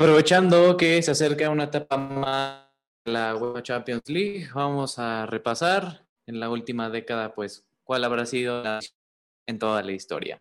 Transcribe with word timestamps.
Aprovechando 0.00 0.78
que 0.78 1.02
se 1.02 1.10
acerca 1.10 1.50
una 1.50 1.64
etapa 1.64 1.98
más 1.98 2.64
de 3.04 3.12
la 3.12 3.36
UEFA 3.36 3.62
Champions 3.62 4.08
League, 4.08 4.48
vamos 4.54 4.98
a 4.98 5.26
repasar 5.26 6.06
en 6.26 6.40
la 6.40 6.48
última 6.48 6.88
década, 6.88 7.34
pues, 7.34 7.66
cuál 7.84 8.02
habrá 8.04 8.24
sido 8.24 8.62
la 8.62 8.80
en 9.46 9.58
toda 9.58 9.82
la 9.82 9.92
historia. 9.92 10.40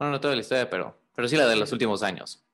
Bueno, 0.00 0.10
no 0.10 0.20
toda 0.20 0.34
la 0.34 0.40
historia, 0.40 0.68
pero, 0.68 0.98
pero 1.14 1.28
sí 1.28 1.36
la 1.36 1.46
de 1.46 1.54
los 1.54 1.70
últimos 1.70 2.02
años. 2.02 2.44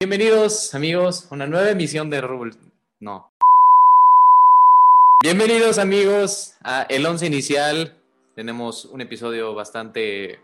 Bienvenidos, 0.00 0.74
amigos, 0.74 1.30
a 1.30 1.34
una 1.36 1.46
nueva 1.46 1.70
emisión 1.70 2.10
de 2.10 2.22
Rubble. 2.22 2.56
No. 2.98 3.32
Bienvenidos, 5.20 5.78
amigos, 5.78 6.54
a 6.62 6.82
El 6.82 7.04
Once 7.04 7.26
Inicial. 7.26 7.96
Tenemos 8.36 8.84
un 8.84 9.00
episodio 9.00 9.52
bastante 9.52 10.38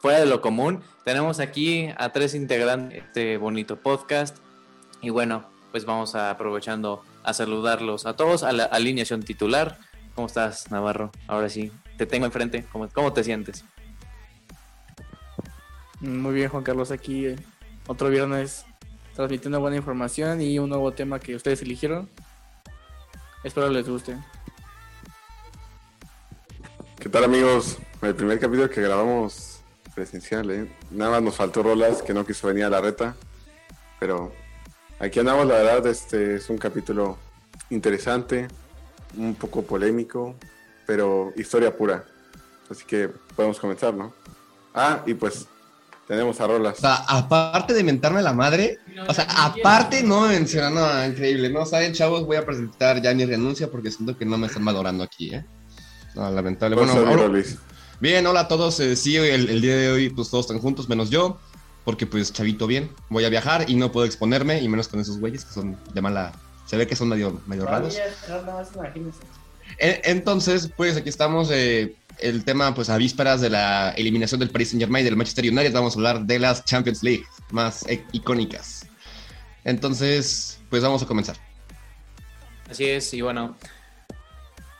fuera 0.00 0.20
de 0.20 0.26
lo 0.26 0.42
común. 0.42 0.82
Tenemos 1.02 1.40
aquí 1.40 1.88
a 1.96 2.12
tres 2.12 2.34
integrantes 2.34 2.90
de 2.90 2.98
este 2.98 3.36
bonito 3.38 3.80
podcast. 3.80 4.36
Y 5.00 5.08
bueno, 5.08 5.46
pues 5.70 5.86
vamos 5.86 6.14
a, 6.14 6.28
aprovechando 6.28 7.02
a 7.22 7.32
saludarlos 7.32 8.04
a 8.04 8.16
todos 8.16 8.42
a 8.42 8.52
la 8.52 8.64
alineación 8.64 9.22
titular. 9.22 9.78
¿Cómo 10.14 10.26
estás, 10.26 10.70
Navarro? 10.70 11.10
Ahora 11.26 11.48
sí, 11.48 11.72
te 11.96 12.04
tengo 12.04 12.26
enfrente. 12.26 12.66
¿Cómo, 12.72 12.86
cómo 12.90 13.14
te 13.14 13.24
sientes? 13.24 13.64
Muy 16.00 16.34
bien, 16.34 16.50
Juan 16.50 16.64
Carlos, 16.64 16.90
aquí 16.90 17.28
eh, 17.28 17.36
otro 17.86 18.10
viernes 18.10 18.66
transmitiendo 19.14 19.58
buena 19.58 19.76
información 19.76 20.42
y 20.42 20.58
un 20.58 20.68
nuevo 20.68 20.92
tema 20.92 21.18
que 21.18 21.34
ustedes 21.34 21.62
eligieron. 21.62 22.10
Espero 23.42 23.70
les 23.70 23.88
guste. 23.88 24.18
¿Qué 26.98 27.08
tal 27.08 27.24
amigos? 27.24 27.78
El 28.02 28.14
primer 28.14 28.38
capítulo 28.38 28.68
que 28.68 28.82
grabamos 28.82 29.60
presencial, 29.94 30.50
¿eh? 30.50 30.70
Nada 30.90 31.12
más 31.12 31.22
nos 31.22 31.36
faltó 31.36 31.62
Rolas, 31.62 32.02
que 32.02 32.12
no 32.12 32.26
quiso 32.26 32.48
venir 32.48 32.64
a 32.64 32.70
la 32.70 32.82
reta. 32.82 33.16
Pero 33.98 34.32
aquí 34.98 35.20
andamos, 35.20 35.46
la 35.46 35.54
verdad, 35.54 35.86
este 35.86 36.34
es 36.34 36.50
un 36.50 36.58
capítulo 36.58 37.16
interesante, 37.70 38.48
un 39.16 39.34
poco 39.34 39.62
polémico, 39.62 40.34
pero 40.86 41.32
historia 41.34 41.74
pura. 41.74 42.04
Así 42.70 42.84
que 42.84 43.08
podemos 43.34 43.58
comenzar, 43.58 43.94
¿no? 43.94 44.12
Ah, 44.74 45.02
y 45.06 45.14
pues 45.14 45.46
tenemos 46.10 46.40
a 46.40 46.46
Rolas. 46.48 46.76
O 46.78 46.80
sea, 46.80 46.96
aparte 47.06 47.72
de 47.72 47.84
mentarme 47.84 48.20
la 48.20 48.32
madre, 48.32 48.80
o 49.06 49.14
sea, 49.14 49.28
aparte 49.30 50.02
no 50.02 50.22
me 50.22 50.30
menciona, 50.30 50.68
no, 50.68 51.06
increíble, 51.06 51.48
¿no? 51.50 51.64
Saben, 51.64 51.92
chavos, 51.92 52.26
voy 52.26 52.36
a 52.36 52.44
presentar 52.44 53.00
ya 53.00 53.14
mi 53.14 53.24
renuncia 53.24 53.70
porque 53.70 53.92
siento 53.92 54.18
que 54.18 54.24
no 54.24 54.36
me 54.36 54.48
están 54.48 54.64
valorando 54.64 55.04
aquí, 55.04 55.32
¿eh? 55.32 55.44
No, 56.16 56.28
lamentable. 56.32 56.74
Pues, 56.74 56.92
Bueno, 56.92 57.08
ahora- 57.08 57.40
bien, 58.00 58.26
hola 58.26 58.40
a 58.40 58.48
todos. 58.48 58.80
eh, 58.80 58.96
sí, 58.96 59.16
el, 59.16 59.48
el 59.50 59.60
día 59.60 59.76
de 59.76 59.92
hoy, 59.92 60.10
pues 60.10 60.28
todos 60.30 60.46
están 60.46 60.58
juntos, 60.58 60.88
menos 60.88 61.10
yo, 61.10 61.38
porque 61.84 62.06
pues 62.06 62.32
chavito 62.32 62.66
bien, 62.66 62.90
voy 63.08 63.24
a 63.24 63.28
viajar 63.28 63.70
y 63.70 63.76
no 63.76 63.92
puedo 63.92 64.04
exponerme, 64.04 64.60
y 64.60 64.68
menos 64.68 64.88
con 64.88 64.98
esos 64.98 65.20
güeyes 65.20 65.44
que 65.44 65.52
son 65.54 65.76
de 65.94 66.00
mala. 66.00 66.32
Se 66.66 66.76
ve 66.76 66.88
que 66.88 66.96
son 66.96 67.08
medio, 67.08 67.40
medio 67.46 67.66
raros. 67.66 67.94
En- 69.78 70.00
Entonces, 70.02 70.70
pues 70.76 70.96
aquí 70.96 71.08
estamos. 71.08 71.50
eh, 71.52 71.94
el 72.22 72.44
tema, 72.44 72.74
pues 72.74 72.90
a 72.90 72.96
vísperas 72.96 73.40
de 73.40 73.50
la 73.50 73.90
eliminación 73.90 74.40
del 74.40 74.50
Paris 74.50 74.70
Saint 74.70 74.80
Germain 74.80 75.02
y 75.02 75.04
del 75.04 75.16
Manchester 75.16 75.44
United, 75.44 75.72
vamos 75.72 75.94
a 75.94 75.98
hablar 75.98 76.24
de 76.26 76.38
las 76.38 76.64
Champions 76.64 77.02
League 77.02 77.24
más 77.50 77.86
eh, 77.88 78.04
icónicas. 78.12 78.86
Entonces, 79.64 80.60
pues 80.70 80.82
vamos 80.82 81.02
a 81.02 81.06
comenzar. 81.06 81.36
Así 82.68 82.84
es, 82.84 83.12
y 83.14 83.20
bueno, 83.20 83.56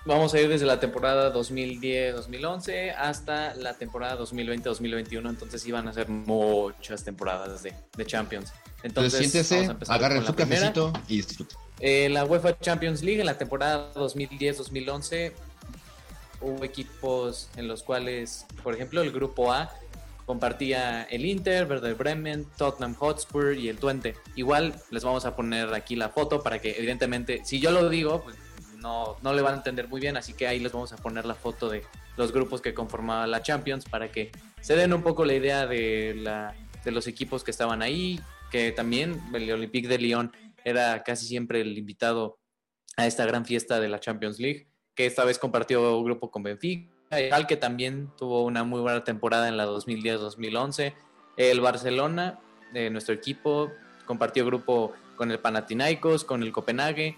vamos 0.04 0.32
a 0.34 0.40
ir 0.40 0.48
desde 0.48 0.64
la 0.66 0.78
temporada 0.80 1.34
2010-2011 1.34 2.94
hasta 2.96 3.54
la 3.54 3.74
temporada 3.74 4.18
2020-2021, 4.18 5.28
entonces 5.28 5.66
iban 5.66 5.88
a 5.88 5.92
ser 5.92 6.08
muchas 6.08 7.04
temporadas 7.04 7.62
de, 7.62 7.74
de 7.96 8.06
Champions. 8.06 8.52
Entonces, 8.82 9.20
Entonces, 9.20 9.46
siéntese, 9.46 9.76
agarren 9.88 10.22
su 10.22 10.28
la 10.28 10.36
primera. 10.36 10.72
cafecito 10.72 10.92
y 11.08 11.16
disfruten. 11.16 11.58
Eh, 11.80 12.08
la 12.10 12.24
UEFA 12.24 12.58
Champions 12.58 13.02
League 13.02 13.20
en 13.20 13.26
la 13.26 13.38
temporada 13.38 13.92
2010-2011 13.94 15.32
hubo 16.40 16.64
equipos 16.64 17.50
en 17.56 17.68
los 17.68 17.82
cuales, 17.82 18.46
por 18.62 18.74
ejemplo, 18.74 19.02
el 19.02 19.12
grupo 19.12 19.52
A 19.52 19.70
compartía 20.26 21.02
el 21.10 21.26
Inter, 21.26 21.68
Werder 21.68 21.94
Bremen, 21.96 22.46
Tottenham 22.56 22.94
Hotspur 22.94 23.54
y 23.54 23.68
el 23.68 23.78
Twente. 23.78 24.14
Igual 24.36 24.74
les 24.90 25.02
vamos 25.02 25.24
a 25.24 25.34
poner 25.34 25.74
aquí 25.74 25.96
la 25.96 26.10
foto 26.10 26.42
para 26.42 26.60
que 26.60 26.76
evidentemente, 26.78 27.42
si 27.44 27.58
yo 27.58 27.72
lo 27.72 27.88
digo, 27.88 28.22
pues 28.22 28.36
no, 28.76 29.16
no 29.22 29.32
le 29.32 29.42
van 29.42 29.54
a 29.54 29.56
entender 29.56 29.88
muy 29.88 30.00
bien, 30.00 30.16
así 30.16 30.32
que 30.32 30.46
ahí 30.46 30.60
les 30.60 30.72
vamos 30.72 30.92
a 30.92 30.96
poner 30.96 31.24
la 31.24 31.34
foto 31.34 31.68
de 31.68 31.82
los 32.16 32.32
grupos 32.32 32.60
que 32.60 32.74
conformaban 32.74 33.30
la 33.30 33.42
Champions 33.42 33.84
para 33.84 34.12
que 34.12 34.30
se 34.60 34.76
den 34.76 34.92
un 34.92 35.02
poco 35.02 35.24
la 35.24 35.34
idea 35.34 35.66
de, 35.66 36.14
la, 36.14 36.54
de 36.84 36.90
los 36.92 37.06
equipos 37.06 37.42
que 37.42 37.50
estaban 37.50 37.82
ahí, 37.82 38.20
que 38.50 38.72
también 38.72 39.20
el 39.34 39.50
Olympique 39.50 39.88
de 39.88 39.98
Lyon 39.98 40.32
era 40.64 41.02
casi 41.02 41.26
siempre 41.26 41.60
el 41.60 41.76
invitado 41.76 42.38
a 42.96 43.06
esta 43.06 43.24
gran 43.26 43.44
fiesta 43.44 43.80
de 43.80 43.88
la 43.88 44.00
Champions 44.00 44.38
League, 44.38 44.69
esta 45.06 45.24
vez 45.24 45.38
compartió 45.38 46.02
grupo 46.02 46.30
con 46.30 46.42
Benfica, 46.42 46.88
al 47.32 47.46
que 47.46 47.56
también 47.56 48.10
tuvo 48.16 48.44
una 48.44 48.64
muy 48.64 48.80
buena 48.80 49.04
temporada 49.04 49.48
en 49.48 49.56
la 49.56 49.66
2010-2011. 49.66 50.94
El 51.36 51.60
Barcelona, 51.60 52.38
de 52.72 52.90
nuestro 52.90 53.14
equipo, 53.14 53.70
compartió 54.06 54.44
grupo 54.46 54.92
con 55.16 55.30
el 55.30 55.38
Panathinaikos, 55.38 56.24
con 56.24 56.42
el 56.42 56.52
Copenhague. 56.52 57.16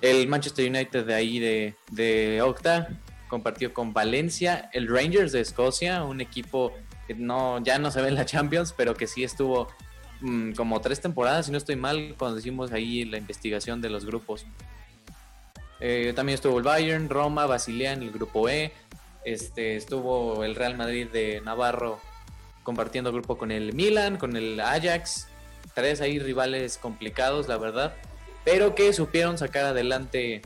El 0.00 0.28
Manchester 0.28 0.68
United 0.68 1.04
de 1.04 1.14
ahí 1.14 1.38
de, 1.38 1.74
de 1.90 2.40
Octa 2.42 2.88
compartió 3.28 3.72
con 3.72 3.92
Valencia. 3.92 4.68
El 4.72 4.88
Rangers 4.88 5.32
de 5.32 5.40
Escocia, 5.40 6.04
un 6.04 6.20
equipo 6.20 6.72
que 7.06 7.14
no, 7.14 7.62
ya 7.62 7.78
no 7.78 7.90
se 7.90 8.02
ve 8.02 8.08
en 8.08 8.14
la 8.14 8.26
Champions, 8.26 8.74
pero 8.76 8.94
que 8.94 9.06
sí 9.06 9.24
estuvo 9.24 9.68
mm, 10.20 10.52
como 10.52 10.80
tres 10.80 11.00
temporadas, 11.00 11.46
si 11.46 11.52
no 11.52 11.58
estoy 11.58 11.76
mal, 11.76 12.14
cuando 12.18 12.38
hicimos 12.38 12.72
ahí 12.72 13.04
la 13.04 13.18
investigación 13.18 13.80
de 13.80 13.88
los 13.88 14.04
grupos. 14.04 14.44
Eh, 15.80 16.12
también 16.14 16.34
estuvo 16.34 16.58
el 16.58 16.64
Bayern, 16.64 17.08
Roma, 17.08 17.46
Basilea 17.46 17.92
en 17.92 18.02
el 18.02 18.10
grupo 18.10 18.48
E. 18.48 18.72
Este, 19.24 19.76
estuvo 19.76 20.44
el 20.44 20.54
Real 20.54 20.76
Madrid 20.76 21.08
de 21.08 21.40
Navarro 21.42 22.00
compartiendo 22.62 23.12
grupo 23.12 23.38
con 23.38 23.50
el 23.50 23.72
Milan, 23.72 24.16
con 24.16 24.36
el 24.36 24.60
Ajax. 24.60 25.28
Tres 25.74 26.00
ahí 26.00 26.18
rivales 26.18 26.78
complicados, 26.78 27.48
la 27.48 27.56
verdad. 27.56 27.94
Pero 28.44 28.74
que 28.74 28.92
supieron 28.92 29.38
sacar 29.38 29.64
adelante 29.64 30.42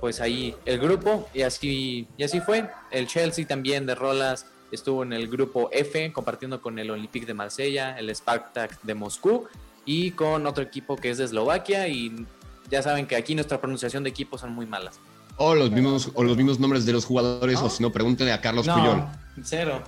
pues 0.00 0.20
ahí 0.20 0.56
el 0.64 0.80
grupo 0.80 1.28
y 1.32 1.42
así, 1.42 2.08
y 2.16 2.24
así 2.24 2.40
fue. 2.40 2.68
El 2.90 3.06
Chelsea 3.06 3.46
también 3.46 3.86
de 3.86 3.94
Rolas 3.94 4.46
estuvo 4.72 5.04
en 5.04 5.12
el 5.12 5.28
grupo 5.28 5.68
F 5.70 6.12
compartiendo 6.12 6.60
con 6.60 6.78
el 6.78 6.90
Olympique 6.90 7.26
de 7.26 7.34
Marsella, 7.34 7.96
el 7.96 8.12
Spartak 8.14 8.82
de 8.82 8.94
Moscú 8.94 9.46
y 9.84 10.12
con 10.12 10.46
otro 10.46 10.64
equipo 10.64 10.96
que 10.96 11.10
es 11.10 11.18
de 11.18 11.24
Eslovaquia 11.24 11.86
y 11.88 12.26
ya 12.70 12.82
saben 12.82 13.06
que 13.06 13.16
aquí 13.16 13.34
nuestra 13.34 13.60
pronunciación 13.60 14.02
de 14.02 14.10
equipos 14.10 14.40
son 14.40 14.52
muy 14.52 14.66
malas. 14.66 14.98
O 15.36 15.54
los 15.54 15.70
mismos, 15.70 16.10
o 16.14 16.22
los 16.22 16.36
mismos 16.36 16.60
nombres 16.60 16.84
de 16.84 16.92
los 16.92 17.04
jugadores, 17.04 17.58
o 17.60 17.70
si 17.70 17.82
no, 17.82 17.90
pregúntenle 17.90 18.32
a 18.32 18.40
Carlos 18.40 18.68
Puyol. 18.68 19.06
cero. 19.42 19.82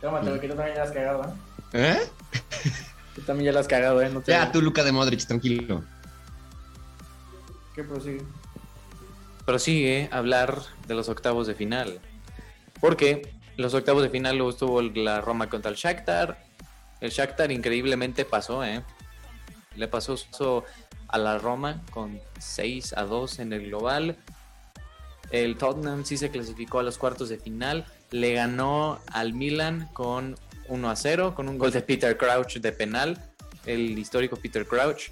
Tómatelo, 0.00 0.40
que 0.40 0.48
tú 0.48 0.54
también 0.54 0.76
ya 0.76 0.80
las 0.82 0.90
has 0.90 0.94
cagado, 0.94 1.24
¿eh? 1.24 1.28
¿Eh? 1.72 2.10
Tú 3.14 3.22
también 3.22 3.46
ya 3.46 3.52
las 3.52 3.62
has 3.62 3.68
cagado, 3.68 4.00
¿eh? 4.02 4.10
No 4.10 4.20
te... 4.20 4.30
Ya, 4.30 4.52
tú, 4.52 4.60
Luca 4.62 4.84
de 4.84 4.92
Modric, 4.92 5.26
tranquilo. 5.26 5.82
¿Qué 7.74 7.82
prosigue? 7.82 8.22
prosigue 9.46 10.08
hablar 10.12 10.60
de 10.86 10.94
los 10.94 11.08
octavos 11.08 11.46
de 11.46 11.54
final. 11.54 12.00
Porque 12.80 13.32
los 13.56 13.72
octavos 13.72 14.02
de 14.02 14.10
final 14.10 14.36
luego 14.36 14.50
estuvo 14.50 14.82
la 14.82 15.22
Roma 15.22 15.48
contra 15.48 15.70
el 15.70 15.76
Shakhtar. 15.76 16.44
El 17.00 17.10
Shakhtar 17.10 17.50
increíblemente 17.52 18.26
pasó, 18.26 18.62
¿eh? 18.64 18.82
Le 19.76 19.88
pasó 19.88 20.14
eso 20.14 20.64
a 21.08 21.18
la 21.18 21.38
Roma 21.38 21.82
con 21.90 22.20
6 22.38 22.94
a 22.96 23.02
2 23.02 23.38
en 23.40 23.52
el 23.52 23.66
global. 23.66 24.16
El 25.30 25.56
Tottenham 25.56 26.04
sí 26.04 26.16
se 26.16 26.30
clasificó 26.30 26.78
a 26.78 26.82
los 26.82 26.98
cuartos 26.98 27.28
de 27.28 27.38
final. 27.38 27.84
Le 28.10 28.34
ganó 28.34 29.00
al 29.12 29.32
Milan 29.32 29.88
con 29.92 30.36
1 30.68 30.90
a 30.90 30.96
0, 30.96 31.34
con 31.34 31.48
un 31.48 31.58
gol 31.58 31.72
de 31.72 31.82
Peter 31.82 32.16
Crouch 32.16 32.58
de 32.58 32.72
penal. 32.72 33.30
El 33.64 33.98
histórico 33.98 34.36
Peter 34.36 34.66
Crouch. 34.66 35.10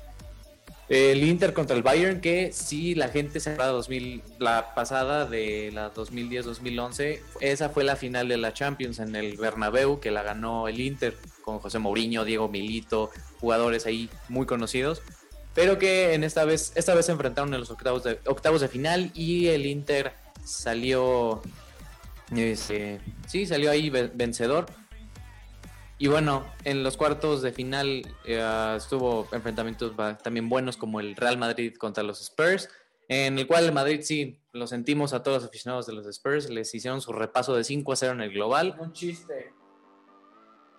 El 0.89 1.23
Inter 1.23 1.55
contra 1.55 1.75
el 1.75 1.83
Bayern, 1.83 2.21
que 2.21 2.53
sí, 2.53 2.95
la 2.95 3.09
gente 3.09 3.41
se 3.41 3.53
acuerda 3.53 3.73
2000, 3.73 4.23
la 4.39 4.75
pasada 4.75 5.25
de 5.25 5.71
la 5.73 5.95
2010-2011, 5.95 7.21
esa 7.41 7.71
fue 7.71 7.85
la 7.85 7.97
final 7.97 8.29
de 8.29 8.37
la 8.37 8.53
Champions 8.53 8.99
en 8.99 9.17
el 9.17 9.39
Bernabéu, 9.39 9.99
que 9.99 10.11
la 10.11 10.23
ganó 10.23 10.69
el 10.69 10.79
Inter 10.81 11.17
con 11.41 11.59
José 11.59 11.79
Mourinho, 11.79 12.27
Diego 12.27 12.49
Milito, 12.49 13.11
jugadores 13.41 13.87
ahí 13.87 14.11
muy 14.29 14.45
conocidos, 14.45 15.01
pero 15.55 15.79
que 15.79 16.15
en 16.15 16.25
esta 16.25 16.45
vez, 16.45 16.73
esta 16.75 16.95
vez 16.95 17.07
se 17.07 17.13
enfrentaron 17.13 17.53
en 17.55 17.61
los 17.61 17.71
octavos 17.71 18.03
de, 18.05 18.21
octavos 18.27 18.61
de 18.61 18.69
final 18.69 19.11
y 19.15 19.49
el 19.49 19.67
Inter 19.67 20.13
salió, 20.45 21.41
este, 22.35 23.01
sí, 23.27 23.47
salió 23.47 23.71
ahí 23.71 23.91
ve- 23.91 24.11
vencedor. 24.15 24.67
Y 25.97 26.09
bueno, 26.09 26.45
en 26.65 26.83
los 26.83 26.97
cuartos 26.97 27.41
de 27.41 27.53
final 27.53 28.03
eh, 28.27 28.75
estuvo 28.77 29.29
enfrentamientos 29.33 29.93
también 30.23 30.49
buenos 30.49 30.77
como 30.77 30.99
el 31.01 31.15
Real 31.15 31.39
Madrid 31.39 31.75
contra 31.77 32.03
los 32.03 32.21
Spurs, 32.21 32.69
en 33.09 33.39
el 33.39 33.47
cual 33.47 33.65
el 33.67 33.73
Madrid 33.73 34.01
sí, 34.03 34.41
lo 34.53 34.67
sentimos 34.67 35.13
a 35.13 35.23
todos 35.23 35.43
los 35.43 35.49
aficionados 35.49 35.87
de 35.87 35.93
los 35.93 36.07
Spurs, 36.07 36.51
les 36.51 36.75
hicieron 36.75 37.01
su 37.01 37.13
repaso 37.13 37.55
de 37.55 37.63
5 37.63 37.93
a 37.93 37.97
0 37.97 38.13
en 38.15 38.21
el 38.23 38.33
global. 38.33 38.75
Un 38.81 38.93
chiste. 38.93 39.53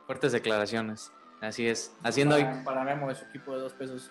Fuertes 0.06 0.34
declaraciones. 0.34 1.12
Así 1.42 1.68
es. 1.68 1.94
Haciendo 2.04 2.36
para, 2.36 2.64
para 2.64 2.84
Memo 2.84 3.08
de 3.08 3.16
su 3.16 3.26
equipo 3.26 3.54
de 3.56 3.62
dos 3.62 3.74
pesos. 3.74 4.10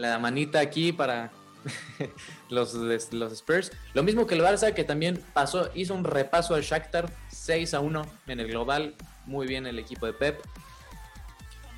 La 0.00 0.18
manita 0.18 0.60
aquí 0.60 0.92
para 0.92 1.30
los, 2.48 2.74
los 2.74 3.32
Spurs. 3.32 3.70
Lo 3.94 4.02
mismo 4.02 4.26
que 4.26 4.34
el 4.34 4.40
Barça, 4.40 4.72
que 4.72 4.84
también 4.84 5.22
pasó, 5.34 5.70
hizo 5.74 5.94
un 5.94 6.04
repaso 6.04 6.54
al 6.54 6.62
Shakhtar 6.62 7.10
6 7.30 7.74
a 7.74 7.80
1 7.80 8.06
en 8.28 8.40
el 8.40 8.48
global. 8.48 8.94
Muy 9.26 9.46
bien 9.46 9.66
el 9.66 9.78
equipo 9.78 10.06
de 10.06 10.12
Pep. 10.14 10.40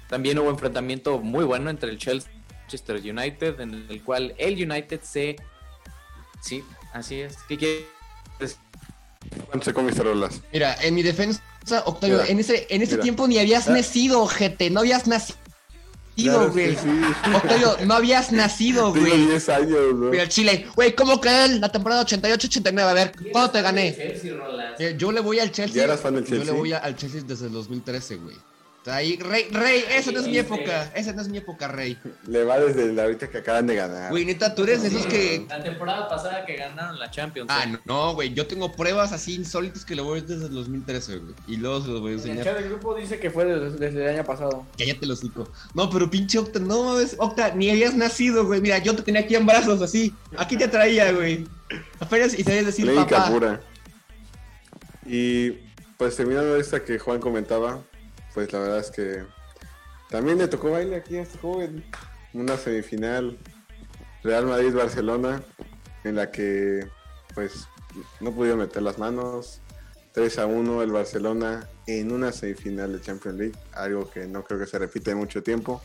También 0.08 0.38
hubo 0.38 0.50
enfrentamiento 0.50 1.18
muy 1.18 1.44
bueno 1.44 1.70
entre 1.70 1.90
el 1.90 1.98
Chelsea 1.98 2.30
y 2.32 2.52
Manchester 2.60 2.96
United, 2.96 3.60
en 3.60 3.86
el 3.88 4.02
cual 4.02 4.34
el 4.38 4.54
United 4.70 5.00
se... 5.02 5.36
Sí, 6.40 6.62
así 6.92 7.20
es. 7.20 7.36
¿Qué 7.48 7.56
quiere 7.56 7.86
decir? 8.38 8.58
¿Cuánto 9.46 9.64
se 9.64 9.72
comiste 9.74 10.02
rolas? 10.02 10.40
Mira, 10.52 10.74
en 10.82 10.94
mi 10.94 11.02
defensa, 11.02 11.40
Octavio, 11.86 12.18
Mira, 12.18 12.28
en 12.28 12.40
ese, 12.40 12.66
en 12.70 12.82
ese 12.82 12.92
mira. 12.92 13.02
tiempo 13.02 13.26
ni 13.28 13.38
habías 13.38 13.68
Ah. 13.68 13.72
nacido, 13.72 14.26
gente, 14.26 14.68
no 14.70 14.80
habías 14.80 15.06
nacido, 15.06 15.38
Claro 16.16 16.50
güey. 16.52 16.76
sí. 16.76 16.88
Octavio, 17.34 17.76
no 17.86 17.94
habías 17.94 18.32
nacido, 18.32 18.92
Tengo 18.92 19.06
güey. 19.06 19.26
10 19.26 19.48
años, 19.48 19.94
¿no? 19.94 20.10
Mira, 20.10 20.22
el 20.24 20.28
Chile, 20.28 20.66
güey, 20.74 20.94
¿cómo 20.94 21.20
quedó 21.20 21.44
en 21.46 21.60
la 21.60 21.70
temporada 21.72 22.04
88-89? 22.04 22.80
A 22.80 22.92
ver, 22.92 23.12
¿cuándo 23.32 23.50
te 23.50 23.62
gané? 23.62 23.96
Eh, 24.78 24.94
Yo 24.98 25.10
le 25.10 25.20
voy 25.20 25.38
al 25.40 25.50
Chelsea. 25.50 25.76
¿Ya 25.76 25.84
eras 25.84 26.00
fan 26.00 26.14
del 26.14 26.24
Yo 26.24 26.36
Chelsea? 26.36 26.52
le 26.52 26.58
voy 26.58 26.72
a- 26.72 26.78
al 26.78 26.96
Chelsea 26.96 27.22
desde 27.26 27.46
el 27.46 27.52
2013, 27.52 28.16
güey. 28.16 28.36
Ahí, 28.86 29.16
rey, 29.16 29.46
rey, 29.52 29.84
esa 29.92 30.10
no 30.10 30.18
es 30.18 30.26
mi 30.26 30.38
época. 30.38 30.90
Esa 30.96 31.12
no 31.12 31.22
es 31.22 31.28
mi 31.28 31.38
época, 31.38 31.68
rey. 31.68 31.96
Le 32.26 32.42
va 32.42 32.58
desde 32.58 32.92
la 32.92 33.04
ahorita 33.04 33.30
que 33.30 33.38
acaban 33.38 33.66
de 33.68 33.76
ganar. 33.76 34.10
Güey, 34.10 34.24
neta, 34.24 34.56
tú 34.56 34.64
eres 34.64 34.82
de 34.82 34.88
esos 34.88 35.06
que. 35.06 35.46
La 35.48 35.62
temporada 35.62 36.08
pasada 36.08 36.44
que 36.44 36.56
ganaron 36.56 36.98
la 36.98 37.08
Champions. 37.10 37.48
Ah, 37.48 37.64
¿eh? 37.64 37.78
no, 37.84 38.14
güey. 38.14 38.34
Yo 38.34 38.46
tengo 38.48 38.72
pruebas 38.72 39.12
así 39.12 39.34
insólitas 39.36 39.84
que 39.84 39.94
le 39.94 40.02
voy 40.02 40.20
desde 40.22 40.46
el 40.46 40.52
2013, 40.52 41.18
güey. 41.18 41.34
Y 41.46 41.58
luego 41.58 41.80
se 41.82 41.88
los 41.88 42.00
voy 42.00 42.10
a 42.10 42.14
El 42.14 42.18
enseñar. 42.20 42.44
chat 42.44 42.58
del 42.58 42.68
grupo 42.70 42.96
dice 42.96 43.20
que 43.20 43.30
fue 43.30 43.44
desde, 43.44 43.70
desde 43.78 44.02
el 44.04 44.16
año 44.16 44.24
pasado. 44.24 44.66
Cállate 44.76 45.06
los 45.06 45.20
hocico. 45.20 45.48
No, 45.74 45.88
pero 45.88 46.10
pinche 46.10 46.38
Octa, 46.40 46.58
no 46.58 46.82
mames, 46.82 47.14
Octa, 47.18 47.54
ni 47.54 47.70
habías 47.70 47.94
nacido, 47.94 48.44
güey. 48.46 48.60
Mira, 48.60 48.78
yo 48.78 48.96
te 48.96 49.02
tenía 49.02 49.20
aquí 49.20 49.36
en 49.36 49.46
brazos, 49.46 49.80
así. 49.80 50.12
Aquí 50.36 50.56
te 50.56 50.66
traía, 50.66 51.12
güey. 51.12 51.46
Apenas 52.00 52.36
y 52.36 52.42
sabías 52.42 52.66
decir 52.66 52.86
Clínica 52.86 53.16
papá. 53.16 53.30
pura. 53.30 53.60
Y 55.06 55.52
pues 55.96 56.16
terminando 56.16 56.56
esta 56.56 56.84
que 56.84 56.98
Juan 56.98 57.20
comentaba, 57.20 57.80
pues 58.34 58.52
la 58.52 58.58
verdad 58.60 58.78
es 58.78 58.90
que 58.90 59.24
también 60.10 60.38
le 60.38 60.48
tocó 60.48 60.70
baile 60.70 60.96
aquí 60.96 61.16
a 61.16 61.22
este 61.22 61.38
joven. 61.38 61.84
Una 62.34 62.56
semifinal 62.56 63.38
Real 64.22 64.46
Madrid-Barcelona 64.46 65.42
en 66.04 66.16
la 66.16 66.30
que 66.30 66.86
pues 67.34 67.66
no 68.20 68.32
pudieron 68.32 68.60
meter 68.60 68.82
las 68.82 68.98
manos. 68.98 69.60
3 70.12 70.38
a 70.40 70.46
1 70.46 70.82
el 70.82 70.92
Barcelona 70.92 71.66
en 71.86 72.12
una 72.12 72.32
semifinal 72.32 72.92
de 72.92 73.00
Champions 73.00 73.38
League, 73.38 73.54
algo 73.72 74.10
que 74.10 74.26
no 74.26 74.44
creo 74.44 74.58
que 74.60 74.66
se 74.66 74.78
repite 74.78 75.10
en 75.12 75.18
mucho 75.18 75.42
tiempo. 75.42 75.80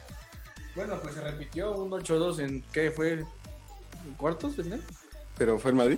Bueno, 0.75 0.99
pues 1.01 1.15
se 1.15 1.21
repitió 1.21 1.71
un 1.75 1.89
8-2 1.91 2.39
en. 2.39 2.61
¿Qué 2.73 2.91
fue? 2.91 3.13
¿En 3.13 3.25
¿Cuartos 4.17 4.55
final? 4.55 4.81
Pero 5.37 5.57
fue 5.57 5.71
el 5.71 5.77
Madrid. 5.77 5.97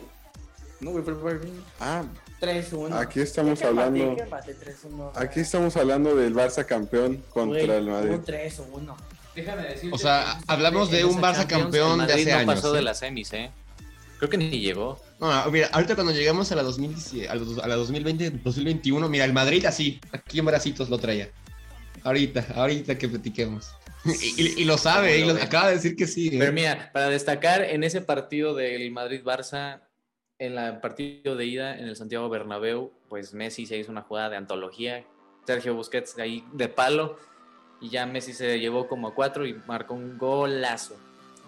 No, 0.79 0.91
fue 0.91 1.01
fue- 1.03 1.15
fue 1.15 1.39
Ah, 1.79 2.03
3-1. 2.41 2.93
aquí 2.97 3.19
estamos 3.21 3.59
¿Qué 3.59 3.65
hablando. 3.67 4.03
empate? 4.17 4.53
¿Qué 4.53 4.61
empate? 4.61 4.87
3-1. 4.87 5.11
Aquí 5.15 5.39
estamos 5.41 5.75
hablando 5.77 6.15
del 6.15 6.33
Barça 6.33 6.65
campeón 6.65 7.23
contra 7.29 7.65
Güey, 7.65 7.77
el 7.77 7.85
Madrid. 7.87 8.11
Un 8.11 8.25
3-1. 8.25 8.95
Déjame 9.35 9.63
decirte 9.63 9.95
O 9.95 9.97
sea, 9.97 10.39
hablamos 10.47 10.89
de 10.91 11.05
un 11.05 11.21
Barça 11.21 11.45
campeón 11.47 12.05
de 12.05 12.13
hace 12.13 12.31
no 12.31 12.37
años, 12.37 12.55
pasó 12.55 12.73
de 12.73 12.79
¿eh? 12.79 12.83
las 12.83 12.99
semis, 12.99 13.31
¿eh? 13.33 13.51
Creo 14.17 14.29
que 14.29 14.37
ni 14.37 14.49
llegó. 14.59 14.99
No, 15.19 15.31
no, 15.45 15.51
mira, 15.51 15.67
ahorita 15.71 15.95
cuando 15.95 16.11
llegamos 16.13 16.51
a 16.51 16.55
la, 16.55 16.63
2010 16.63 17.29
a 17.29 17.35
la, 17.35 17.63
a 17.63 17.67
la 17.67 17.75
2020, 17.75 18.31
2021, 18.43 19.07
mira, 19.09 19.23
el 19.25 19.33
Madrid 19.33 19.65
así, 19.65 19.99
aquí 20.11 20.39
en 20.39 20.45
bracitos 20.45 20.89
lo 20.89 20.97
traía. 20.97 21.29
Ahorita, 22.03 22.45
ahorita 22.55 22.97
que 22.97 23.07
platiquemos. 23.07 23.69
Y, 24.05 24.11
y- 24.41 24.53
y 24.61 24.65
lo 24.65 24.77
sabe, 24.77 25.19
y 25.19 25.25
lo 25.25 25.33
acaba 25.33 25.69
de 25.69 25.75
decir 25.75 25.95
que 25.95 26.07
sí. 26.07 26.27
¿eh? 26.27 26.35
Pero 26.39 26.51
mira, 26.53 26.89
para 26.93 27.09
destacar 27.09 27.61
en 27.63 27.83
ese 27.83 28.01
partido 28.01 28.55
del 28.55 28.91
Madrid-Barça, 28.91 29.81
en 30.39 30.57
el 30.57 30.79
partido 30.79 31.35
de 31.35 31.45
ida 31.45 31.77
en 31.77 31.87
el 31.87 31.95
Santiago 31.95 32.29
Bernabéu, 32.29 32.91
pues 33.09 33.33
Messi 33.33 33.65
se 33.65 33.77
hizo 33.77 33.91
una 33.91 34.01
jugada 34.03 34.29
de 34.29 34.37
antología, 34.37 35.03
Sergio 35.45 35.75
Busquets 35.75 36.17
ahí 36.17 36.43
de 36.53 36.69
palo, 36.69 37.17
y 37.81 37.89
ya 37.89 38.05
Messi 38.05 38.33
se 38.33 38.59
llevó 38.59 38.87
como 38.87 39.09
a 39.09 39.13
cuatro 39.13 39.45
y 39.45 39.53
marcó 39.67 39.93
un 39.93 40.17
golazo. 40.17 40.95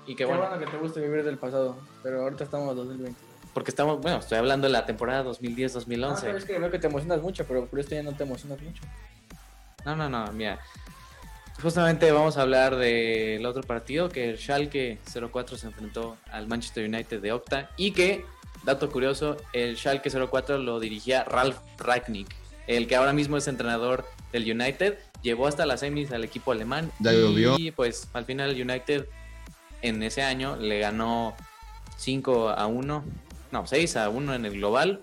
Y 0.05 0.11
Qué 0.11 0.17
que 0.17 0.25
bueno, 0.25 0.41
bueno 0.47 0.59
que 0.65 0.71
te 0.71 0.77
guste 0.77 0.99
vivir 1.01 1.23
del 1.23 1.37
pasado. 1.37 1.77
Pero 2.03 2.21
ahorita 2.23 2.43
estamos 2.43 2.71
en 2.71 2.75
2020. 2.77 3.19
porque 3.53 3.69
estamos, 3.71 4.01
bueno, 4.01 4.17
estoy 4.17 4.37
hablando 4.37 4.67
de 4.67 4.73
la 4.73 4.85
temporada 4.85 5.19
Ah, 5.19 5.23
2010-2011. 5.25 6.21
pero 6.21 6.37
es 6.37 6.45
que 6.45 6.57
veo 6.59 6.71
que 6.71 6.79
te 6.79 6.87
emocionas 6.87 7.21
mucho, 7.21 7.45
pero 7.45 7.65
por 7.65 7.79
esto 7.79 7.95
ya 7.95 8.03
no 8.03 8.13
te 8.13 8.23
emocionas 8.23 8.59
mucho. 8.61 8.81
No, 9.85 9.95
no, 9.95 10.09
no, 10.09 10.31
mira. 10.33 10.59
Justamente 11.61 12.11
vamos 12.11 12.37
a 12.37 12.41
hablar 12.41 12.75
del 12.75 13.45
otro 13.45 13.61
partido, 13.61 14.09
que 14.09 14.31
el 14.31 14.37
Schalke 14.37 14.99
04 15.31 15.57
se 15.57 15.67
enfrentó 15.67 16.17
al 16.31 16.47
Manchester 16.47 16.87
United 16.87 17.21
de 17.21 17.31
Octa 17.33 17.69
y 17.77 17.91
que, 17.91 18.25
dato 18.63 18.89
curioso, 18.89 19.37
el 19.53 19.77
Schalke 19.77 20.09
04 20.09 20.57
lo 20.57 20.79
dirigía 20.79 21.23
Ralf 21.23 21.57
Ragnick, 21.77 22.27
el 22.67 22.87
que 22.87 22.95
ahora 22.95 23.13
mismo 23.13 23.37
es 23.37 23.47
entrenador 23.47 24.05
del 24.31 24.43
United, 24.43 24.97
llevó 25.21 25.47
hasta 25.47 25.65
las 25.65 25.81
semis 25.81 26.11
al 26.11 26.23
equipo 26.23 26.51
alemán 26.51 26.91
Ya 26.99 27.11
y 27.57 27.71
pues 27.71 28.07
al 28.13 28.25
final 28.25 28.51
el 28.51 28.69
United 28.69 29.07
en 29.81 30.03
ese 30.03 30.21
año 30.21 30.57
le 30.57 30.79
ganó 30.79 31.35
5 31.97 32.49
a 32.49 32.67
1, 32.67 33.03
no, 33.51 33.67
6 33.67 33.95
a 33.97 34.09
1 34.09 34.35
en 34.35 34.45
el 34.45 34.53
global. 34.53 35.01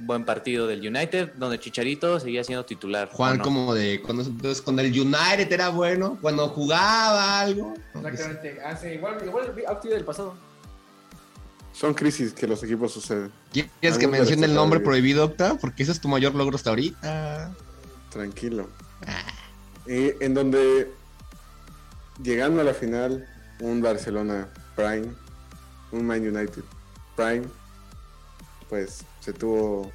Buen 0.00 0.24
partido 0.24 0.68
del 0.68 0.86
United, 0.86 1.32
donde 1.34 1.58
Chicharito 1.58 2.20
seguía 2.20 2.44
siendo 2.44 2.64
titular. 2.64 3.08
Juan, 3.12 3.40
como 3.40 3.74
de 3.74 4.00
cuando, 4.00 4.22
entonces, 4.22 4.62
cuando 4.62 4.82
el 4.82 4.92
United 4.92 5.50
era 5.50 5.70
bueno, 5.70 6.16
cuando 6.20 6.48
jugaba 6.50 7.40
algo. 7.40 7.74
Exactamente. 7.96 8.60
Hace 8.64 8.94
igual, 8.94 9.18
igual 9.26 9.52
del 9.82 10.04
pasado. 10.04 10.36
Son 11.72 11.94
crisis 11.94 12.32
que 12.32 12.46
los 12.46 12.62
equipos 12.62 12.92
suceden. 12.92 13.30
¿Quieres 13.52 13.98
que 13.98 14.08
me 14.08 14.18
mencione 14.18 14.46
el 14.46 14.54
nombre 14.54 14.80
prohibido, 14.80 15.24
Octa? 15.24 15.56
Porque 15.58 15.84
ese 15.84 15.92
es 15.92 16.00
tu 16.00 16.08
mayor 16.08 16.34
logro 16.34 16.56
hasta 16.56 16.70
ahorita. 16.70 17.54
Tranquilo. 18.10 18.68
Ah. 19.06 19.24
En 19.86 20.34
donde, 20.34 20.90
llegando 22.22 22.60
a 22.60 22.64
la 22.64 22.74
final, 22.74 23.26
un 23.60 23.80
Barcelona 23.80 24.48
Prime, 24.76 25.08
un 25.92 26.06
Man 26.06 26.20
United 26.20 26.62
Prime, 27.16 27.44
pues 28.68 29.04
se 29.20 29.32
tuvo 29.32 29.90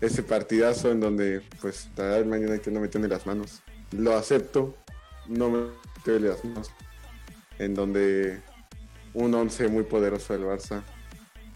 ese 0.00 0.22
partidazo 0.22 0.90
en 0.90 1.00
donde, 1.00 1.42
pues, 1.60 1.88
la 1.96 2.04
verdad, 2.04 2.20
el 2.20 2.26
Man 2.26 2.44
United 2.46 2.72
no 2.72 2.80
metió 2.80 3.00
ni 3.00 3.08
las 3.08 3.26
manos. 3.26 3.62
Lo 3.92 4.16
acepto, 4.16 4.76
no 5.28 5.48
me 5.50 5.68
metió 5.96 6.20
ni 6.20 6.28
las 6.28 6.44
manos. 6.44 6.70
En 7.58 7.74
donde 7.74 8.42
un 9.16 9.34
11 9.34 9.68
muy 9.68 9.84
poderoso 9.84 10.34
del 10.34 10.44
Barça, 10.44 10.82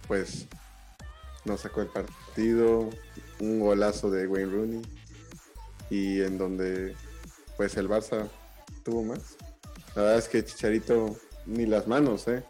pues, 0.09 0.47
nos 1.45 1.61
sacó 1.61 1.83
el 1.83 1.88
partido, 1.88 2.88
un 3.38 3.61
golazo 3.61 4.11
de 4.11 4.26
Wayne 4.26 4.50
Rooney 4.50 4.83
y 5.90 6.23
en 6.23 6.38
donde 6.38 6.97
pues 7.59 7.76
el 7.76 7.88
Barça 7.88 8.29
tuvo 8.83 9.05
más. 9.05 9.37
La 9.95 10.02
verdad 10.02 10.19
es 10.19 10.29
que 10.29 10.43
Chicharito 10.43 11.17
ni 11.45 11.67
las 11.67 11.87
manos, 11.87 12.26
¿eh? 12.29 12.43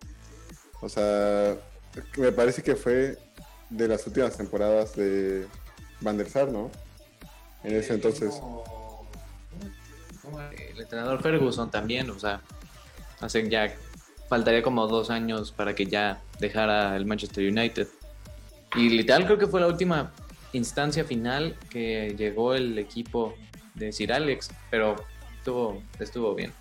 O 0.81 0.89
sea, 0.89 1.57
me 2.17 2.31
parece 2.31 2.63
que 2.63 2.77
fue 2.77 3.19
de 3.69 3.89
las 3.89 4.07
últimas 4.07 4.37
temporadas 4.37 4.95
de 4.95 5.47
Van 6.01 6.19
der 6.19 6.31
Sar, 6.31 6.53
¿no? 6.53 6.71
En 7.65 7.75
ese 7.75 7.95
entonces. 7.95 8.41
El 10.73 10.81
entrenador 10.81 11.21
Ferguson 11.21 11.69
también, 11.69 12.09
o 12.11 12.19
sea, 12.19 12.41
hace 13.21 13.49
ya 13.49 13.75
faltaría 14.31 14.63
como 14.63 14.87
dos 14.87 15.11
años 15.11 15.51
para 15.51 15.75
que 15.75 15.87
ya 15.87 16.23
dejara 16.39 16.97
el 16.97 17.05
Manchester 17.05 17.51
United. 17.51 17.89
Y 18.77 18.89
literal 18.89 19.27
creo 19.27 19.39
que 19.39 19.49
fue 19.49 19.61
la 19.61 19.67
última 19.67 20.13
instancia 20.53 21.05
final 21.05 21.57
que 21.69 22.15
llegó 22.17 22.55
el 22.55 22.79
equipo 22.79 23.35
de 23.75 23.93
Sir 23.93 24.13
Alex, 24.13 24.53
pero 24.71 24.95
estuvo, 25.37 25.83
estuvo 25.99 26.35
bien. 26.37 26.53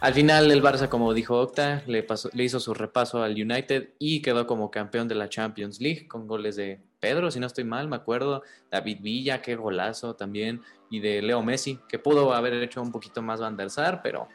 Al 0.00 0.14
final 0.14 0.52
el 0.52 0.62
Barça, 0.62 0.88
como 0.88 1.12
dijo 1.12 1.40
Octa, 1.40 1.82
le, 1.88 2.06
hizo 2.44 2.60
su 2.60 2.72
repaso 2.74 3.24
al 3.24 3.32
United 3.32 3.88
y 3.98 4.22
quedó 4.22 4.46
como 4.46 4.70
campeón 4.70 5.08
de 5.08 5.16
la 5.16 5.28
Champions 5.28 5.80
League 5.80 6.06
con 6.06 6.28
goles 6.28 6.54
de 6.54 6.80
Pedro, 7.00 7.32
si 7.32 7.40
no 7.40 7.48
estoy 7.48 7.64
mal, 7.64 7.88
me 7.88 7.96
acuerdo, 7.96 8.44
David 8.70 8.98
Villa, 9.00 9.42
qué 9.42 9.56
golazo 9.56 10.14
también, 10.14 10.62
y 10.90 11.00
de 11.00 11.22
Leo 11.22 11.42
Messi, 11.42 11.80
que 11.88 11.98
pudo 11.98 12.32
haber 12.32 12.54
hecho 12.54 12.80
un 12.80 12.92
poquito 12.92 13.22
más 13.22 13.40
Van 13.40 13.56
der 13.56 13.68
pero, 14.00 14.28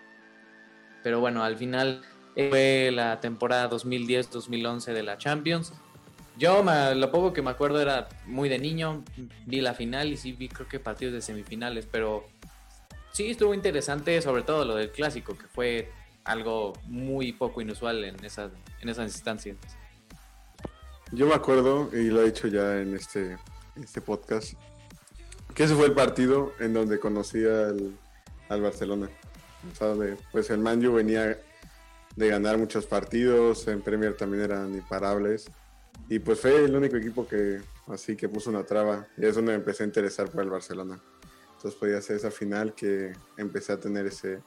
pero 1.01 1.21
bueno, 1.21 1.45
al 1.45 1.55
final 1.55 2.01
fue 2.33 2.91
la 2.93 3.19
temporada 3.19 3.69
2010-2011 3.69 4.93
de 4.93 5.03
la 5.03 5.17
Champions. 5.17 5.73
Yo 6.37 6.63
lo 6.95 7.11
poco 7.11 7.31
que 7.31 7.41
me 7.41 7.51
acuerdo 7.51 7.79
era 7.79 8.09
muy 8.25 8.49
de 8.49 8.57
niño, 8.57 9.03
vi 9.45 9.61
la 9.61 9.75
final 9.75 10.11
y 10.11 10.17
sí 10.17 10.31
vi 10.31 10.49
creo 10.49 10.67
que 10.67 10.79
partidos 10.79 11.13
de 11.13 11.21
semifinales, 11.21 11.87
pero 11.91 12.25
sí 13.11 13.29
estuvo 13.29 13.53
interesante 13.53 14.19
sobre 14.21 14.41
todo 14.41 14.65
lo 14.65 14.75
del 14.75 14.91
clásico, 14.91 15.37
que 15.37 15.45
fue 15.47 15.91
algo 16.23 16.73
muy 16.87 17.33
poco 17.33 17.61
inusual 17.61 18.03
en, 18.03 18.23
esa, 18.25 18.49
en 18.81 18.89
esas 18.89 19.13
instancias. 19.13 19.57
Yo 21.11 21.27
me 21.27 21.35
acuerdo, 21.35 21.89
y 21.93 22.05
lo 22.05 22.23
he 22.23 22.25
dicho 22.25 22.47
ya 22.47 22.79
en 22.81 22.95
este, 22.95 23.37
este 23.75 24.01
podcast, 24.01 24.53
que 25.53 25.65
ese 25.65 25.75
fue 25.75 25.85
el 25.85 25.93
partido 25.93 26.53
en 26.59 26.73
donde 26.73 26.99
conocí 26.99 27.45
al, 27.45 27.95
al 28.49 28.61
Barcelona. 28.61 29.09
Pues 30.31 30.49
el 30.49 30.57
Manju 30.57 30.91
venía 30.91 31.37
de 32.15 32.27
ganar 32.27 32.57
muchos 32.57 32.85
partidos, 32.85 33.67
en 33.67 33.81
Premier 33.81 34.15
también 34.15 34.43
eran 34.43 34.73
imparables. 34.73 35.49
Y 36.09 36.19
pues 36.19 36.39
fue 36.39 36.65
el 36.65 36.75
único 36.75 36.97
equipo 36.97 37.27
que 37.27 37.61
así 37.87 38.15
que 38.15 38.29
puso 38.29 38.49
una 38.49 38.63
traba. 38.63 39.07
Y 39.17 39.25
es 39.25 39.35
donde 39.35 39.51
me 39.51 39.57
empecé 39.57 39.83
a 39.83 39.85
interesar 39.85 40.29
por 40.29 40.43
el 40.43 40.49
Barcelona. 40.49 41.01
Entonces 41.55 41.79
podía 41.79 42.01
ser 42.01 42.17
esa 42.17 42.31
final 42.31 42.73
que 42.75 43.13
empecé 43.37 43.73
a 43.73 43.79
tener 43.79 44.07
ese, 44.07 44.41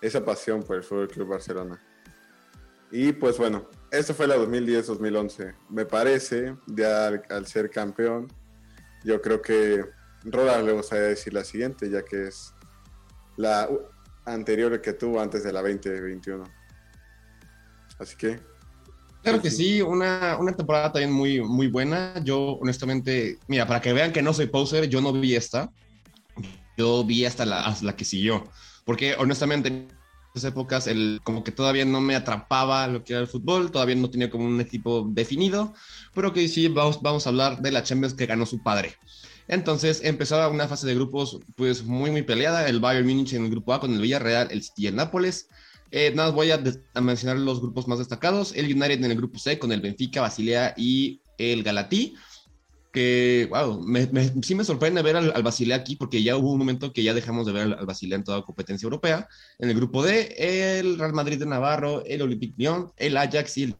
esa 0.00 0.24
pasión 0.24 0.62
por 0.62 0.76
el 0.76 0.82
Fútbol 0.82 1.08
Club 1.08 1.28
Barcelona. 1.28 1.80
Y 2.92 3.12
pues 3.12 3.38
bueno, 3.38 3.68
esa 3.90 4.14
fue 4.14 4.26
la 4.26 4.36
2010-2011. 4.36 5.54
Me 5.68 5.84
parece, 5.84 6.56
ya 6.66 7.08
al, 7.08 7.22
al 7.28 7.46
ser 7.46 7.70
campeón, 7.70 8.28
yo 9.04 9.20
creo 9.20 9.40
que 9.40 9.84
Roland 10.24 10.66
le 10.66 10.72
gustaría 10.72 11.06
decir 11.06 11.32
la 11.32 11.44
siguiente, 11.44 11.88
ya 11.88 12.02
que 12.02 12.28
es 12.28 12.52
la 13.36 13.68
anterior 14.24 14.80
que 14.80 14.92
tuvo 14.92 15.20
antes 15.20 15.44
de 15.44 15.52
la 15.52 15.62
2021. 15.62 16.59
Así 18.00 18.16
que, 18.16 18.40
Claro 19.22 19.42
que 19.42 19.50
sí, 19.50 19.82
una, 19.82 20.38
una 20.38 20.56
temporada 20.56 20.92
también 20.92 21.12
muy, 21.12 21.42
muy 21.42 21.66
buena. 21.66 22.14
Yo, 22.24 22.52
honestamente, 22.52 23.38
mira, 23.48 23.66
para 23.66 23.80
que 23.80 23.92
vean 23.92 24.12
que 24.12 24.22
no 24.22 24.32
soy 24.32 24.46
poser, 24.46 24.88
yo 24.88 25.02
no 25.02 25.12
vi 25.12 25.34
esta. 25.34 25.70
Yo 26.78 27.04
vi 27.04 27.26
hasta 27.26 27.44
la, 27.44 27.66
hasta 27.66 27.84
la 27.84 27.96
que 27.96 28.06
siguió. 28.06 28.48
Porque, 28.86 29.14
honestamente, 29.18 29.68
en 29.68 29.88
esas 30.34 30.50
épocas, 30.50 30.86
el, 30.86 31.20
como 31.22 31.44
que 31.44 31.52
todavía 31.52 31.84
no 31.84 32.00
me 32.00 32.16
atrapaba 32.16 32.86
lo 32.86 33.04
que 33.04 33.12
era 33.12 33.20
el 33.20 33.28
fútbol, 33.28 33.70
todavía 33.70 33.94
no 33.94 34.08
tenía 34.08 34.30
como 34.30 34.46
un 34.46 34.58
equipo 34.58 35.06
definido. 35.06 35.74
Pero 36.14 36.32
que 36.32 36.48
sí, 36.48 36.68
vamos, 36.68 37.02
vamos 37.02 37.26
a 37.26 37.28
hablar 37.28 37.60
de 37.60 37.72
la 37.72 37.82
Champions 37.82 38.14
que 38.14 38.24
ganó 38.24 38.46
su 38.46 38.62
padre. 38.62 38.94
Entonces 39.48 40.00
empezaba 40.02 40.48
una 40.48 40.66
fase 40.66 40.86
de 40.86 40.94
grupos 40.94 41.40
pues 41.56 41.82
muy 41.82 42.10
muy 42.12 42.22
peleada, 42.22 42.68
el 42.68 42.78
Bayern 42.78 43.06
Múnich 43.06 43.32
en 43.34 43.44
el 43.44 43.50
grupo 43.50 43.74
A 43.74 43.80
con 43.80 43.92
el 43.92 44.00
Villarreal, 44.00 44.48
el 44.50 44.62
City 44.62 44.84
y 44.84 44.86
el 44.86 44.96
Nápoles. 44.96 45.48
Eh, 45.90 46.12
nada, 46.14 46.28
más 46.28 46.34
voy 46.34 46.50
a, 46.50 46.62
a 46.94 47.00
mencionar 47.00 47.38
los 47.38 47.60
grupos 47.60 47.88
más 47.88 47.98
destacados, 47.98 48.52
el 48.54 48.66
United 48.66 49.04
en 49.04 49.10
el 49.10 49.16
grupo 49.16 49.38
C 49.38 49.58
con 49.58 49.72
el 49.72 49.80
Benfica, 49.80 50.20
Basilea 50.20 50.74
y 50.76 51.20
el 51.38 51.62
Galatí. 51.62 52.14
Que, 52.92 53.46
wow, 53.50 53.80
me, 53.86 54.06
me- 54.08 54.42
sí 54.42 54.54
me 54.56 54.64
sorprende 54.64 55.00
ver 55.02 55.16
al, 55.16 55.32
al 55.32 55.42
Basilea 55.44 55.76
aquí 55.76 55.94
porque 55.94 56.22
ya 56.24 56.36
hubo 56.36 56.50
un 56.52 56.58
momento 56.58 56.92
que 56.92 57.04
ya 57.04 57.14
dejamos 57.14 57.46
de 57.46 57.52
ver 57.52 57.62
al, 57.62 57.72
al 57.74 57.86
Basilea 57.86 58.16
en 58.16 58.24
toda 58.24 58.42
competencia 58.42 58.84
europea. 58.86 59.28
En 59.60 59.70
el 59.70 59.76
grupo 59.76 60.02
D, 60.02 60.34
el 60.78 60.98
Real 60.98 61.12
Madrid 61.12 61.38
de 61.38 61.46
Navarro, 61.46 62.04
el 62.04 62.22
Olympique 62.22 62.54
Lyon, 62.56 62.90
el 62.96 63.16
Ajax 63.16 63.58
y 63.58 63.62
el 63.64 63.76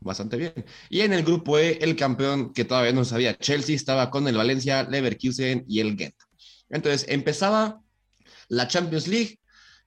bastante 0.00 0.36
bien. 0.36 0.52
Y 0.90 1.00
en 1.00 1.12
el 1.12 1.22
grupo 1.22 1.58
E, 1.58 1.78
el 1.80 1.96
campeón 1.96 2.52
que 2.52 2.64
todavía 2.64 2.92
no 2.92 3.04
sabía, 3.04 3.38
Chelsea, 3.38 3.74
estaba 3.76 4.10
con 4.10 4.26
el 4.28 4.36
Valencia, 4.36 4.82
Leverkusen 4.82 5.64
y 5.68 5.80
el 5.80 5.96
Ghent. 5.96 6.14
Entonces 6.70 7.06
empezaba 7.08 7.80
la 8.48 8.68
Champions 8.68 9.06
League 9.06 9.38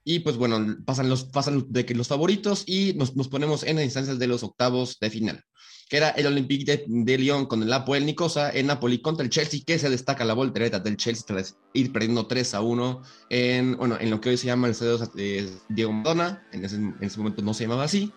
y 0.08 0.20
pues 0.20 0.38
bueno, 0.38 0.78
pasan 0.86 1.10
los, 1.10 1.24
pasan 1.24 1.66
de 1.68 1.84
que 1.84 1.94
los 1.94 2.08
favoritos 2.08 2.64
y 2.66 2.94
nos, 2.94 3.14
nos 3.14 3.28
ponemos 3.28 3.62
en 3.62 3.76
las 3.76 3.84
instancias 3.84 4.18
de 4.18 4.26
los 4.26 4.42
octavos 4.42 4.96
de 4.98 5.10
final, 5.10 5.44
que 5.90 5.98
era 5.98 6.08
el 6.08 6.24
Olympique 6.24 6.64
de, 6.64 6.84
de 6.88 7.18
Lyon 7.18 7.44
con 7.44 7.62
el 7.62 7.70
Apoel 7.70 8.06
Nicosa, 8.06 8.48
el 8.48 8.68
Napoli 8.68 9.02
contra 9.02 9.22
el 9.22 9.28
Chelsea, 9.28 9.60
que 9.66 9.78
se 9.78 9.90
destaca 9.90 10.24
la 10.24 10.32
voltereta 10.32 10.78
del 10.78 10.96
Chelsea 10.96 11.24
tras 11.26 11.58
ir 11.74 11.92
perdiendo 11.92 12.26
3 12.26 12.54
a 12.54 12.62
1 12.62 13.02
en, 13.28 13.76
bueno, 13.76 13.98
en 14.00 14.08
lo 14.08 14.18
que 14.18 14.30
hoy 14.30 14.38
se 14.38 14.46
llama 14.46 14.68
el 14.68 14.70
Estadio 14.70 14.96
de 14.96 15.52
Diego 15.68 15.92
Maradona, 15.92 16.42
en 16.52 16.64
ese, 16.64 16.76
en 16.76 16.96
ese 17.02 17.18
momento 17.18 17.42
no 17.42 17.52
se 17.52 17.64
llamaba 17.64 17.84
así, 17.84 18.10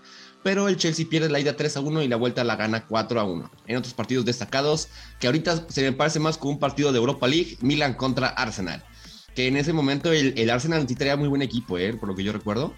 pero 0.43 0.69
el 0.69 0.77
Chelsea 0.77 1.05
pierde 1.09 1.27
la 1.27 1.41
ida 1.41 1.57
3 1.57 1.75
a 1.75 1.81
1 1.81 2.03
y 2.03 2.07
la 2.07 2.15
vuelta 2.15 2.45
la 2.45 2.55
gana 2.55 2.87
4 2.87 3.19
a 3.19 3.25
1. 3.25 3.51
En 3.67 3.75
otros 3.75 3.93
partidos 3.93 4.23
destacados, 4.23 4.87
que 5.19 5.27
ahorita 5.27 5.65
se 5.67 5.81
me 5.81 5.91
parece 5.91 6.21
más 6.21 6.37
como 6.37 6.53
un 6.53 6.59
partido 6.59 6.93
de 6.93 6.99
Europa 6.99 7.27
League, 7.27 7.57
Milan 7.59 7.95
contra 7.95 8.29
Arsenal. 8.29 8.81
Que 9.35 9.47
en 9.47 9.57
ese 9.57 9.73
momento 9.73 10.11
el, 10.11 10.33
el 10.37 10.49
Arsenal 10.49 10.87
sí 10.87 10.95
muy 11.17 11.27
buen 11.27 11.41
equipo, 11.41 11.77
¿eh? 11.77 11.93
por 11.93 12.09
lo 12.09 12.15
que 12.15 12.23
yo 12.23 12.33
recuerdo. 12.33 12.73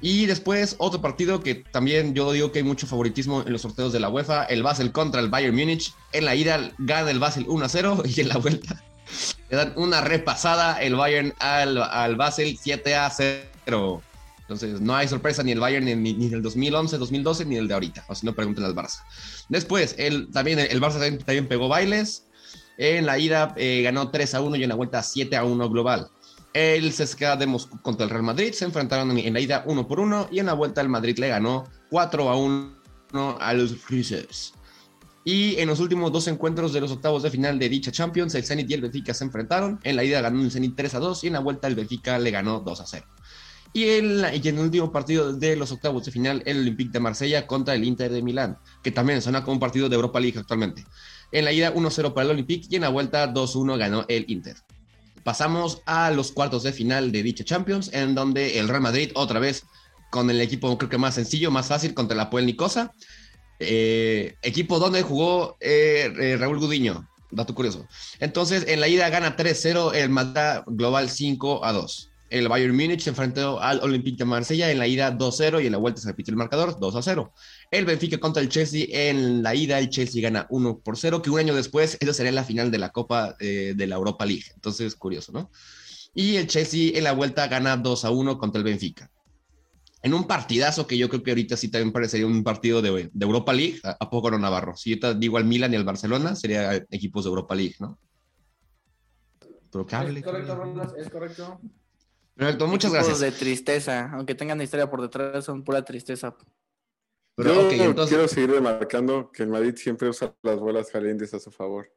Y 0.00 0.26
después 0.26 0.74
otro 0.78 1.00
partido 1.00 1.40
que 1.40 1.54
también 1.54 2.12
yo 2.12 2.32
digo 2.32 2.50
que 2.50 2.58
hay 2.58 2.64
mucho 2.64 2.88
favoritismo 2.88 3.44
en 3.46 3.52
los 3.52 3.62
sorteos 3.62 3.92
de 3.92 4.00
la 4.00 4.08
UEFA, 4.08 4.44
el 4.44 4.64
Basel 4.64 4.90
contra 4.90 5.20
el 5.20 5.28
Bayern 5.28 5.54
Múnich. 5.54 5.94
En 6.12 6.24
la 6.24 6.34
ida 6.34 6.72
gana 6.78 7.10
el 7.10 7.20
Basel 7.20 7.44
1 7.46 7.64
a 7.64 7.68
0 7.68 8.02
y 8.16 8.20
en 8.20 8.28
la 8.28 8.36
vuelta 8.38 8.82
le 9.50 9.56
dan 9.56 9.72
una 9.76 10.00
repasada 10.00 10.82
el 10.82 10.96
Bayern 10.96 11.32
al, 11.38 11.78
al 11.78 12.16
Basel 12.16 12.58
7 12.60 12.96
a 12.96 13.10
0. 13.10 14.02
Entonces, 14.40 14.80
no 14.80 14.94
hay 14.94 15.06
sorpresa 15.06 15.42
ni 15.42 15.52
el 15.52 15.60
Bayern 15.60 15.86
ni, 15.86 15.94
ni 15.94 16.28
del 16.28 16.42
2011, 16.42 16.98
2012, 16.98 17.44
ni 17.46 17.56
el 17.56 17.68
de 17.68 17.74
ahorita. 17.74 18.04
O 18.08 18.14
si 18.14 18.26
no, 18.26 18.34
pregúntenle 18.34 18.68
al 18.68 18.74
Barça. 18.74 19.02
Después, 19.48 19.94
el, 19.98 20.30
también 20.30 20.58
el 20.58 20.80
Barça 20.80 20.98
también 21.24 21.46
pegó 21.46 21.68
bailes. 21.68 22.26
En 22.78 23.06
la 23.06 23.18
ida 23.18 23.54
eh, 23.56 23.82
ganó 23.82 24.10
3 24.10 24.34
a 24.34 24.40
1 24.40 24.56
y 24.56 24.62
en 24.62 24.68
la 24.68 24.74
vuelta 24.74 25.02
7 25.02 25.36
a 25.36 25.44
1 25.44 25.70
global. 25.70 26.10
El 26.52 26.92
CSKA 26.92 27.36
de 27.36 27.46
Moscú 27.46 27.80
contra 27.80 28.04
el 28.04 28.10
Real 28.10 28.22
Madrid 28.22 28.52
se 28.52 28.64
enfrentaron 28.64 29.16
en, 29.16 29.32
la 29.32 29.40
ida 29.40 29.62
1 29.66 29.88
por 29.88 30.00
1 30.00 30.28
y 30.30 30.38
en 30.38 30.46
la 30.46 30.52
vuelta 30.52 30.80
el 30.80 30.88
Madrid 30.88 31.18
le 31.18 31.28
ganó 31.28 31.64
4 31.90 32.28
a 32.28 32.36
1 32.36 33.38
a 33.40 33.52
los 33.54 33.76
Frises. 33.76 34.54
Y 35.24 35.56
en 35.60 35.68
los 35.68 35.78
últimos 35.78 36.10
dos 36.10 36.26
encuentros 36.26 36.72
de 36.72 36.80
los 36.80 36.90
octavos 36.90 37.22
de 37.22 37.30
final 37.30 37.58
de 37.58 37.68
dicha 37.68 37.92
Champions, 37.92 38.34
el 38.34 38.44
Zenit 38.44 38.68
y 38.70 38.74
el 38.74 38.82
Benfica 38.82 39.14
se 39.14 39.24
enfrentaron. 39.24 39.78
En 39.84 39.96
la 39.96 40.04
ida 40.04 40.20
ganó 40.20 40.42
el 40.42 40.50
Zenit 40.50 40.74
3 40.74 40.94
a 40.96 40.98
2 40.98 41.24
y 41.24 41.26
en 41.28 41.34
la 41.34 41.38
vuelta 41.38 41.68
el 41.68 41.76
Benfica 41.76 42.18
le 42.18 42.30
ganó 42.30 42.60
2 42.60 42.80
a 42.80 42.86
0. 42.86 43.06
Y 43.72 43.88
en, 43.90 44.20
y 44.42 44.48
en 44.48 44.58
el 44.58 44.64
último 44.64 44.92
partido 44.92 45.32
de 45.32 45.56
los 45.56 45.72
octavos 45.72 46.04
de 46.04 46.10
final, 46.10 46.42
el 46.44 46.58
Olympique 46.58 46.90
de 46.92 47.00
Marsella 47.00 47.46
contra 47.46 47.74
el 47.74 47.84
Inter 47.84 48.12
de 48.12 48.20
Milán, 48.20 48.58
que 48.82 48.90
también 48.90 49.22
suena 49.22 49.42
como 49.42 49.54
un 49.54 49.60
partido 49.60 49.88
de 49.88 49.94
Europa 49.94 50.20
League 50.20 50.38
actualmente. 50.38 50.84
En 51.32 51.44
la 51.44 51.52
ida 51.52 51.74
1-0 51.74 52.14
para 52.14 52.24
el 52.26 52.30
Olympique 52.30 52.68
y 52.70 52.76
en 52.76 52.82
la 52.82 52.90
vuelta 52.90 53.32
2-1 53.32 53.78
ganó 53.78 54.04
el 54.08 54.24
Inter. 54.28 54.56
Pasamos 55.24 55.82
a 55.86 56.10
los 56.10 56.32
cuartos 56.32 56.62
de 56.62 56.72
final 56.72 57.12
de 57.12 57.22
dicha 57.22 57.44
Champions, 57.44 57.90
en 57.92 58.14
donde 58.14 58.58
el 58.58 58.68
Real 58.68 58.82
Madrid 58.82 59.10
otra 59.14 59.40
vez 59.40 59.64
con 60.10 60.28
el 60.28 60.40
equipo 60.40 60.76
creo 60.76 60.90
que 60.90 60.98
más 60.98 61.14
sencillo, 61.14 61.50
más 61.50 61.68
fácil 61.68 61.94
contra 61.94 62.16
la 62.16 62.28
Puel 62.28 62.44
Nicosa. 62.44 62.92
Eh, 63.58 64.34
equipo 64.42 64.78
donde 64.78 65.02
jugó 65.02 65.56
eh, 65.60 66.12
eh, 66.20 66.36
Raúl 66.36 66.58
Gudiño, 66.58 67.08
dato 67.30 67.54
curioso. 67.54 67.86
Entonces, 68.20 68.64
en 68.68 68.80
la 68.80 68.88
ida 68.88 69.08
gana 69.08 69.36
3-0 69.36 69.94
el 69.94 70.10
Madrid 70.10 70.64
Global 70.66 71.08
5 71.08 71.64
a 71.64 71.72
2. 71.72 72.11
El 72.32 72.48
Bayern 72.48 72.74
Múnich 72.74 73.00
se 73.00 73.10
enfrentó 73.10 73.60
al 73.60 73.80
Olympique 73.80 74.16
de 74.16 74.24
Marsella 74.24 74.70
en 74.70 74.78
la 74.78 74.86
ida 74.86 75.12
2-0 75.12 75.62
y 75.62 75.66
en 75.66 75.72
la 75.72 75.76
vuelta 75.76 76.00
se 76.00 76.08
repitió 76.08 76.32
el 76.32 76.38
marcador 76.38 76.78
2-0. 76.80 77.30
El 77.70 77.84
Benfica 77.84 78.16
contra 78.16 78.42
el 78.42 78.48
Chelsea 78.48 78.86
en 78.88 79.42
la 79.42 79.54
ida 79.54 79.78
el 79.78 79.90
Chelsea 79.90 80.22
gana 80.22 80.46
1 80.48 80.78
por 80.78 80.96
0, 80.96 81.20
que 81.20 81.28
un 81.28 81.38
año 81.38 81.54
después 81.54 81.98
esa 82.00 82.14
sería 82.14 82.32
la 82.32 82.42
final 82.42 82.70
de 82.70 82.78
la 82.78 82.88
Copa 82.88 83.36
eh, 83.38 83.74
de 83.76 83.86
la 83.86 83.96
Europa 83.96 84.24
League. 84.24 84.46
Entonces, 84.54 84.96
curioso, 84.96 85.30
¿no? 85.32 85.50
Y 86.14 86.36
el 86.36 86.46
Chelsea 86.46 86.96
en 86.96 87.04
la 87.04 87.12
vuelta 87.12 87.48
gana 87.48 87.76
2 87.76 88.04
a 88.06 88.10
1 88.10 88.38
contra 88.38 88.58
el 88.58 88.64
Benfica. 88.64 89.10
En 90.02 90.14
un 90.14 90.26
partidazo 90.26 90.86
que 90.86 90.96
yo 90.96 91.10
creo 91.10 91.22
que 91.22 91.32
ahorita 91.32 91.58
sí 91.58 91.68
también 91.68 91.92
parecería 91.92 92.26
un 92.26 92.42
partido 92.42 92.80
de, 92.80 93.10
de 93.12 93.26
Europa 93.26 93.52
League, 93.52 93.78
¿a, 93.84 93.98
a 94.00 94.08
poco 94.08 94.30
no 94.30 94.38
Navarro? 94.38 94.74
Si 94.74 94.88
yo 94.88 94.98
te 94.98 95.14
digo 95.16 95.36
al 95.36 95.44
Milan 95.44 95.74
y 95.74 95.76
al 95.76 95.84
Barcelona, 95.84 96.34
sería 96.34 96.76
equipos 96.90 97.24
de 97.24 97.28
Europa 97.28 97.54
League, 97.54 97.76
¿no? 97.78 97.98
Pero 99.70 99.86
cable, 99.86 100.20
Es 100.20 100.24
correcto. 100.24 100.54
Rolas, 100.54 100.94
es 100.96 101.10
correcto. 101.10 101.60
Perfecto, 102.34 102.66
muchas 102.66 102.92
gracias. 102.92 103.20
de 103.20 103.30
tristeza, 103.32 104.10
aunque 104.12 104.34
tengan 104.34 104.60
historia 104.60 104.88
por 104.90 105.02
detrás, 105.02 105.44
son 105.44 105.62
pura 105.62 105.84
tristeza. 105.84 106.34
Pero, 107.34 107.70
yo 107.70 107.84
entonces, 107.84 108.14
quiero 108.14 108.28
seguir 108.28 108.50
remarcando 108.50 109.30
que 109.32 109.42
el 109.42 109.48
Madrid 109.48 109.74
siempre 109.76 110.08
usa 110.08 110.34
las 110.42 110.58
bolas 110.58 110.88
calientes 110.90 111.32
a 111.34 111.40
su 111.40 111.50
favor. 111.50 111.90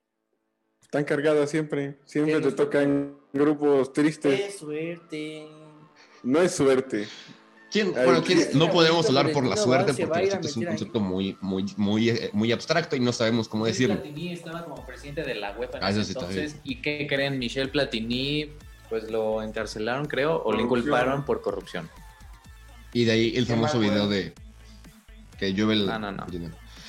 Están 0.82 1.04
cargadas 1.04 1.50
siempre. 1.50 2.00
Siempre 2.06 2.39
te 2.39 2.51
tocan 2.51 3.18
grupos 3.34 3.92
tristes. 3.92 4.39
¡Qué 4.39 4.51
suerte! 4.51 5.48
No 6.24 6.42
es 6.42 6.54
suerte. 6.54 7.08
¿quién- 7.72 7.94
Ay, 7.98 8.06
bueno, 8.06 8.24
¿quién- 8.24 8.39
¿quién- 8.44 8.58
no 8.58 8.70
podemos 8.72 9.06
hablar 9.08 9.32
por 9.34 9.46
la 9.46 9.58
suerte 9.58 9.94
porque 10.06 10.20
a 10.20 10.24
ir 10.24 10.32
a 10.32 10.36
esto 10.36 10.48
es 10.48 10.56
un 10.56 10.65
concepto 10.65 11.00
muy, 11.01 11.38
muy, 11.42 11.65
muy, 11.75 12.10
eh, 12.10 12.30
muy 12.32 12.51
abstracto 12.54 12.96
y 12.96 13.01
no 13.01 13.12
sabemos 13.12 13.50
cómo 13.50 13.65
decirlo. 13.65 13.96
Platini 13.96 14.32
estaba 14.32 14.63
como 14.63 14.86
presidente 14.86 15.24
de 15.24 15.36
la 15.36 15.58
UEFA 15.58 15.80
en 15.80 15.84
Ah, 15.84 15.89
eso 15.89 16.00
ese 16.01 16.13
sí 16.13 16.18
entonces. 16.20 16.56
¿Y 16.63 16.82
qué 16.82 17.06
creen? 17.10 17.38
Michel 17.38 17.70
Platini, 17.72 18.51
pues 18.89 19.10
lo 19.10 19.42
encarcelaron, 19.42 20.06
creo, 20.06 20.42
o 20.44 20.54
le 20.54 20.63
inculparon 20.63 21.25
por 21.25 21.42
corrupción. 21.42 21.89
Y 22.94 23.06
de 23.06 23.12
ahí 23.12 23.34
el 23.36 23.46
famoso 23.46 23.80
video 23.80 24.08
de 24.08 24.34
que 25.38 25.54
llueve 25.54 25.74
el 25.74 25.86
No, 25.86 26.00
no, 26.00 26.12
no. 26.12 26.25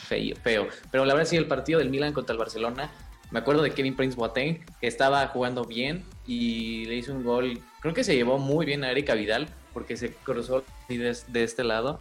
Feo, 0.06 0.36
feo. 0.36 0.68
Pero 0.90 1.04
la 1.04 1.14
verdad 1.14 1.28
sí, 1.28 1.36
el 1.36 1.48
partido 1.48 1.80
del 1.80 1.90
Milan 1.90 2.12
contra 2.12 2.32
el 2.32 2.38
Barcelona, 2.38 2.90
me 3.30 3.40
acuerdo 3.40 3.62
de 3.62 3.72
Kevin 3.72 3.96
Prince 3.96 4.16
Boateng, 4.16 4.64
que 4.80 4.86
estaba 4.86 5.26
jugando 5.28 5.64
bien 5.64 6.04
y 6.26 6.84
le 6.84 6.94
hizo 6.94 7.12
un 7.12 7.24
gol. 7.24 7.60
Creo 7.80 7.92
que 7.92 8.04
se 8.04 8.14
llevó 8.14 8.38
muy 8.38 8.64
bien 8.66 8.84
a 8.84 8.90
Erika 8.90 9.14
Vidal, 9.14 9.48
porque 9.72 9.96
se 9.96 10.12
cruzó 10.12 10.64
de, 10.88 11.16
de 11.26 11.42
este 11.42 11.64
lado. 11.64 12.00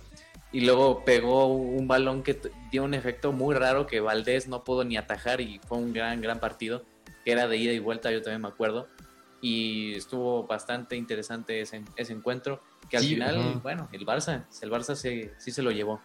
Y 0.51 0.61
luego 0.61 1.03
pegó 1.03 1.47
un 1.47 1.87
balón 1.87 2.23
que 2.23 2.39
dio 2.71 2.83
un 2.83 2.93
efecto 2.93 3.33
muy 3.33 3.55
raro 3.55 3.87
que 3.87 3.99
Valdés 3.99 4.47
no 4.47 4.63
pudo 4.63 4.83
ni 4.85 4.95
atajar 4.95 5.41
y 5.41 5.59
fue 5.67 5.79
un 5.79 5.91
gran, 5.91 6.21
gran 6.21 6.39
partido, 6.39 6.83
que 7.25 7.31
era 7.31 7.47
de 7.47 7.57
ida 7.57 7.73
y 7.73 7.79
vuelta, 7.79 8.11
yo 8.11 8.21
también 8.21 8.41
me 8.41 8.47
acuerdo. 8.47 8.87
Y 9.45 9.93
estuvo 9.93 10.47
bastante 10.47 10.95
interesante 10.95 11.61
ese, 11.61 11.83
ese 11.95 12.13
encuentro, 12.13 12.63
que 12.89 12.97
al 12.97 13.03
Sí, 13.03 13.09
final, 13.09 13.39
ajá. 13.39 13.59
bueno, 13.61 13.89
el 13.91 14.03
Barça, 14.03 14.47
el 14.59 14.71
Barça 14.71 14.95
se, 14.95 15.33
sí 15.37 15.51
se 15.51 15.61
lo 15.61 15.69
llevó. 15.69 16.01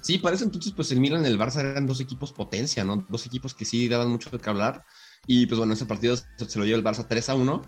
Sí, 0.00 0.18
para 0.18 0.34
ese 0.34 0.44
entonces, 0.44 0.72
pues 0.72 0.90
el 0.90 0.98
Milan 0.98 1.22
y 1.24 1.28
el 1.28 1.38
Barça 1.38 1.60
eran 1.60 1.86
dos 1.86 2.00
equipos 2.00 2.32
potencia, 2.32 2.82
¿no? 2.82 3.06
Dos 3.08 3.26
equipos 3.26 3.54
que 3.54 3.64
sí 3.64 3.88
daban 3.88 4.10
mucho 4.10 4.28
de 4.28 4.40
qué 4.40 4.50
hablar. 4.50 4.84
Y 5.24 5.46
pues 5.46 5.56
bueno, 5.56 5.72
ese 5.74 5.86
partido 5.86 6.16
se, 6.16 6.58
lo 6.58 6.64
lleva 6.64 6.78
el 6.78 6.84
Barça 6.84 7.06
3 7.08 7.28
a 7.28 7.36
1. 7.36 7.62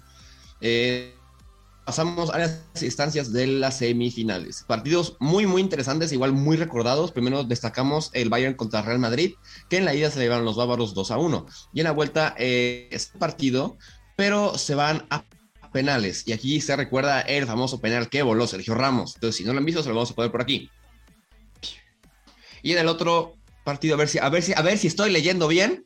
Eh, 0.60 1.14
pasamos 1.86 2.30
a 2.30 2.38
las 2.38 2.60
instancias 2.82 3.32
de 3.32 3.46
las 3.46 3.78
semifinales. 3.78 4.64
Partidos 4.66 5.16
muy, 5.20 5.46
muy 5.46 5.62
interesantes, 5.62 6.10
igual 6.12 6.32
muy 6.32 6.56
recordados. 6.56 7.12
Primero 7.12 7.44
destacamos 7.44 8.10
el 8.12 8.28
Bayern 8.28 8.54
contra 8.56 8.82
Real 8.82 8.98
Madrid, 8.98 9.34
que 9.70 9.76
en 9.76 9.84
la 9.84 9.94
ida 9.94 10.10
se 10.10 10.18
le 10.18 10.25
llevaron 10.25 10.44
los 10.44 10.56
bávaros 10.56 10.94
2 10.94 11.12
a 11.12 11.18
1. 11.18 11.46
Y 11.72 11.80
en 11.80 11.84
la 11.84 11.92
vuelta 11.92 12.34
eh, 12.38 12.88
es 12.90 13.12
un 13.14 13.20
partido, 13.20 13.78
pero 14.16 14.58
se 14.58 14.75
van 14.75 15.06
a 15.11 15.25
penales. 15.73 16.25
Y 16.26 16.32
aquí 16.32 16.61
se 16.61 16.75
recuerda 16.75 17.20
el 17.20 17.46
famoso 17.46 17.80
penal 17.80 18.08
que 18.08 18.23
voló 18.23 18.46
Sergio 18.46 18.75
Ramos. 18.75 19.14
Entonces, 19.16 19.37
si 19.37 19.44
no 19.44 19.52
lo 19.52 19.58
han 19.58 19.64
visto, 19.64 19.82
se 19.82 19.90
lo 19.90 19.94
vamos 19.94 20.11
a 20.11 20.14
poner 20.14 20.32
por 20.32 20.40
aquí. 20.40 20.70
Y 22.62 22.73
en 22.73 22.78
el 22.78 22.88
otro 22.88 23.35
partido, 23.62 23.94
a 23.94 23.99
ver 23.99 24.08
si, 24.08 24.18
a 24.18 24.28
ver 24.28 24.42
si, 24.42 24.54
a 24.54 24.62
ver 24.62 24.78
si 24.78 24.87
estoy 24.87 25.12
leyendo 25.12 25.49
bien. 25.49 25.85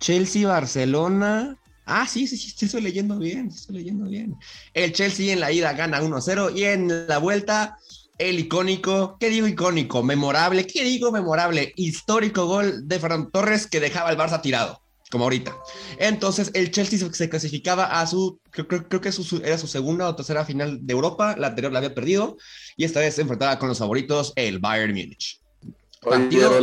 Chelsea, 0.00 0.48
Barcelona. 0.48 1.56
Ah, 1.86 2.06
sí, 2.06 2.26
sí, 2.26 2.36
sí, 2.36 2.52
estoy 2.64 2.80
leyendo 2.80 3.18
bien, 3.18 3.48
estoy 3.48 3.76
leyendo 3.76 4.06
bien. 4.06 4.34
El 4.72 4.92
Chelsea 4.92 5.32
en 5.32 5.40
la 5.40 5.52
ida 5.52 5.74
gana 5.74 6.00
1-0 6.00 6.56
y 6.56 6.64
en 6.64 7.06
la 7.06 7.18
vuelta 7.18 7.78
el 8.18 8.38
icónico, 8.38 9.16
¿qué 9.20 9.28
digo 9.28 9.46
icónico? 9.46 10.02
Memorable, 10.02 10.66
¿qué 10.66 10.82
digo 10.82 11.12
memorable? 11.12 11.72
Histórico 11.76 12.46
gol 12.46 12.88
de 12.88 12.98
Fernando 12.98 13.30
Torres 13.30 13.66
que 13.66 13.80
dejaba 13.80 14.10
el 14.10 14.16
Barça 14.16 14.40
tirado, 14.40 14.80
como 15.14 15.26
ahorita. 15.26 15.56
Entonces 16.00 16.50
el 16.54 16.72
Chelsea 16.72 16.98
se- 17.12 17.28
clasificaba 17.30 17.84
a 18.00 18.04
su, 18.08 18.40
creo, 18.50 18.66
creo- 18.66 18.88
creo 18.88 19.00
que 19.00 19.12
su- 19.12 19.22
su- 19.22 19.36
era 19.44 19.56
su 19.58 19.68
segunda 19.68 20.08
o 20.08 20.16
tercera 20.16 20.44
final 20.44 20.80
de 20.84 20.92
Europa, 20.92 21.36
la 21.38 21.46
anterior 21.46 21.72
la 21.72 21.78
había 21.78 21.94
perdido 21.94 22.36
y 22.76 22.82
esta 22.84 22.98
vez 22.98 23.14
se 23.14 23.22
enfrentaba 23.22 23.56
con 23.60 23.68
los 23.68 23.78
favoritos, 23.78 24.32
el 24.34 24.58
Bayern 24.58 24.92
Múnich. 24.92 25.40
Partido-. 26.02 26.58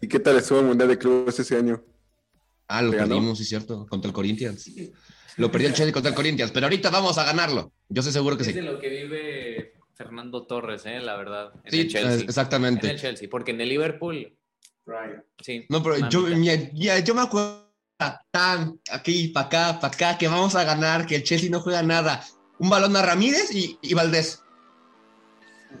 ¿y 0.00 0.06
qué 0.08 0.20
tal 0.20 0.36
estuvo 0.36 0.60
el 0.60 0.66
Mundial 0.66 0.88
de 0.90 0.96
Clubes 0.96 1.40
ese 1.40 1.56
año? 1.56 1.82
Ah, 2.68 2.82
lo 2.82 2.92
perdimos, 2.92 3.36
sí, 3.36 3.44
cierto, 3.44 3.84
contra 3.88 4.08
el 4.08 4.14
Corinthians. 4.14 4.70
Lo 5.36 5.50
perdió 5.50 5.66
el 5.68 5.74
Chelsea 5.74 5.92
contra 5.92 6.10
el 6.10 6.14
Corinthians, 6.14 6.52
pero 6.52 6.66
ahorita 6.66 6.88
vamos 6.90 7.18
a 7.18 7.24
ganarlo. 7.24 7.72
Yo 7.88 8.00
sé 8.00 8.12
seguro 8.12 8.36
que 8.36 8.42
Es 8.44 8.48
sí. 8.48 8.52
de 8.54 8.62
lo 8.62 8.78
que 8.78 8.88
vive 8.88 9.72
Fernando 9.96 10.46
Torres, 10.46 10.86
eh, 10.86 11.00
la 11.00 11.16
verdad, 11.16 11.50
en 11.64 11.70
Sí, 11.72 11.80
el 11.80 11.88
Chelsea. 11.88 12.14
es- 12.14 12.22
En 12.22 12.28
exactamente. 12.28 12.88
el 12.88 13.00
Chelsea, 13.00 13.28
porque 13.28 13.50
en 13.50 13.60
el 13.60 13.68
Liverpool, 13.68 14.36
sí. 15.40 15.66
No, 15.68 15.82
pero 15.82 16.08
yo, 16.08 16.22
mira, 16.22 16.98
yo 17.00 17.14
me 17.14 17.22
acuerdo 17.22 17.66
tan 18.30 18.78
aquí, 18.90 19.28
para 19.28 19.46
acá, 19.46 19.80
para 19.80 19.94
acá, 19.94 20.18
que 20.18 20.28
vamos 20.28 20.54
a 20.54 20.64
ganar, 20.64 21.06
que 21.06 21.16
el 21.16 21.22
Chelsea 21.24 21.50
no 21.50 21.60
juega 21.60 21.82
nada. 21.82 22.24
Un 22.58 22.70
balón 22.70 22.96
a 22.96 23.02
Ramírez 23.02 23.50
y, 23.54 23.78
y 23.82 23.94
Valdés. 23.94 24.42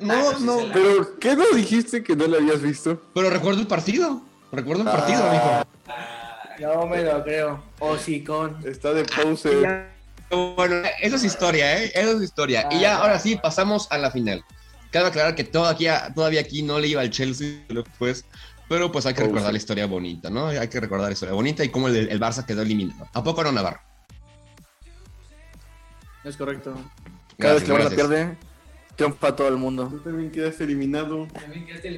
No, 0.00 0.14
Ah, 0.14 0.20
pues 0.26 0.38
sí 0.38 0.44
no, 0.44 0.58
¿Pero 0.72 1.18
qué 1.18 1.34
no 1.36 1.44
dijiste 1.54 2.02
que 2.02 2.14
no 2.16 2.26
lo 2.26 2.36
habías 2.38 2.62
visto? 2.62 3.02
pero 3.14 3.28
recuerdo 3.30 3.60
el 3.60 3.66
partido. 3.66 4.22
Recuerdo 4.52 4.82
el 4.82 4.88
Ah. 4.88 4.92
partido, 4.92 5.22
amigo. 5.28 5.64
No 6.60 6.86
me 6.86 7.02
lo 7.02 7.22
creo. 7.24 7.62
O 7.80 7.96
sí, 7.96 8.22
con. 8.22 8.56
Está 8.66 8.92
de 8.92 9.04
pause. 9.04 9.48
Bueno, 10.30 10.82
eso 11.00 11.16
es 11.16 11.24
historia, 11.24 11.82
¿eh? 11.82 11.90
Eso 11.94 12.16
es 12.18 12.22
historia. 12.22 12.68
Y 12.70 12.80
ya, 12.80 12.98
ahora 12.98 13.18
sí, 13.18 13.36
pasamos 13.36 13.90
a 13.90 13.98
la 13.98 14.10
final. 14.10 14.44
Cabe 14.92 15.08
aclarar 15.08 15.34
que 15.34 15.44
todavía, 15.44 16.12
todavía 16.14 16.40
aquí 16.40 16.62
no 16.62 16.78
le 16.78 16.88
iba 16.88 17.00
al 17.00 17.10
Chelsea, 17.10 17.64
pues, 17.98 18.24
pero 18.70 18.92
pues 18.92 19.04
hay 19.04 19.14
que 19.14 19.22
Oh, 19.22 19.26
recordar 19.26 19.48
sí. 19.48 19.52
la 19.52 19.58
historia 19.58 19.86
bonita, 19.86 20.30
¿no? 20.30 20.46
Hay 20.46 20.68
que 20.68 20.78
recordar 20.78 21.08
la 21.08 21.12
historia 21.12 21.34
bonita 21.34 21.64
y 21.64 21.70
cómo 21.70 21.88
el, 21.88 22.08
el 22.08 22.20
Barça 22.20 22.46
quedó 22.46 22.62
eliminado. 22.62 23.08
¿A 23.12 23.22
poco 23.24 23.42
no, 23.42 23.50
Navarro? 23.50 23.80
Es 26.22 26.36
correcto. 26.36 26.72
Cada 27.36 27.54
vez 27.54 27.64
que 27.64 27.72
el 27.72 27.78
Barça 27.78 27.94
pierde, 27.96 28.36
triunfa 28.94 29.34
todo 29.34 29.48
el 29.48 29.56
mundo. 29.56 29.88
Tú 29.88 29.98
también 29.98 30.30
quedaste 30.30 30.62
eliminado. 30.64 31.26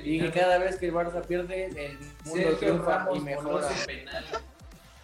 Y 0.03 0.19
que 0.21 0.31
cada 0.33 0.57
vez 0.57 0.77
que 0.77 0.87
el 0.87 0.95
Barça 0.95 1.23
pierde, 1.27 1.67
el 1.67 1.99
mundo 2.25 2.57
triunfa 2.59 3.07
y 3.15 3.21
mejora. 3.21 3.69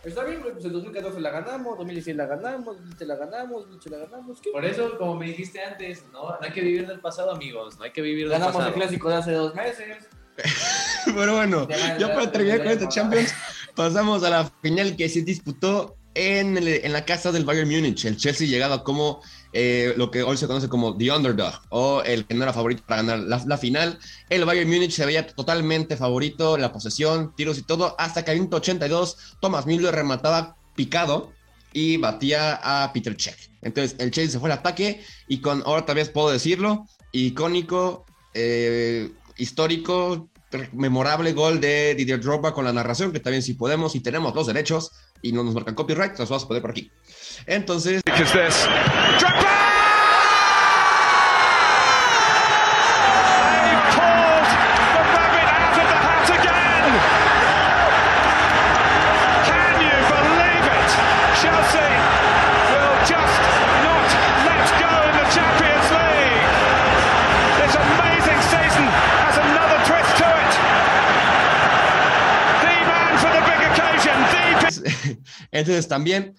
Está 0.05 0.25
bien, 0.25 0.41
güey, 0.41 0.53
pues 0.55 0.65
el 0.65 0.73
2014 0.73 1.21
la 1.21 1.31
ganamos, 1.31 1.77
2016 1.77 2.17
la 2.17 2.25
ganamos, 2.25 2.65
2017 2.77 3.05
la 3.05 3.17
ganamos, 3.17 3.63
2018 3.69 3.91
la 3.91 4.07
ganamos. 4.07 4.41
¿qué? 4.41 4.51
Por 4.53 4.65
eso, 4.65 4.97
como 4.97 5.17
me 5.17 5.27
dijiste 5.27 5.63
antes, 5.63 6.05
no, 6.13 6.31
no 6.31 6.39
hay 6.41 6.53
que 6.53 6.63
vivir 6.63 6.87
del 6.87 7.01
pasado, 7.01 7.33
amigos, 7.33 7.77
no 7.79 7.85
hay 7.85 7.91
que 7.91 8.01
vivir 8.01 8.25
del 8.31 8.39
Ganamos 8.39 8.55
el 8.55 8.59
pasado. 8.61 8.75
clásico 8.75 9.11
de 9.11 9.15
hace 9.17 9.33
dos 9.33 9.55
meses. 9.55 10.09
Pero 11.05 11.37
bueno, 11.37 11.67
Ya, 11.99 12.15
para 12.15 12.31
terminar 12.31 12.59
con 12.59 12.67
ya, 12.67 12.73
este 12.73 12.85
ya. 12.85 12.89
Champions, 12.91 13.33
pasamos 13.75 14.23
a 14.25 14.31
la 14.31 14.51
final 14.63 14.97
que 14.97 15.09
se 15.09 15.23
disputó 15.23 15.97
en, 16.15 16.57
el- 16.59 16.69
en 16.69 16.93
la 16.93 17.05
casa 17.05 17.33
del 17.33 17.45
Bayern 17.45 17.69
Múnich. 17.69 18.05
El 18.05 18.17
Chelsea 18.17 18.47
llegaba 18.47 18.83
como 18.85 19.21
eh, 19.53 19.95
lo 19.97 20.11
que 20.11 20.23
hoy 20.23 20.37
se 20.37 20.47
conoce 20.47 20.69
como 20.69 20.97
The 20.97 21.11
Underdog 21.13 21.55
o 21.71 22.03
el 22.03 22.27
que 22.27 22.35
no 22.35 22.43
era 22.43 22.53
favorito 22.53 22.83
para 22.87 23.03
ganar 23.03 23.21
la, 23.21 23.43
la 23.47 23.59
final. 23.59 23.99
El 24.29 24.45
Bayern 24.45 24.69
Múnich 24.69 24.93
se 24.93 25.07
veía 25.07 25.27
totalmente 25.27 25.97
favorito, 25.97 26.57
la 26.59 26.73
posesión, 26.73 27.35
tiros 27.37 27.59
y 27.59 27.63
todo, 27.63 27.95
hasta 27.99 28.25
que 28.25 28.31
al 28.33 28.37
minuto 28.39 28.57
82 28.59 29.17
Thomas 29.41 29.67
Müller 29.67 29.95
remataba 29.95 30.57
picado 30.75 31.33
y 31.73 31.97
batía 31.97 32.55
a 32.63 32.93
Peter 32.93 33.17
Cech. 33.19 33.51
Entonces 33.63 33.97
el 33.99 34.11
Chelsea 34.11 34.33
se 34.33 34.39
fue 34.41 34.51
al 34.53 34.59
ataque 34.59 35.03
y 35.29 35.41
con, 35.41 35.63
ahora 35.67 35.85
tal 35.87 35.97
vez 35.97 36.09
puedo 36.11 36.31
decirlo, 36.31 36.87
icónico, 37.13 38.05
eh, 38.35 39.11
histórico, 39.39 40.29
memorable 40.73 41.33
gol 41.33 41.61
de 41.61 41.95
Didier 41.95 42.21
Drogba 42.21 42.55
con 42.55 42.65
la 42.65 42.73
narración, 42.73 43.13
que 43.13 43.21
también 43.21 43.43
si 43.43 43.55
podemos 43.55 43.95
y 43.95 44.01
tenemos 44.01 44.35
los 44.35 44.47
derechos 44.47 44.93
y 45.23 45.33
no 45.33 45.45
nos 45.45 45.55
marcan 45.55 45.75
copyright, 45.75 46.19
los 46.19 46.29
vamos 46.29 46.45
a 46.45 46.49
poner 46.49 46.63
por 46.63 46.71
aquí. 46.71 46.91
Entonces, 47.47 48.03
this. 48.05 48.69
Entonces 75.59 75.89
también 75.89 76.35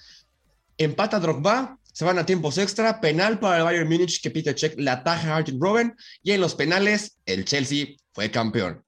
empata 0.78 1.20
Drogba, 1.20 1.78
se 1.92 2.06
van 2.06 2.18
a 2.18 2.26
tiempos 2.26 2.58
extra, 2.58 3.02
penal 3.02 3.40
para 3.40 3.58
el 3.58 3.64
Bayern 3.64 3.90
Múnich 3.90 4.22
que 4.22 4.32
Peter 4.32 4.58
Cech 4.58 4.78
le 4.78 4.90
ataja 4.90 5.34
a 5.34 5.38
Arjen 5.38 5.60
Robben 5.60 5.96
y 6.24 6.32
en 6.32 6.42
los 6.42 6.56
penales 6.56 7.18
el 7.26 7.44
Chelsea 7.46 7.88
fue 8.14 8.32
campeón. 8.32 8.84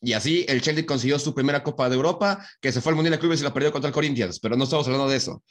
Y 0.00 0.12
así 0.12 0.44
el 0.48 0.60
Chelsea 0.60 0.86
consiguió 0.86 1.18
su 1.18 1.34
primera 1.34 1.64
Copa 1.64 1.88
de 1.88 1.96
Europa, 1.96 2.46
que 2.60 2.70
se 2.70 2.80
fue 2.80 2.90
al 2.90 2.96
Mundial 2.96 3.12
de 3.14 3.18
Clubes 3.18 3.40
y 3.40 3.44
la 3.44 3.52
perdió 3.52 3.72
contra 3.72 3.88
el 3.88 3.94
Corinthians, 3.94 4.38
pero 4.38 4.56
no 4.56 4.64
estamos 4.64 4.86
hablando 4.86 5.08
de 5.08 5.16
eso. 5.16 5.42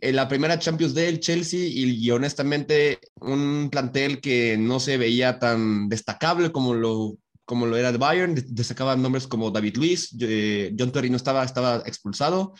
En 0.00 0.14
la 0.14 0.28
primera 0.28 0.58
Champions 0.58 0.94
del 0.94 1.18
Chelsea 1.18 1.60
y, 1.60 1.90
y 2.06 2.10
honestamente 2.12 3.00
un 3.20 3.68
plantel 3.70 4.20
que 4.20 4.56
no 4.56 4.78
se 4.78 4.96
veía 4.96 5.38
tan 5.40 5.88
destacable 5.88 6.52
como 6.52 6.72
lo, 6.72 7.18
como 7.44 7.66
lo 7.66 7.76
era 7.76 7.90
de 7.90 7.98
Bayern, 7.98 8.36
de- 8.36 8.44
destacaban 8.46 9.02
nombres 9.02 9.26
como 9.26 9.50
David 9.50 9.76
Luiz, 9.76 10.16
eh, 10.20 10.72
John 10.78 10.92
Terry 10.92 11.10
no 11.10 11.16
estaba, 11.16 11.44
estaba 11.44 11.82
expulsado, 11.84 12.54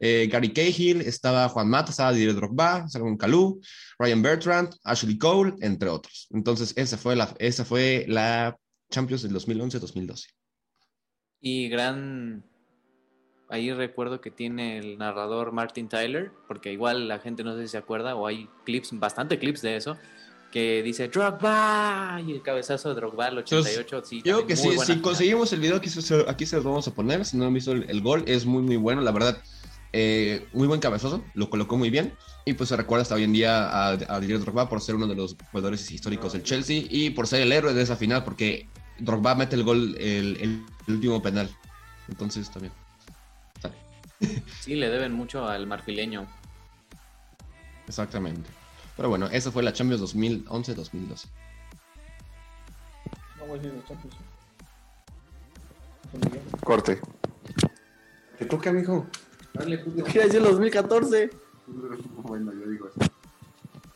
eh, 0.00 0.28
Gary 0.30 0.52
Cahill, 0.52 1.00
estaba 1.00 1.48
Juan 1.48 1.68
Mata, 1.68 1.90
estaba 1.90 2.12
Didier 2.12 2.34
Drogba, 2.34 2.88
Salomon 2.88 3.16
Kalou, 3.16 3.60
Ryan 3.98 4.22
Bertrand, 4.22 4.74
Ashley 4.84 5.18
Cole, 5.18 5.54
entre 5.60 5.88
otros. 5.88 6.28
Entonces 6.30 6.72
esa 6.76 6.96
fue 6.96 7.16
la, 7.16 7.34
esa 7.38 7.64
fue 7.64 8.04
la 8.08 8.56
Champions 8.90 9.22
del 9.22 9.34
2011-2012. 9.34 10.26
Y 11.40 11.68
gran. 11.68 12.44
Ahí 13.50 13.72
recuerdo 13.72 14.20
que 14.20 14.30
tiene 14.30 14.78
el 14.78 14.98
narrador 14.98 15.52
Martin 15.52 15.88
Tyler, 15.88 16.30
porque 16.46 16.70
igual 16.72 17.08
la 17.08 17.18
gente 17.18 17.44
no 17.44 17.56
sé 17.56 17.62
si 17.62 17.68
se 17.68 17.78
acuerda, 17.78 18.14
o 18.14 18.26
hay 18.26 18.46
clips, 18.66 18.90
bastante 18.92 19.38
clips 19.38 19.62
de 19.62 19.76
eso, 19.76 19.96
que 20.52 20.82
dice 20.82 21.08
Drogba 21.08 22.20
y 22.26 22.32
el 22.32 22.42
cabezazo 22.42 22.90
de 22.90 22.96
Drogba 22.96 23.26
al 23.26 23.38
88. 23.38 24.02
sí, 24.04 24.16
Yo 24.22 24.36
creo 24.36 24.46
que 24.46 24.56
sí, 24.56 24.68
si 24.70 24.78
final. 24.78 25.00
conseguimos 25.00 25.50
el 25.54 25.60
video, 25.60 25.76
aquí 25.76 25.88
se, 25.88 26.24
aquí 26.28 26.44
se 26.44 26.56
los 26.56 26.64
vamos 26.66 26.86
a 26.88 26.94
poner. 26.94 27.24
Si 27.24 27.38
no 27.38 27.46
han 27.46 27.54
visto 27.54 27.72
el, 27.72 27.88
el 27.88 28.02
gol, 28.02 28.22
es 28.26 28.44
muy, 28.44 28.62
muy 28.62 28.76
bueno, 28.76 29.00
la 29.00 29.12
verdad. 29.12 29.42
Eh, 29.92 30.46
muy 30.52 30.66
buen 30.66 30.80
cabezazo, 30.80 31.24
lo 31.34 31.50
colocó 31.50 31.76
muy 31.76 31.90
bien. 31.90 32.14
Y 32.44 32.54
pues 32.54 32.68
se 32.70 32.76
recuerda 32.76 33.02
hasta 33.02 33.14
hoy 33.14 33.24
en 33.24 33.32
día 33.32 33.68
a, 33.68 33.88
a 33.90 34.20
Didier 34.20 34.40
Drogba 34.40 34.68
por 34.68 34.80
ser 34.80 34.94
uno 34.94 35.06
de 35.06 35.14
los 35.14 35.36
jugadores 35.50 35.90
históricos 35.90 36.32
del 36.32 36.42
Chelsea 36.42 36.82
y 36.88 37.10
por 37.10 37.26
ser 37.26 37.42
el 37.42 37.52
héroe 37.52 37.74
de 37.74 37.82
esa 37.82 37.96
final, 37.96 38.24
porque 38.24 38.68
Drogba 38.98 39.34
mete 39.34 39.54
el 39.56 39.64
gol, 39.64 39.94
el, 39.98 40.36
el- 40.40 40.66
el 40.86 40.94
último 40.94 41.20
penal. 41.22 41.50
Entonces 42.08 42.50
también. 42.50 42.72
Sale. 43.60 43.74
Sí, 44.60 44.74
le 44.74 44.88
deben 44.88 45.12
mucho 45.12 45.46
al 45.46 45.66
marfileño. 45.66 46.26
Exactamente. 47.86 48.48
Pero 48.96 49.08
bueno, 49.10 49.26
esa 49.26 49.50
fue 49.52 49.62
la 49.62 49.72
Champions 49.72 50.02
2011-2012. 50.14 51.26
No 53.38 53.46
voy 53.46 53.58
a 53.58 53.62
decir 53.62 53.74
los 53.74 53.84
Champions. 53.86 54.16
Corte. 56.64 57.00
Te 58.38 58.46
toca, 58.46 58.72
mijo. 58.72 59.06
Quiero 59.52 60.26
decir 60.26 60.42
los 60.42 60.52
2014. 60.52 61.30
Bueno, 62.22 62.52
yo 62.52 62.66
digo 62.66 62.88
eso. 62.88 63.10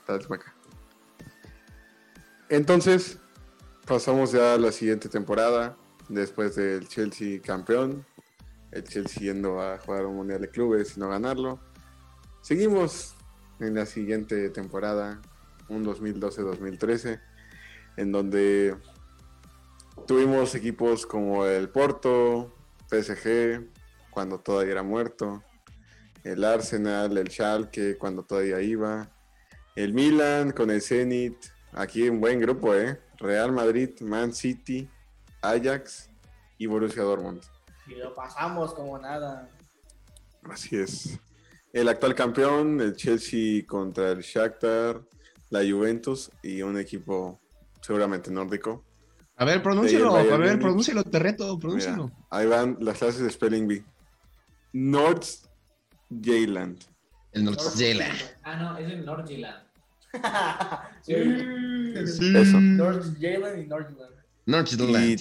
Tal 0.06 0.20
para 0.20 0.42
acá. 0.42 0.54
Entonces, 2.50 3.18
pasamos 3.86 4.32
ya 4.32 4.54
a 4.54 4.58
la 4.58 4.72
siguiente 4.72 5.08
temporada. 5.08 5.76
Después 6.08 6.56
del 6.56 6.86
Chelsea 6.88 7.40
campeón. 7.40 8.04
El 8.70 8.84
Chelsea 8.84 9.22
yendo 9.22 9.60
a 9.60 9.78
jugar 9.78 10.06
un 10.06 10.16
Mundial 10.16 10.40
de 10.40 10.48
Clubes 10.50 10.96
y 10.96 11.00
no 11.00 11.08
ganarlo. 11.08 11.58
Seguimos 12.42 13.14
en 13.60 13.74
la 13.74 13.86
siguiente 13.86 14.50
temporada, 14.50 15.20
un 15.68 15.84
2012-2013, 15.84 17.20
en 17.96 18.12
donde 18.12 18.76
tuvimos 20.06 20.54
equipos 20.54 21.06
como 21.06 21.46
el 21.46 21.68
Porto, 21.68 22.52
PSG, 22.90 23.64
cuando 24.12 24.38
todavía 24.38 24.72
era 24.72 24.82
muerto, 24.82 25.42
el 26.22 26.44
Arsenal, 26.44 27.16
el 27.16 27.28
Schalke, 27.28 27.96
cuando 27.98 28.22
todavía 28.22 28.60
iba, 28.60 29.10
el 29.74 29.94
Milan 29.94 30.52
con 30.52 30.70
el 30.70 30.82
Zenit, 30.82 31.36
aquí 31.72 32.08
un 32.08 32.20
buen 32.20 32.38
grupo, 32.38 32.74
¿eh? 32.74 33.00
Real 33.18 33.50
Madrid, 33.52 34.00
Man 34.00 34.32
City, 34.32 34.88
Ajax 35.40 36.10
y 36.58 36.66
Borussia 36.66 37.02
Dortmund. 37.02 37.42
Y 37.86 37.94
lo 37.94 38.14
pasamos 38.14 38.74
como 38.74 38.98
nada. 38.98 39.48
Así 40.44 40.76
es. 40.76 41.18
El 41.72 41.88
actual 41.88 42.14
campeón, 42.14 42.80
el 42.80 42.94
Chelsea 42.94 43.64
contra 43.66 44.10
el 44.10 44.20
Shakhtar, 44.20 45.00
la 45.48 45.60
Juventus 45.60 46.30
y 46.42 46.62
un 46.62 46.78
equipo 46.78 47.40
seguramente 47.80 48.30
nórdico. 48.30 48.84
A 49.36 49.44
ver, 49.44 49.62
pronúncialo, 49.62 50.14
a 50.14 50.22
ver, 50.36 50.58
pronúncialo, 50.58 51.02
te 51.04 51.18
reto, 51.18 51.58
pronúncialo. 51.58 52.04
Mira, 52.04 52.26
ahí 52.30 52.46
van 52.46 52.76
las 52.80 52.98
clases 52.98 53.22
de 53.22 53.30
Spelling 53.30 53.66
Bee. 53.66 53.84
North 54.72 55.26
Jayland. 56.10 56.78
El 57.32 57.44
Nordsjælland. 57.44 58.18
Ah, 58.42 58.56
no, 58.56 58.76
es 58.78 58.92
en 58.92 59.04
Nordjylland. 59.04 59.62
Sí. 61.02 61.14
Eso. 61.14 62.60
North 62.60 63.16
Jalen 63.20 63.62
y 63.62 63.66
Northland. 63.66 64.14
Nordsjælland. 64.46 65.20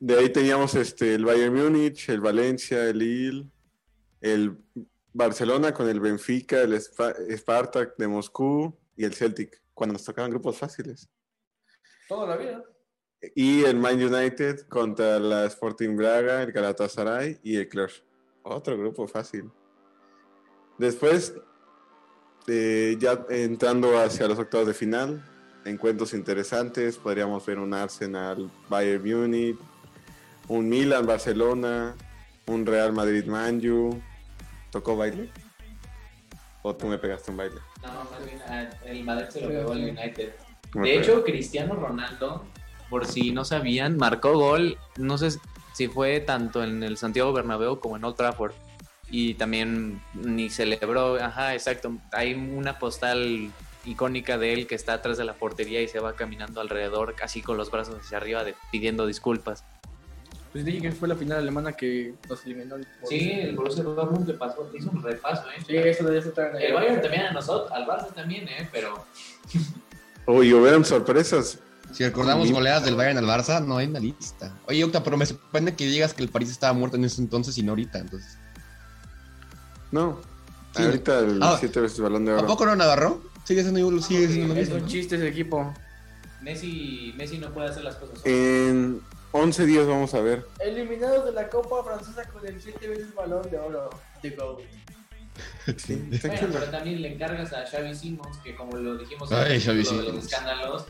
De 0.00 0.18
ahí 0.18 0.28
teníamos 0.30 0.74
este, 0.74 1.14
el 1.14 1.24
Bayern 1.24 1.54
Múnich, 1.54 2.08
el 2.08 2.20
Valencia, 2.20 2.84
el 2.88 2.98
Lille, 2.98 3.46
el 4.20 4.56
Barcelona 5.12 5.72
con 5.72 5.88
el 5.88 6.00
Benfica, 6.00 6.60
el 6.62 6.74
Spa- 6.74 7.14
Spartak 7.36 7.96
de 7.96 8.08
Moscú 8.08 8.76
y 8.96 9.04
el 9.04 9.14
Celtic, 9.14 9.62
cuando 9.72 9.92
nos 9.94 10.04
tocaban 10.04 10.30
grupos 10.30 10.58
fáciles. 10.58 11.08
Toda 12.08 12.26
la 12.28 12.36
vida. 12.36 12.62
Y 13.34 13.64
el 13.64 13.76
Man 13.76 14.02
United 14.02 14.66
contra 14.68 15.18
la 15.18 15.46
Sporting 15.46 15.96
Braga, 15.96 16.42
el 16.42 16.52
Galatasaray 16.52 17.38
y 17.42 17.56
el 17.56 17.68
Cluj. 17.68 17.90
Otro 18.42 18.76
grupo 18.76 19.06
fácil. 19.06 19.50
Después, 20.78 21.34
eh, 22.46 22.96
ya 22.98 23.24
entrando 23.30 23.98
hacia 23.98 24.28
los 24.28 24.38
octavos 24.38 24.66
de 24.66 24.74
final, 24.74 25.24
encuentros 25.64 26.12
interesantes. 26.14 26.96
Podríamos 26.98 27.44
ver 27.46 27.58
un 27.58 27.72
Arsenal, 27.72 28.50
Bayern 28.68 29.02
Munich, 29.02 29.58
un 30.48 30.68
Milan, 30.68 31.06
Barcelona, 31.06 31.94
un 32.46 32.66
Real 32.66 32.92
Madrid, 32.92 33.24
Manju. 33.24 34.00
¿Tocó 34.70 34.96
baile? 34.96 35.30
¿O 36.62 36.74
tú 36.74 36.86
me 36.86 36.98
pegaste 36.98 37.30
un 37.30 37.36
baile? 37.36 37.60
No, 37.82 37.92
más 38.10 38.26
bien 38.26 38.40
ah, 38.48 38.68
el 38.84 39.04
Madrid 39.04 39.28
se 39.28 39.40
lo 39.40 39.48
pegó 39.48 39.72
al 39.72 39.78
United. 39.78 40.32
De 40.74 40.98
hecho, 40.98 41.22
Cristiano 41.22 41.76
Ronaldo, 41.76 42.44
por 42.94 43.06
si 43.06 43.32
no 43.32 43.44
sabían, 43.44 43.96
marcó 43.96 44.38
gol, 44.38 44.78
no 44.98 45.18
sé 45.18 45.36
si 45.72 45.88
fue 45.88 46.20
tanto 46.20 46.62
en 46.62 46.84
el 46.84 46.96
Santiago 46.96 47.32
Bernabéu 47.32 47.80
como 47.80 47.96
en 47.96 48.04
Old 48.04 48.14
Trafford. 48.14 48.52
Y 49.10 49.34
también 49.34 50.00
ni 50.14 50.48
celebró, 50.48 51.16
ajá, 51.20 51.54
exacto. 51.54 51.96
Hay 52.12 52.34
una 52.34 52.78
postal 52.78 53.50
icónica 53.84 54.38
de 54.38 54.52
él 54.52 54.68
que 54.68 54.76
está 54.76 54.92
atrás 54.92 55.18
de 55.18 55.24
la 55.24 55.32
portería 55.34 55.82
y 55.82 55.88
se 55.88 55.98
va 55.98 56.14
caminando 56.14 56.60
alrededor, 56.60 57.16
casi 57.16 57.42
con 57.42 57.56
los 57.56 57.68
brazos 57.72 57.96
hacia 57.98 58.18
arriba, 58.18 58.44
de- 58.44 58.54
pidiendo 58.70 59.08
disculpas. 59.08 59.64
Pues 60.52 60.64
dije 60.64 60.80
que 60.80 60.92
fue 60.92 61.08
la 61.08 61.16
final 61.16 61.38
alemana 61.38 61.72
que 61.72 62.14
nos 62.28 62.44
eliminó. 62.46 62.76
el 62.76 62.86
Sí, 63.08 63.32
el 63.32 63.56
Borussia 63.56 63.82
Dortmund 63.82 64.28
le 64.28 64.34
pasó, 64.34 64.70
hizo 64.72 64.88
un 64.92 65.02
repaso, 65.02 65.42
¿eh? 65.50 65.60
Sí, 65.66 65.76
eso 65.76 66.04
debe 66.04 66.18
estar 66.20 66.54
en 66.54 66.62
El 66.62 66.74
Bayern 66.74 67.02
también 67.02 67.22
a 67.26 67.32
nosotros, 67.32 67.72
al 67.72 67.86
Barça 67.88 68.14
también, 68.14 68.46
¿eh? 68.46 68.68
Pero 68.70 69.04
Uy, 70.26 70.52
hubieron 70.54 70.84
sorpresas. 70.84 71.58
Si 71.94 72.04
recordamos 72.04 72.50
goleadas 72.50 72.84
del 72.84 72.96
Bayern 72.96 73.18
al 73.18 73.24
Barça, 73.26 73.64
no 73.64 73.76
hay 73.78 73.86
una 73.86 74.00
lista. 74.00 74.52
Oye, 74.66 74.82
Octa, 74.84 75.02
pero 75.04 75.16
me 75.16 75.26
sorprende 75.26 75.74
que 75.76 75.86
digas 75.86 76.12
que 76.12 76.22
el 76.22 76.28
París 76.28 76.50
estaba 76.50 76.72
muerto 76.72 76.96
en 76.96 77.04
ese 77.04 77.20
entonces 77.22 77.56
y 77.58 77.62
no 77.62 77.72
ahorita. 77.72 77.98
Entonces. 78.00 78.36
No. 79.92 80.20
Sí. 80.76 80.82
Ahorita 80.82 81.20
el 81.20 81.40
Ah. 81.42 81.56
siete 81.58 81.80
veces 81.80 82.00
balón 82.00 82.24
de 82.24 82.32
¿A 82.32 82.38
oro. 82.38 82.46
poco 82.48 82.66
no 82.66 82.74
Navarro? 82.74 83.22
Sigue 83.44 83.62
siendo, 83.62 84.00
sigue 84.02 84.26
siendo 84.26 84.54
lo 84.54 84.60
Es 84.60 84.66
mismo. 84.68 84.76
un 84.76 84.82
¿no? 84.82 84.88
chiste 84.88 85.16
ese 85.16 85.28
equipo. 85.28 85.72
Messi, 86.42 87.14
Messi 87.16 87.38
no 87.38 87.52
puede 87.52 87.68
hacer 87.68 87.84
las 87.84 87.94
cosas 87.96 88.18
solo. 88.18 88.34
En 88.34 89.00
11 89.32 89.64
días 89.66 89.86
vamos 89.86 90.12
a 90.14 90.20
ver. 90.20 90.46
Eliminados 90.60 91.24
de 91.26 91.32
la 91.32 91.48
Copa 91.48 91.84
Francesa 91.84 92.24
con 92.28 92.44
el 92.46 92.60
7 92.60 92.88
veces 92.88 93.14
balón 93.14 93.48
de 93.50 93.58
oro. 93.58 93.88
GOAT. 94.22 94.60
Sí, 95.76 95.94
Bueno, 96.22 96.48
pero 96.52 96.64
también 96.70 97.02
le 97.02 97.14
encargas 97.14 97.52
a 97.52 97.66
Xavi 97.66 97.94
Simons, 97.94 98.36
que 98.44 98.54
como 98.54 98.76
lo 98.76 98.96
dijimos 98.96 99.30
en 99.32 99.38
el 99.38 99.60
de 99.64 99.74
los 100.12 100.24
escándalos, 100.24 100.86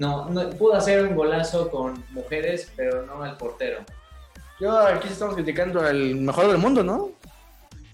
no, 0.00 0.30
no, 0.30 0.48
pudo 0.50 0.74
hacer 0.74 1.06
un 1.06 1.14
golazo 1.14 1.70
con 1.70 2.02
mujeres, 2.10 2.72
pero 2.74 3.04
no 3.04 3.22
al 3.22 3.36
portero. 3.36 3.84
Yo 4.58 4.78
aquí 4.78 5.08
estamos 5.08 5.34
criticando 5.34 5.82
al 5.82 6.16
mejor 6.16 6.48
del 6.48 6.56
mundo, 6.56 6.82
¿no? 6.82 7.12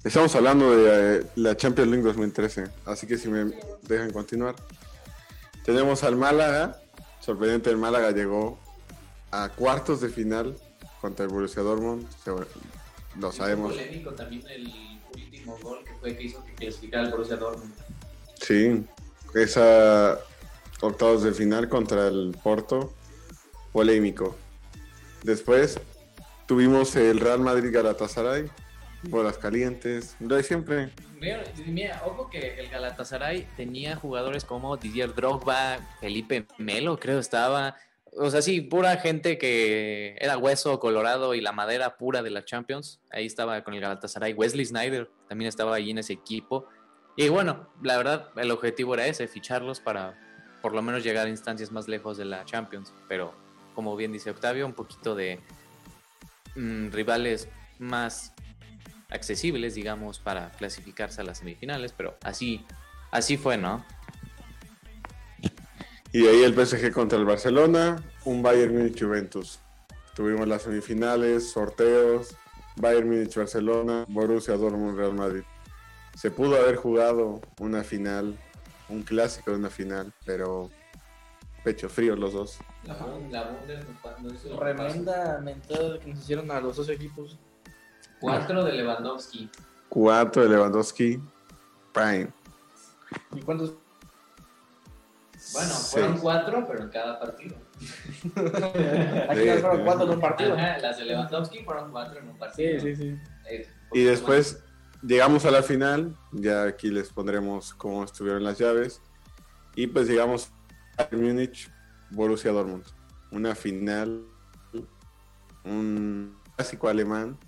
Estamos 0.04 0.32
hablando 0.36 0.70
de 0.70 1.16
eh, 1.16 1.26
la 1.34 1.56
Champions 1.56 1.90
League 1.90 2.04
2013, 2.04 2.64
así 2.84 3.08
que 3.08 3.18
si 3.18 3.28
me 3.28 3.52
dejan 3.82 4.12
continuar. 4.12 4.54
Tenemos 5.64 6.04
al 6.04 6.14
Málaga, 6.14 6.80
sorprendente 7.18 7.70
el 7.70 7.76
Málaga 7.76 8.12
llegó 8.12 8.56
a 9.32 9.48
cuartos 9.48 10.00
de 10.00 10.08
final 10.08 10.56
contra 11.00 11.24
el 11.24 11.32
Borussia 11.32 11.62
Dortmund, 11.62 12.06
lo 13.18 13.32
sabemos. 13.32 13.74
Fue 13.74 13.82
polémico 13.82 14.12
también 14.12 14.46
el 14.48 14.72
último 15.12 15.58
gol 15.60 15.82
que 15.84 15.92
fue 15.94 16.16
que 16.16 16.22
hizo 16.22 16.44
que 16.44 16.54
clasificara 16.54 17.02
al 17.02 17.10
Borussia 17.10 17.34
Dortmund. 17.34 17.74
Sí, 18.40 18.84
esa 19.34 20.20
octavos 20.80 21.22
de 21.22 21.32
final 21.32 21.68
contra 21.68 22.08
el 22.08 22.36
Porto, 22.42 22.92
polémico. 23.72 24.36
Después 25.22 25.80
tuvimos 26.46 26.94
el 26.96 27.20
Real 27.20 27.40
Madrid 27.40 27.70
Galatasaray, 27.72 28.48
bolas 29.04 29.38
calientes, 29.38 30.16
lo 30.20 30.36
de 30.36 30.42
siempre. 30.42 30.90
Mira, 31.18 32.02
ojo 32.04 32.28
que 32.28 32.60
el 32.60 32.68
Galatasaray 32.68 33.46
tenía 33.56 33.96
jugadores 33.96 34.44
como 34.44 34.76
Didier 34.76 35.14
Drogba, 35.14 35.78
Felipe 36.00 36.46
Melo, 36.58 36.98
creo 36.98 37.18
estaba. 37.18 37.76
O 38.18 38.30
sea, 38.30 38.40
sí, 38.40 38.60
pura 38.60 38.96
gente 38.96 39.36
que 39.36 40.16
era 40.20 40.38
hueso 40.38 40.78
colorado 40.78 41.34
y 41.34 41.40
la 41.40 41.52
madera 41.52 41.96
pura 41.96 42.22
de 42.22 42.30
la 42.30 42.44
Champions. 42.44 43.00
Ahí 43.10 43.26
estaba 43.26 43.62
con 43.64 43.74
el 43.74 43.80
Galatasaray. 43.80 44.32
Wesley 44.34 44.64
Snyder 44.64 45.10
también 45.28 45.48
estaba 45.48 45.74
ahí 45.74 45.90
en 45.90 45.98
ese 45.98 46.14
equipo. 46.14 46.66
Y 47.16 47.28
bueno, 47.28 47.70
la 47.82 47.96
verdad, 47.96 48.30
el 48.36 48.50
objetivo 48.50 48.94
era 48.94 49.06
ese, 49.06 49.26
ficharlos 49.26 49.80
para 49.80 50.25
por 50.66 50.74
lo 50.74 50.82
menos 50.82 51.04
llegar 51.04 51.28
a 51.28 51.30
instancias 51.30 51.70
más 51.70 51.86
lejos 51.86 52.16
de 52.16 52.24
la 52.24 52.44
Champions. 52.44 52.92
Pero, 53.06 53.32
como 53.76 53.94
bien 53.94 54.10
dice 54.10 54.30
Octavio, 54.30 54.66
un 54.66 54.72
poquito 54.72 55.14
de 55.14 55.38
mm, 56.56 56.90
rivales 56.90 57.46
más 57.78 58.32
accesibles, 59.08 59.76
digamos, 59.76 60.18
para 60.18 60.50
clasificarse 60.50 61.20
a 61.20 61.24
las 61.24 61.38
semifinales, 61.38 61.92
pero 61.92 62.16
así, 62.24 62.66
así 63.12 63.36
fue, 63.36 63.56
¿no? 63.56 63.84
Y 66.10 66.26
ahí 66.26 66.42
el 66.42 66.52
PSG 66.52 66.90
contra 66.90 67.16
el 67.16 67.26
Barcelona, 67.26 68.02
un 68.24 68.42
Bayern 68.42 68.76
Múnich 68.76 69.00
Juventus. 69.00 69.60
Tuvimos 70.16 70.48
las 70.48 70.62
semifinales, 70.62 71.48
sorteos, 71.48 72.36
Bayern 72.74 73.08
Múnich 73.08 73.36
Barcelona, 73.36 74.04
Borussia 74.08 74.56
Dortmund 74.56 74.98
Real 74.98 75.14
Madrid. 75.14 75.44
Se 76.16 76.32
pudo 76.32 76.56
haber 76.56 76.74
jugado 76.74 77.40
una 77.60 77.84
final, 77.84 78.36
un 78.88 79.02
clásico 79.02 79.50
de 79.50 79.56
una 79.58 79.70
final, 79.70 80.12
pero 80.24 80.70
pecho 81.64 81.88
frío 81.88 82.14
los 82.16 82.32
dos. 82.32 82.58
La, 82.84 82.96
Bund- 82.98 83.30
la 83.30 83.50
hizo 84.32 84.52
el 84.52 84.58
Tremenda 84.58 85.40
mentada 85.40 85.98
que 85.98 86.06
nos 86.10 86.20
hicieron 86.20 86.50
a 86.50 86.60
los 86.60 86.76
dos 86.76 86.88
equipos. 86.88 87.38
Cuatro 88.20 88.64
de 88.64 88.72
Lewandowski. 88.72 89.50
Cuatro 89.88 90.42
de 90.44 90.48
Lewandowski, 90.50 91.20
Prime. 91.92 92.28
¿Y 93.34 93.40
cuántos? 93.42 93.74
Bueno, 95.52 95.68
Sí. 95.74 95.90
fueron 95.92 96.18
cuatro, 96.18 96.64
pero 96.66 96.82
en 96.82 96.88
cada 96.88 97.20
partido. 97.20 97.56
Aquí 99.28 99.48
fueron 99.60 99.84
cuatro 99.84 100.04
en 100.04 100.10
un 100.10 100.20
partido. 100.20 100.54
Ajá, 100.54 100.78
las 100.78 100.98
de 100.98 101.04
Lewandowski 101.04 101.62
fueron 101.64 101.90
cuatro 101.90 102.18
en 102.18 102.28
un 102.30 102.38
partido. 102.38 102.80
Sí, 102.80 102.96
sí, 102.96 103.02
sí. 103.12 103.18
Eh, 103.50 103.68
Y 103.92 104.02
después 104.04 104.62
llegamos 105.06 105.44
a 105.44 105.50
la 105.50 105.62
final, 105.62 106.16
ya 106.32 106.64
aquí 106.64 106.90
les 106.90 107.10
pondremos 107.10 107.74
cómo 107.74 108.04
estuvieron 108.04 108.42
las 108.42 108.58
llaves. 108.58 109.00
Y 109.74 109.86
pues 109.86 110.08
llegamos 110.08 110.50
a 110.96 111.08
Múnich, 111.12 111.70
Borussia 112.10 112.50
Dortmund. 112.50 112.84
Una 113.30 113.54
final, 113.54 114.24
un 115.64 116.36
clásico 116.56 116.88
alemán, 116.88 117.38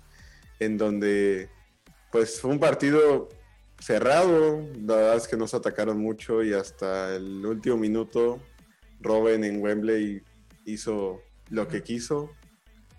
en 0.59 0.77
donde 0.77 1.49
pues 2.11 2.39
fue 2.39 2.51
un 2.51 2.59
partido 2.59 3.29
cerrado. 3.79 4.61
La 4.85 4.95
verdad 4.95 5.15
es 5.17 5.27
que 5.27 5.37
nos 5.37 5.53
atacaron 5.53 5.99
mucho 5.99 6.43
y 6.43 6.53
hasta 6.53 7.15
el 7.15 7.45
último 7.45 7.77
minuto 7.77 8.39
Robin 9.01 9.43
en 9.43 9.61
Wembley 9.61 10.21
hizo 10.65 11.21
lo 11.49 11.67
que 11.67 11.81
quiso. 11.81 12.31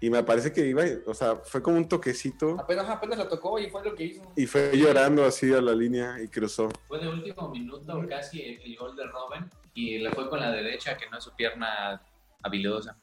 Y 0.03 0.09
me 0.09 0.23
parece 0.23 0.51
que 0.53 0.67
iba, 0.67 0.83
o 1.07 1.13
sea, 1.13 1.37
fue 1.37 1.63
como 1.63 1.77
un 1.77 1.87
toquecito 1.87 2.59
Apenas, 2.59 2.89
apenas 2.89 3.19
la 3.19 3.29
tocó 3.29 3.59
y 3.59 3.69
fue 3.69 3.85
lo 3.85 3.95
que 3.95 4.05
hizo. 4.05 4.23
y 4.35 4.47
fue 4.47 4.71
llorando 4.75 5.25
así 5.27 5.53
a 5.53 5.61
la 5.61 5.75
línea 5.75 6.17
y 6.23 6.29
cruzó. 6.29 6.71
Fue 6.89 6.99
de 6.99 7.09
último 7.09 7.51
minuto 7.51 8.03
casi 8.09 8.41
el, 8.65 8.77
gol 8.77 8.97
de 8.97 9.05
Robin 9.07 9.45
y 9.75 9.99
le 9.99 10.11
fue 10.11 10.31
con 10.31 10.41
la 10.41 10.51
derecha, 10.53 10.97
que 10.97 11.09
no 11.11 11.19
es 11.19 11.25
su 11.25 11.35
pierna 11.37 12.01
habilidosa. 12.43 12.97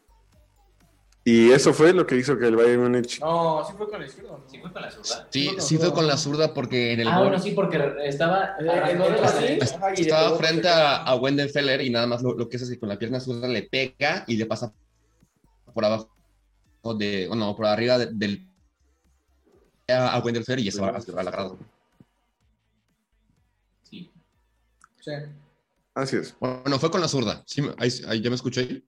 Y 1.23 1.51
eso 1.51 1.73
fue 1.73 1.93
lo 1.93 2.07
que 2.07 2.15
hizo 2.15 2.37
que 2.37 2.47
el 2.47 2.55
Bayern 2.55 2.81
Múnich 2.83 3.19
No, 3.19 3.63
sí 3.67 3.73
fue 3.77 3.89
con 3.89 4.01
izquierdo. 4.01 4.37
¿no? 4.39 4.49
Sí 4.49 4.59
fue 4.59 4.71
con 4.71 4.81
la 4.81 4.89
zurda. 4.89 5.27
Sí, 5.29 5.49
sí 5.59 5.77
fue 5.77 5.93
con 5.93 6.07
la 6.07 6.17
zurda 6.17 6.53
porque 6.53 6.93
en 6.93 7.01
el 7.01 7.07
Ah, 7.09 7.19
gol 7.19 7.27
bueno, 7.27 7.43
sí, 7.43 7.51
porque 7.51 7.93
estaba... 8.05 8.55
Eh, 8.59 8.69
así, 8.69 8.97
la- 8.97 9.89
le 9.91 10.01
estaba 10.01 10.37
frente 10.37 10.67
a, 10.69 11.03
a 11.03 11.15
Wendenfeller 11.15 11.81
y 11.81 11.89
nada 11.91 12.07
más 12.07 12.23
lo, 12.23 12.33
lo 12.33 12.47
que 12.49 12.55
hace 12.55 12.63
es 12.65 12.71
que 12.71 12.79
con 12.79 12.89
la 12.89 12.97
pierna 12.97 13.19
zurda 13.19 13.47
le 13.47 13.63
pega 13.63 14.23
y 14.25 14.37
le 14.37 14.45
pasa 14.47 14.73
por 15.73 15.83
abajo 15.85 16.09
de, 16.95 17.27
o 17.29 17.35
no, 17.35 17.55
por 17.55 17.65
arriba 17.65 17.97
de- 17.97 18.11
del 18.13 18.47
a, 19.89 20.15
a 20.15 20.19
Wendenfeller 20.19 20.59
y 20.59 20.65
ya 20.65 20.71
se 20.71 20.81
va 20.81 20.89
a 20.89 21.23
la 21.23 21.31
grada. 21.31 21.55
Sí. 23.83 24.11
Sí. 24.99 25.11
Así 25.93 26.17
es. 26.17 26.35
Bueno, 26.39 26.77
fue 26.79 26.91
con 26.91 27.01
la 27.01 27.07
zurda. 27.07 27.43
Sí, 27.45 27.61
ahí, 27.77 27.89
ahí 28.07 28.21
ya 28.21 28.29
me 28.29 28.35
escuché 28.35 28.61
ahí. 28.61 28.83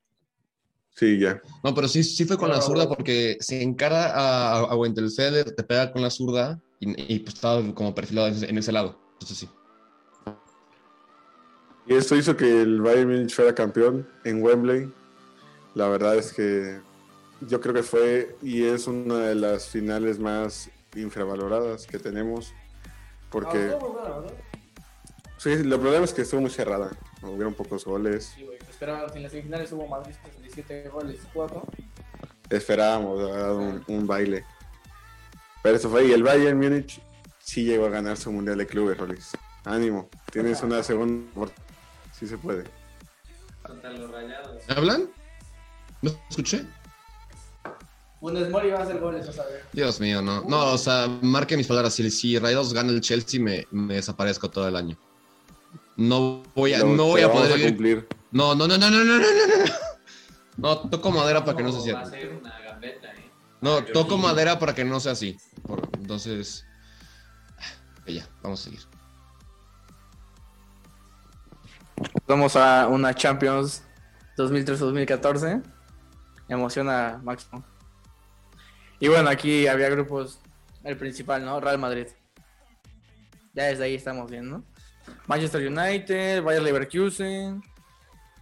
Sí, 0.95 1.17
ya. 1.17 1.41
No, 1.63 1.73
pero 1.73 1.87
sí, 1.87 2.03
sí 2.03 2.25
fue 2.25 2.37
con 2.37 2.49
la 2.49 2.61
zurda 2.61 2.87
porque 2.87 3.37
se 3.39 3.61
encara 3.61 4.11
a, 4.11 4.59
a, 4.59 4.75
Wendelfeller, 4.75 5.55
te 5.55 5.63
pega 5.63 5.91
con 5.91 6.01
la 6.01 6.09
zurda 6.09 6.61
y, 6.79 7.15
y, 7.15 7.19
pues 7.19 7.35
estaba 7.35 7.63
como 7.73 7.95
perfilado 7.95 8.27
en 8.27 8.33
ese, 8.33 8.49
en 8.49 8.57
ese 8.57 8.71
lado. 8.71 8.99
Entonces 9.13 9.37
sí. 9.37 9.49
Y 11.87 11.95
esto 11.95 12.15
hizo 12.15 12.35
que 12.35 12.61
el 12.61 12.81
Bayern 12.81 13.09
Múnich 13.09 13.33
fuera 13.33 13.55
campeón 13.55 14.07
en 14.23 14.43
Wembley. 14.43 14.91
La 15.73 15.87
verdad 15.87 16.15
es 16.17 16.33
que 16.33 16.81
yo 17.41 17.61
creo 17.61 17.73
que 17.73 17.83
fue 17.83 18.35
y 18.41 18.63
es 18.65 18.87
una 18.87 19.17
de 19.19 19.35
las 19.35 19.67
finales 19.67 20.19
más 20.19 20.69
infravaloradas 20.95 21.85
que 21.87 21.99
tenemos. 21.99 22.53
Porque 23.29 23.57
Ah, 23.57 23.65
estuvo 23.73 23.93
muy 23.93 24.01
buena, 24.01 24.15
¿verdad? 24.19 24.33
sí, 25.37 25.51
el 25.51 25.69
problema 25.79 26.05
es 26.05 26.13
que 26.13 26.21
estuvo 26.23 26.41
muy 26.41 26.49
cerrada. 26.49 26.91
Hubieron 27.21 27.53
pocos 27.53 27.85
goles. 27.85 28.33
Sí, 28.35 28.43
güey. 28.43 28.57
Esperaban, 28.69 29.15
en 29.15 29.23
las 29.23 29.31
semifinales 29.31 29.71
hubo 29.73 29.87
Madrid 29.87 30.15
17 30.41 30.89
goles, 30.89 31.19
4. 31.33 31.63
Esperábamos 32.49 33.19
verdad, 33.19 33.55
un, 33.55 33.83
un 33.87 34.07
baile. 34.07 34.45
Pero 35.61 35.75
eso 35.75 35.89
fue. 35.89 36.07
Y 36.07 36.13
el 36.13 36.23
Bayern 36.23 36.57
Múnich 36.57 37.01
sí 37.39 37.65
llegó 37.65 37.85
a 37.87 37.89
ganar 37.89 38.15
su 38.17 38.31
Mundial 38.31 38.57
de 38.57 38.65
Clubes, 38.65 38.97
Rolis. 38.97 39.31
Ánimo. 39.65 40.09
Tienes 40.31 40.63
una 40.63 40.81
segunda. 40.81 41.29
oportunidad. 41.31 41.63
Sí 42.17 42.25
se 42.27 42.37
puede. 42.37 42.63
Contra 43.61 43.91
los 43.91 44.09
rayados. 44.09 44.63
¿Me 44.67 44.73
hablan? 44.73 45.09
¿No 46.01 46.11
escuché? 46.29 46.65
Funes 48.19 48.49
Mori 48.49 48.69
va 48.69 48.79
a 48.79 48.83
hacer 48.83 48.99
goles, 48.99 49.27
o 49.29 49.31
sea. 49.31 49.45
Dios 49.71 49.99
mío, 49.99 50.21
no. 50.21 50.41
No, 50.41 50.73
o 50.73 50.77
sea, 50.77 51.07
marque 51.21 51.55
mis 51.55 51.67
palabras. 51.67 51.93
Si, 51.93 52.09
si 52.11 52.37
Rayados 52.37 52.73
gana 52.73 52.91
el 52.91 53.01
Chelsea, 53.01 53.39
me, 53.39 53.65
desaparezco 53.93 54.49
todo 54.49 54.67
el 54.67 54.75
año. 54.75 54.97
No 55.95 56.43
voy 56.53 56.73
a, 56.73 56.79
no, 56.79 56.95
no 56.95 57.05
voy 57.05 57.21
a 57.21 57.31
poder. 57.31 57.61
Cumplir. 57.61 58.07
No, 58.31 58.55
no, 58.55 58.67
no, 58.67 58.77
no, 58.77 58.89
no, 58.89 59.03
no, 59.03 59.17
no, 59.17 59.19
no. 59.19 59.73
No, 60.57 60.77
toco 60.89 61.11
madera 61.11 61.45
para 61.45 61.55
que 61.55 61.63
no 61.63 61.71
se 61.71 61.81
cierre. 61.81 62.41
No, 63.61 63.79
eh. 63.79 63.85
toco 63.93 64.17
madera 64.17 64.59
para 64.59 64.75
que 64.75 64.83
no 64.83 64.99
sea 64.99 65.13
así. 65.13 65.37
Entonces. 65.93 66.65
Ya, 68.05 68.27
vamos 68.41 68.59
a 68.61 68.63
seguir. 68.65 68.81
Vamos 72.27 72.55
a 72.55 72.87
una 72.87 73.13
Champions 73.13 73.83
2003-2014. 74.37 75.63
Emociona 76.49 77.21
máximo. 77.23 77.63
Y 78.99 79.07
bueno, 79.07 79.29
aquí 79.29 79.67
había 79.67 79.89
grupos. 79.89 80.39
El 80.83 80.97
principal, 80.97 81.43
¿no? 81.43 81.59
Real 81.59 81.77
Madrid. 81.77 82.07
Ya 83.53 83.65
desde 83.65 83.83
ahí 83.85 83.95
estamos 83.95 84.29
bien, 84.29 84.49
¿no? 84.49 84.63
Manchester 85.27 85.65
United, 85.67 86.43
Bayer 86.43 86.61
Leverkusen. 86.61 87.61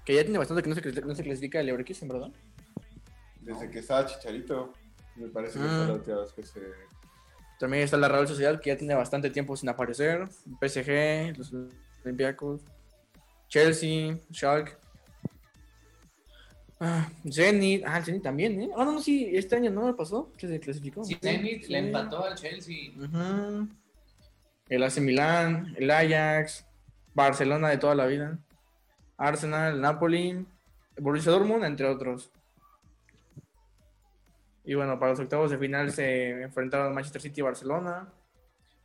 Que 0.05 0.15
ya 0.15 0.23
tiene 0.23 0.37
bastante 0.37 0.63
que 0.63 0.69
no 0.69 0.75
se, 0.75 1.01
no 1.01 1.15
se 1.15 1.23
clasifica 1.23 1.59
el 1.59 1.65
Leverkusen, 1.67 2.07
¿verdad? 2.07 2.29
Desde 3.41 3.69
que 3.69 3.79
estaba 3.79 4.05
Chicharito, 4.05 4.73
me 5.15 5.27
parece 5.27 5.59
que 5.59 5.65
Ah. 5.65 5.77
fue 5.77 5.87
la 5.87 5.93
última 5.93 6.19
vez 6.21 6.33
que 6.33 6.43
se. 6.43 6.61
También 7.59 7.83
está 7.83 7.97
la 7.97 8.07
Real 8.07 8.27
Sociedad, 8.27 8.59
que 8.61 8.69
ya 8.69 8.77
tiene 8.77 8.93
bastante 8.93 9.29
tiempo 9.29 9.55
sin 9.57 9.69
aparecer. 9.69 10.27
PSG, 10.59 11.37
los 11.37 11.51
Olympiacos. 12.03 12.61
Chelsea, 13.47 14.17
Schalke. 14.31 14.77
Ah, 16.79 17.09
Zenit. 17.29 17.83
Ah, 17.85 17.97
el 17.97 18.03
Zenit 18.03 18.23
también, 18.23 18.61
¿eh? 18.61 18.69
Ah, 18.75 18.85
no, 18.85 18.93
no, 18.93 19.01
sí, 19.01 19.29
este 19.33 19.55
año 19.55 19.71
no 19.71 19.85
me 19.85 19.93
pasó. 19.93 20.31
Que 20.37 20.47
se 20.47 20.59
clasificó. 20.59 21.03
Sí, 21.03 21.17
Zenit 21.21 21.63
sí. 21.63 21.71
le 21.71 21.79
empató 21.79 22.23
al 22.23 22.35
Chelsea. 22.35 22.91
El 24.69 24.83
AC 24.83 24.97
Milán, 24.99 25.73
el 25.77 25.89
Ajax, 25.89 26.65
Barcelona 27.13 27.69
de 27.69 27.77
toda 27.77 27.95
la 27.95 28.05
vida. 28.05 28.37
Arsenal, 29.17 29.81
Napoli, 29.81 30.45
Borussia 30.97 31.31
Dortmund, 31.31 31.63
entre 31.63 31.87
otros. 31.87 32.31
Y 34.63 34.75
bueno, 34.75 34.99
para 34.99 35.11
los 35.11 35.19
octavos 35.19 35.49
de 35.49 35.57
final 35.57 35.91
se 35.91 36.43
enfrentaron 36.43 36.93
Manchester 36.93 37.21
City 37.21 37.39
y 37.39 37.43
Barcelona, 37.43 38.13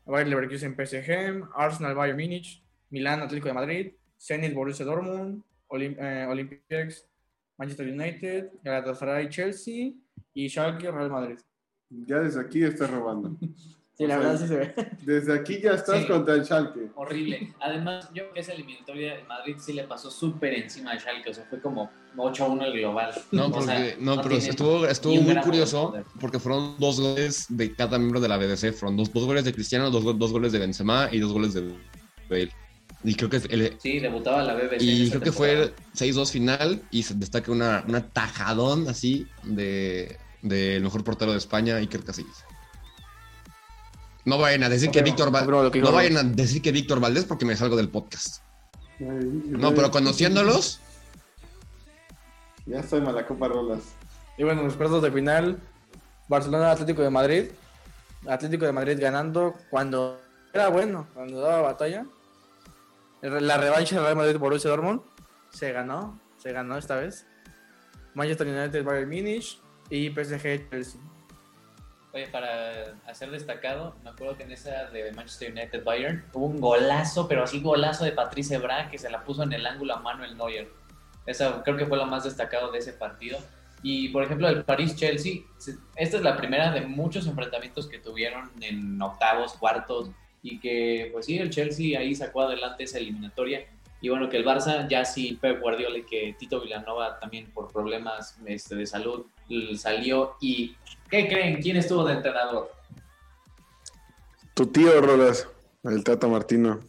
Bayern 0.07 0.31
Leverkusen 0.31 0.77
PSG, 0.77 1.49
Arsenal 1.57 1.95
Bayern 1.95 2.19
Múnich, 2.19 2.63
Milán 2.91 3.21
Atlético 3.21 3.49
de 3.49 3.55
Madrid, 3.55 3.93
Zenit 4.19 4.55
Borussia 4.55 4.87
Dortmund, 4.87 5.43
eh, 5.73 6.27
Olympiacos 6.31 7.05
Manchester 7.59 7.89
United, 7.89 8.51
Galatasaray 8.63 9.29
Chelsea 9.29 9.93
y 10.35 10.49
Schalke 10.49 10.91
Real 10.91 11.11
Madrid. 11.11 11.39
Ya 11.91 12.19
desde 12.21 12.41
aquí 12.41 12.63
estás 12.63 12.91
robando. 12.91 13.37
Sí, 13.95 14.07
la 14.07 14.17
O 14.19 14.23
sea, 14.23 14.31
verdad 14.31 14.41
sí 14.41 14.49
se 14.49 14.57
ve. 14.57 14.75
Desde 15.05 15.35
aquí 15.35 15.61
ya 15.61 15.73
estás 15.75 16.01
Sí. 16.01 16.07
contra 16.09 16.35
el 16.35 16.47
Schalke. 16.47 16.91
Horrible. 16.95 17.53
Además, 17.61 18.07
yo 18.15 18.23
creo 18.23 18.33
que 18.33 18.41
esa 18.41 18.55
eliminatoria 18.55 19.17
de 19.19 19.25
Madrid 19.25 19.57
sí 19.59 19.75
le 19.75 19.85
pasó 19.85 20.11
súper 20.11 20.55
encima 20.55 20.93
a 20.93 20.99
Schalke. 20.99 21.29
O 21.29 21.35
sea, 21.35 21.45
fue 21.45 21.61
como 21.61 21.91
8-1 22.17 22.65
el 22.65 22.73
global. 22.73 23.13
No, 23.33 23.49
O 23.49 23.51
porque, 23.53 23.67
sea, 23.67 23.95
no, 24.01 24.23
pero 24.23 24.37
estuvo, 24.37 24.87
estuvo 24.87 25.15
muy 25.21 25.37
curioso 25.43 25.95
porque 26.19 26.39
fueron 26.39 26.77
dos 26.79 26.99
goles 27.03 27.45
de 27.51 27.75
cada 27.77 27.99
miembro 27.99 28.19
de 28.19 28.29
la 28.29 28.39
BDC. 28.39 28.73
Fueron 28.73 28.97
dos, 28.97 29.13
dos 29.13 29.27
goles 29.27 29.45
de 29.45 29.53
Cristiano, 29.53 29.91
dos, 29.91 30.19
dos 30.19 30.33
goles 30.33 30.53
de 30.53 30.59
Benzema 30.61 31.11
y 31.13 31.19
dos 31.21 31.31
goles 31.35 31.53
de 31.53 31.75
Bale. 32.31 32.51
Y 33.05 33.15
creo 33.17 33.29
que, 33.29 33.37
el- 33.39 33.77
Sí, 33.81 33.99
debutaba 33.99 34.43
la 34.43 34.55
BBC. 34.55 34.83
y 34.83 35.09
creo 35.11 35.21
que 35.23 35.33
fue 35.33 35.49
temporada. 35.49 35.77
el 35.93 36.15
6-2 36.15 36.31
final 36.31 36.83
y 36.91 37.03
se 37.03 37.15
destaca 37.15 37.51
una, 37.51 37.85
una 37.89 38.07
tajadón 38.09 38.89
así 38.89 39.27
de 39.43 40.19
del 40.43 40.83
mejor 40.83 41.05
portero 41.05 41.31
de 41.33 41.39
España, 41.39 41.77
Iker 41.77 42.03
Casillas. 42.05 42.45
No 44.25 44.39
vayan 44.39 44.63
a 44.65 44.69
decir 44.69 44.91
que 44.91 45.03
Víctor 45.03 45.29
Va- 45.35 45.41
confirmo 45.41 45.63
lo 45.63 45.71
que 45.71 45.79
dijo 45.79 45.91
no 45.91 45.97
vayan 45.97 46.17
a 46.17 46.23
decir 46.25 46.61
que 46.63 46.73
Víctor 46.73 46.99
Valdés 47.01 47.25
porque 47.25 47.45
me 47.45 47.57
salgo 47.57 47.77
del 47.77 47.89
podcast. 47.89 48.43
No, 48.99 49.75
pero 49.75 49.91
conociéndolos, 49.91 50.81
Ya 52.67 52.79
estoy 52.81 53.01
malacopa 53.01 53.49
rolas. 53.49 53.81
Y 54.39 54.45
bueno, 54.45 54.63
los 54.63 54.75
cuartos 54.75 55.03
de 55.03 55.11
final, 55.11 55.59
Barcelona 56.29 56.71
Atlético 56.71 57.03
de 57.03 57.11
Madrid. 57.11 57.45
Atlético 58.29 58.65
de 58.67 58.73
Madrid 58.73 58.99
ganando 59.01 59.55
cuando 59.71 60.21
era 60.53 60.69
bueno, 60.69 61.09
cuando 61.15 61.41
daba 61.41 61.61
batalla. 61.63 62.07
La 63.23 63.57
revancha 63.57 63.97
de 63.97 64.03
Real 64.03 64.17
Madrid 64.17 64.37
Borussia 64.39 64.71
Dortmund 64.71 65.01
se 65.51 65.73
ganó, 65.73 66.19
se 66.39 66.53
ganó 66.53 66.77
esta 66.77 66.97
vez. 66.97 67.27
Manchester 68.15 68.47
United 68.49 68.85
Bayern 68.85 69.09
Munich 69.09 69.59
y 69.89 70.11
PSG 70.11 70.69
Chelsea. 70.71 71.01
Oye, 72.13 72.27
para 72.27 72.95
hacer 73.07 73.31
destacado, 73.31 73.97
me 74.05 74.11
acuerdo 74.11 74.37
que 74.37 74.43
en 74.43 74.53
esa 74.53 74.91
de 74.91 75.13
Manchester 75.13 75.51
United 75.53 75.83
Bayern 75.83 76.25
hubo 76.35 76.47
un 76.47 76.61
golazo, 76.61 77.27
pero 77.27 77.45
así 77.45 77.61
golazo 77.61 78.05
de 78.05 78.13
Patrice 78.13 78.57
Ebra 78.57 78.91
que 78.91 78.99
se 78.99 79.09
la 79.09 79.25
puso 79.25 79.45
en 79.45 79.53
el 79.53 79.65
ángulo 79.67 79.95
a 79.95 80.01
Manuel 80.01 80.37
Neuer. 80.37 80.69
Esa 81.25 81.63
creo 81.63 81.77
que 81.77 81.87
fue 81.87 81.97
lo 81.97 82.05
más 82.07 82.25
destacado 82.25 82.71
de 82.71 82.81
ese 82.81 82.93
partido. 82.93 83.39
Y 83.85 84.11
por 84.11 84.25
ejemplo, 84.25 84.49
el 84.49 84.65
París-Chelsea, 84.65 85.43
se- 85.59 85.77
esta 85.97 86.17
es 86.19 86.23
la 86.23 86.37
primera 86.37 86.71
de 86.73 86.83
muchos 86.83 87.27
enfrentamientos 87.27 87.89
que 87.89 87.99
tuvieron 87.99 88.51
en 88.61 89.01
octavos, 89.01 89.55
cuartos, 89.55 90.11
y 90.43 90.59
que 90.59 91.09
pues 91.13 91.27
sí, 91.27 91.39
el 91.39 91.51
Chelsea 91.51 91.99
ahí 91.99 92.15
sacó 92.15 92.43
adelante 92.43 92.85
esa 92.85 92.99
eliminatoria. 92.99 93.65
Y 94.01 94.09
bueno, 94.09 94.29
que 94.29 94.37
el 94.37 94.45
Barça 94.45 94.89
ya 94.89 95.05
sí, 95.05 95.39
Pep 95.41 95.61
Guardiola 95.61 95.99
y 95.99 96.03
que 96.03 96.35
Tito 96.39 96.61
Villanova 96.61 97.21
también 97.21 97.51
por 97.53 97.71
problemas 97.73 98.37
este, 98.47 98.75
de 98.75 98.87
salud 98.87 99.27
salió. 99.77 100.35
¿Y 100.41 100.75
qué 101.09 101.29
creen? 101.29 101.63
¿Quién 101.63 101.77
estuvo 101.77 102.05
de 102.05 102.15
entrenador? 102.15 102.73
Tu 104.55 104.67
tío 104.67 105.01
Rolas, 105.01 105.49
el 105.85 106.03
Tata 106.05 106.27
Martino. 106.27 106.81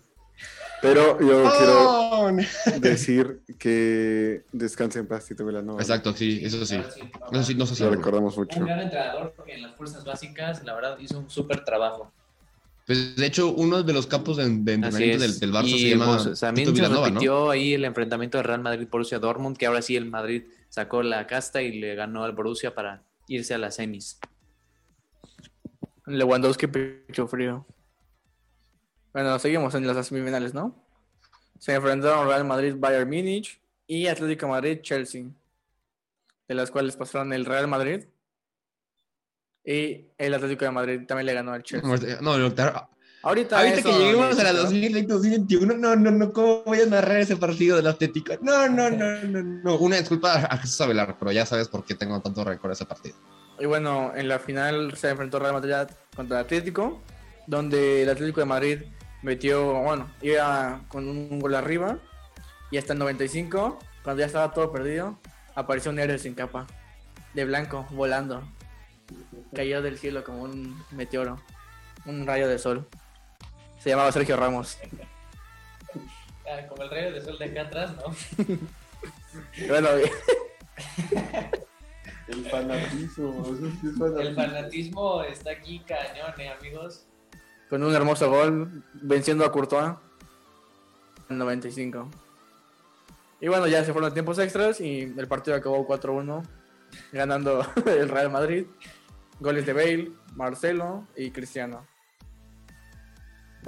Pero 0.82 1.18
yo 1.22 1.46
Oh, 1.48 2.30
quiero 2.36 2.80
decir 2.82 3.42
que 3.58 4.42
descanse 4.52 5.00
en 5.00 5.08
paz, 5.08 5.26
Tito 5.28 5.46
Villanova. 5.46 5.80
Exacto, 5.80 6.12
sí, 6.14 6.42
eso 6.44 6.66
sí. 6.66 6.76
Ahora 6.76 6.92
sí, 6.92 7.02
Eso 7.32 7.44
sí, 7.44 7.56
no 7.56 7.66
se 7.66 7.72
Lo 7.72 7.78
sabe. 7.78 7.96
recordamos 7.98 8.38
mucho. 8.38 8.60
Un 8.60 8.66
gran 8.66 8.80
entrenador 8.82 9.34
porque 9.38 9.54
en 9.54 9.62
las 9.62 9.76
fuerzas 9.76 10.04
básicas, 10.04 10.64
la 10.66 10.74
verdad, 10.74 10.98
hizo 11.00 11.20
un 11.20 11.30
súper 11.30 11.64
trabajo. 11.64 12.12
Pues 12.86 13.16
de 13.16 13.26
hecho, 13.26 13.54
uno 13.54 13.82
de 13.82 13.94
los 13.94 14.08
campos 14.08 14.38
de, 14.38 14.44
entrenamiento 14.44 15.24
del, 15.24 15.40
del 15.40 15.54
Barça 15.54 15.68
y 15.68 15.80
se 15.80 15.90
llama 15.92 16.18
pues, 16.22 16.40
también 16.40 16.74
Tito 16.74 16.86
se 16.86 16.94
repitió 16.94 17.50
ahí 17.50 17.74
el 17.74 17.86
enfrentamiento 17.86 18.38
de 18.38 18.44
Real 18.44 18.62
Madrid-Borussia 18.62 19.20
Dortmund, 19.20 19.58
que 19.58 19.68
ahora 19.68 19.82
sí 19.82 19.96
el 19.96 20.10
Madrid 20.10 20.44
sacó 20.68 21.02
la 21.02 21.26
casta 21.26 21.62
y 21.62 21.80
le 21.80 21.96
ganó 21.96 22.26
al 22.26 22.34
Borussia 22.34 22.76
para 22.76 23.04
irse 23.28 23.54
a 23.54 23.58
las 23.58 23.76
semis. 23.76 24.20
Lewandowski 26.06 26.68
pecho 26.68 27.28
frío. 27.28 27.66
Bueno, 29.14 29.38
seguimos 29.40 29.76
en 29.76 29.88
las 29.88 30.08
semifinales, 30.08 30.54
¿no? 30.54 30.84
Se 31.60 31.74
enfrentaron 31.74 32.28
Real 32.28 32.44
Madrid, 32.44 32.76
Bayern 32.78 33.08
Múnich 33.08 33.62
y 33.88 34.08
Atlético 34.08 34.48
de 34.48 34.52
Madrid, 34.52 34.80
Chelsea. 34.82 35.26
De 36.48 36.56
las 36.56 36.72
cuales 36.72 36.98
pasaron 36.98 37.32
el 37.32 37.46
Real 37.46 37.68
Madrid. 37.68 38.06
Y 39.66 40.06
el 40.18 40.34
Atlético 40.34 40.66
de 40.66 40.72
Madrid 40.72 41.02
también 41.08 41.26
le 41.26 41.34
ganó 41.34 41.54
al 41.54 41.64
Chelsea. 41.64 42.18
No, 42.22 42.38
no, 42.38 42.54
claro. 42.54 42.90
Ahorita, 43.26 43.58
Ahorita 43.58 43.80
eso 43.80 43.90
que 43.90 43.98
lleguemos 43.98 44.38
a 44.38 44.44
la 44.44 44.52
¿no? 44.52 44.64
2020-2021, 44.64 45.80
no, 45.80 45.96
no, 45.96 46.12
no, 46.12 46.34
¿cómo 46.34 46.64
voy 46.66 46.82
a 46.82 46.86
narrar 46.86 47.22
ese 47.22 47.38
partido 47.38 47.78
del 47.78 47.88
Atlético? 47.88 48.34
No, 48.42 48.68
no, 48.68 48.90
no, 48.90 49.24
no, 49.24 49.42
no. 49.42 49.78
Una 49.78 49.96
disculpa 49.96 50.34
a 50.34 50.58
Jesús 50.58 50.82
Avelar, 50.82 51.16
pero 51.18 51.32
ya 51.32 51.46
sabes 51.46 51.70
por 51.70 51.86
qué 51.86 51.96
tengo 51.96 52.20
tanto 52.22 52.44
rencor 52.44 52.72
a 52.72 52.74
ese 52.74 52.86
partido. 52.86 53.16
Y 53.60 53.66
bueno, 53.66 54.12
en 54.14 54.28
la 54.28 54.40
final 54.40 54.98
se 54.98 55.10
enfrentó 55.10 55.40
Real 55.40 55.54
Madrid 55.54 55.74
contra 56.14 56.40
el 56.40 56.46
Atlético, 56.46 57.02
donde 57.48 58.04
el 58.04 58.10
Atlético 58.10 58.42
de 58.42 58.46
Madrid 58.46 58.80
metió, 59.22 59.74
bueno, 59.82 60.12
iba 60.22 60.82
con 60.90 61.08
un 61.08 61.40
gol 61.40 61.56
arriba 61.56 62.00
y 62.72 62.78
hasta 62.78 62.92
el 62.92 63.00
95, 63.00 63.80
cuando 64.04 64.20
ya 64.20 64.26
estaba 64.26 64.52
todo 64.52 64.70
perdido, 64.70 65.18
apareció 65.56 65.92
un 65.92 66.00
héroe 66.00 66.20
sin 66.20 66.34
capa, 66.34 66.68
de 67.34 67.46
blanco, 67.46 67.88
volando. 67.92 68.44
Cayó 69.54 69.82
del 69.82 69.98
cielo 69.98 70.24
como 70.24 70.44
un 70.44 70.84
meteoro, 70.92 71.40
un 72.06 72.26
rayo 72.26 72.48
de 72.48 72.58
sol. 72.58 72.88
Se 73.80 73.90
llamaba 73.90 74.12
Sergio 74.12 74.38
Ramos. 74.38 74.78
Ah, 76.48 76.68
como 76.68 76.84
el 76.84 76.90
rayo 76.90 77.12
de 77.14 77.22
sol 77.22 77.38
de 77.38 77.46
acá 77.46 77.62
atrás, 77.62 77.96
¿no? 77.96 78.16
Bueno, 79.68 79.90
El 82.28 82.46
fanatismo, 82.50 83.42
eso 83.42 83.72
sí 83.82 83.88
es 83.88 84.28
El 84.28 84.36
fanatismo 84.36 85.24
está 85.24 85.52
aquí 85.52 85.80
cañón, 85.88 86.40
¿eh, 86.40 86.50
amigos? 86.50 87.06
con 87.74 87.82
un 87.82 87.96
hermoso 87.96 88.30
gol, 88.30 88.84
venciendo 88.94 89.44
a 89.44 89.52
Courtois 89.52 89.96
en 91.28 91.32
el 91.32 91.38
95. 91.40 92.08
Y 93.42 93.48
bueno, 93.48 93.66
ya 93.66 93.80
se 93.84 93.92
fueron 93.92 94.04
los 94.04 94.14
tiempos 94.14 94.38
extras 94.38 94.80
y 94.80 95.12
el 95.18 95.28
partido 95.28 95.58
acabó 95.58 95.88
4-1, 95.88 96.44
ganando 97.12 97.66
el 97.88 98.10
Real 98.10 98.30
Madrid. 98.30 98.68
Goles 99.44 99.66
de 99.66 99.74
Bale, 99.74 100.12
Marcelo 100.36 101.06
y 101.18 101.30
Cristiano. 101.32 101.86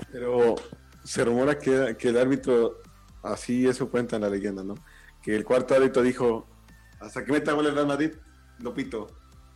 Pero 0.09 0.55
se 1.03 1.25
rumora 1.25 1.59
que, 1.59 1.97
que 1.99 2.09
el 2.09 2.17
árbitro, 2.17 2.81
así 3.21 3.67
eso 3.67 3.89
cuenta 3.89 4.15
en 4.15 4.21
la 4.21 4.29
leyenda, 4.29 4.63
¿no? 4.63 4.75
Que 5.21 5.35
el 5.35 5.43
cuarto 5.43 5.75
árbitro 5.75 6.01
dijo, 6.01 6.47
hasta 7.01 7.25
que 7.25 7.31
meta 7.33 7.51
gol 7.51 7.67
el 7.67 7.75
Real 7.75 7.87
Madrid, 7.87 8.11
lo 8.59 8.73
pito. 8.73 9.07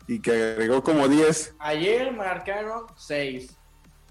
Y 0.08 0.20
que 0.20 0.32
agregó 0.32 0.84
como 0.84 1.08
10. 1.08 1.56
Ayer 1.60 2.12
marcaron 2.12 2.88
6. 2.98 3.56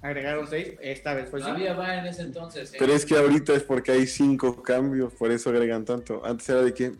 Agregaron 0.00 0.46
6, 0.46 0.76
esta 0.80 1.12
vez 1.12 1.28
fue 1.28 1.40
Todavía 1.40 1.74
va 1.74 1.96
en 1.96 2.06
ese 2.06 2.22
entonces, 2.22 2.72
¿eh? 2.72 2.76
Pero 2.78 2.94
es 2.94 3.04
que 3.04 3.18
ahorita 3.18 3.52
es 3.52 3.64
porque 3.64 3.92
hay 3.92 4.06
cinco 4.06 4.62
cambios, 4.62 5.12
por 5.12 5.30
eso 5.30 5.50
agregan 5.50 5.84
tanto. 5.84 6.24
Antes 6.24 6.48
era 6.48 6.62
de 6.62 6.72
que, 6.72 6.92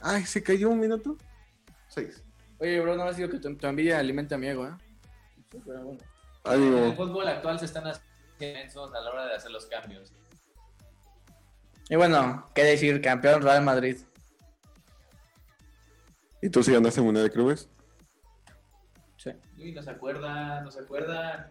ay, 0.00 0.24
se 0.24 0.42
cayó 0.42 0.70
un 0.70 0.80
minuto. 0.80 1.16
Seis. 1.88 2.24
Oye, 2.62 2.80
bro, 2.80 2.94
no 2.96 3.02
ha 3.02 3.12
sido 3.12 3.28
que 3.28 3.40
tu, 3.40 3.56
tu 3.56 3.66
envidia 3.66 3.98
alimenta 3.98 4.36
a 4.36 4.38
mi 4.38 4.46
ego, 4.46 4.68
¿eh? 4.68 4.70
Sí, 5.50 5.58
pero 5.66 5.82
bueno. 5.84 6.00
En 6.44 6.84
el 6.84 6.94
fútbol 6.96 7.26
actual 7.26 7.58
se 7.58 7.64
están 7.64 7.82
haciendo 7.88 8.94
a 8.94 9.00
la 9.00 9.10
hora 9.10 9.26
de 9.26 9.34
hacer 9.34 9.50
los 9.50 9.66
cambios. 9.66 10.12
Y 11.90 11.96
bueno, 11.96 12.46
¿qué 12.54 12.62
decir? 12.62 13.00
Campeón 13.00 13.42
Real 13.42 13.64
Madrid. 13.64 13.96
¿Y 16.40 16.50
tú 16.50 16.62
si 16.62 16.72
ganaste 16.72 17.00
Mundial 17.00 17.24
de 17.26 17.32
Clubes? 17.32 17.68
Sí. 19.16 19.30
Uy, 19.58 19.72
no 19.72 19.82
se 19.82 19.90
acuerda, 19.90 20.60
no 20.60 20.70
se 20.70 20.78
acuerda. 20.78 21.50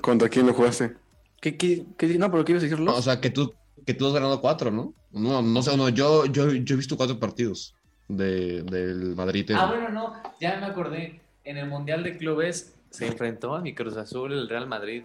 ¿Contra 0.00 0.28
quién 0.28 0.46
lo 0.46 0.54
jugaste? 0.54 0.96
¿Qué, 1.40 1.56
qué, 1.56 1.84
qué- 1.98 2.18
no, 2.18 2.30
pero 2.30 2.44
¿qué 2.44 2.52
ibas 2.52 2.62
a 2.62 2.66
decirlo? 2.66 2.92
No, 2.92 2.98
o 2.98 3.02
sea, 3.02 3.20
que 3.20 3.30
tú, 3.30 3.52
que 3.84 3.94
tú 3.94 4.06
has 4.06 4.12
ganado 4.12 4.40
cuatro, 4.40 4.70
¿no? 4.70 4.94
No, 5.10 5.42
no 5.42 5.62
sé, 5.62 5.76
no, 5.76 5.88
yo, 5.88 6.26
yo, 6.26 6.52
yo 6.52 6.74
he 6.74 6.76
visto 6.78 6.96
cuatro 6.96 7.18
partidos 7.18 7.74
de, 8.16 8.62
del 8.62 9.14
Madrid. 9.16 9.50
Ah, 9.54 9.66
bueno, 9.66 9.88
no, 9.88 10.22
ya 10.40 10.58
me 10.58 10.66
acordé. 10.66 11.20
En 11.44 11.56
el 11.56 11.66
Mundial 11.66 12.02
de 12.02 12.16
Clubes 12.16 12.74
se 12.90 13.06
enfrentó 13.06 13.54
a 13.54 13.60
mi 13.60 13.74
Cruz 13.74 13.96
Azul, 13.96 14.32
el 14.32 14.48
Real 14.48 14.66
Madrid. 14.66 15.04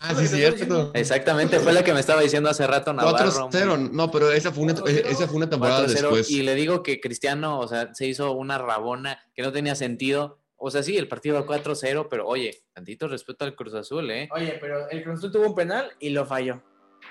Ah, 0.00 0.14
sí, 0.14 0.24
es 0.24 0.30
cierto. 0.30 0.90
Exactamente, 0.94 1.60
fue 1.60 1.72
la 1.72 1.82
que 1.84 1.94
me 1.94 2.00
estaba 2.00 2.20
diciendo 2.20 2.50
hace 2.50 2.66
rato 2.66 2.92
Navarro. 2.92 3.48
4-0, 3.50 3.90
no, 3.90 4.10
pero 4.10 4.30
esa 4.32 4.50
fue 4.52 4.64
una, 4.64 4.74
4-0, 4.74 5.06
esa 5.06 5.26
fue 5.26 5.36
una 5.36 5.48
temporada 5.48 5.86
4-0, 5.86 5.88
después. 5.88 6.30
Y 6.30 6.42
le 6.42 6.54
digo 6.54 6.82
que 6.82 7.00
Cristiano, 7.00 7.58
o 7.58 7.68
sea, 7.68 7.94
se 7.94 8.06
hizo 8.06 8.32
una 8.32 8.58
rabona 8.58 9.18
que 9.34 9.42
no 9.42 9.52
tenía 9.52 9.74
sentido. 9.74 10.40
O 10.56 10.70
sea, 10.70 10.82
sí, 10.82 10.96
el 10.96 11.08
partido 11.08 11.36
va 11.36 11.46
4-0, 11.46 12.08
pero 12.10 12.26
oye, 12.26 12.64
tantito 12.72 13.08
respeto 13.08 13.44
al 13.44 13.54
Cruz 13.54 13.74
Azul, 13.74 14.10
¿eh? 14.10 14.28
Oye, 14.32 14.56
pero 14.60 14.88
el 14.90 15.02
Cruz 15.02 15.18
Azul 15.18 15.32
tuvo 15.32 15.46
un 15.48 15.54
penal 15.54 15.90
y 16.00 16.10
lo 16.10 16.24
falló. 16.26 16.62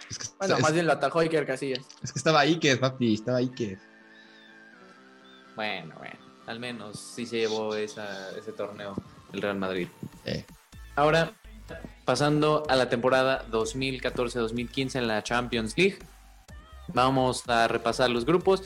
Es 0.10 0.18
que, 0.18 0.26
Bueno, 0.40 0.56
es- 0.58 0.62
más 0.62 0.74
bien 0.74 0.86
lo 0.88 0.94
atajó 0.94 1.20
Iker 1.20 1.46
Casillas. 1.46 1.86
es 2.04 2.12
que 2.12 2.20
estaba 2.20 2.42
Iker, 2.42 2.80
papi, 2.80 3.14
estaba 3.14 3.38
Iker. 3.38 3.78
Bueno, 5.56 5.96
bueno, 5.98 6.16
al 6.48 6.60
menos 6.60 7.00
sí 7.00 7.26
se 7.26 7.38
llevó 7.38 7.76
esa- 7.76 8.32
ese 8.38 8.52
torneo 8.52 8.96
el 9.34 9.42
Real 9.42 9.58
Madrid. 9.58 9.88
Ahora, 10.96 11.32
pasando 12.06 12.64
a 12.70 12.76
la 12.76 12.90
temporada 12.90 13.46
2014-2015 13.52 15.00
en 15.00 15.08
la 15.08 15.24
Champions 15.24 15.78
League, 15.78 16.00
vamos 16.90 17.48
a 17.50 17.68
repasar 17.68 18.10
los 18.10 18.26
grupos. 18.26 18.64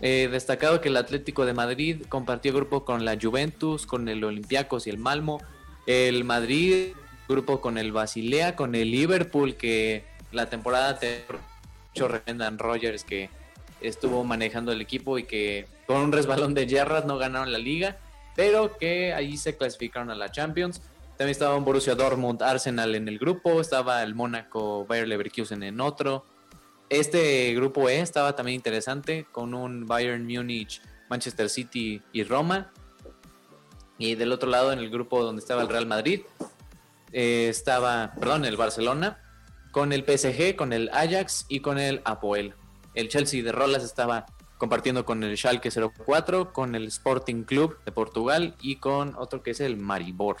Eh, 0.00 0.28
destacado 0.30 0.80
que 0.80 0.88
el 0.88 0.96
Atlético 0.96 1.44
de 1.44 1.54
Madrid 1.54 2.04
compartió 2.08 2.54
grupo 2.54 2.84
con 2.84 3.04
la 3.04 3.18
Juventus, 3.20 3.84
con 3.84 4.08
el 4.08 4.22
Olympiacos 4.22 4.86
y 4.86 4.90
el 4.90 4.98
Malmo. 4.98 5.40
El 5.86 6.24
Madrid 6.24 6.92
grupo 7.28 7.60
con 7.60 7.78
el 7.78 7.92
Basilea, 7.92 8.54
con 8.56 8.74
el 8.74 8.90
Liverpool 8.90 9.56
que 9.56 10.04
la 10.32 10.48
temporada 10.48 10.98
te 10.98 11.24
Brendan 11.94 12.58
Rogers 12.58 13.02
que 13.02 13.28
estuvo 13.80 14.24
manejando 14.24 14.72
el 14.72 14.80
equipo 14.80 15.18
y 15.18 15.24
que 15.24 15.66
con 15.86 15.96
un 15.98 16.12
resbalón 16.12 16.54
de 16.54 16.66
yardas 16.66 17.06
no 17.06 17.18
ganaron 17.18 17.52
la 17.52 17.58
liga, 17.58 17.98
pero 18.36 18.76
que 18.76 19.12
ahí 19.14 19.36
se 19.36 19.56
clasificaron 19.56 20.10
a 20.10 20.14
la 20.14 20.30
Champions. 20.30 20.80
También 21.16 21.30
estaba 21.30 21.56
un 21.56 21.64
Borussia 21.64 21.94
Dortmund, 21.94 22.42
Arsenal 22.42 22.94
en 22.94 23.08
el 23.08 23.18
grupo, 23.18 23.60
estaba 23.60 24.02
el 24.02 24.14
Mónaco, 24.14 24.86
Bayer 24.86 25.08
Leverkusen 25.08 25.62
en 25.62 25.80
otro. 25.80 26.24
Este 26.88 27.52
grupo 27.54 27.88
E 27.88 28.00
estaba 28.00 28.34
también 28.34 28.56
interesante 28.56 29.26
con 29.32 29.52
un 29.52 29.86
Bayern 29.86 30.24
Múnich, 30.24 30.80
Manchester 31.10 31.50
City 31.50 32.00
y 32.12 32.22
Roma. 32.22 32.70
Y 33.98 34.14
del 34.14 34.32
otro 34.32 34.48
lado, 34.48 34.72
en 34.72 34.78
el 34.78 34.90
grupo 34.90 35.24
donde 35.24 35.40
estaba 35.40 35.62
el 35.62 35.68
Real 35.68 35.86
Madrid, 35.86 36.20
eh, 37.12 37.48
estaba, 37.48 38.12
perdón, 38.18 38.44
el 38.44 38.56
Barcelona, 38.56 39.20
con 39.72 39.92
el 39.92 40.04
PSG, 40.04 40.56
con 40.56 40.72
el 40.72 40.88
Ajax 40.92 41.46
y 41.48 41.60
con 41.60 41.78
el 41.78 42.00
Apoel. 42.04 42.54
El 42.94 43.08
Chelsea 43.08 43.42
de 43.42 43.52
Rolas 43.52 43.84
estaba 43.84 44.26
compartiendo 44.58 45.04
con 45.04 45.22
el 45.22 45.36
Schalke 45.36 45.70
04, 45.70 46.52
con 46.52 46.74
el 46.74 46.86
Sporting 46.88 47.44
Club 47.44 47.78
de 47.84 47.92
Portugal 47.92 48.56
y 48.60 48.76
con 48.76 49.14
otro 49.16 49.42
que 49.42 49.52
es 49.52 49.60
el 49.60 49.76
Maribor. 49.76 50.36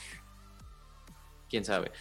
Quién 1.48 1.64
sabe. 1.64 1.92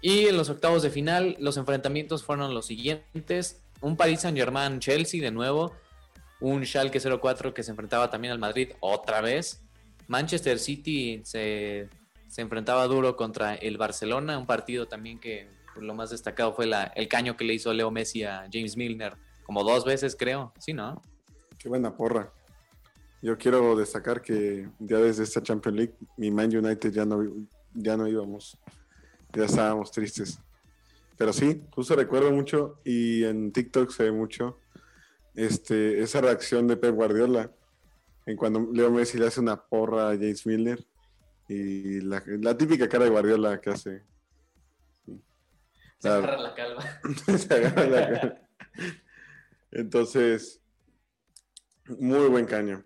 Y 0.00 0.26
en 0.26 0.36
los 0.36 0.48
octavos 0.48 0.82
de 0.82 0.90
final, 0.90 1.36
los 1.40 1.56
enfrentamientos 1.56 2.22
fueron 2.22 2.54
los 2.54 2.66
siguientes: 2.66 3.62
un 3.80 3.96
Paris 3.96 4.20
Saint-Germain 4.20 4.78
Chelsea 4.78 5.20
de 5.20 5.32
nuevo, 5.32 5.74
un 6.40 6.64
Schalke 6.64 7.00
04 7.00 7.52
que 7.52 7.62
se 7.62 7.72
enfrentaba 7.72 8.08
también 8.08 8.32
al 8.32 8.38
Madrid 8.38 8.70
otra 8.80 9.20
vez. 9.20 9.64
Manchester 10.06 10.58
City 10.58 11.20
se, 11.24 11.88
se 12.28 12.40
enfrentaba 12.40 12.86
duro 12.86 13.16
contra 13.16 13.54
el 13.56 13.76
Barcelona, 13.76 14.38
un 14.38 14.46
partido 14.46 14.86
también 14.86 15.18
que 15.18 15.48
lo 15.76 15.94
más 15.94 16.10
destacado 16.10 16.52
fue 16.52 16.70
el 16.94 17.08
caño 17.08 17.36
que 17.36 17.44
le 17.44 17.54
hizo 17.54 17.72
Leo 17.72 17.90
Messi 17.90 18.24
a 18.24 18.48
James 18.50 18.76
Milner, 18.76 19.16
como 19.48 19.64
dos 19.64 19.86
veces 19.86 20.14
creo, 20.14 20.52
sí, 20.58 20.74
¿no? 20.74 21.00
Qué 21.58 21.70
buena 21.70 21.96
porra. 21.96 22.30
Yo 23.22 23.38
quiero 23.38 23.74
destacar 23.76 24.20
que 24.20 24.68
ya 24.78 24.98
desde 24.98 25.22
esta 25.24 25.42
Champions 25.42 25.74
League, 25.78 25.94
mi 26.18 26.30
Man 26.30 26.54
United 26.54 26.92
ya 26.92 27.06
no, 27.06 27.24
ya 27.72 27.96
no 27.96 28.06
íbamos. 28.06 28.58
Ya 29.32 29.46
estábamos 29.46 29.90
tristes. 29.90 30.38
Pero 31.16 31.32
sí, 31.32 31.62
justo 31.70 31.96
recuerdo 31.96 32.30
mucho 32.30 32.78
y 32.84 33.24
en 33.24 33.50
TikTok 33.50 33.90
se 33.90 34.02
ve 34.04 34.12
mucho 34.12 34.58
este, 35.34 36.02
esa 36.02 36.20
reacción 36.20 36.66
de 36.68 36.76
Pep 36.76 36.94
Guardiola 36.94 37.50
en 38.26 38.36
cuando 38.36 38.68
Leo 38.70 38.90
Messi 38.90 39.16
le 39.16 39.28
hace 39.28 39.40
una 39.40 39.56
porra 39.56 40.10
a 40.10 40.12
James 40.12 40.44
Milner 40.46 40.86
y 41.48 42.02
la, 42.02 42.22
la 42.26 42.54
típica 42.54 42.86
cara 42.86 43.04
de 43.04 43.10
Guardiola 43.10 43.62
que 43.62 43.70
hace. 43.70 44.02
Se 46.00 46.08
La- 46.10 46.16
agarra 46.18 46.36
la 46.38 46.54
calva. 46.54 46.82
Se 47.38 47.54
agarra 47.54 47.86
la 47.86 48.08
cara. 48.10 48.42
Entonces, 49.70 50.62
muy 51.98 52.28
buen 52.28 52.46
caño. 52.46 52.84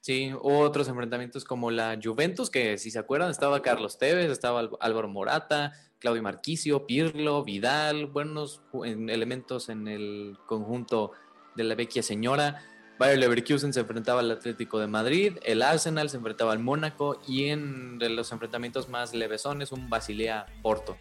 Sí, 0.00 0.32
otros 0.40 0.86
enfrentamientos 0.86 1.44
como 1.44 1.70
la 1.70 1.98
Juventus, 2.00 2.48
que 2.48 2.78
si 2.78 2.92
se 2.92 2.98
acuerdan 2.98 3.30
estaba 3.30 3.60
Carlos 3.60 3.98
Tevez, 3.98 4.30
estaba 4.30 4.68
Álvaro 4.80 5.08
Morata, 5.08 5.72
Claudio 5.98 6.22
Marquisio, 6.22 6.86
Pirlo, 6.86 7.42
Vidal, 7.42 8.06
buenos 8.06 8.62
elementos 8.84 9.68
en 9.68 9.88
el 9.88 10.38
conjunto 10.46 11.10
de 11.56 11.64
la 11.64 11.74
vecchia 11.74 12.04
señora. 12.04 12.62
Bayer 13.00 13.18
Leverkusen 13.18 13.72
se 13.72 13.80
enfrentaba 13.80 14.20
al 14.20 14.30
Atlético 14.30 14.78
de 14.78 14.86
Madrid, 14.86 15.38
el 15.42 15.60
Arsenal 15.60 16.08
se 16.08 16.18
enfrentaba 16.18 16.52
al 16.52 16.60
Mónaco 16.60 17.20
y 17.26 17.46
en 17.46 17.98
los 17.98 18.30
enfrentamientos 18.30 18.88
más 18.88 19.12
levesones 19.12 19.72
un 19.72 19.90
Basilea 19.90 20.46
Porto. 20.62 20.96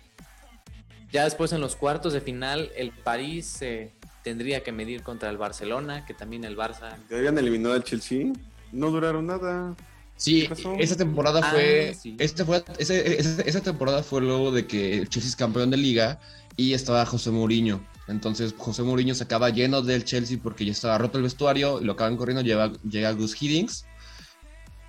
Ya 1.12 1.26
después 1.26 1.54
en 1.54 1.62
los 1.62 1.76
cuartos 1.76 2.12
de 2.12 2.22
final 2.22 2.72
el 2.76 2.92
París 2.92 3.46
se 3.46 3.94
tendría 4.26 4.64
que 4.64 4.72
medir 4.72 5.04
contra 5.04 5.30
el 5.30 5.38
Barcelona, 5.38 6.04
que 6.06 6.16
también 6.16 6.44
el 6.46 6.58
Barça 6.58 6.98
Ya 7.12 7.18
habían 7.18 7.38
eliminado 7.38 7.76
al 7.76 7.84
Chelsea. 7.84 8.34
No 8.72 8.90
duraron 8.90 9.28
nada. 9.28 9.76
Sí, 10.18 10.50
esa 10.80 10.96
temporada 10.98 11.42
Ah, 11.44 11.52
fue. 11.52 11.94
sí. 12.02 12.16
esta 12.20 12.44
fue 12.44 12.64
ese- 12.80 13.20
ese- 13.20 13.48
esa 13.48 13.62
temporada 13.62 14.02
fue 14.02 14.22
luego 14.22 14.52
de 14.52 14.66
que 14.66 14.98
el 14.98 15.10
Chelsea 15.10 15.30
es 15.30 15.36
campeón 15.36 15.70
de 15.70 15.78
liga 15.78 16.20
y 16.58 16.74
estaba 16.74 17.06
José 17.06 17.30
Mourinho. 17.30 17.86
Entonces 18.08 18.56
José 18.58 18.82
Mourinho 18.82 19.14
se 19.14 19.26
acaba 19.26 19.50
lleno 19.52 19.82
del 19.84 20.04
Chelsea 20.06 20.40
porque 20.42 20.66
ya 20.66 20.72
estaba 20.72 20.98
roto 20.98 21.18
el 21.20 21.24
vestuario, 21.26 21.80
lo 21.82 21.94
acaban 21.94 22.18
corriendo, 22.18 22.42
llega, 22.42 22.72
llega 22.90 23.12
Gus 23.12 23.40
Hiddings 23.40 23.86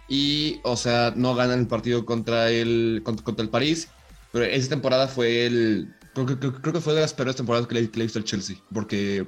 y, 0.08 0.60
o 0.62 0.76
sea, 0.76 1.12
no 1.14 1.34
ganan 1.34 1.58
el 1.58 1.66
partido 1.66 2.06
contra 2.06 2.50
el, 2.50 3.02
contra, 3.04 3.24
contra 3.24 3.42
el 3.42 3.50
París. 3.50 3.88
Pero 4.32 4.44
esa 4.46 4.68
temporada 4.70 5.08
fue 5.08 5.44
el. 5.46 5.94
Creo 6.16 6.24
que, 6.26 6.38
creo, 6.38 6.72
que 6.72 6.80
fue 6.80 6.94
de 6.94 7.02
las 7.02 7.12
peores 7.12 7.36
temporadas 7.36 7.66
que 7.66 7.74
le, 7.74 7.90
que 7.90 8.00
he 8.00 8.02
visto 8.04 8.18
al 8.18 8.24
Chelsea. 8.24 8.56
Porque 8.72 9.26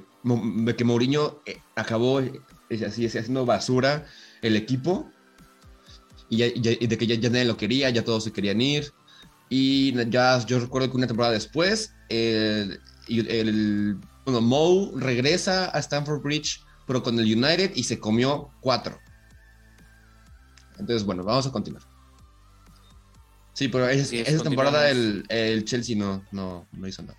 que 0.75 0.83
Mourinho 0.83 1.39
eh, 1.45 1.61
acabó 1.75 2.19
eh, 2.19 2.41
así, 2.83 3.05
haciendo 3.05 3.45
basura 3.45 4.07
el 4.41 4.55
equipo. 4.55 5.11
Y, 6.29 6.37
ya- 6.37 6.47
de 6.87 6.97
que 6.97 7.05
ya, 7.05 7.29
nadie 7.29 7.45
lo 7.45 7.57
quería, 7.57 7.91
ya 7.91 8.03
todos 8.03 8.23
se 8.23 8.31
querían 8.33 8.59
ir. 8.59 8.91
Y 9.49 9.93
ya 10.09 10.43
yo 10.47 10.59
recuerdo 10.59 10.89
que 10.89 10.97
una 10.97 11.05
temporada 11.05 11.33
después, 11.33 11.93
el, 12.09 12.81
el, 13.07 13.97
bueno, 14.25 14.41
Moe 14.41 14.91
regresa 14.95 15.69
a 15.69 15.77
Stamford 15.77 16.23
Bridge, 16.23 16.63
pero 16.87 17.03
con 17.03 17.19
el 17.19 17.25
United 17.25 17.71
y 17.75 17.83
se 17.83 17.99
comió 17.99 18.49
cuatro. 18.61 18.99
Entonces, 20.79 21.05
bueno, 21.05 21.23
vamos 21.23 21.45
a 21.45 21.51
continuar. 21.51 21.83
Sí, 23.59 23.67
pero 23.67 23.89
es- 23.89 24.03
Así 24.03 24.19
es, 24.19 24.29
esa 24.29 24.41
temporada 24.41 24.89
el, 24.89 25.25
el 25.27 25.65
Chelsea 25.65 25.93
no, 25.97 26.23
no, 26.31 26.65
no 26.71 26.87
hizo 26.87 27.01
nada. 27.01 27.17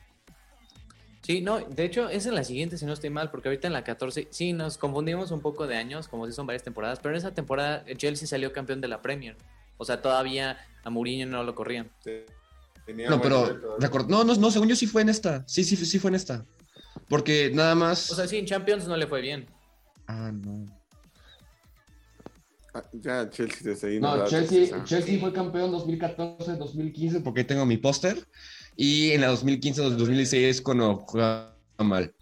Sí, 1.21 1.43
no, 1.43 1.61
de 1.61 1.85
hecho 1.85 2.09
es 2.09 2.25
en 2.25 2.35
la 2.35 2.45
siguiente, 2.45 2.79
si 2.79 2.87
no 2.87 2.95
estoy 2.95 3.11
mal, 3.11 3.31
porque 3.31 3.49
ahorita 3.51 3.67
en 3.67 3.75
la 3.75 3.85
14, 3.85 4.27
sí, 4.31 4.55
nos 4.55 4.79
confundimos 4.79 5.33
un 5.33 5.43
poco 5.43 5.67
de 5.67 5.77
años, 5.77 6.09
como 6.09 6.27
si 6.27 6.33
son 6.33 6.47
varias 6.47 6.63
temporadas, 6.63 6.99
pero 6.99 7.15
en 7.15 7.19
esa 7.19 7.35
temporada 7.35 7.85
el 7.87 7.99
Chelsea 7.99 8.27
salió 8.27 8.55
campeón 8.55 8.81
de 8.81 8.89
la 8.89 9.03
Premier. 9.03 9.37
O 9.77 9.85
sea, 9.85 10.01
todavía 10.01 10.57
a 10.83 10.89
Mourinho 10.89 11.27
no 11.27 11.45
lo 11.45 11.55
corrían. 11.55 11.91
Tenía 12.87 13.11
No, 13.11 13.21
pero 13.21 13.77
record- 13.79 14.07
no, 14.09 14.25
no, 14.25 14.35
no, 14.35 14.51
según 14.51 14.69
yo 14.71 14.77
sí 14.77 14.87
fue 14.87 15.03
en 15.03 15.11
esta. 15.11 15.45
Sí, 15.47 15.63
sí, 15.63 15.77
sí 15.77 15.99
fue 15.99 16.09
en 16.09 16.15
esta. 16.15 16.47
Porque 17.11 17.51
nada 17.53 17.75
más. 17.75 18.11
O 18.11 18.15
sea, 18.15 18.27
sí, 18.27 18.39
en 18.39 18.47
Champions 18.47 18.89
no 18.89 18.97
le 18.97 19.07
fue 19.07 19.21
bien. 19.21 19.47
ah, 20.07 20.33
no. 20.33 20.65
Ah, 22.73 22.85
Ya 22.93 23.29
Chelsea 23.31 23.61
desde 23.63 23.89
ahí 23.89 24.01
No, 24.01 24.25
Chelsea. 24.27 24.85
Chelsea 24.85 25.19
fue 25.21 25.33
campeón 25.33 25.73
2014-2015 25.73 27.23
porque 27.23 27.45
tengo 27.45 27.67
mi 27.67 27.77
póster. 27.77 28.27
Y 28.77 29.11
en 29.11 29.23
la 29.23 29.33
2015-2016 29.33 30.63
cuando 30.63 30.97
jugaba 30.97 31.57
mal. 31.79 32.15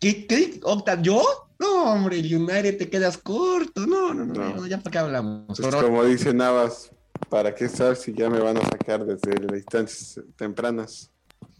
¿Qué? 0.00 0.26
¿Qué? 0.26 0.60
¿Octa? 0.64 1.00
¿Yo? 1.00 1.22
No, 1.58 1.92
hombre, 1.92 2.18
el 2.18 2.34
United 2.34 2.76
te 2.76 2.90
quedas 2.90 3.18
corto. 3.18 3.86
No, 3.86 4.12
no, 4.12 4.24
no, 4.24 4.66
ya 4.66 4.78
para 4.78 4.90
qué 4.90 4.98
hablamos. 4.98 5.60
Pues 5.60 5.74
como 5.76 6.04
dice 6.04 6.34
Navas, 6.34 6.90
¿para 7.28 7.54
qué 7.54 7.66
estar 7.66 7.94
si 7.94 8.12
ya 8.12 8.28
me 8.28 8.40
van 8.40 8.56
a 8.56 8.62
sacar 8.62 9.04
desde 9.04 9.40
las 9.40 9.58
instancias 9.58 10.20
tempranas? 10.36 11.12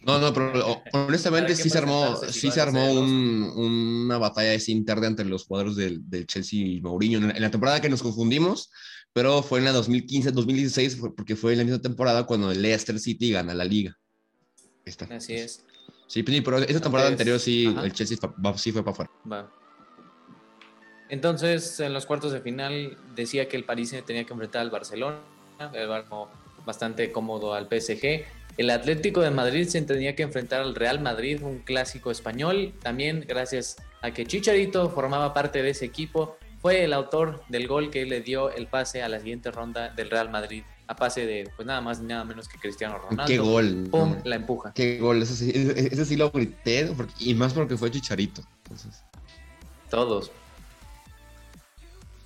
No, 0.05 0.19
no, 0.19 0.33
pero 0.33 0.83
honestamente 0.93 1.53
¿Para 1.53 1.57
qué 1.57 1.63
sí 1.63 1.71
se 1.71 1.79
armó, 1.79 2.17
sí 2.31 2.51
se 2.51 2.61
armó 2.61 2.93
un- 2.93 3.53
una 3.55 4.19
batalla 4.19 4.53
esa 4.53 4.71
interna 4.73 5.07
entre 5.07 5.25
los 5.27 5.45
jugadores 5.47 5.77
del, 5.77 6.09
del 6.11 6.27
Chelsea 6.27 6.59
y 6.67 6.81
Mourinho. 6.81 7.19
En, 7.19 7.31
en 7.37 7.41
la 7.43 7.51
temporada 7.51 7.81
que 7.81 7.89
nos 7.89 8.03
confundimos, 8.03 8.71
pero 9.13 9.43
fue 9.43 9.61
en 9.61 9.67
la 9.67 9.73
2015-2016, 9.73 10.97
fue- 10.99 11.15
porque 11.15 11.37
fue 11.37 11.53
en 11.53 11.59
la 11.59 11.65
misma 11.65 11.81
temporada 11.81 12.25
cuando 12.27 12.51
el 12.51 12.61
Leicester 12.63 12.99
City 12.99 13.31
gana 13.31 13.55
la 13.55 13.65
liga. 13.65 13.97
Ahí 14.85 14.91
está. 14.91 15.05
Así 15.15 15.35
es. 15.35 15.65
Sí, 16.09 16.23
pero 16.23 16.59
esa 16.59 16.81
temporada 16.81 17.09
Entonces, 17.09 17.11
anterior 17.11 17.39
sí, 17.41 17.67
ajá. 17.69 17.87
el 17.87 17.93
Chelsea 17.93 18.19
va- 18.45 18.59
sí 18.59 18.73
fue 18.73 18.83
para 18.83 18.93
afuera. 18.93 19.11
Va. 19.31 19.51
Entonces, 21.09 21.79
en 21.81 21.93
los 21.93 22.07
cuartos 22.07 22.33
de 22.33 22.41
final 22.41 22.97
decía 23.15 23.49
que 23.49 23.57
el 23.57 23.65
París 23.65 23.95
tenía 24.07 24.25
que 24.25 24.33
enfrentar 24.33 24.63
al 24.63 24.71
Barcelona, 24.71 25.19
el 25.75 25.87
Barco 25.87 26.29
bastante 26.65 27.13
cómodo 27.13 27.55
al 27.55 27.69
PSG. 27.69 28.25
El 28.59 28.71
Atlético 28.71 29.21
de 29.21 29.31
Madrid 29.31 29.67
se 29.67 29.81
tenía 29.83 30.15
que 30.15 30.23
enfrentar 30.23 30.61
al 30.61 30.75
Real 30.75 31.01
Madrid, 31.01 31.43
un 31.43 31.61
clásico 31.61 32.11
español. 32.11 32.75
También 32.83 33.25
gracias 33.27 33.77
a 34.03 34.11
que 34.13 34.27
Chicharito 34.27 34.91
formaba 34.91 35.33
parte 35.33 35.63
de 35.63 35.71
ese 35.71 35.85
equipo, 35.87 36.37
fue 36.61 36.85
el 36.85 36.93
autor 36.93 37.43
del 37.49 37.67
gol 37.67 37.91
que 37.91 38.05
le 38.05 38.21
dio 38.21 38.51
el 38.51 38.67
pase 38.69 39.03
a 39.03 39.09
la 39.09 39.19
siguiente 39.19 39.51
ronda 39.51 39.89
del 39.89 40.11
Real 40.11 40.31
Madrid, 40.31 40.63
a 40.87 40.95
pase 40.95 41.27
de 41.27 41.51
pues 41.57 41.67
nada 41.67 41.81
más 41.81 41.99
ni 42.01 42.07
nada 42.07 42.25
menos 42.25 42.49
que 42.49 42.59
Cristiano 42.59 42.99
Ronaldo. 42.99 43.25
Qué 43.27 43.39
gol. 43.39 43.89
Pum, 43.91 44.17
la 44.25 44.37
empuja. 44.37 44.73
Qué 44.75 44.99
gol. 44.99 45.23
Ese 45.23 46.05
sí, 46.05 46.17
lo 46.17 46.31
grité, 46.31 46.93
porque- 46.97 47.15
y 47.19 47.35
más 47.35 47.53
porque 47.55 47.77
fue 47.77 47.91
Chicharito. 47.91 48.43
Entonces, 48.65 49.03
Todos. 49.91 50.31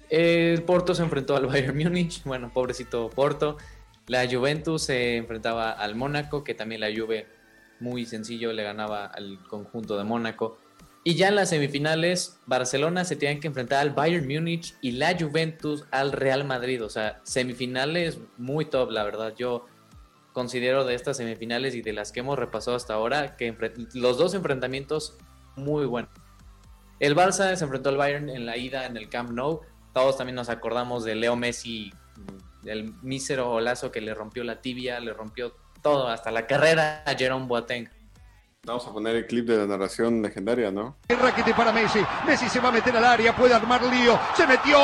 El 0.08 0.62
Porto 0.62 0.94
se 0.94 1.02
enfrentó 1.02 1.34
al 1.34 1.46
Bayern 1.46 1.76
Múnich. 1.76 2.22
Bueno, 2.24 2.50
pobrecito 2.52 3.10
Porto. 3.10 3.56
La 4.08 4.28
Juventus 4.30 4.82
se 4.82 5.16
enfrentaba 5.16 5.72
al 5.72 5.94
Mónaco, 5.96 6.44
que 6.44 6.54
también 6.54 6.80
la 6.80 6.88
Juve 6.94 7.26
muy 7.80 8.06
sencillo 8.06 8.52
le 8.52 8.62
ganaba 8.62 9.06
al 9.06 9.40
conjunto 9.48 9.98
de 9.98 10.04
Mónaco. 10.04 10.58
Y 11.02 11.14
ya 11.14 11.28
en 11.28 11.36
las 11.36 11.50
semifinales, 11.50 12.40
Barcelona 12.46 13.04
se 13.04 13.14
tenían 13.14 13.38
que 13.38 13.46
enfrentar 13.46 13.78
al 13.78 13.90
Bayern 13.90 14.26
Múnich 14.26 14.74
y 14.80 14.92
la 14.92 15.16
Juventus 15.18 15.84
al 15.92 16.12
Real 16.12 16.44
Madrid. 16.44 16.82
O 16.82 16.88
sea, 16.88 17.20
semifinales 17.22 18.18
muy 18.36 18.64
top, 18.64 18.90
la 18.90 19.04
verdad. 19.04 19.34
Yo 19.36 19.66
considero 20.32 20.84
de 20.84 20.94
estas 20.94 21.16
semifinales 21.16 21.74
y 21.74 21.82
de 21.82 21.92
las 21.92 22.10
que 22.10 22.20
hemos 22.20 22.38
repasado 22.38 22.76
hasta 22.76 22.94
ahora 22.94 23.36
que 23.36 23.56
los 23.94 24.18
dos 24.18 24.34
enfrentamientos 24.34 25.16
muy 25.54 25.86
buenos. 25.86 26.10
El 26.98 27.14
Barça 27.14 27.54
se 27.54 27.64
enfrentó 27.64 27.90
al 27.90 27.96
Bayern 27.96 28.28
en 28.28 28.44
la 28.44 28.56
ida 28.56 28.86
en 28.86 28.96
el 28.96 29.08
Camp 29.08 29.30
Nou. 29.30 29.60
Todos 29.94 30.16
también 30.16 30.34
nos 30.34 30.48
acordamos 30.48 31.04
de 31.04 31.14
Leo 31.14 31.36
Messi, 31.36 31.92
el 32.66 32.94
mísero 33.02 33.48
golazo 33.48 33.90
que 33.90 34.00
le 34.00 34.14
rompió 34.14 34.44
la 34.44 34.60
tibia, 34.60 35.00
le 35.00 35.12
rompió 35.12 35.54
todo, 35.82 36.08
hasta 36.08 36.30
la 36.30 36.46
carrera 36.46 37.02
a 37.06 37.14
Jerome 37.14 37.46
Boateng. 37.46 37.88
Vamos 38.64 38.84
a 38.86 38.92
poner 38.92 39.14
el 39.14 39.26
clip 39.26 39.46
de 39.46 39.58
la 39.58 39.66
narración 39.66 40.20
legendaria, 40.22 40.72
¿no? 40.72 40.96
Raquete 41.08 41.54
para 41.54 41.72
Messi. 41.72 42.00
Messi 42.26 42.48
se 42.48 42.58
va 42.58 42.70
a 42.70 42.72
meter 42.72 42.96
al 42.96 43.04
área, 43.04 43.34
puede 43.34 43.54
armar 43.54 43.80
lío. 43.84 44.18
Se 44.36 44.44
metió. 44.44 44.76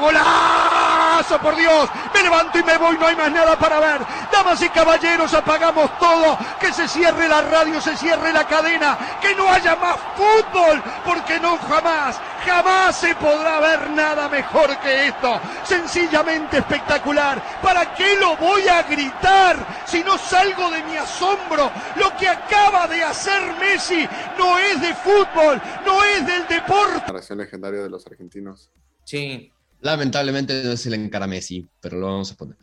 ¡Golazo! 0.00 0.85
Por 1.16 1.56
Dios. 1.56 1.88
Me 2.12 2.22
levanto 2.22 2.58
y 2.58 2.62
me 2.62 2.76
voy, 2.76 2.98
no 2.98 3.06
hay 3.06 3.16
más 3.16 3.32
nada 3.32 3.58
para 3.58 3.80
ver. 3.80 4.02
Damas 4.30 4.60
y 4.60 4.68
caballeros, 4.68 5.32
apagamos 5.32 5.98
todo. 5.98 6.36
Que 6.60 6.70
se 6.74 6.86
cierre 6.86 7.26
la 7.26 7.40
radio, 7.40 7.80
se 7.80 7.96
cierre 7.96 8.34
la 8.34 8.46
cadena. 8.46 8.98
Que 9.22 9.34
no 9.34 9.50
haya 9.50 9.76
más 9.76 9.96
fútbol. 10.14 10.82
Porque 11.06 11.40
no 11.40 11.56
jamás, 11.56 12.20
jamás 12.44 12.96
se 12.96 13.14
podrá 13.14 13.60
ver 13.60 13.90
nada 13.90 14.28
mejor 14.28 14.76
que 14.80 15.08
esto. 15.08 15.40
Sencillamente 15.64 16.58
espectacular. 16.58 17.42
¿Para 17.62 17.94
qué 17.94 18.16
lo 18.16 18.36
voy 18.36 18.68
a 18.68 18.82
gritar 18.82 19.56
si 19.86 20.04
no 20.04 20.18
salgo 20.18 20.70
de 20.70 20.82
mi 20.82 20.98
asombro? 20.98 21.70
Lo 21.96 22.14
que 22.18 22.28
acaba 22.28 22.86
de 22.88 23.02
hacer 23.02 23.40
Messi 23.58 24.06
no 24.36 24.58
es 24.58 24.82
de 24.82 24.94
fútbol, 24.94 25.62
no 25.86 26.04
es 26.04 26.26
del 26.26 26.46
deporte. 26.46 27.06
Narración 27.06 27.38
legendaria 27.38 27.82
de 27.82 27.88
los 27.88 28.06
argentinos. 28.06 28.70
Sí. 29.04 29.50
Lamentablemente 29.86 30.62
no 30.64 30.72
es 30.72 30.84
el 30.86 30.94
encara 30.94 31.26
Messi, 31.26 31.66
pero 31.80 31.96
lo 31.96 32.06
vamos 32.06 32.32
a 32.32 32.36
poner. 32.36 32.56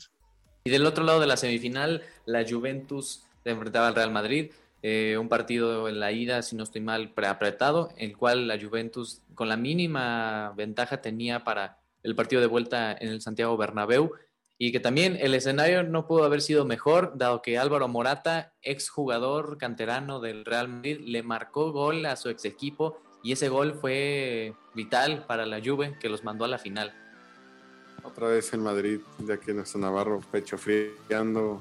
Y 0.65 0.69
del 0.69 0.86
otro 0.86 1.03
lado 1.03 1.19
de 1.19 1.28
la 1.28 1.38
semifinal, 1.38 2.03
la 2.26 2.45
Juventus 2.47 3.24
se 3.43 3.49
enfrentaba 3.49 3.88
al 3.88 3.95
Real 3.95 4.11
Madrid. 4.11 4.51
eh, 4.86 5.17
un 5.17 5.30
partido 5.30 5.88
en 5.88 6.01
la 6.01 6.11
ida, 6.11 6.41
si 6.41 6.57
no 6.57 6.63
estoy 6.63 6.82
mal, 6.82 7.13
preapretado, 7.13 7.93
el 7.97 8.17
cual 8.17 8.49
la 8.49 8.59
Juventus 8.59 9.21
con 9.34 9.47
la 9.47 9.55
mínima 9.55 10.51
ventaja 10.57 11.01
tenía 11.01 11.45
para 11.45 11.78
el 12.03 12.15
partido 12.15 12.41
de 12.41 12.47
vuelta 12.47 12.91
en 12.91 13.07
el 13.07 13.21
Santiago 13.21 13.55
Bernabéu 13.55 14.11
y 14.57 14.71
que 14.74 14.82
también 14.82 15.17
el 15.19 15.36
escenario 15.36 15.84
no 15.84 16.05
pudo 16.05 16.26
haber 16.26 16.41
sido 16.41 16.65
mejor, 16.65 17.13
dado 17.17 17.41
que 17.41 17.57
Álvaro 17.57 17.88
Morata, 17.88 18.53
exjugador 18.61 19.57
canterano 19.57 20.19
del 20.19 20.45
Real 20.45 20.67
Madrid, 20.67 20.99
le 21.05 21.24
marcó 21.24 21.71
gol 21.71 22.05
a 22.05 22.15
su 22.17 22.30
ex 22.30 22.43
equipo 22.45 23.01
y 23.24 23.32
ese 23.32 23.49
gol 23.49 23.74
fue 23.74 24.53
vital 24.76 25.26
para 25.28 25.45
la 25.45 25.61
Juve 25.63 25.97
que 25.99 26.09
los 26.09 26.24
mandó 26.24 26.45
a 26.45 26.49
la 26.49 26.59
final. 26.59 27.03
Otra 28.04 28.28
vez 28.28 28.54
en 28.54 28.62
Madrid, 28.62 28.99
ya 29.20 29.38
que 29.38 29.54
nuestro 29.54 29.80
Navarro 29.80 30.20
pecho 30.32 30.58
friando. 30.58 31.60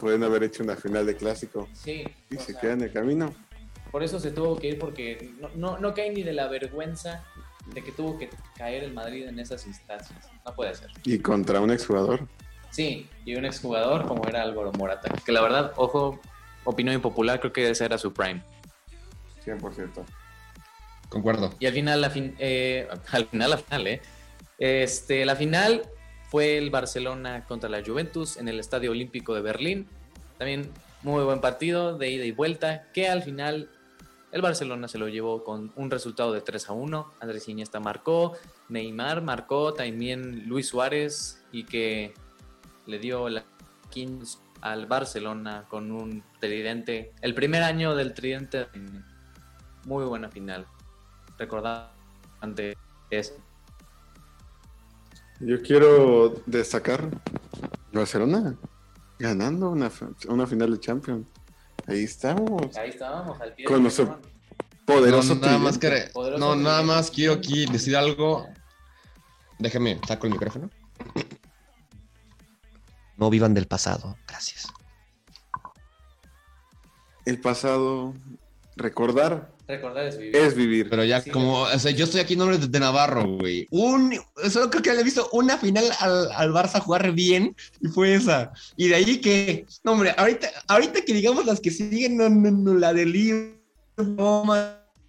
Pueden 0.00 0.22
haber 0.22 0.42
hecho 0.42 0.62
una 0.62 0.76
final 0.76 1.06
de 1.06 1.16
clásico. 1.16 1.66
Sí, 1.72 2.04
Y 2.30 2.36
se 2.36 2.52
sea, 2.52 2.60
queda 2.60 2.72
en 2.74 2.82
el 2.82 2.92
camino. 2.92 3.34
Por 3.90 4.02
eso 4.02 4.20
se 4.20 4.30
tuvo 4.30 4.56
que 4.58 4.68
ir 4.68 4.78
porque 4.78 5.32
no, 5.40 5.48
no, 5.54 5.78
no 5.78 5.94
cae 5.94 6.10
ni 6.10 6.22
de 6.22 6.34
la 6.34 6.46
vergüenza 6.48 7.24
de 7.72 7.82
que 7.82 7.92
tuvo 7.92 8.18
que 8.18 8.28
caer 8.56 8.84
el 8.84 8.92
Madrid 8.92 9.26
en 9.26 9.38
esas 9.38 9.66
instancias. 9.66 10.28
No 10.44 10.54
puede 10.54 10.74
ser. 10.74 10.90
Y 11.04 11.18
contra 11.20 11.60
un 11.60 11.70
exjugador. 11.70 12.26
Sí, 12.70 13.08
y 13.24 13.34
un 13.36 13.44
exjugador 13.44 14.06
como 14.06 14.26
era 14.26 14.42
Álvaro 14.42 14.72
Morata, 14.72 15.10
que 15.24 15.32
la 15.32 15.40
verdad, 15.40 15.72
ojo, 15.76 16.20
opinión 16.64 16.94
impopular, 16.94 17.40
creo 17.40 17.52
que 17.52 17.70
ese 17.70 17.84
era 17.84 17.96
su 17.96 18.12
prime. 18.12 18.42
100%. 19.44 20.04
Concuerdo. 21.08 21.54
Y 21.58 21.66
al 21.66 21.72
final, 21.72 22.00
la 22.02 22.10
fin, 22.10 22.34
eh, 22.38 22.86
al 23.10 23.26
final, 23.26 23.50
la 23.50 23.58
final, 23.58 23.86
¿eh? 23.86 24.02
Este, 24.58 25.24
la 25.24 25.36
final 25.36 25.82
fue 26.28 26.58
el 26.58 26.70
Barcelona 26.70 27.44
contra 27.46 27.68
la 27.68 27.82
Juventus 27.84 28.36
en 28.36 28.48
el 28.48 28.60
Estadio 28.60 28.90
Olímpico 28.90 29.34
de 29.34 29.40
Berlín. 29.40 29.86
También 30.36 30.70
muy 31.02 31.24
buen 31.24 31.40
partido 31.40 31.96
de 31.96 32.10
ida 32.10 32.24
y 32.24 32.32
vuelta, 32.32 32.90
que 32.92 33.08
al 33.08 33.22
final 33.22 33.70
el 34.30 34.42
Barcelona 34.42 34.88
se 34.88 34.98
lo 34.98 35.08
llevó 35.08 35.42
con 35.42 35.72
un 35.76 35.90
resultado 35.90 36.32
de 36.32 36.40
3 36.40 36.68
a 36.68 36.72
1. 36.72 37.12
Andrés 37.20 37.48
Iniesta 37.48 37.80
marcó, 37.80 38.36
Neymar 38.68 39.22
marcó, 39.22 39.72
también 39.72 40.48
Luis 40.48 40.68
Suárez 40.68 41.42
y 41.50 41.64
que 41.64 42.12
le 42.86 42.98
dio 42.98 43.28
la 43.28 43.44
Kings 43.90 44.40
al 44.60 44.86
Barcelona 44.86 45.66
con 45.68 45.92
un 45.92 46.22
tridente, 46.40 47.12
el 47.22 47.34
primer 47.34 47.62
año 47.62 47.94
del 47.94 48.12
tridente, 48.12 48.66
muy 49.84 50.04
buena 50.04 50.28
final. 50.28 50.66
Recordar 51.38 51.92
ante 52.40 52.76
eso. 53.10 53.34
Yo 55.40 55.62
quiero 55.62 56.30
destacar 56.46 57.08
Barcelona 57.92 58.56
ganando 59.18 59.70
una, 59.70 59.90
una 60.28 60.46
final 60.46 60.72
de 60.72 60.80
Champions. 60.80 61.26
Ahí 61.86 62.04
estamos. 62.04 62.76
Ahí 62.76 62.90
estábamos, 62.90 63.40
al 63.40 63.54
pie 63.54 63.64
Con 63.64 63.82
nuestro-. 63.82 64.20
Poderoso 64.84 65.34
no, 65.34 65.40
nada 65.42 65.58
más 65.58 65.78
que- 65.78 66.10
Poderoso 66.12 66.38
no, 66.44 66.56
nada 66.56 66.82
más 66.82 67.10
quiero 67.10 67.34
aquí 67.34 67.66
decir 67.66 67.96
algo. 67.96 68.48
Déjame, 69.58 70.00
saco 70.06 70.26
el 70.26 70.32
micrófono. 70.32 70.70
No 73.16 73.30
vivan 73.30 73.54
del 73.54 73.66
pasado. 73.66 74.16
Gracias. 74.26 74.66
El 77.24 77.40
pasado, 77.40 78.14
recordar 78.76 79.52
Recordar 79.68 80.06
es 80.06 80.16
vivir. 80.18 80.34
es 80.36 80.54
vivir. 80.54 80.88
Pero 80.88 81.04
ya 81.04 81.20
Sí, 81.20 81.30
como, 81.30 81.60
o 81.62 81.78
sea, 81.78 81.90
yo 81.90 82.04
estoy 82.06 82.20
aquí 82.20 82.32
en 82.32 82.38
nombre 82.38 82.56
de, 82.58 82.66
de 82.68 82.80
Navarro, 82.80 83.36
güey. 83.36 83.68
Un, 83.70 84.18
solo 84.50 84.70
creo 84.70 84.82
que 84.82 84.94
le 84.94 85.00
he 85.00 85.04
visto 85.04 85.28
una 85.32 85.58
final 85.58 85.84
al, 86.00 86.32
al 86.32 86.50
Barça 86.52 86.80
jugar 86.80 87.12
bien 87.12 87.54
y 87.80 87.88
fue 87.88 88.14
esa. 88.14 88.50
Y 88.76 88.88
de 88.88 88.94
ahí 88.94 89.20
que, 89.20 89.66
no, 89.84 89.92
hombre, 89.92 90.14
ahorita, 90.16 90.48
ahorita 90.68 91.02
que 91.02 91.12
digamos 91.12 91.44
las 91.44 91.60
que 91.60 91.70
siguen, 91.70 92.16
no, 92.16 92.30
no, 92.30 92.50
no, 92.50 92.74
la 92.74 92.94
del 92.94 93.12
Liverpool, 93.12 94.48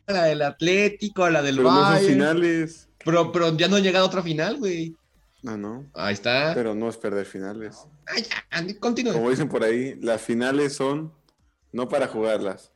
la 0.08 0.24
del 0.26 0.42
Atlético, 0.42 1.30
la 1.30 1.42
del 1.42 1.56
Pero 1.58 1.72
no 1.72 1.76
son 1.82 1.94
Bayern. 1.94 2.14
finales. 2.14 2.90
Pero, 3.06 3.32
pero 3.32 3.56
ya 3.58 3.68
no 3.70 3.78
ha 3.78 3.80
llegado 3.80 4.06
a 4.06 4.08
otra 4.10 4.22
final, 4.22 4.58
güey. 4.58 4.94
No, 5.42 5.56
no. 5.56 5.86
Ahí 5.94 6.14
está. 6.14 6.52
Pero 6.54 6.76
no 6.76 6.90
es 6.90 6.98
perder 6.98 7.26
finales. 7.26 7.78
Ay, 8.08 8.24
ya, 8.24 8.80
continúa. 8.80 9.14
Como 9.14 9.30
dicen 9.30 9.48
por 9.48 9.64
ahí, 9.64 9.96
las 10.02 10.22
finales 10.22 10.74
son 10.74 11.14
no 11.72 11.88
para 11.88 12.08
jugarlas, 12.08 12.74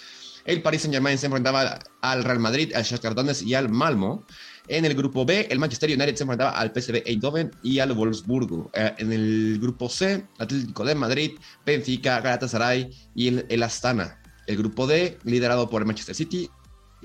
El 0.46 0.62
Paris 0.62 0.82
Saint-Germain 0.82 1.18
se 1.18 1.26
enfrentaba 1.26 1.80
al 2.02 2.24
Real 2.24 2.40
Madrid, 2.40 2.74
al 2.74 2.84
Shakhtar 2.84 3.14
Donetsk 3.14 3.46
y 3.46 3.56
al 3.56 3.70
Malmo. 3.70 4.26
En 4.68 4.86
el 4.86 4.94
grupo 4.94 5.26
B, 5.26 5.48
el 5.50 5.60
Manchester 5.60 5.90
United 5.90 6.16
se 6.16 6.24
enfrentaba 6.24 6.52
al 6.52 6.72
PSV 6.74 7.04
Eindhoven 7.06 7.52
y 7.62 7.80
al 7.80 7.92
Wolfsburgo. 7.94 8.72
Eh, 8.74 8.94
en 8.98 9.12
el 9.12 9.60
grupo 9.62 9.90
C, 9.90 10.26
Atlético 10.38 10.86
de 10.86 10.96
Madrid, 10.96 11.32
Benfica, 11.66 12.22
Galatasaray 12.22 12.90
y 13.16 13.28
el, 13.28 13.46
el 13.50 13.64
Astana. 13.64 14.22
El 14.48 14.58
grupo 14.58 14.88
D, 14.88 15.18
liderado 15.24 15.70
por 15.70 15.82
el 15.82 15.86
Manchester 15.86 16.16
City, 16.16 16.50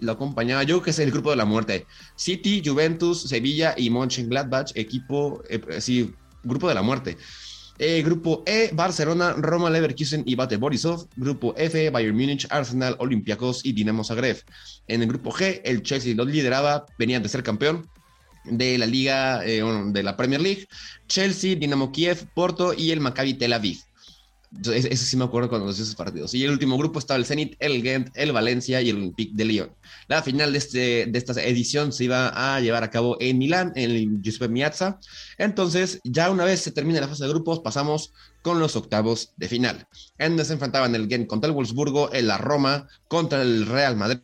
lo 0.00 0.12
acompañaba 0.12 0.62
yo, 0.62 0.82
que 0.82 0.90
es 0.90 0.98
el 0.98 1.10
grupo 1.10 1.30
de 1.30 1.36
la 1.36 1.44
muerte. 1.44 1.86
City, 2.16 2.62
Juventus, 2.64 3.22
Sevilla 3.22 3.74
y 3.76 3.90
Mönchengladbach, 3.90 4.72
equipo, 4.74 5.42
eh, 5.48 5.80
sí, 5.80 6.14
grupo 6.42 6.68
de 6.68 6.74
la 6.74 6.82
muerte. 6.82 7.16
Eh, 7.80 8.02
grupo 8.02 8.42
E, 8.44 8.70
Barcelona, 8.72 9.34
Roma, 9.34 9.70
Leverkusen 9.70 10.24
y 10.26 10.34
Bate 10.34 10.56
Borisov. 10.56 11.08
Grupo 11.16 11.54
F, 11.56 11.90
Bayern 11.90 12.16
Múnich, 12.16 12.46
Arsenal, 12.50 12.96
Olympiacos 12.98 13.64
y 13.64 13.72
Dinamo 13.72 14.02
Zagreb. 14.02 14.42
En 14.88 15.02
el 15.02 15.08
grupo 15.08 15.30
G, 15.30 15.60
el 15.64 15.82
Chelsea 15.82 16.14
lo 16.14 16.24
lideraba, 16.24 16.86
venían 16.98 17.22
de 17.22 17.28
ser 17.28 17.44
campeón 17.44 17.88
de 18.44 18.78
la 18.78 18.86
Liga, 18.86 19.44
eh, 19.46 19.62
de 19.62 20.02
la 20.02 20.16
Premier 20.16 20.40
League. 20.40 20.66
Chelsea, 21.06 21.54
Dinamo 21.54 21.92
Kiev, 21.92 22.26
Porto 22.34 22.74
y 22.74 22.90
el 22.90 23.00
Maccabi 23.00 23.34
Tel 23.34 23.52
Aviv. 23.52 23.78
Ese 24.64 24.96
sí 24.96 25.16
me 25.16 25.24
acuerdo 25.24 25.48
cuando 25.48 25.66
los 25.66 25.78
esos 25.78 25.94
partidos. 25.94 26.34
Y 26.34 26.42
el 26.42 26.50
último 26.50 26.76
grupo 26.78 26.98
estaba 26.98 27.18
el 27.18 27.26
Zenit, 27.26 27.54
el 27.60 27.82
Gent, 27.82 28.08
el 28.14 28.32
Valencia 28.32 28.80
y 28.80 28.88
el 28.88 28.96
Olympique 28.96 29.32
de 29.34 29.44
Lyon. 29.44 29.70
La 30.08 30.22
final 30.22 30.52
de, 30.52 30.58
este, 30.58 31.06
de 31.06 31.18
esta 31.18 31.40
edición 31.42 31.92
se 31.92 32.04
iba 32.04 32.28
a 32.28 32.60
llevar 32.60 32.82
a 32.82 32.90
cabo 32.90 33.18
en 33.20 33.36
Milán, 33.36 33.72
en 33.76 33.90
el 33.90 34.22
Giuseppe 34.22 34.48
Meazza. 34.48 34.98
Entonces, 35.36 36.00
ya 36.02 36.30
una 36.30 36.44
vez 36.44 36.60
se 36.60 36.72
termine 36.72 37.00
la 37.00 37.08
fase 37.08 37.24
de 37.24 37.30
grupos, 37.30 37.60
pasamos 37.60 38.12
con 38.42 38.58
los 38.58 38.74
octavos 38.74 39.34
de 39.36 39.48
final. 39.48 39.86
En 40.16 40.30
donde 40.30 40.46
se 40.46 40.54
enfrentaban 40.54 40.94
el 40.94 41.08
Gent 41.08 41.28
contra 41.28 41.48
el 41.48 41.54
Wolfsburgo, 41.54 42.10
el 42.12 42.26
la 42.26 42.38
Roma 42.38 42.88
contra 43.06 43.42
el 43.42 43.66
Real 43.66 43.96
Madrid. 43.96 44.20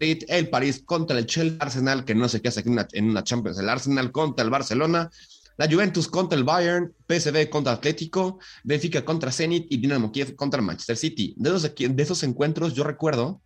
El 0.00 0.48
París 0.48 0.82
contra 0.84 1.18
el 1.18 1.26
Chelsea, 1.26 1.58
Arsenal, 1.60 2.04
que 2.04 2.14
no 2.14 2.28
sé 2.28 2.40
qué 2.40 2.48
hace 2.48 2.60
aquí 2.60 2.68
en 2.68 2.74
una, 2.74 2.88
en 2.92 3.10
una 3.10 3.24
Champions, 3.24 3.58
el 3.58 3.68
Arsenal 3.68 4.12
contra 4.12 4.44
el 4.44 4.50
Barcelona, 4.50 5.10
la 5.58 5.68
Juventus 5.68 6.06
contra 6.06 6.38
el 6.38 6.44
Bayern, 6.44 6.94
PSV 7.08 7.50
contra 7.50 7.72
Atlético, 7.72 8.38
Benfica 8.62 9.04
contra 9.04 9.32
Zenit 9.32 9.66
y 9.68 9.76
Dinamo 9.76 10.12
Kiev 10.12 10.36
contra 10.36 10.62
Manchester 10.62 10.96
City. 10.96 11.34
De 11.36 11.50
esos, 11.50 11.74
de 11.74 12.02
esos 12.02 12.22
encuentros 12.22 12.74
yo 12.74 12.84
recuerdo 12.84 13.42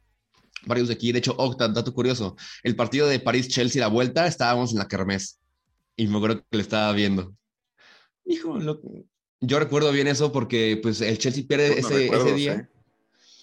varios 0.66 0.88
de 0.88 0.94
aquí, 0.94 1.12
de 1.12 1.18
hecho, 1.18 1.34
Octa, 1.38 1.68
dato 1.68 1.92
curioso, 1.92 2.36
el 2.62 2.76
partido 2.76 3.06
de 3.06 3.20
París-Chelsea, 3.20 3.80
la 3.80 3.88
vuelta, 3.88 4.26
estábamos 4.26 4.72
en 4.72 4.78
la 4.78 4.88
Kermés 4.88 5.40
y 5.96 6.06
me 6.06 6.16
acuerdo 6.16 6.38
que 6.50 6.56
le 6.56 6.62
estaba 6.62 6.92
viendo. 6.92 7.34
Hijo, 8.24 8.58
lo- 8.58 8.80
yo 9.40 9.58
recuerdo 9.58 9.90
bien 9.92 10.06
eso 10.06 10.30
porque 10.30 10.78
pues 10.82 11.00
el 11.00 11.18
Chelsea 11.18 11.44
pierde 11.46 11.68
No 11.70 11.74
ese, 11.74 11.94
recuerdo, 11.94 12.26
ese 12.26 12.36
día. 12.36 12.68
sí. 12.70 12.78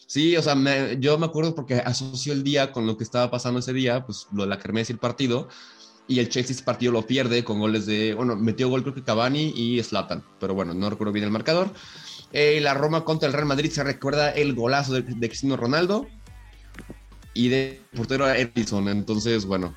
Sí, 0.08 0.36
o 0.38 0.42
sea, 0.42 0.56
me- 0.56 0.98
yo 1.00 1.18
me 1.20 1.28
acuerdo 1.28 1.54
porque 1.54 1.76
asocio 1.76 2.34
el 2.34 2.44
día 2.44 2.72
con 2.72 2.88
lo 2.88 2.98
que 2.98 3.04
estaba 3.04 3.30
pasando 3.30 3.60
ese 3.60 3.74
día, 3.74 4.06
pues 4.06 4.26
lo 4.32 4.44
de 4.44 4.50
la 4.50 4.58
Kermés 4.58 4.90
y 4.90 4.94
el 4.94 5.00
partido, 5.00 5.48
y 6.08 6.18
el 6.20 6.30
Chelsea 6.30 6.56
ese 6.56 6.64
partido 6.64 6.92
lo 6.92 7.06
pierde 7.06 7.44
con 7.44 7.60
goles 7.60 7.86
de, 7.86 8.16
bueno, 8.16 8.36
metió 8.36 8.70
gol 8.70 8.82
creo 8.82 8.96
que 8.96 9.04
Cavani 9.04 9.54
y 9.56 9.84
Slatan, 9.84 10.24
pero 10.40 10.56
bueno, 10.56 10.74
no 10.74 10.90
recuerdo 10.90 11.14
bien 11.14 11.26
el 11.26 11.32
marcador. 11.32 11.72
Eh, 12.32 12.60
la 12.62 12.74
Roma 12.74 13.06
contra 13.06 13.28
el 13.28 13.34
Real 13.34 13.46
Madrid 13.46 13.70
se 13.70 13.84
recuerda 13.84 14.32
el 14.32 14.56
golazo 14.56 14.94
de, 14.94 15.04
de 15.04 15.28
Cristiano 15.28 15.58
Ronaldo 15.58 16.08
y 17.34 17.50
de 17.50 17.82
portero 17.96 18.26
a 18.26 18.38
Edison, 18.38 18.88
entonces, 18.90 19.46
bueno, 19.46 19.76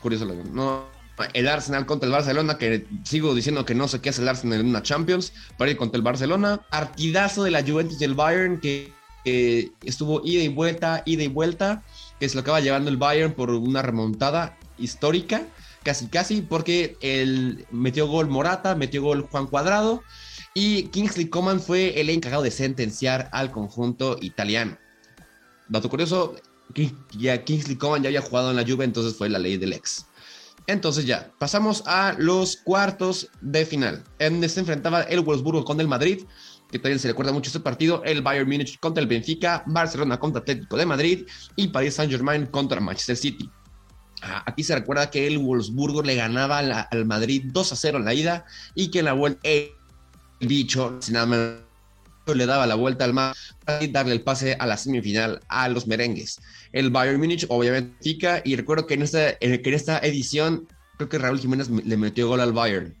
curioso. 0.00 0.26
No, 0.52 0.86
el 1.34 1.48
Arsenal 1.48 1.86
contra 1.86 2.06
el 2.06 2.12
Barcelona, 2.12 2.58
que 2.58 2.86
sigo 3.04 3.34
diciendo 3.34 3.64
que 3.64 3.74
no 3.74 3.88
sé 3.88 4.00
qué 4.00 4.10
es 4.10 4.18
el 4.18 4.28
Arsenal 4.28 4.60
en 4.60 4.68
una 4.68 4.82
Champions, 4.82 5.32
para 5.56 5.70
ir 5.70 5.76
contra 5.76 5.96
el 5.96 6.02
Barcelona. 6.02 6.60
Partidazo 6.70 7.44
de 7.44 7.50
la 7.50 7.62
Juventus 7.62 8.00
y 8.00 8.04
el 8.04 8.14
Bayern, 8.14 8.60
que 8.60 8.92
estuvo 9.24 10.20
ida 10.24 10.42
y 10.42 10.48
vuelta, 10.48 11.02
ida 11.06 11.22
y 11.22 11.28
vuelta, 11.28 11.82
que 12.18 12.28
se 12.28 12.34
lo 12.34 12.40
acaba 12.40 12.60
llevando 12.60 12.90
el 12.90 12.96
Bayern 12.96 13.32
por 13.32 13.50
una 13.50 13.82
remontada 13.82 14.58
histórica, 14.78 15.42
casi 15.82 16.08
casi, 16.08 16.42
porque 16.42 16.96
el, 17.00 17.66
metió 17.70 18.06
gol 18.06 18.28
Morata, 18.28 18.74
metió 18.74 19.02
gol 19.02 19.22
Juan 19.30 19.46
Cuadrado, 19.46 20.02
y 20.54 20.84
Kingsley 20.88 21.28
Coman 21.28 21.60
fue 21.60 22.00
el 22.00 22.10
encargado 22.10 22.42
de 22.42 22.50
sentenciar 22.50 23.28
al 23.32 23.50
conjunto 23.50 24.18
italiano. 24.20 24.76
Dato 25.68 25.88
curioso, 25.88 26.36
ya 27.18 27.44
Kingsley 27.44 27.76
Coman 27.76 28.02
ya 28.02 28.08
había 28.08 28.22
jugado 28.22 28.50
en 28.50 28.56
la 28.56 28.64
Juve, 28.64 28.84
entonces 28.84 29.14
fue 29.16 29.28
la 29.28 29.38
ley 29.38 29.56
del 29.56 29.72
ex. 29.72 30.06
Entonces 30.66 31.06
ya, 31.06 31.32
pasamos 31.38 31.82
a 31.86 32.14
los 32.18 32.56
cuartos 32.56 33.28
de 33.40 33.66
final, 33.66 34.04
en 34.18 34.34
donde 34.34 34.48
se 34.48 34.60
enfrentaba 34.60 35.02
el 35.02 35.20
Wolfsburgo 35.20 35.64
con 35.64 35.80
el 35.80 35.88
Madrid, 35.88 36.24
que 36.70 36.78
también 36.78 36.98
se 36.98 37.08
recuerda 37.08 37.32
mucho 37.32 37.48
este 37.48 37.60
partido, 37.60 38.02
el 38.04 38.22
Bayern 38.22 38.48
Múnich 38.48 38.78
contra 38.78 39.02
el 39.02 39.08
Benfica, 39.08 39.64
Barcelona 39.66 40.18
contra 40.18 40.40
Atlético 40.40 40.76
de 40.76 40.86
Madrid 40.86 41.26
y 41.56 41.68
Paris 41.68 41.94
Saint-Germain 41.94 42.46
contra 42.46 42.80
Manchester 42.80 43.16
City. 43.16 43.50
Ah, 44.22 44.44
aquí 44.46 44.62
se 44.62 44.74
recuerda 44.74 45.10
que 45.10 45.26
el 45.26 45.38
Wolfsburgo 45.38 46.02
le 46.02 46.14
ganaba 46.14 46.58
al 46.58 47.04
Madrid 47.06 47.42
2 47.46 47.72
a 47.72 47.76
0 47.76 47.98
en 47.98 48.04
la 48.04 48.14
ida 48.14 48.46
y 48.74 48.88
que 48.88 49.00
en 49.00 49.06
la 49.06 49.14
vuelta 49.14 49.40
el 49.48 49.72
bicho, 50.40 50.96
sin 51.00 51.14
nada 51.14 51.26
le 52.26 52.46
daba 52.46 52.66
la 52.66 52.74
vuelta 52.74 53.04
al 53.04 53.12
mar 53.12 53.34
para 53.64 53.86
darle 53.88 54.12
el 54.12 54.22
pase 54.22 54.56
a 54.58 54.66
la 54.66 54.76
semifinal 54.76 55.40
a 55.48 55.68
los 55.68 55.86
merengues. 55.86 56.40
El 56.72 56.90
Bayern 56.90 57.18
Múnich 57.18 57.46
obviamente 57.48 57.94
pica 58.02 58.42
y 58.44 58.56
recuerdo 58.56 58.86
que 58.86 58.94
en 58.94 59.02
esta, 59.02 59.36
que 59.38 59.62
en 59.64 59.74
esta 59.74 59.98
edición 59.98 60.68
creo 60.96 61.08
que 61.08 61.18
Raúl 61.18 61.40
Jiménez 61.40 61.68
le 61.68 61.96
metió 61.96 62.28
gol 62.28 62.40
al 62.40 62.52
Bayern. 62.52 62.94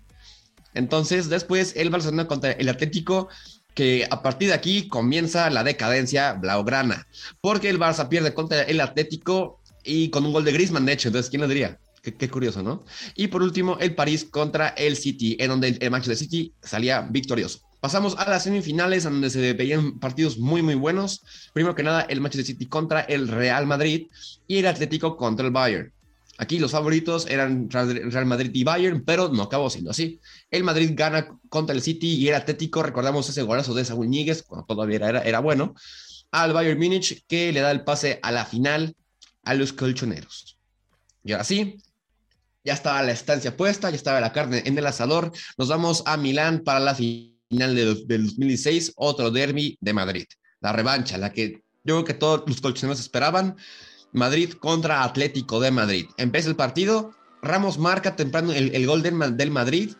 Entonces 0.74 1.28
después 1.28 1.74
el 1.76 1.90
Barcelona 1.90 2.26
contra 2.26 2.52
el 2.52 2.68
Atlético 2.68 3.28
que 3.74 4.06
a 4.10 4.22
partir 4.22 4.48
de 4.48 4.54
aquí 4.54 4.88
comienza 4.88 5.48
la 5.50 5.64
decadencia 5.64 6.34
blaugrana, 6.34 7.06
porque 7.40 7.70
el 7.70 7.78
Barça 7.78 8.08
pierde 8.08 8.34
contra 8.34 8.62
el 8.62 8.80
Atlético 8.80 9.60
y 9.84 10.10
con 10.10 10.24
un 10.26 10.32
gol 10.32 10.44
de 10.44 10.52
Griezmann, 10.52 10.86
de 10.86 10.92
hecho, 10.92 11.08
entonces, 11.08 11.30
¿quién 11.30 11.42
lo 11.42 11.48
diría? 11.48 11.78
Qué, 12.02 12.28
curioso, 12.28 12.62
¿no? 12.62 12.84
Y 13.14 13.28
por 13.28 13.42
último, 13.42 13.78
el 13.78 13.94
París 13.94 14.26
contra 14.28 14.68
el 14.70 14.96
City, 14.96 15.36
en 15.38 15.48
donde 15.48 15.78
el 15.80 15.90
Manchester 15.90 16.16
City 16.16 16.52
salía 16.60 17.02
victorioso. 17.02 17.60
Pasamos 17.82 18.16
a 18.16 18.30
las 18.30 18.44
semifinales, 18.44 19.02
donde 19.02 19.28
se 19.28 19.54
veían 19.54 19.98
partidos 19.98 20.38
muy, 20.38 20.62
muy 20.62 20.76
buenos. 20.76 21.24
Primero 21.52 21.74
que 21.74 21.82
nada, 21.82 22.02
el 22.02 22.20
Manchester 22.20 22.46
City 22.46 22.66
contra 22.66 23.00
el 23.00 23.26
Real 23.26 23.66
Madrid 23.66 24.06
y 24.46 24.58
el 24.58 24.68
Atlético 24.68 25.16
contra 25.16 25.44
el 25.44 25.50
Bayern. 25.50 25.92
Aquí 26.38 26.60
los 26.60 26.70
favoritos 26.70 27.26
eran 27.26 27.68
Real 27.68 28.26
Madrid 28.26 28.52
y 28.54 28.62
Bayern, 28.62 29.02
pero 29.04 29.30
no 29.30 29.42
acabó 29.42 29.68
siendo 29.68 29.90
así. 29.90 30.20
El 30.48 30.62
Madrid 30.62 30.92
gana 30.94 31.36
contra 31.48 31.74
el 31.74 31.82
City 31.82 32.14
y 32.14 32.28
el 32.28 32.36
Atlético, 32.36 32.84
recordamos 32.84 33.28
ese 33.28 33.42
golazo 33.42 33.74
de 33.74 33.84
Saúl 33.84 34.08
Ñíguez, 34.08 34.44
cuando 34.44 34.64
todavía 34.64 34.98
era, 34.98 35.22
era 35.22 35.40
bueno, 35.40 35.74
al 36.30 36.52
Bayern 36.52 36.78
Múnich, 36.78 37.24
que 37.26 37.52
le 37.52 37.62
da 37.62 37.72
el 37.72 37.82
pase 37.82 38.20
a 38.22 38.30
la 38.30 38.44
final 38.44 38.94
a 39.42 39.54
los 39.54 39.72
colchoneros. 39.72 40.56
Y 41.24 41.32
ahora 41.32 41.42
sí, 41.42 41.78
ya 42.62 42.74
estaba 42.74 43.02
la 43.02 43.10
estancia 43.10 43.56
puesta, 43.56 43.90
ya 43.90 43.96
estaba 43.96 44.20
la 44.20 44.32
carne 44.32 44.62
en 44.66 44.78
el 44.78 44.86
asador. 44.86 45.32
Nos 45.58 45.66
vamos 45.66 46.04
a 46.06 46.16
Milán 46.16 46.60
para 46.60 46.78
la 46.78 46.94
final 46.94 47.31
del, 47.52 48.06
2016, 48.06 48.92
otro 48.96 49.30
derby 49.30 49.76
de 49.80 49.92
Madrid. 49.92 50.24
La 50.60 50.72
revancha, 50.72 51.18
la 51.18 51.32
que 51.32 51.62
yo 51.84 51.96
creo 51.96 52.04
que 52.04 52.14
todos 52.14 52.44
los 52.46 52.60
colchoneros 52.60 53.00
esperaban. 53.00 53.56
Madrid 54.12 54.52
contra 54.52 55.04
Atlético 55.04 55.58
de 55.60 55.70
Madrid. 55.70 56.06
Empieza 56.18 56.48
el 56.48 56.56
partido, 56.56 57.14
Ramos 57.40 57.78
marca 57.78 58.14
temprano 58.14 58.52
el, 58.52 58.86
gol 58.86 59.02
del, 59.02 59.36
del 59.36 59.50
Madrid. 59.50 59.92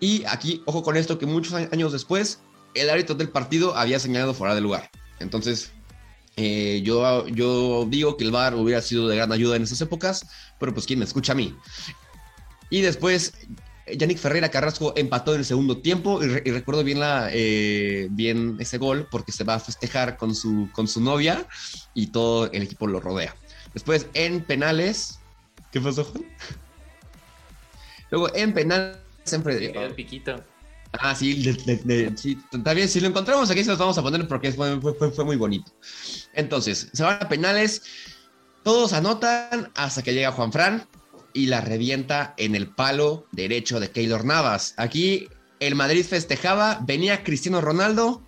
Y 0.00 0.24
aquí, 0.26 0.62
ojo 0.66 0.82
con 0.82 0.96
esto, 0.96 1.18
que 1.18 1.26
muchos 1.26 1.54
años 1.54 1.92
después, 1.92 2.40
el 2.74 2.90
árbitro 2.90 3.14
del 3.14 3.30
partido 3.30 3.76
había 3.76 3.98
señalado 3.98 4.34
fuera 4.34 4.54
de 4.54 4.60
lugar. 4.60 4.90
Entonces, 5.18 5.72
eh, 6.36 6.82
yo, 6.84 7.26
yo 7.28 7.86
digo 7.88 8.16
que 8.16 8.24
el 8.24 8.30
VAR 8.30 8.54
hubiera 8.54 8.82
sido 8.82 9.08
de 9.08 9.16
gran 9.16 9.32
ayuda 9.32 9.56
en 9.56 9.62
esas 9.62 9.80
épocas, 9.80 10.26
pero 10.58 10.72
pues 10.74 10.86
quién 10.86 10.98
me 10.98 11.04
escucha 11.04 11.32
a 11.32 11.36
mí. 11.36 11.56
Y 12.70 12.80
después, 12.80 13.34
Yannick 13.86 14.18
Ferreira 14.18 14.50
Carrasco 14.50 14.94
empató 14.96 15.34
en 15.34 15.40
el 15.40 15.44
segundo 15.44 15.78
tiempo 15.78 16.22
y, 16.22 16.28
recuerdo 16.50 16.84
bien, 16.84 17.00
la, 17.00 17.28
eh, 17.32 18.08
bien 18.10 18.56
ese 18.58 18.78
gol 18.78 19.06
porque 19.10 19.32
se 19.32 19.44
va 19.44 19.54
a 19.54 19.60
festejar 19.60 20.16
con 20.16 20.34
su, 20.34 20.68
con 20.72 20.88
su 20.88 21.00
novia 21.00 21.46
y 21.92 22.08
todo 22.08 22.50
el 22.52 22.62
equipo 22.62 22.86
lo 22.86 23.00
rodea. 23.00 23.34
Después, 23.74 24.06
en 24.14 24.42
penales, 24.42 25.18
¿qué 25.70 25.80
pasó, 25.80 26.04
Juan? 26.04 26.24
Luego, 28.10 28.34
en 28.34 28.54
penales, 28.54 28.98
siempre... 29.24 29.66
El 29.66 29.94
piquito. 29.94 30.42
Ah, 31.00 31.14
sí, 31.14 31.42
sí, 32.16 32.38
también 32.62 32.88
si 32.88 33.00
lo 33.00 33.08
encontramos 33.08 33.50
aquí 33.50 33.64
se 33.64 33.70
los 33.70 33.78
vamos 33.78 33.98
a 33.98 34.02
poner 34.02 34.28
porque 34.28 34.52
fue, 34.52 34.78
fue, 34.80 35.24
muy 35.24 35.36
bonito. 35.36 35.72
Entonces, 36.34 36.88
se 36.92 37.02
van 37.02 37.18
a 37.20 37.28
penales, 37.28 37.82
todos 38.62 38.92
anotan 38.92 39.72
hasta 39.74 40.02
que 40.02 40.14
llega 40.14 40.30
Juan 40.30 40.52
Fran 40.52 40.86
y 41.34 41.46
la 41.46 41.60
revienta 41.60 42.32
en 42.38 42.54
el 42.54 42.68
palo 42.68 43.26
derecho 43.32 43.80
de 43.80 43.90
Keylor 43.90 44.24
Navas. 44.24 44.72
Aquí 44.78 45.28
el 45.60 45.74
Madrid 45.74 46.06
festejaba, 46.06 46.80
venía 46.86 47.24
Cristiano 47.24 47.60
Ronaldo, 47.60 48.22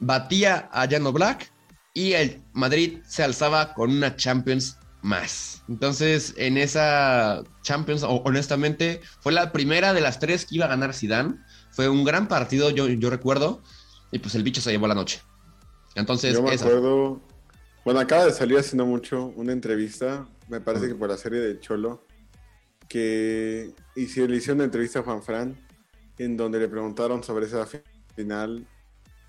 batía 0.00 0.68
a 0.72 0.84
Llano 0.84 1.12
Black 1.12 1.50
y 1.94 2.12
el 2.12 2.42
Madrid 2.52 2.98
se 3.06 3.22
alzaba 3.22 3.72
con 3.72 3.90
una 3.90 4.16
Champions 4.16 4.76
más. 5.02 5.62
Entonces, 5.68 6.34
en 6.36 6.58
esa 6.58 7.42
Champions, 7.62 8.02
honestamente, 8.04 9.00
fue 9.20 9.32
la 9.32 9.52
primera 9.52 9.94
de 9.94 10.00
las 10.00 10.18
tres 10.18 10.44
que 10.44 10.56
iba 10.56 10.66
a 10.66 10.68
ganar 10.68 10.92
Zidane 10.92 11.36
fue 11.70 11.88
un 11.88 12.04
gran 12.04 12.28
partido, 12.28 12.70
yo, 12.70 12.88
yo 12.88 13.10
recuerdo, 13.10 13.62
y 14.10 14.18
pues 14.18 14.34
el 14.34 14.42
bicho 14.42 14.60
se 14.60 14.72
llevó 14.72 14.88
la 14.88 14.94
noche. 14.94 15.22
Entonces, 15.94 16.34
yo 16.34 16.42
me 16.42 16.52
acuerdo, 16.52 17.20
bueno, 17.84 18.00
acaba 18.00 18.26
de 18.26 18.32
salir 18.32 18.58
hace 18.58 18.76
no 18.76 18.86
mucho 18.86 19.32
una 19.36 19.52
entrevista, 19.52 20.26
me 20.48 20.60
parece 20.60 20.88
que 20.88 20.94
por 20.94 21.08
la 21.08 21.16
serie 21.16 21.40
de 21.40 21.60
Cholo, 21.60 22.06
que 22.90 23.72
hicieron, 23.94 24.32
le 24.32 24.38
hicieron 24.38 24.58
una 24.58 24.64
entrevista 24.64 24.98
a 24.98 25.02
Juan 25.02 25.22
Fran, 25.22 25.56
en 26.18 26.36
donde 26.36 26.58
le 26.58 26.68
preguntaron 26.68 27.22
sobre 27.22 27.46
esa 27.46 27.64
final 28.16 28.66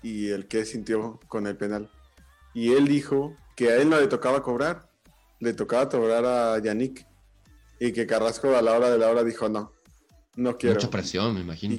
y 0.02 0.30
el 0.30 0.48
qué 0.48 0.64
sintió 0.64 1.20
con 1.28 1.46
el 1.46 1.56
penal. 1.56 1.88
Y 2.52 2.72
él 2.72 2.88
dijo 2.88 3.36
que 3.54 3.70
a 3.70 3.76
él 3.76 3.88
no 3.88 4.00
le 4.00 4.08
tocaba 4.08 4.42
cobrar, 4.42 4.90
le 5.38 5.54
tocaba 5.54 5.88
cobrar 5.88 6.24
a 6.24 6.58
Yannick. 6.58 7.06
Y 7.78 7.92
que 7.92 8.06
Carrasco 8.06 8.54
a 8.56 8.62
la 8.62 8.76
hora 8.76 8.90
de 8.90 8.98
la 8.98 9.08
hora 9.08 9.24
dijo 9.24 9.48
no, 9.48 9.72
no 10.36 10.58
quiero. 10.58 10.74
Mucha 10.74 10.90
presión, 10.90 11.34
me 11.34 11.40
imagino 11.40 11.78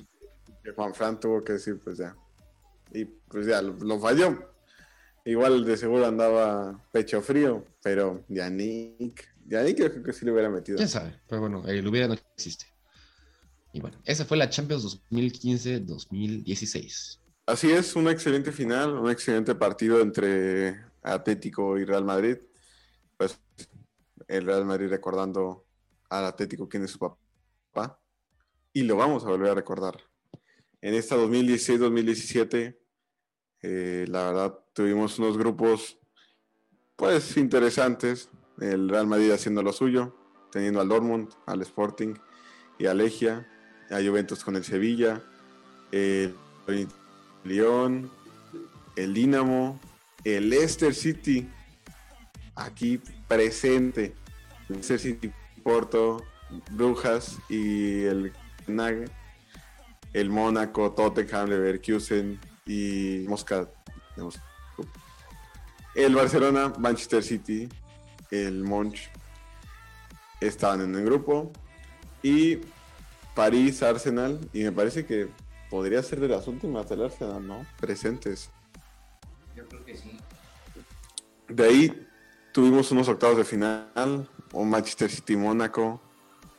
que 0.64 0.72
Juan 0.72 0.94
Fran 0.96 1.20
tuvo 1.20 1.44
que 1.44 1.54
decir, 1.54 1.80
pues 1.84 1.98
ya. 1.98 2.16
Y 2.94 3.06
pues 3.06 3.46
ya, 3.46 3.62
lo, 3.62 4.00
falló. 4.00 4.54
Igual 5.26 5.66
de 5.66 5.78
seguro 5.78 6.06
andaba 6.06 6.82
pecho 6.92 7.22
frío, 7.22 7.66
pero 7.82 8.24
Yannick, 8.30 9.33
Yannick 9.46 9.78
creo 9.78 10.04
que 10.04 10.14
sí 10.14 10.26
le 10.26 10.32
hubiera 10.32 10.50
metido. 10.50 10.78
¿Quién 10.78 10.90
sabe? 10.90 11.20
Pero 11.28 11.42
bueno, 11.42 11.64
el 11.68 11.88
hubiera 11.88 12.08
no 12.08 12.16
existe. 12.36 12.66
Y 13.72 13.82
bueno, 13.82 14.00
esa 14.06 14.26
fue 14.26 14.38
la 14.38 14.50
Champions 14.50 15.00
2015-2016. 15.12 17.20
Así 17.46 17.72
es, 17.72 17.96
una 17.96 18.12
excelente 18.12 18.52
final, 18.52 18.94
un 18.94 19.10
excelente 19.10 19.56
partido 19.56 20.02
entre 20.02 20.80
Atlético 21.02 21.78
y 21.78 21.86
Real 21.86 22.06
Madrid. 22.06 22.38
Pues 23.18 23.40
el 24.28 24.46
Real 24.46 24.66
Madrid 24.66 24.90
recordando 24.90 25.66
al 26.10 26.26
Atlético 26.26 26.70
quién 26.70 26.84
es 26.84 26.92
su 26.92 27.00
papá. 27.00 28.00
Y 28.72 28.84
lo 28.84 28.98
vamos 28.98 29.24
a 29.24 29.28
volver 29.28 29.50
a 29.52 29.56
recordar 29.56 29.98
en 30.84 30.96
esta 30.96 31.16
2016-2017, 31.16 32.78
eh, 33.62 34.06
la 34.10 34.26
verdad, 34.26 34.60
tuvimos 34.74 35.18
unos 35.18 35.38
grupos, 35.38 35.98
pues, 36.98 37.38
interesantes. 37.38 38.30
El 38.64 38.88
Real 38.90 39.08
Madrid 39.08 39.32
haciendo 39.32 39.62
lo 39.62 39.74
suyo, 39.74 40.16
teniendo 40.52 40.80
al 40.80 40.88
Dortmund, 40.88 41.30
al 41.46 41.62
Sporting 41.62 42.14
y 42.78 42.86
a 42.86 42.94
Legia, 42.94 43.48
a 43.90 43.96
Juventus 43.96 44.44
con 44.44 44.56
el 44.56 44.64
Sevilla, 44.64 45.22
el 45.92 46.34
León, 47.44 48.10
el 48.96 49.14
Dinamo, 49.14 49.80
el 50.24 50.50
Leicester 50.50 50.96
City, 50.96 51.50
aquí 52.56 53.02
presente, 53.28 54.14
Leicester 54.70 55.00
City, 55.00 55.32
Porto, 55.62 56.24
Brujas 56.72 57.38
y 57.50 58.04
el 58.04 58.32
Nag 58.68 59.12
el 60.14 60.30
Mónaco, 60.30 60.92
Tottenham, 60.92 61.50
Leverkusen 61.50 62.40
y 62.66 63.26
Mosca. 63.28 63.68
El 65.96 66.16
Barcelona, 66.16 66.74
Manchester 66.78 67.24
City, 67.24 67.68
el 68.32 68.64
Monch 68.64 69.10
estaban 70.40 70.82
en 70.82 70.96
el 70.96 71.06
grupo 71.06 71.52
y 72.22 72.60
París, 73.36 73.82
Arsenal 73.82 74.40
y 74.54 74.64
me 74.64 74.72
parece 74.72 75.06
que 75.06 75.30
podría 75.70 76.04
ser 76.04 76.20
de 76.20 76.28
las 76.28 76.48
últimas 76.48 76.88
del 76.90 77.04
Arsenal, 77.04 77.46
¿no? 77.46 77.66
Presentes. 77.80 78.50
Yo 79.56 79.68
creo 79.68 79.84
que 79.86 79.98
sí. 79.98 80.18
De 81.48 81.66
ahí 81.66 82.08
tuvimos 82.52 82.92
unos 82.92 83.08
octavos 83.08 83.38
de 83.38 83.44
final, 83.44 84.30
un 84.54 84.70
Manchester 84.70 85.10
City 85.10 85.36
Mónaco, 85.36 86.02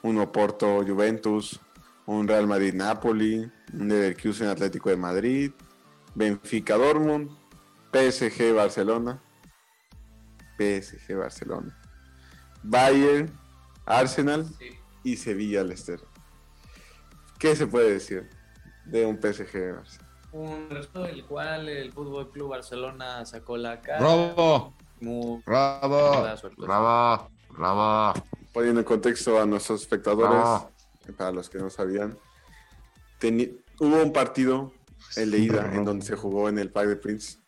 uno 0.02 0.30
Porto 0.30 0.84
Juventus, 0.84 1.60
un 2.06 2.28
Real 2.28 2.46
Madrid-Napoli, 2.46 3.50
un 3.72 3.88
Leverkusen 3.88 4.48
Atlético 4.48 4.90
de 4.90 4.96
Madrid, 4.96 5.52
Benfica 6.14 6.76
Dortmund, 6.76 7.30
PSG 7.92 8.52
Barcelona, 8.54 9.22
PSG 10.58 11.16
Barcelona, 11.16 11.76
Bayern, 12.62 13.30
Arsenal 13.86 14.46
y 15.02 15.16
Sevilla 15.16 15.62
Leicester. 15.64 16.00
¿Qué 17.38 17.54
se 17.56 17.66
puede 17.66 17.92
decir 17.94 18.28
de 18.86 19.04
un 19.06 19.16
PSG 19.20 19.74
Barcelona? 19.76 20.10
Un 20.32 20.68
resto 20.70 21.02
del 21.02 21.24
cual 21.26 21.68
el 21.68 21.92
Fútbol 21.92 22.30
Club 22.30 22.50
Barcelona 22.50 23.24
sacó 23.24 23.56
la 23.56 23.80
cara. 23.80 24.00
¡Robo! 24.00 24.74
Muy 25.00 25.42
coach. 25.42 25.44
bravo, 26.56 27.30
bravo. 27.50 28.12
Poniendo 28.52 28.80
en 28.80 28.86
contexto 28.86 29.40
a 29.40 29.44
nuestros 29.46 29.82
espectadores, 29.82 30.30
Bravo. 30.30 30.70
para 31.16 31.32
los 31.32 31.50
que 31.50 31.58
no 31.58 31.68
sabían, 31.70 32.16
teni- 33.20 33.60
hubo 33.80 34.02
un 34.02 34.12
partido, 34.12 34.72
el 35.16 35.30
de 35.32 35.38
ida, 35.38 35.74
en 35.74 35.84
donde 35.84 36.06
se 36.06 36.16
jugó 36.16 36.48
en 36.48 36.58
el 36.58 36.70
Parque 36.70 36.90
de 36.90 36.96
Prince, 36.96 37.38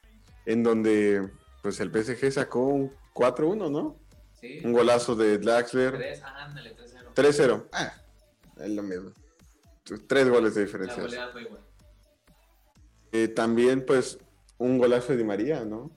en 0.45 0.63
donde 0.63 1.31
pues 1.67 1.81
el 1.81 1.91
PSG 1.91 2.31
sacó 2.31 2.61
un 2.61 2.93
4-1, 3.13 3.69
¿no? 3.69 3.97
Sí. 4.41 4.61
Un 4.63 4.73
golazo 4.73 5.17
de 5.17 5.37
Draxler, 5.39 5.97
Tres, 5.97 6.23
ah, 6.25 6.45
ándale, 6.45 6.77
3-0. 6.77 7.13
3-0. 7.13 7.69
Ah, 7.73 7.93
es 8.59 8.71
lo 8.71 8.85
mismo. 8.85 9.11
Tres 10.07 10.29
goles 10.29 10.55
de 10.55 10.61
La 10.61 10.67
diferencia. 10.67 11.03
goleada 11.03 11.33
fue 11.33 11.43
igual. 11.43 11.61
Eh, 13.11 13.27
también, 13.27 13.85
pues, 13.85 14.17
un 14.59 14.79
golazo 14.79 15.09
de 15.11 15.17
Di 15.19 15.25
María, 15.25 15.65
¿no? 15.65 15.91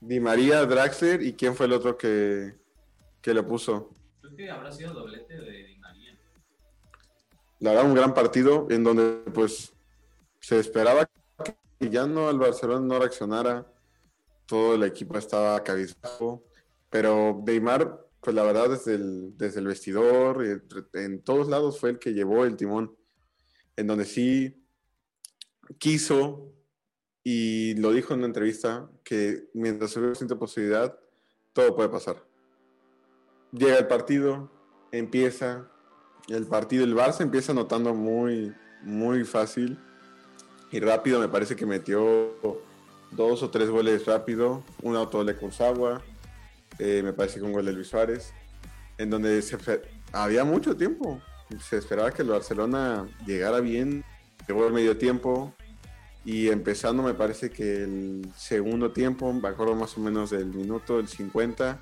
Di 0.00 0.20
María, 0.20 0.64
Draxler, 0.64 1.20
¿y 1.20 1.32
quién 1.32 1.56
fue 1.56 1.66
el 1.66 1.72
otro 1.72 1.98
que, 1.98 2.54
que 3.20 3.34
lo 3.34 3.44
puso? 3.44 3.90
Creo 4.20 4.36
que 4.36 4.48
habrá 4.48 4.70
sido 4.70 4.92
doblete 4.94 5.34
de 5.36 5.64
Di 5.64 5.78
María. 5.78 6.16
La 7.58 7.70
verdad, 7.70 7.86
un 7.86 7.94
gran 7.96 8.14
partido 8.14 8.68
en 8.70 8.84
donde, 8.84 9.20
pues, 9.34 9.72
se 10.38 10.60
esperaba 10.60 11.10
que 11.80 11.90
ya 11.90 12.06
no 12.06 12.30
el 12.30 12.38
Barcelona 12.38 12.86
no 12.86 13.00
reaccionara. 13.00 13.66
Todo 14.48 14.74
el 14.74 14.82
equipo 14.82 15.16
estaba 15.16 15.62
cabizbajo. 15.62 16.44
Pero 16.90 17.44
Neymar, 17.46 18.08
pues, 18.20 18.34
la 18.34 18.42
verdad, 18.42 18.70
desde 18.70 18.96
el, 18.96 19.36
desde 19.36 19.60
el 19.60 19.68
vestidor, 19.68 20.44
en 20.94 21.22
todos 21.22 21.46
lados 21.46 21.78
fue 21.78 21.90
el 21.90 21.98
que 22.00 22.14
llevó 22.14 22.44
el 22.44 22.56
timón. 22.56 22.96
En 23.76 23.86
donde 23.86 24.04
sí 24.04 24.64
quiso 25.78 26.52
y 27.22 27.74
lo 27.74 27.92
dijo 27.92 28.14
en 28.14 28.20
una 28.20 28.26
entrevista 28.26 28.90
que 29.04 29.48
mientras 29.52 29.90
se 29.90 30.14
cierta 30.14 30.38
posibilidad, 30.38 30.98
todo 31.52 31.76
puede 31.76 31.90
pasar. 31.90 32.24
Llega 33.52 33.76
el 33.78 33.86
partido, 33.86 34.50
empieza 34.92 35.70
el 36.28 36.46
partido, 36.46 36.84
el 36.84 36.94
Barça 36.94 37.20
empieza 37.22 37.52
anotando 37.52 37.94
muy, 37.94 38.54
muy 38.82 39.24
fácil 39.24 39.78
y 40.70 40.80
rápido. 40.80 41.20
Me 41.20 41.28
parece 41.28 41.56
que 41.56 41.66
metió 41.66 42.62
dos 43.10 43.42
o 43.42 43.50
tres 43.50 43.70
goles 43.70 44.06
rápido, 44.06 44.62
un 44.82 44.96
auto 44.96 45.24
de 45.24 45.34
Kurzawa, 45.34 46.02
eh, 46.78 47.02
me 47.02 47.12
parece 47.12 47.38
que 47.38 47.44
un 47.44 47.52
gol 47.52 47.64
de 47.64 47.72
Luis 47.72 47.88
Suárez, 47.88 48.32
en 48.98 49.10
donde 49.10 49.42
se, 49.42 49.58
había 50.12 50.44
mucho 50.44 50.76
tiempo. 50.76 51.20
Se 51.60 51.78
esperaba 51.78 52.12
que 52.12 52.22
el 52.22 52.28
Barcelona 52.28 53.08
llegara 53.26 53.60
bien, 53.60 54.04
llegó 54.46 54.66
el 54.66 54.72
medio 54.72 54.96
tiempo 54.96 55.54
y 56.24 56.48
empezando 56.48 57.02
me 57.02 57.14
parece 57.14 57.50
que 57.50 57.84
el 57.84 58.30
segundo 58.36 58.92
tiempo, 58.92 59.32
me 59.32 59.48
acuerdo 59.48 59.74
más 59.74 59.96
o 59.96 60.00
menos 60.00 60.30
del 60.30 60.46
minuto, 60.46 60.98
el 60.98 61.08
50, 61.08 61.78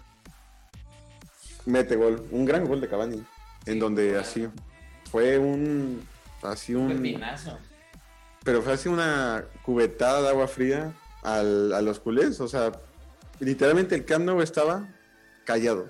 mete 1.67 1.97
gol, 1.97 2.27
un 2.31 2.45
gran 2.45 2.65
gol 2.65 2.81
de 2.81 2.89
Cavani, 2.89 3.25
en 3.67 3.79
donde 3.79 4.17
así 4.17 4.47
fue 5.11 5.37
un, 5.39 6.01
así 6.43 6.75
un, 6.75 6.89
Pepinazo. 6.89 7.59
pero 8.45 8.63
fue 8.63 8.75
así 8.75 8.89
una 8.89 9.45
cubetada 9.63 10.23
de 10.23 10.29
agua 10.29 10.47
fría 10.47 10.95
a 11.27 11.43
los 11.83 11.99
culés, 11.99 12.41
o 12.41 12.47
sea, 12.47 12.73
literalmente 13.41 13.97
el 13.97 14.05
Camp 14.05 14.25
Nou 14.25 14.41
estaba 14.41 14.89
callado, 15.45 15.89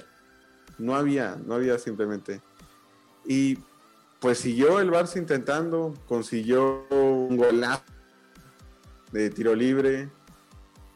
no 0.78 0.96
había, 0.96 1.36
no 1.44 1.54
había 1.54 1.78
simplemente. 1.78 2.40
Y 3.26 3.58
pues 4.18 4.38
siguió 4.38 4.80
el 4.80 4.90
Barça 4.90 5.18
intentando, 5.18 5.92
consiguió 6.06 6.86
un 6.88 7.36
golazo 7.36 7.84
de 9.12 9.28
tiro 9.28 9.54
libre, 9.54 10.08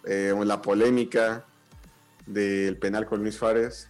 eh, 0.04 0.34
la 0.44 0.62
polémica 0.62 1.44
del 2.26 2.78
penal 2.78 3.04
con 3.04 3.20
Luis 3.20 3.34
Suárez. 3.34 3.89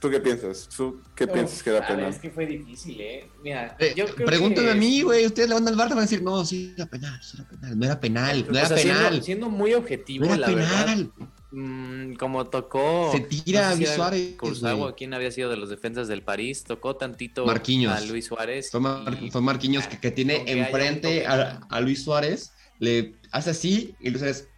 ¿Tú 0.00 0.10
qué 0.10 0.20
piensas? 0.20 0.68
¿Tú 0.76 1.00
qué 1.14 1.26
piensas 1.26 1.62
que 1.62 1.70
era 1.70 1.78
A 1.84 1.88
penal? 1.88 2.10
Es 2.10 2.18
que 2.18 2.30
fue 2.30 2.44
difícil, 2.46 3.00
¿eh? 3.00 3.30
Mira, 3.42 3.76
Eh, 3.78 3.94
yo 3.96 4.04
creo 4.06 4.26
pregúntame 4.26 4.66
que- 4.66 4.72
a 4.72 4.74
mí, 4.76 5.00
güey. 5.02 5.24
Ustedes 5.26 5.48
le 5.48 5.54
van 5.54 5.66
al 5.66 5.74
Barça 5.74 5.90
van 5.90 5.98
a 5.98 6.02
decir, 6.02 6.22
no, 6.22 6.44
sí, 6.44 6.74
era 6.76 6.86
penal, 6.86 7.18
sí 7.22 7.38
era 7.38 7.48
penal. 7.48 7.78
No 7.78 7.86
era 7.86 8.00
penal, 8.00 8.46
no 8.50 8.58
era 8.58 8.68
siendo- 8.76 8.94
penal. 9.04 9.22
Siendo, 9.22 9.48
muy 9.50 9.72
objetivo, 9.74 10.26
No 10.26 10.34
era 10.34 10.48
la 10.48 10.54
verdad. 10.54 10.84
penal. 10.84 11.12
mm, 11.52 12.14
como 12.16 12.46
tocó. 12.48 13.10
Se 13.12 13.20
tira 13.20 13.68
a 13.70 13.72
si 13.72 13.78
Luis 13.78 13.88
era 13.88 13.96
Suárez, 13.96 14.34
Kurzawa, 14.36 14.74
güey. 14.74 14.94
¿quién 14.96 15.14
había 15.14 15.30
sido 15.30 15.48
de 15.48 15.56
los 15.56 15.70
defensas 15.70 16.06
del 16.08 16.22
París? 16.22 16.64
Tocó 16.64 16.96
tantito 16.96 17.46
Marquinhos. 17.46 17.94
a 17.96 18.00
Luis 18.02 18.26
Suárez. 18.26 18.70
Fue, 18.70 18.80
Mar- 18.80 19.16
y- 19.22 19.30
fue 19.30 19.40
Marquinhos 19.40 19.86
que, 19.86 19.98
que 19.98 20.10
tiene 20.10 20.42
enfrente 20.46 21.24
a, 21.26 21.60
a 21.70 21.80
Luis 21.80 22.04
Suárez, 22.04 22.52
le 22.80 23.14
hace 23.30 23.50
así 23.50 23.94
y 24.00 24.10
Luis 24.10 24.18
Suárez. 24.18 24.48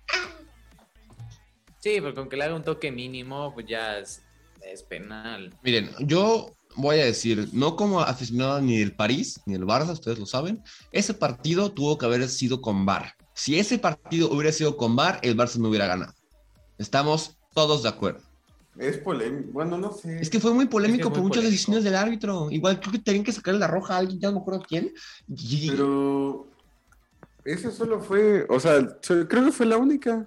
Sí, 1.78 2.00
porque 2.00 2.18
aunque 2.18 2.36
le 2.36 2.44
haga 2.44 2.54
un 2.56 2.64
toque 2.64 2.90
mínimo, 2.90 3.52
pues 3.54 3.66
ya 3.66 3.98
es, 3.98 4.22
es 4.72 4.82
penal. 4.82 5.54
Miren, 5.62 5.90
yo 6.00 6.52
voy 6.76 7.00
a 7.00 7.04
decir, 7.04 7.48
no 7.52 7.76
como 7.76 8.00
aficionado 8.00 8.60
ni 8.60 8.78
del 8.78 8.94
París 8.94 9.40
ni 9.46 9.54
del 9.54 9.64
Barça, 9.64 9.92
ustedes 9.92 10.18
lo 10.18 10.26
saben, 10.26 10.62
ese 10.92 11.14
partido 11.14 11.72
tuvo 11.72 11.98
que 11.98 12.06
haber 12.06 12.28
sido 12.28 12.60
con 12.60 12.84
VAR. 12.86 13.14
Si 13.34 13.58
ese 13.58 13.78
partido 13.78 14.30
hubiera 14.30 14.52
sido 14.52 14.76
con 14.76 14.94
VAR, 14.96 15.20
el 15.22 15.36
Barça 15.36 15.56
no 15.56 15.68
hubiera 15.68 15.86
ganado. 15.86 16.12
Estamos 16.78 17.38
todos 17.54 17.82
de 17.82 17.88
acuerdo. 17.88 18.20
Es 18.78 18.98
polémico, 18.98 19.50
bueno, 19.52 19.76
no 19.76 19.92
sé. 19.92 20.20
Es 20.20 20.30
que 20.30 20.38
fue 20.38 20.54
muy 20.54 20.66
polémico 20.66 21.00
Es 21.00 21.06
que 21.08 21.08
es 21.08 21.14
por 21.14 21.22
muchas 21.22 21.36
polémico. 21.38 21.50
decisiones 21.50 21.84
del 21.84 21.96
árbitro. 21.96 22.48
Igual 22.50 22.78
creo 22.78 22.92
que 22.92 22.98
tenían 23.00 23.24
que 23.24 23.32
sacarle 23.32 23.58
la 23.58 23.66
roja 23.66 23.94
a 23.94 23.98
alguien, 23.98 24.20
ya 24.20 24.28
no 24.28 24.34
me 24.36 24.40
acuerdo 24.42 24.62
quién. 24.68 24.92
Y- 25.28 25.70
Pero 25.70 26.46
esa 27.44 27.72
solo 27.72 28.00
fue, 28.00 28.46
o 28.48 28.60
sea, 28.60 28.86
creo 29.00 29.44
que 29.46 29.52
fue 29.52 29.66
la 29.66 29.78
única. 29.78 30.24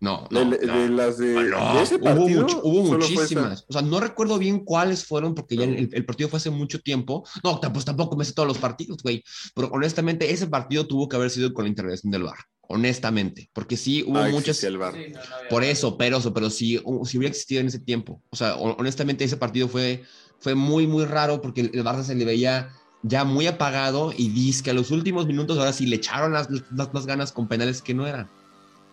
No, 0.00 0.28
De, 0.30 0.44
no, 0.44 0.50
de 0.52 0.88
las 0.90 1.18
de, 1.18 1.34
No, 1.50 1.74
de 1.74 1.82
ese 1.82 1.96
hubo, 1.96 2.04
partido. 2.04 2.42
mucho- 2.42 2.60
hubo 2.62 2.82
muchísimas. 2.84 3.64
O 3.68 3.72
sea, 3.72 3.82
no 3.82 3.98
recuerdo 3.98 4.38
bien 4.38 4.60
cuáles 4.60 5.04
fueron 5.04 5.34
porque 5.34 5.56
ya 5.56 5.64
el, 5.64 5.90
el 5.92 6.04
partido 6.06 6.28
fue 6.28 6.36
hace 6.36 6.50
mucho 6.50 6.80
tiempo. 6.80 7.24
No, 7.42 7.60
pues 7.60 7.84
tampoco 7.84 8.16
me 8.16 8.24
sé 8.24 8.32
todos 8.32 8.46
los 8.46 8.58
partidos, 8.58 9.02
güey. 9.02 9.24
Pero 9.54 9.68
honestamente, 9.72 10.30
ese 10.30 10.46
partido 10.46 10.86
tuvo 10.86 11.08
que 11.08 11.16
haber 11.16 11.30
sido 11.30 11.52
con 11.52 11.64
la 11.64 11.68
intervención 11.70 12.12
del 12.12 12.22
VAR. 12.22 12.38
Honestamente. 12.68 13.50
Porque 13.52 13.76
sí 13.76 14.04
hubo 14.06 14.18
Ah, 14.18 14.28
muchas. 14.28 14.62
el 14.62 14.78
VAR. 14.78 14.94
Sí, 14.94 15.06
no, 15.12 15.18
no 15.18 15.34
había- 15.36 15.48
Por 15.48 15.64
eso, 15.64 15.96
pero, 15.98 16.20
pero 16.32 16.48
sí, 16.50 16.80
hubiera 16.84 17.28
existido 17.28 17.60
en 17.60 17.66
ese 17.66 17.80
tiempo. 17.80 18.22
O 18.30 18.36
sea, 18.36 18.54
hon- 18.56 18.76
honestamente, 18.78 19.24
ese 19.24 19.36
partido 19.36 19.68
fue, 19.68 20.04
fue 20.38 20.54
muy, 20.54 20.86
muy 20.86 21.06
raro 21.06 21.40
porque 21.42 21.62
el, 21.62 21.70
el 21.74 21.82
Barça 21.84 22.04
se 22.04 22.14
le 22.14 22.24
veía 22.24 22.68
ya 23.02 23.24
muy 23.24 23.46
apagado 23.48 24.12
y 24.16 24.28
dice 24.28 24.62
que 24.62 24.70
a 24.70 24.74
los 24.74 24.90
últimos 24.92 25.26
minutos 25.26 25.58
ahora 25.58 25.72
sí 25.72 25.86
le 25.86 25.96
echaron 25.96 26.32
las, 26.32 26.48
las, 26.70 26.92
las 26.92 27.06
ganas 27.06 27.32
con 27.32 27.48
penales 27.48 27.82
que 27.82 27.94
no 27.94 28.06
eran. 28.06 28.28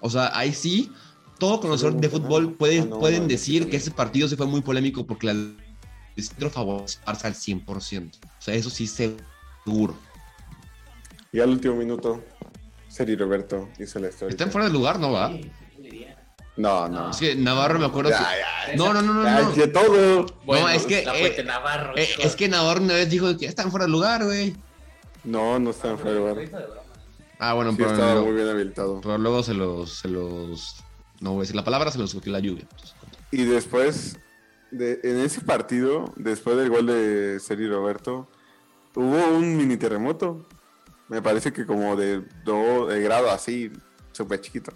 O 0.06 0.10
sea, 0.12 0.30
ahí 0.38 0.54
sí, 0.54 0.92
todo 1.40 1.60
conocedor 1.60 1.96
de 1.96 2.10
fútbol 2.10 2.54
puede- 2.54 2.82
Ah, 2.82 2.86
no, 2.86 3.00
pueden 3.00 3.24
no, 3.24 3.28
decir 3.28 3.70
que 3.72 3.78
ese 3.78 3.90
partido 3.90 4.28
se 4.28 4.38
fue 4.38 4.46
muy 4.46 4.62
polémico 4.62 5.06
porque 5.08 5.26
la 5.26 5.32
el 5.34 6.24
centro 6.24 6.50
favorece 6.52 7.00
al 7.06 7.16
Barça 7.16 7.26
al 7.26 7.34
100%. 7.34 8.20
O 8.22 8.42
sea, 8.42 8.54
eso 8.54 8.70
sí 8.70 8.86
seguro. 8.86 9.98
Y 11.34 11.40
al 11.40 11.50
último 11.50 11.76
minuto, 11.76 12.24
Seri 12.88 13.16
Roberto 13.16 13.68
hizo 13.80 14.00
la 14.00 14.10
historia. 14.10 14.30
Están 14.30 14.52
fuera 14.52 14.68
de 14.68 14.74
lugar, 14.74 15.00
¿no 15.00 15.12
va? 15.12 15.34
No, 16.56 16.88
no. 16.88 17.10
Es 17.10 17.18
que 17.18 17.36
Navarro 17.36 17.80
me 17.80 17.86
acuerdo 17.86 18.12
Ya, 18.12 18.30
que... 18.70 18.78
No, 18.78 18.94
no, 18.94 19.02
no, 19.02 19.14
no. 19.14 19.56
ya, 19.56 19.66
no. 19.66 19.72
todo. 19.72 20.26
Bueno, 20.46 20.70
es 20.70 20.86
que, 20.86 21.04
La 21.04 21.18
eh, 21.18 21.44
Navarro. 21.44 21.98
Eh, 21.98 22.08
hijo. 22.10 22.22
es 22.22 22.36
que 22.36 22.48
Navarro 22.48 22.82
una 22.82 22.94
vez 22.94 23.10
dijo 23.10 23.36
que 23.38 23.48
están 23.48 23.72
fuera 23.72 23.88
de 23.88 23.92
lugar, 23.92 24.24
güey. 24.24 24.56
No, 25.24 25.58
no 25.60 25.72
está 25.72 25.90
en 25.90 25.98
fuera 25.98 26.14
de 26.14 26.20
lugar. 26.20 26.85
Ah, 27.40 27.54
bueno, 27.54 27.72
Sí, 27.72 27.78
pero, 27.80 27.92
estaba 27.92 28.22
muy 28.22 28.34
bien 28.34 28.48
habilitado. 28.48 29.02
pero 29.02 29.18
luego 29.18 29.44
se 29.44 29.54
los, 29.54 30.00
se 30.00 30.08
los. 30.08 30.84
No 31.20 31.32
voy 31.32 31.40
a 31.40 31.42
decir 31.42 31.56
la 31.56 31.64
palabra, 31.64 31.92
se 31.92 32.00
los 32.00 32.14
cogió 32.14 32.32
la 32.32 32.40
lluvia. 32.40 32.68
Y 33.32 33.44
después, 33.44 34.18
de, 34.72 35.00
en 35.04 35.20
ese 35.20 35.42
partido, 35.42 36.14
después 36.16 36.58
del 36.58 36.70
gol 36.70 36.86
de 36.88 37.40
Seri 37.40 37.68
Roberto, 37.68 38.28
hubo 38.96 39.28
un 39.38 39.58
mini 39.58 39.78
terremoto. 39.78 40.46
Me 41.08 41.22
parece 41.22 41.54
que 41.54 41.66
como 41.66 41.96
de, 41.96 42.22
de 42.22 43.02
grado 43.02 43.30
así, 43.30 43.72
súper 44.12 44.42
chiquito. 44.42 44.72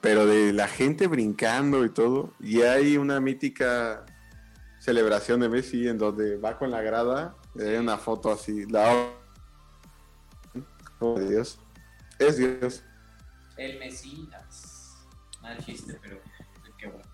Pero 0.00 0.26
de 0.26 0.52
la 0.52 0.66
gente 0.66 1.06
brincando 1.06 1.84
y 1.84 1.90
todo. 1.90 2.32
Y 2.40 2.62
hay 2.62 2.96
una 2.96 3.20
mítica 3.20 4.04
celebración 4.80 5.38
de 5.40 5.48
Messi 5.48 5.86
en 5.86 5.98
donde 5.98 6.36
va 6.38 6.58
con 6.58 6.70
la 6.72 6.82
grada. 6.82 7.36
y 7.54 7.62
hay 7.62 7.76
una 7.76 7.96
foto 7.98 8.32
así. 8.32 8.66
La... 8.66 9.10
Oh, 10.98 11.18
Dios. 11.18 11.58
Es 12.28 12.36
Dios. 12.36 12.82
El 13.56 13.78
Mesías. 13.78 14.96
Mal 15.40 15.58
chiste, 15.64 15.98
pero 16.02 16.20
qué 16.78 16.86
bueno. 16.88 17.04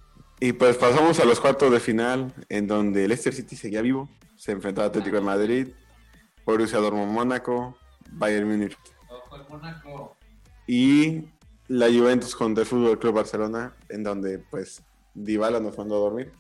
Y 0.41 0.53
pues 0.53 0.77
pasamos 0.77 1.19
a 1.19 1.25
los 1.25 1.41
cuartos 1.41 1.73
de 1.73 1.81
final, 1.81 2.33
en 2.49 2.67
donde 2.67 3.03
el 3.05 3.09
Leicester 3.09 3.35
City 3.35 3.57
seguía 3.57 3.83
vivo. 3.83 4.09
Se 4.37 4.53
enfrentó 4.53 4.83
al 4.83 4.89
Atlético 4.89 5.17
de 5.17 5.23
Madrid, 5.23 5.69
Borussia 6.45 6.79
Dortmund 6.79 7.11
Mónaco, 7.13 7.77
Bayern 8.13 8.49
Múnich 8.49 8.77
Ojo, 9.09 9.37
el 9.37 9.49
Mónaco. 9.49 10.17
y 10.67 11.25
la 11.67 11.87
Juventus 11.89 12.37
contra 12.37 12.63
el 12.63 12.69
Fútbol 12.69 12.99
Club 12.99 13.15
Barcelona, 13.17 13.75
en 13.89 14.05
donde 14.05 14.39
pues 14.39 14.83
Dybala 15.15 15.59
nos 15.59 15.77
mandó 15.77 15.97
a 15.97 15.99
dormir. 15.99 16.33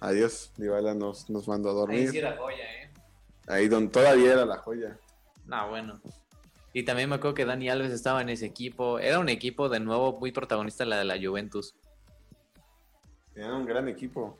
Adiós, 0.00 0.52
Dybala 0.56 0.94
nos, 0.94 1.28
nos 1.28 1.46
mandó 1.46 1.68
a 1.68 1.72
Ahí 1.72 1.78
dormir. 1.78 2.10
sí 2.10 2.18
era 2.18 2.36
joya, 2.38 2.64
¿eh? 2.82 2.90
Ahí 3.46 3.68
donde 3.68 3.90
todavía 3.90 4.32
era 4.32 4.46
la 4.46 4.56
joya. 4.58 4.96
No, 5.44 5.68
bueno. 5.68 6.00
Y 6.72 6.84
también 6.84 7.08
me 7.08 7.16
acuerdo 7.16 7.34
que 7.34 7.44
Dani 7.44 7.68
Alves 7.68 7.92
estaba 7.92 8.22
en 8.22 8.28
ese 8.28 8.46
equipo. 8.46 8.98
Era 8.98 9.18
un 9.18 9.28
equipo 9.28 9.68
de 9.68 9.80
nuevo 9.80 10.18
muy 10.20 10.30
protagonista 10.32 10.84
la 10.84 10.98
de 10.98 11.04
la 11.04 11.18
Juventus. 11.20 11.74
Tenían 13.34 13.54
un 13.54 13.66
gran 13.66 13.88
equipo. 13.88 14.38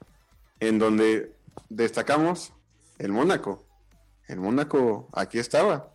En 0.60 0.78
donde 0.78 1.32
destacamos 1.68 2.52
el 2.98 3.12
Mónaco. 3.12 3.66
El 4.28 4.38
Mónaco 4.40 5.08
aquí 5.12 5.38
estaba. 5.38 5.92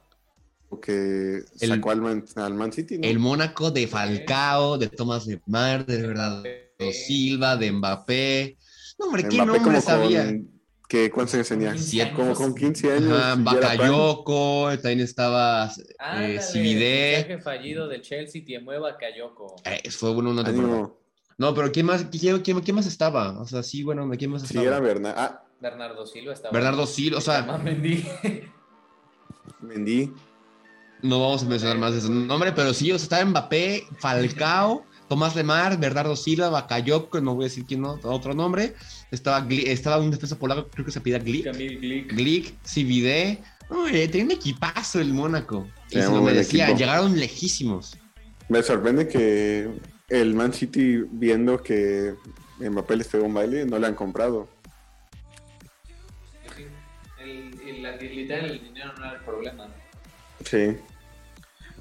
Porque 0.68 1.44
El- 1.62 1.70
sacó 1.70 1.92
al 1.92 2.02
Man, 2.02 2.26
al 2.36 2.54
Man 2.56 2.74
City. 2.74 2.98
¿no? 2.98 3.08
El 3.08 3.20
Mónaco 3.20 3.72
de 3.72 3.88
Falcao, 3.88 4.78
de 4.78 4.90
Thomas 4.90 5.28
Lemar, 5.28 5.86
de 5.86 6.02
Bernardo 6.02 6.44
Silva, 6.92 7.56
de 7.56 7.72
Mbappé. 7.72 8.58
No, 9.00 9.06
hombre, 9.06 9.24
¿qué 9.28 9.36
Mbappé 9.42 9.60
nombre 9.60 9.82
sabía? 9.82 10.26
con- 10.26 10.55
que, 10.88 11.10
¿Cuántos 11.12 11.36
años 11.36 11.48
tenía? 11.50 11.78
Siete. 11.78 12.14
Como 12.14 12.34
con 12.34 12.54
15 12.56 12.94
años. 12.94 13.12
Ajá. 13.20 13.36
Bakayoko, 13.38 14.70
también 14.82 15.00
estaba 15.02 15.66
eh, 15.68 15.96
Ándale, 16.00 16.42
Civide. 16.42 17.16
fichaje 17.18 17.42
fallido 17.42 17.88
del 17.88 18.02
Chelsea, 18.02 18.44
Tiemue 18.46 18.78
Bakayoko. 18.80 19.56
Eh, 19.66 19.90
fue 19.90 20.14
bueno 20.14 20.30
una 20.32 20.44
temporada. 20.44 20.92
No, 21.38 21.54
pero 21.54 21.72
¿quién 21.72 21.86
más, 21.86 22.06
quién, 22.06 22.40
quién- 22.42 22.62
quién 22.62 22.76
más 22.76 22.86
estaba? 22.86 23.40
O 23.42 23.46
sea, 23.46 23.62
sí, 23.64 23.84
bueno, 23.84 24.10
¿quién 24.18 24.32
más 24.32 24.42
Sí, 24.44 24.48
estaba? 24.50 24.66
era 24.68 24.80
Bernard. 24.80 25.16
Ah, 25.18 25.44
Bernardo 25.60 26.06
Silva 26.06 26.34
estaba. 26.34 26.54
Bernardo 26.54 26.86
Silva, 26.88 27.18
o 27.18 27.22
sea, 27.22 27.42
Llama 27.42 27.58
Mendy. 27.58 28.06
Mendy. 29.62 30.12
no 31.02 31.20
vamos 31.20 31.44
a 31.44 31.46
mencionar 31.46 31.78
más 31.78 31.92
de 31.94 32.00
ese 32.00 32.10
nombre, 32.10 32.52
pero 32.52 32.74
sí, 32.74 32.92
o 32.92 32.98
sea, 32.98 33.04
estaba 33.04 33.26
Mbappé, 33.26 33.86
Falcao, 34.00 34.86
Tomás 35.08 35.36
Lemar, 35.36 35.80
Bernardo 35.80 36.16
Silva, 36.16 36.50
Bakayoko, 36.50 37.22
no 37.22 37.36
voy 37.36 37.46
a 37.46 37.48
decir 37.50 37.66
quién 37.66 37.82
no, 37.82 38.00
otro 38.04 38.34
nombre. 38.34 38.74
Estaba, 39.12 39.42
Gli- 39.48 39.68
estaba 39.68 39.98
un 40.00 40.10
defensa 40.12 40.38
polaco, 40.38 40.68
creo 40.70 40.86
que 40.86 40.92
se 40.92 41.02
pedía 41.02 41.20
Glick. 41.20 41.52
Glick. 41.54 42.12
Glick, 42.14 42.54
Civide. 42.66 43.40
Oye, 43.70 44.08
tenía 44.08 44.26
un 44.26 44.32
equipazo 44.32 45.00
el 45.00 45.14
Mónaco. 45.14 45.68
Y 45.90 45.96
se 46.02 46.08
lo 46.10 46.28
equipo. 46.30 46.76
llegaron 46.76 47.20
lejísimos. 47.20 47.98
Me 48.50 48.62
sorprende 48.64 49.08
que 49.08 49.70
el 50.10 50.34
Man 50.36 50.54
City, 50.54 51.04
viendo 51.12 51.62
que 51.62 52.16
Mbappé 52.60 52.96
les 52.98 53.08
pegó 53.08 53.26
un 53.26 53.34
baile, 53.34 53.66
no 53.66 53.78
le 53.80 53.88
han 53.88 53.96
comprado. 53.96 54.48
El, 57.20 57.60
el, 57.68 57.86
el, 57.86 58.16
literal, 58.16 58.46
el 58.52 58.64
dinero 58.64 58.94
no 58.98 59.06
era 59.06 59.16
el 59.16 59.22
problema. 59.22 59.68
Sí. 60.44 60.78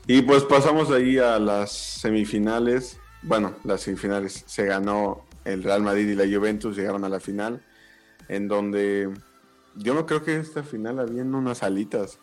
Y 0.07 0.23
pues 0.23 0.43
pasamos 0.45 0.91
ahí 0.91 1.19
a 1.19 1.39
las 1.39 1.73
semifinales. 1.73 2.99
Bueno, 3.25 3.55
las 3.65 3.83
semifinales 3.83 4.45
se 4.47 4.67
ganó 4.67 5.25
el 5.45 5.63
Real 5.63 5.83
Madrid 5.83 6.09
y 6.09 6.15
la 6.15 6.25
Juventus, 6.25 6.77
llegaron 6.77 7.05
a 7.05 7.09
la 7.09 7.21
final, 7.21 7.63
en 8.29 8.49
donde 8.49 9.13
yo 9.77 9.95
no 9.95 10.07
creo 10.07 10.23
que 10.23 10.37
esta 10.37 10.63
final 10.63 10.99
habían 10.99 11.35
unas 11.35 11.63
alitas. 11.63 12.19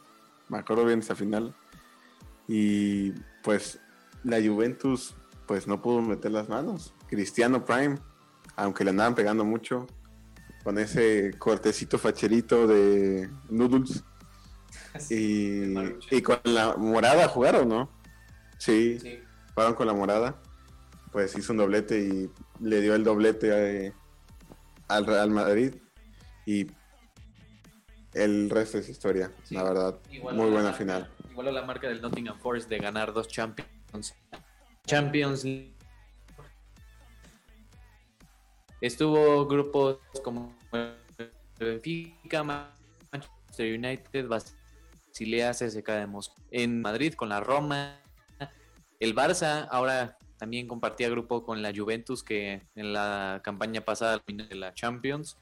Me 0.49 0.57
acuerdo 0.59 0.85
bien 0.85 0.99
esta 0.99 1.15
final. 1.15 1.55
Y 2.47 3.11
pues 3.43 3.79
la 4.23 4.37
Juventus 4.41 5.15
pues 5.47 5.67
no 5.67 5.81
pudo 5.81 6.01
meter 6.01 6.31
las 6.31 6.49
manos. 6.49 6.93
Cristiano 7.07 7.65
Prime, 7.65 7.97
aunque 8.55 8.83
le 8.83 8.91
andaban 8.91 9.15
pegando 9.15 9.43
mucho, 9.43 9.87
con 10.63 10.77
ese 10.77 11.31
cortecito 11.37 11.97
facherito 11.97 12.67
de 12.67 13.29
noodles. 13.49 14.03
Y, 15.09 15.73
y 16.11 16.21
con 16.21 16.39
la 16.43 16.75
morada 16.75 17.29
jugaron, 17.29 17.69
¿no? 17.69 17.89
Sí, 18.57 18.99
Sí. 18.99 19.19
jugaron 19.53 19.73
con 19.73 19.87
la 19.87 19.93
morada. 19.93 20.41
Pues 21.11 21.37
hizo 21.37 21.51
un 21.53 21.57
doblete 21.57 21.99
y 21.99 22.29
le 22.63 22.81
dio 22.81 22.95
el 22.95 23.03
doblete 23.03 23.87
eh, 23.87 23.93
al 24.87 25.05
Real 25.05 25.29
Madrid. 25.29 25.75
Y 26.45 26.67
el 28.13 28.49
resto 28.49 28.77
es 28.77 28.89
historia, 28.89 29.31
Sí. 29.43 29.55
la 29.55 29.63
verdad. 29.63 29.99
Igual 30.09 30.35
Muy 30.35 30.45
la 30.45 30.51
buena 30.51 30.63
marca- 30.69 30.77
final. 30.77 31.11
Igual 31.29 31.47
a 31.47 31.51
la 31.51 31.61
marca 31.63 31.87
del 31.87 32.01
Nottingham 32.01 32.39
Forest 32.39 32.69
de 32.69 32.77
ganar 32.79 33.13
dos 33.13 33.27
Champions. 33.27 34.13
Champions 34.85 35.43
League. 35.43 35.73
Estuvo 38.81 39.45
grupos 39.47 39.97
como 40.23 40.55
Benfica, 41.59 42.43
Manchester 42.43 43.77
United, 43.77 44.27
Basilea, 44.27 45.51
CSK 45.53 45.87
de 45.91 46.07
Moscú. 46.07 46.41
En 46.51 46.81
Madrid 46.81 47.13
con 47.13 47.29
la 47.29 47.39
Roma. 47.41 47.99
El 48.99 49.15
Barça 49.15 49.67
ahora 49.69 50.17
también 50.41 50.67
compartía 50.67 51.07
grupo 51.07 51.45
con 51.45 51.61
la 51.61 51.71
Juventus 51.71 52.23
que 52.23 52.63
en 52.73 52.93
la 52.93 53.41
campaña 53.43 53.81
pasada 53.81 54.23
de 54.25 54.55
la 54.55 54.73
Champions. 54.73 55.37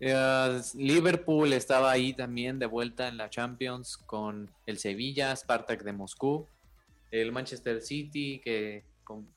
Eh, 0.00 0.60
Liverpool 0.74 1.50
estaba 1.54 1.90
ahí 1.90 2.12
también 2.12 2.58
de 2.58 2.66
vuelta 2.66 3.08
en 3.08 3.16
la 3.16 3.30
Champions 3.30 3.96
con 3.96 4.50
el 4.66 4.76
Sevilla, 4.76 5.34
Spartak 5.34 5.82
de 5.82 5.94
Moscú, 5.94 6.46
el 7.10 7.32
Manchester 7.32 7.80
City 7.80 8.38
que 8.44 8.84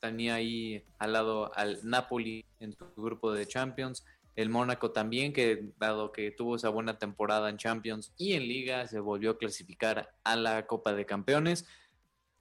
tenía 0.02 0.36
ahí 0.36 0.84
al 1.00 1.14
lado 1.14 1.56
al 1.56 1.80
Napoli 1.84 2.44
en 2.60 2.74
su 2.74 2.86
grupo 2.98 3.32
de 3.32 3.48
Champions, 3.48 4.04
el 4.36 4.50
Mónaco 4.50 4.92
también 4.92 5.32
que 5.32 5.70
dado 5.80 6.12
que 6.12 6.32
tuvo 6.32 6.58
esa 6.58 6.68
buena 6.68 7.00
temporada 7.00 7.50
en 7.50 7.56
Champions 7.56 8.12
y 8.18 8.34
en 8.34 8.44
Liga 8.44 8.86
se 8.88 9.00
volvió 9.00 9.32
a 9.32 9.38
clasificar 9.38 10.14
a 10.26 10.36
la 10.36 10.68
Copa 10.68 10.92
de 10.92 11.06
Campeones. 11.06 11.66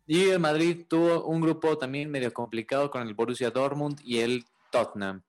Y 0.07 0.28
el 0.30 0.38
Madrid 0.38 0.84
tuvo 0.88 1.24
un 1.24 1.40
grupo 1.40 1.76
también 1.78 2.11
medio 2.11 2.32
complicado 2.32 2.90
con 2.90 3.02
el 3.02 3.14
Borussia 3.14 3.50
Dortmund 3.50 4.00
y 4.04 4.20
el 4.20 4.44
Tottenham. 4.70 5.22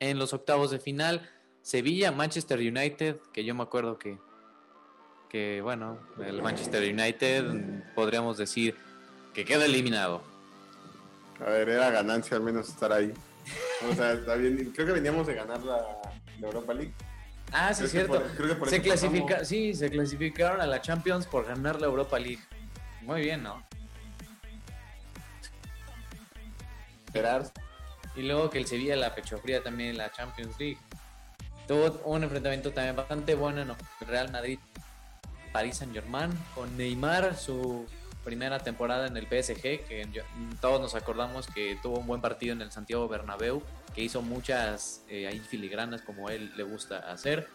En 0.00 0.18
los 0.18 0.32
octavos 0.32 0.70
de 0.70 0.78
final, 0.78 1.28
Sevilla, 1.60 2.10
Manchester 2.12 2.58
United, 2.58 3.16
que 3.32 3.44
yo 3.44 3.54
me 3.54 3.62
acuerdo 3.62 3.98
que, 3.98 4.18
que 5.28 5.60
bueno, 5.62 5.98
el 6.24 6.42
Manchester 6.42 6.82
United 6.92 7.92
podríamos 7.94 8.38
decir 8.38 8.74
que 9.34 9.44
queda 9.44 9.66
eliminado. 9.66 10.22
A 11.40 11.50
ver, 11.50 11.68
era 11.68 11.90
ganancia 11.90 12.36
al 12.36 12.42
menos 12.42 12.68
estar 12.68 12.92
ahí. 12.92 13.12
O 13.90 13.94
sea, 13.94 14.12
está 14.12 14.34
bien. 14.36 14.72
Creo 14.74 14.86
que 14.86 14.92
veníamos 14.92 15.26
de 15.26 15.34
ganar 15.34 15.62
la, 15.62 15.78
la 16.40 16.46
Europa 16.46 16.72
League. 16.72 16.92
Ah, 17.52 17.74
sí, 17.74 17.84
es 17.84 17.90
cierto. 17.90 18.14
por- 18.14 18.30
creo 18.36 18.48
que 18.48 18.54
por 18.54 18.68
Se 18.70 18.80
clasifica, 18.80 19.44
sí, 19.44 19.74
se 19.74 19.90
clasificaron 19.90 20.60
a 20.60 20.66
la 20.66 20.80
Champions 20.80 21.26
por 21.26 21.44
ganar 21.44 21.80
la 21.80 21.86
Europa 21.86 22.18
League. 22.18 22.40
Muy 23.02 23.20
bien, 23.22 23.42
¿no? 23.42 23.62
Esperar. 27.06 27.44
Y 28.14 28.22
luego 28.22 28.50
que 28.50 28.58
el 28.58 28.66
Sevilla 28.66 28.96
la 28.96 29.14
pechó 29.14 29.38
fría 29.38 29.62
también 29.62 29.90
en 29.90 29.98
la 29.98 30.10
Champions 30.12 30.58
League. 30.58 30.78
Tuvo 31.66 32.00
un 32.04 32.22
enfrentamiento 32.24 32.72
también 32.72 32.96
bastante 32.96 33.34
bueno 33.34 33.62
en 33.62 33.70
el 33.70 33.76
Real 34.06 34.30
Madrid. 34.30 34.58
Paris 35.52 35.76
Saint 35.78 35.92
Germain 35.92 36.30
con 36.54 36.74
Neymar, 36.76 37.36
su 37.36 37.86
primera 38.24 38.58
temporada 38.60 39.06
en 39.06 39.16
el 39.16 39.26
PSG, 39.26 39.84
que 39.86 40.08
yo- 40.12 40.22
todos 40.60 40.80
nos 40.80 40.94
acordamos 40.94 41.46
que 41.48 41.78
tuvo 41.82 41.98
un 41.98 42.06
buen 42.06 42.20
partido 42.20 42.52
en 42.54 42.62
el 42.62 42.70
Santiago 42.72 43.08
Bernabéu, 43.08 43.62
que 43.94 44.02
hizo 44.02 44.22
muchas 44.22 45.04
eh, 45.08 45.26
ahí 45.26 45.40
filigranas 45.40 46.00
como 46.02 46.30
él 46.30 46.52
le 46.56 46.62
gusta 46.62 46.98
hacer. 47.12 47.48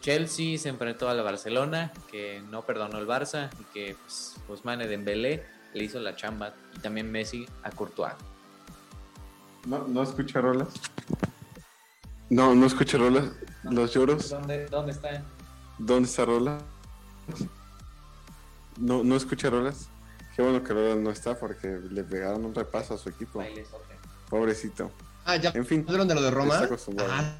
Chelsea 0.00 0.58
se 0.58 0.68
enfrentó 0.68 1.08
al 1.08 1.22
Barcelona, 1.22 1.92
que 2.10 2.42
no 2.50 2.62
perdonó 2.62 2.98
el 2.98 3.06
Barça 3.06 3.50
y 3.60 3.64
que 3.72 3.96
pues, 4.02 4.36
Ousmane 4.48 4.86
Dembélé 4.86 5.44
le 5.74 5.84
hizo 5.84 5.98
la 6.00 6.14
chamba 6.14 6.54
y 6.76 6.78
también 6.78 7.10
Messi 7.10 7.46
a 7.62 7.70
Courtois. 7.70 8.14
No, 9.66 9.86
no 9.88 10.02
escucha 10.02 10.40
rolas. 10.40 10.68
No, 12.30 12.54
no 12.54 12.66
escucha 12.66 12.98
rolas. 12.98 13.24
Los 13.64 13.92
lloros. 13.94 14.30
¿Dónde, 14.30 14.66
dónde 14.66 14.92
está? 14.92 15.22
¿Dónde 15.78 16.08
está 16.08 16.24
Rola? 16.24 16.58
No, 18.78 19.04
no 19.04 19.16
escucha 19.16 19.50
Rolas. 19.50 19.88
Qué 20.34 20.42
bueno 20.42 20.62
que 20.62 20.72
Rolas 20.72 20.96
no 20.98 21.10
está 21.10 21.38
porque 21.38 21.80
le 21.90 22.04
pegaron 22.04 22.44
un 22.44 22.54
repaso 22.54 22.94
a 22.94 22.98
su 22.98 23.08
equipo. 23.08 23.42
Pobrecito. 24.28 24.90
Ah, 25.24 25.36
ya. 25.36 25.50
En 25.50 25.66
fin, 25.66 25.84
¿Hablaron 25.86 26.08
de 26.08 26.14
lo 26.14 26.22
de 26.22 26.30
Roma? 26.30 26.54
Está 26.54 26.66
acostumbrado. 26.66 27.10
Ah, 27.12 27.36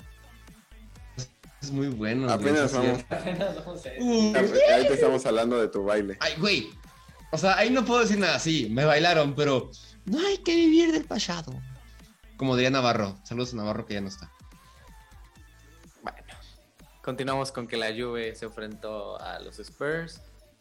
es 1.67 1.73
muy 1.73 1.89
bueno. 1.89 2.23
güey, 2.23 2.35
apenas 2.35 2.71
sí 2.71 2.77
es 2.79 2.83
vamos. 2.85 3.05
Apenas 3.11 3.57
vamos 3.57 3.87
a 3.87 3.95
ir. 3.95 4.03
Uy, 4.03 4.35
Ahí 4.37 4.87
te 4.87 4.95
estamos 4.95 5.27
hablando 5.27 5.59
de 5.61 5.69
tu 5.69 5.85
baile. 5.85 6.17
Ay, 6.21 6.35
güey. 6.39 6.71
O 7.33 7.39
sea, 7.39 7.57
ahí 7.59 7.71
no 7.71 7.85
puedo 7.85 8.01
decir 8.01 8.19
nada 8.19 8.37
así. 8.37 8.69
Me 8.71 8.85
bailaron, 8.85 9.35
pero 9.35 9.71
no 10.05 10.19
hay 10.27 10.39
que 10.39 10.55
vivir 10.55 10.93
del 10.93 11.05
pasado. 11.05 11.53
Como 12.37 12.55
diría 12.57 12.71
Navarro. 12.71 13.19
Saludos 13.25 13.53
a 13.53 13.57
Navarro 13.57 13.87
que 13.87 13.95
ya 13.95 14.01
no 14.01 14.09
está. 14.09 14.31
Bueno, 16.03 16.19
continuamos 17.03 17.51
con 17.51 17.67
que 17.67 17.77
la 17.77 17.89
Juve 17.89 18.35
se 18.35 18.45
enfrentó 18.45 19.21
a 19.21 19.41
los 19.41 19.59
Spurs. 19.59 20.21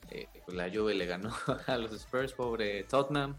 Eh, 0.09 0.27
pues 0.45 0.55
la 0.55 0.69
Juve 0.69 0.93
le 0.95 1.05
ganó 1.05 1.33
a 1.67 1.77
los 1.77 1.91
Spurs, 1.93 2.33
pobre 2.33 2.83
Tottenham. 2.83 3.35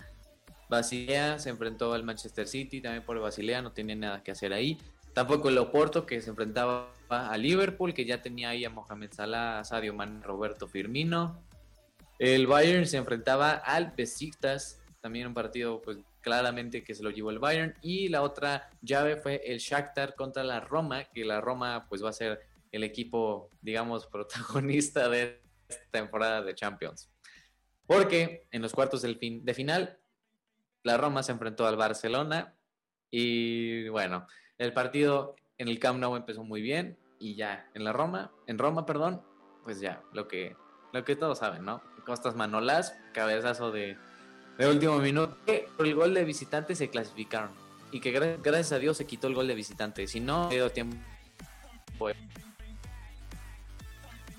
Basilea 0.68 1.38
se 1.38 1.50
enfrentó 1.50 1.92
al 1.92 2.02
Manchester 2.02 2.48
City, 2.48 2.80
también 2.80 3.04
por 3.04 3.18
Basilea, 3.20 3.62
no 3.62 3.72
tenía 3.72 3.94
nada 3.94 4.22
que 4.22 4.32
hacer 4.32 4.52
ahí. 4.52 4.78
Tampoco 5.14 5.48
el 5.48 5.58
Oporto, 5.58 6.06
que 6.06 6.20
se 6.20 6.30
enfrentaba 6.30 6.92
a 7.08 7.36
Liverpool, 7.36 7.94
que 7.94 8.04
ya 8.04 8.22
tenía 8.22 8.50
ahí 8.50 8.64
a 8.64 8.70
Mohamed 8.70 9.12
Salah, 9.12 9.64
Sadio 9.64 9.94
Mane, 9.94 10.22
Roberto 10.22 10.68
Firmino. 10.68 11.42
El 12.18 12.46
Bayern 12.46 12.86
se 12.86 12.96
enfrentaba 12.96 13.52
al 13.52 13.92
Besiktas, 13.96 14.80
también 15.00 15.26
un 15.26 15.34
partido 15.34 15.82
pues 15.82 15.98
claramente 16.20 16.82
que 16.82 16.94
se 16.94 17.02
lo 17.02 17.10
llevó 17.10 17.30
el 17.30 17.38
Bayern. 17.38 17.74
Y 17.82 18.08
la 18.08 18.22
otra 18.22 18.70
llave 18.80 19.16
fue 19.16 19.42
el 19.44 19.58
Shakhtar 19.58 20.14
contra 20.14 20.42
la 20.42 20.60
Roma, 20.60 21.04
que 21.04 21.24
la 21.24 21.40
Roma 21.40 21.86
pues 21.88 22.02
va 22.02 22.10
a 22.10 22.12
ser 22.12 22.40
el 22.72 22.84
equipo, 22.84 23.50
digamos, 23.60 24.06
protagonista 24.12 25.08
de 25.08 25.40
esta 25.68 25.84
temporada 25.90 26.42
de 26.42 26.54
Champions. 26.54 27.10
Porque 27.86 28.48
en 28.50 28.62
los 28.62 28.72
cuartos 28.72 29.02
del 29.02 29.16
fin, 29.18 29.44
de 29.44 29.54
final, 29.54 29.98
la 30.82 30.96
Roma 30.96 31.22
se 31.22 31.32
enfrentó 31.32 31.66
al 31.66 31.76
Barcelona 31.76 32.54
Y 33.10 33.88
bueno, 33.88 34.26
el 34.58 34.72
partido 34.72 35.36
en 35.58 35.68
el 35.68 35.78
Camp 35.78 35.98
Nou 35.98 36.16
empezó 36.16 36.44
muy 36.44 36.60
bien 36.62 36.96
y 37.18 37.34
ya 37.34 37.68
en 37.74 37.84
la 37.84 37.92
Roma, 37.92 38.30
en 38.46 38.58
Roma, 38.58 38.84
perdón, 38.86 39.22
pues 39.64 39.80
ya 39.80 40.02
lo 40.12 40.28
que 40.28 40.54
lo 40.92 41.04
que 41.04 41.16
todos 41.16 41.38
saben, 41.38 41.64
¿no? 41.64 41.82
Costas 42.06 42.34
Manolas, 42.36 42.94
cabezazo 43.12 43.70
de, 43.72 43.96
de 44.58 44.68
último 44.68 44.98
minuto, 44.98 45.36
que 45.44 45.68
por 45.76 45.86
el 45.86 45.94
gol 45.94 46.14
de 46.14 46.24
visitante 46.24 46.74
se 46.74 46.88
clasificaron 46.88 47.50
y 47.90 48.00
que 48.00 48.14
gra- 48.14 48.38
gracias 48.42 48.72
a 48.72 48.78
Dios 48.78 48.96
se 48.96 49.06
quitó 49.06 49.26
el 49.26 49.34
gol 49.34 49.46
de 49.48 49.54
visitante, 49.54 50.06
si 50.06 50.20
no, 50.20 50.52
ido 50.52 50.70
tiempo. 50.70 50.96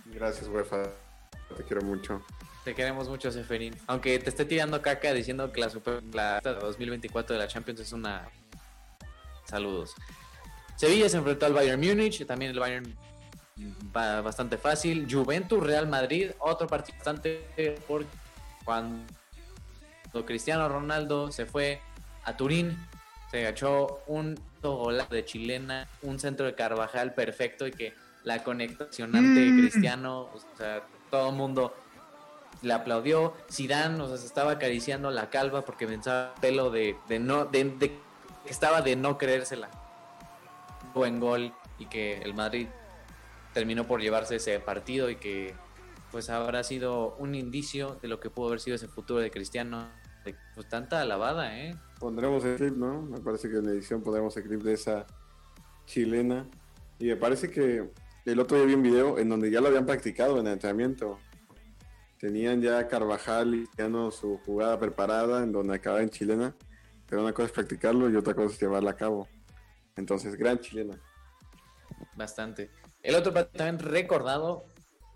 Gracias, 0.06 0.48
UEFA. 0.48 0.84
Te 1.56 1.64
quiero 1.64 1.82
mucho. 1.84 2.22
Te 2.64 2.74
queremos 2.76 3.08
mucho, 3.08 3.32
Seferín. 3.32 3.76
Aunque 3.88 4.18
te 4.20 4.30
esté 4.30 4.46
tirando 4.46 4.82
caca 4.82 5.14
diciendo 5.14 5.52
que 5.52 5.62
la, 5.62 5.70
super, 5.70 6.04
la 6.14 6.42
2024 6.42 7.34
de 7.36 7.40
la 7.40 7.48
Champions 7.48 7.80
es 7.82 7.94
una. 7.94 8.30
Saludos. 9.46 9.94
Sevilla 10.78 11.10
se 11.10 11.18
enfrentó 11.18 11.46
al 11.48 11.54
Bayern 11.54 11.82
Múnich, 11.82 12.26
también 12.26 12.52
el 12.52 12.60
Bayern 12.60 12.96
va 13.96 14.22
bastante 14.22 14.58
fácil. 14.58 15.08
Juventus, 15.12 15.62
Real 15.62 15.88
Madrid, 15.88 16.32
otro 16.40 16.68
partido 16.68 16.96
bastante 16.98 17.76
por 17.88 18.06
cuando 18.64 19.06
Cristiano 20.26 20.70
Ronaldo 20.70 21.32
se 21.32 21.46
fue 21.46 21.82
a 22.24 22.38
Turín, 22.38 22.78
se 23.32 23.40
agachó 23.40 24.02
un 24.08 24.40
golazo 24.62 25.14
de 25.14 25.24
chilena, 25.26 25.88
un 26.02 26.20
centro 26.20 26.46
de 26.46 26.54
Carvajal 26.56 27.14
perfecto 27.14 27.66
y 27.68 27.72
que 27.72 27.94
la 28.24 28.44
conexionante 28.44 29.46
Mm. 29.52 29.60
Cristiano, 29.62 30.22
o 30.34 30.40
sea, 30.58 30.84
todo 31.10 31.30
el 31.30 31.36
mundo 31.36 31.74
le 32.62 32.74
aplaudió. 32.74 33.34
Zidane, 33.52 34.02
o 34.04 34.08
sea, 34.10 34.18
se 34.18 34.26
estaba 34.26 34.54
acariciando 34.54 35.10
la 35.12 35.30
calva 35.30 35.64
porque 35.64 35.88
pensaba 35.88 36.36
pelo 36.42 36.70
de, 36.70 36.96
de 37.08 37.20
no, 37.20 37.46
de, 37.46 37.64
de- 37.64 37.90
que 37.90 38.52
estaba 38.52 38.82
de 38.82 38.96
no 38.96 39.18
creérsela. 39.18 39.70
Buen 40.98 41.20
gol 41.20 41.54
y 41.80 41.86
que 41.86 42.18
el 42.18 42.34
Madrid 42.34 42.68
terminó 43.54 43.88
por 43.88 44.02
llevarse 44.02 44.36
ese 44.36 44.60
partido 44.60 45.10
y 45.10 45.16
que 45.16 45.56
pues 46.12 46.30
habrá 46.30 46.64
sido 46.64 47.16
un 47.18 47.36
indicio 47.36 47.98
de 48.02 48.08
lo 48.08 48.20
que 48.20 48.30
pudo 48.30 48.48
haber 48.48 48.60
sido 48.60 48.76
ese 48.76 48.88
futuro 48.88 49.20
de 49.20 49.32
Cristiano. 49.32 49.90
Pues 50.54 50.68
tanta 50.68 51.02
alabada, 51.02 51.58
¿eh? 51.58 51.76
Pondremos 52.00 52.44
el 52.44 52.58
clip, 52.58 52.76
¿no? 52.76 53.02
Me 53.02 53.20
parece 53.20 53.50
que 53.50 53.58
en 53.58 53.66
la 53.66 53.72
edición 53.72 54.02
pondremos 54.02 54.36
el 54.36 54.44
clip 54.44 54.62
de 54.62 54.74
esa 54.74 55.06
chilena. 55.86 56.46
Y 57.00 57.06
me 57.06 57.16
parece 57.16 57.50
que 57.50 57.90
el 58.26 58.40
otro 58.40 58.58
día 58.58 58.66
vi 58.66 58.74
un 58.74 58.84
video 58.84 59.18
en 59.20 59.30
donde 59.30 59.50
ya 59.50 59.62
lo 59.62 59.68
habían 59.68 59.86
practicado 59.86 60.40
en 60.40 60.48
el 60.48 60.54
entrenamiento. 60.54 61.18
Tenían 62.20 62.62
ya 62.62 62.88
Carvajal 62.88 63.56
y 63.56 63.68
su 64.12 64.40
jugada 64.46 64.78
preparada 64.80 65.44
en 65.44 65.52
donde 65.52 65.76
acababa 65.76 66.02
en 66.02 66.10
chilena. 66.10 66.56
Pero 67.08 67.22
una 67.22 67.32
cosa 67.32 67.46
es 67.46 67.52
practicarlo 67.54 68.10
y 68.10 68.16
otra 68.16 68.34
cosa 68.34 68.54
es 68.54 68.60
llevarla 68.60 68.92
a 68.92 68.96
cabo. 68.98 69.30
Entonces, 69.98 70.36
gran 70.36 70.60
chilena. 70.60 71.00
Bastante. 72.16 72.72
El 73.02 73.16
otro 73.16 73.34
también 73.34 73.80
recordado, 73.80 74.66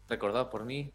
recordado 0.07 0.49
por 0.49 0.65
mí, 0.65 0.91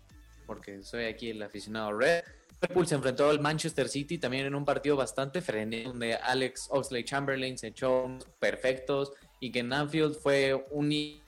porque 0.46 0.82
soy 0.82 1.04
aquí 1.04 1.30
el 1.30 1.42
aficionado 1.42 1.92
red. 1.92 2.22
Liverpool 2.62 2.86
se 2.86 2.94
enfrentó 2.94 3.28
al 3.28 3.38
Manchester 3.40 3.88
City 3.88 4.18
también 4.18 4.46
en 4.46 4.54
un 4.54 4.64
partido 4.64 4.96
bastante 4.96 5.42
frenético, 5.42 5.90
donde 5.90 6.14
Alex 6.14 6.68
Oxley 6.70 7.04
Chamberlain 7.04 7.58
se 7.58 7.68
echó 7.68 8.18
perfectos 8.38 9.12
y 9.40 9.52
que 9.52 9.58
en 9.60 9.72
Anfield 9.72 10.14
fue 10.16 10.54
un 10.70 10.90
y 10.90 11.22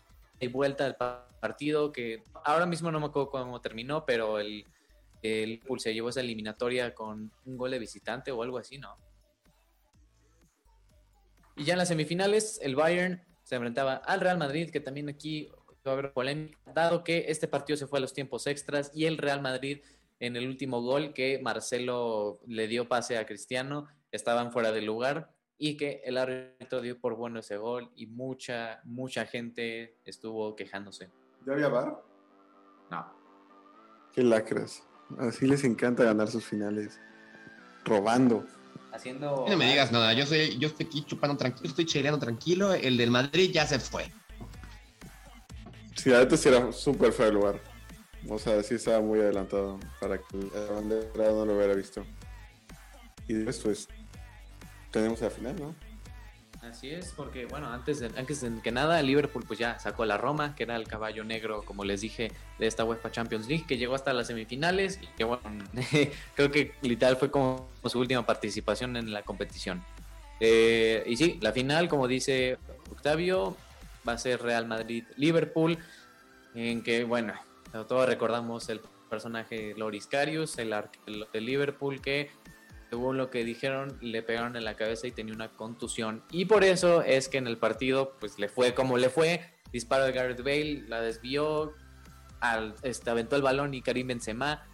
vuelta 0.50 0.96
pa- 0.96 1.28
partido 1.40 1.92
que 1.92 2.22
ahora 2.44 2.64
mismo 2.64 2.90
no 2.90 2.98
me 2.98 3.06
acuerdo 3.06 3.30
cómo 3.30 3.60
terminó, 3.60 4.06
pero 4.06 4.38
el, 4.38 4.64
el 5.22 5.50
Liverpool 5.50 5.80
se 5.80 5.92
llevó 5.92 6.08
esa 6.08 6.20
eliminatoria 6.20 6.94
con 6.94 7.30
un 7.44 7.56
gol 7.58 7.72
de 7.72 7.78
visitante 7.78 8.32
o 8.32 8.42
algo 8.42 8.56
así, 8.58 8.78
¿no? 8.78 8.96
Y 11.58 11.64
ya 11.64 11.74
en 11.74 11.78
las 11.78 11.88
semifinales, 11.88 12.60
el 12.62 12.76
Bayern 12.76 13.20
se 13.42 13.56
enfrentaba 13.56 13.94
al 13.94 14.20
Real 14.20 14.38
Madrid, 14.38 14.70
que 14.70 14.80
también 14.80 15.08
aquí 15.08 15.50
va 15.86 15.90
a 15.90 15.94
haber 15.94 16.12
polémica, 16.12 16.56
dado 16.72 17.02
que 17.02 17.26
este 17.28 17.48
partido 17.48 17.76
se 17.76 17.86
fue 17.86 17.98
a 17.98 18.02
los 18.02 18.14
tiempos 18.14 18.46
extras 18.46 18.92
y 18.94 19.06
el 19.06 19.18
Real 19.18 19.42
Madrid 19.42 19.80
en 20.20 20.36
el 20.36 20.46
último 20.46 20.82
gol 20.82 21.12
que 21.12 21.40
Marcelo 21.42 22.40
le 22.46 22.68
dio 22.68 22.88
pase 22.88 23.18
a 23.18 23.26
Cristiano, 23.26 23.88
estaban 24.12 24.52
fuera 24.52 24.70
de 24.72 24.82
lugar 24.82 25.34
y 25.58 25.76
que 25.76 26.00
el 26.04 26.16
árbitro 26.16 26.80
dio 26.80 27.00
por 27.00 27.16
bueno 27.16 27.40
ese 27.40 27.56
gol 27.56 27.90
y 27.96 28.06
mucha, 28.06 28.80
mucha 28.84 29.26
gente 29.26 29.98
estuvo 30.04 30.54
quejándose. 30.54 31.10
¿Ya 31.44 31.54
había 31.54 31.68
bar? 31.68 32.02
No, 32.90 33.18
Qué 34.12 34.22
lacras. 34.22 34.82
Así 35.18 35.46
les 35.46 35.64
encanta 35.64 36.04
ganar 36.04 36.28
sus 36.28 36.44
finales. 36.44 37.00
Robando. 37.84 38.44
Haciendo... 38.92 39.46
No 39.48 39.56
me 39.56 39.68
digas 39.68 39.92
nada, 39.92 40.12
yo, 40.12 40.26
soy, 40.26 40.58
yo 40.58 40.68
estoy 40.68 40.86
aquí 40.86 41.04
chupando 41.04 41.36
tranquilo, 41.36 41.68
estoy 41.68 41.86
chileando 41.86 42.18
tranquilo, 42.18 42.72
el 42.74 42.96
del 42.96 43.10
Madrid 43.10 43.50
ya 43.52 43.66
se 43.66 43.78
fue. 43.78 44.10
Sí, 45.96 46.12
a 46.12 46.28
sí 46.28 46.48
era 46.48 46.72
súper 46.72 47.12
feo 47.12 47.26
el 47.26 47.34
lugar. 47.34 47.60
O 48.28 48.38
sea, 48.38 48.62
sí 48.62 48.74
estaba 48.74 49.00
muy 49.00 49.20
adelantado 49.20 49.78
para 50.00 50.18
que 50.18 50.24
el 50.38 50.50
abanderado 50.70 51.44
no 51.44 51.46
lo 51.46 51.56
hubiera 51.56 51.74
visto. 51.74 52.04
Y 53.26 53.34
después, 53.34 53.86
pues, 53.86 53.98
tenemos 54.90 55.20
la 55.20 55.30
final, 55.30 55.56
¿no? 55.56 55.87
Así 56.70 56.90
es, 56.90 57.12
porque 57.16 57.46
bueno, 57.46 57.68
antes 57.72 58.00
de, 58.00 58.06
antes 58.18 58.42
de 58.42 58.60
que 58.60 58.70
nada, 58.70 59.00
Liverpool 59.00 59.44
pues 59.46 59.58
ya 59.58 59.78
sacó 59.78 60.02
a 60.02 60.06
la 60.06 60.18
Roma, 60.18 60.54
que 60.54 60.64
era 60.64 60.76
el 60.76 60.86
caballo 60.86 61.24
negro, 61.24 61.62
como 61.62 61.84
les 61.84 62.02
dije, 62.02 62.30
de 62.58 62.66
esta 62.66 62.84
UEFA 62.84 63.10
Champions 63.10 63.48
League, 63.48 63.64
que 63.66 63.78
llegó 63.78 63.94
hasta 63.94 64.12
las 64.12 64.26
semifinales 64.26 65.00
y 65.02 65.06
que 65.16 65.24
bueno, 65.24 65.42
creo 66.34 66.50
que 66.50 66.74
literal 66.82 67.16
fue 67.16 67.30
como 67.30 67.68
su 67.86 67.98
última 67.98 68.26
participación 68.26 68.96
en 68.96 69.12
la 69.12 69.22
competición. 69.22 69.82
Eh, 70.40 71.02
y 71.06 71.16
sí, 71.16 71.38
la 71.40 71.52
final, 71.52 71.88
como 71.88 72.06
dice 72.06 72.58
Octavio, 72.90 73.56
va 74.06 74.12
a 74.12 74.18
ser 74.18 74.42
Real 74.42 74.66
Madrid-Liverpool, 74.66 75.78
en 76.54 76.82
que 76.82 77.04
bueno, 77.04 77.32
todos 77.88 78.06
recordamos 78.06 78.68
el 78.68 78.80
personaje 79.08 79.74
Loris 79.76 80.06
Karius, 80.06 80.58
el 80.58 80.72
arquero 80.74 81.26
de 81.32 81.40
Liverpool, 81.40 82.00
que 82.02 82.30
según 82.90 83.16
lo 83.16 83.30
que 83.30 83.44
dijeron, 83.44 83.98
le 84.00 84.22
pegaron 84.22 84.56
en 84.56 84.64
la 84.64 84.74
cabeza 84.74 85.06
y 85.06 85.12
tenía 85.12 85.34
una 85.34 85.50
contusión. 85.50 86.24
Y 86.30 86.46
por 86.46 86.64
eso 86.64 87.02
es 87.02 87.28
que 87.28 87.38
en 87.38 87.46
el 87.46 87.58
partido, 87.58 88.16
pues 88.18 88.38
le 88.38 88.48
fue 88.48 88.74
como 88.74 88.96
le 88.96 89.10
fue. 89.10 89.40
Disparo 89.72 90.04
de 90.04 90.12
Gareth 90.12 90.42
Bale, 90.42 90.84
la 90.88 91.00
desvió, 91.00 91.74
al, 92.40 92.74
este, 92.82 93.10
aventó 93.10 93.36
el 93.36 93.42
balón 93.42 93.74
y 93.74 93.82
Karim 93.82 94.08
Benzema. 94.08 94.66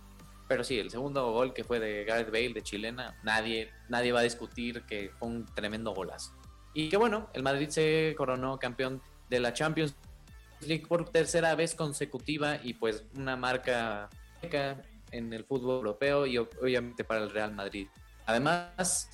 Pero 0.46 0.62
sí, 0.62 0.78
el 0.78 0.90
segundo 0.90 1.32
gol 1.32 1.54
que 1.54 1.64
fue 1.64 1.80
de 1.80 2.04
Gareth 2.04 2.30
Bale, 2.30 2.52
de 2.52 2.62
chilena, 2.62 3.18
nadie, 3.24 3.70
nadie 3.88 4.12
va 4.12 4.20
a 4.20 4.24
discutir 4.24 4.82
que 4.82 5.10
fue 5.18 5.28
un 5.28 5.46
tremendo 5.46 5.92
golazo. 5.92 6.32
Y 6.74 6.88
que 6.88 6.96
bueno, 6.96 7.30
el 7.32 7.42
Madrid 7.42 7.68
se 7.70 8.14
coronó 8.16 8.58
campeón 8.58 9.00
de 9.30 9.40
la 9.40 9.52
Champions 9.52 9.96
League 10.60 10.86
por 10.86 11.08
tercera 11.08 11.54
vez 11.54 11.74
consecutiva 11.74 12.58
y 12.62 12.74
pues 12.74 13.04
una 13.16 13.36
marca 13.36 14.10
en 15.10 15.32
el 15.32 15.44
fútbol 15.44 15.76
europeo 15.76 16.26
y 16.26 16.38
obviamente 16.38 17.04
para 17.04 17.22
el 17.22 17.30
Real 17.30 17.52
Madrid. 17.52 17.88
Además, 18.26 19.08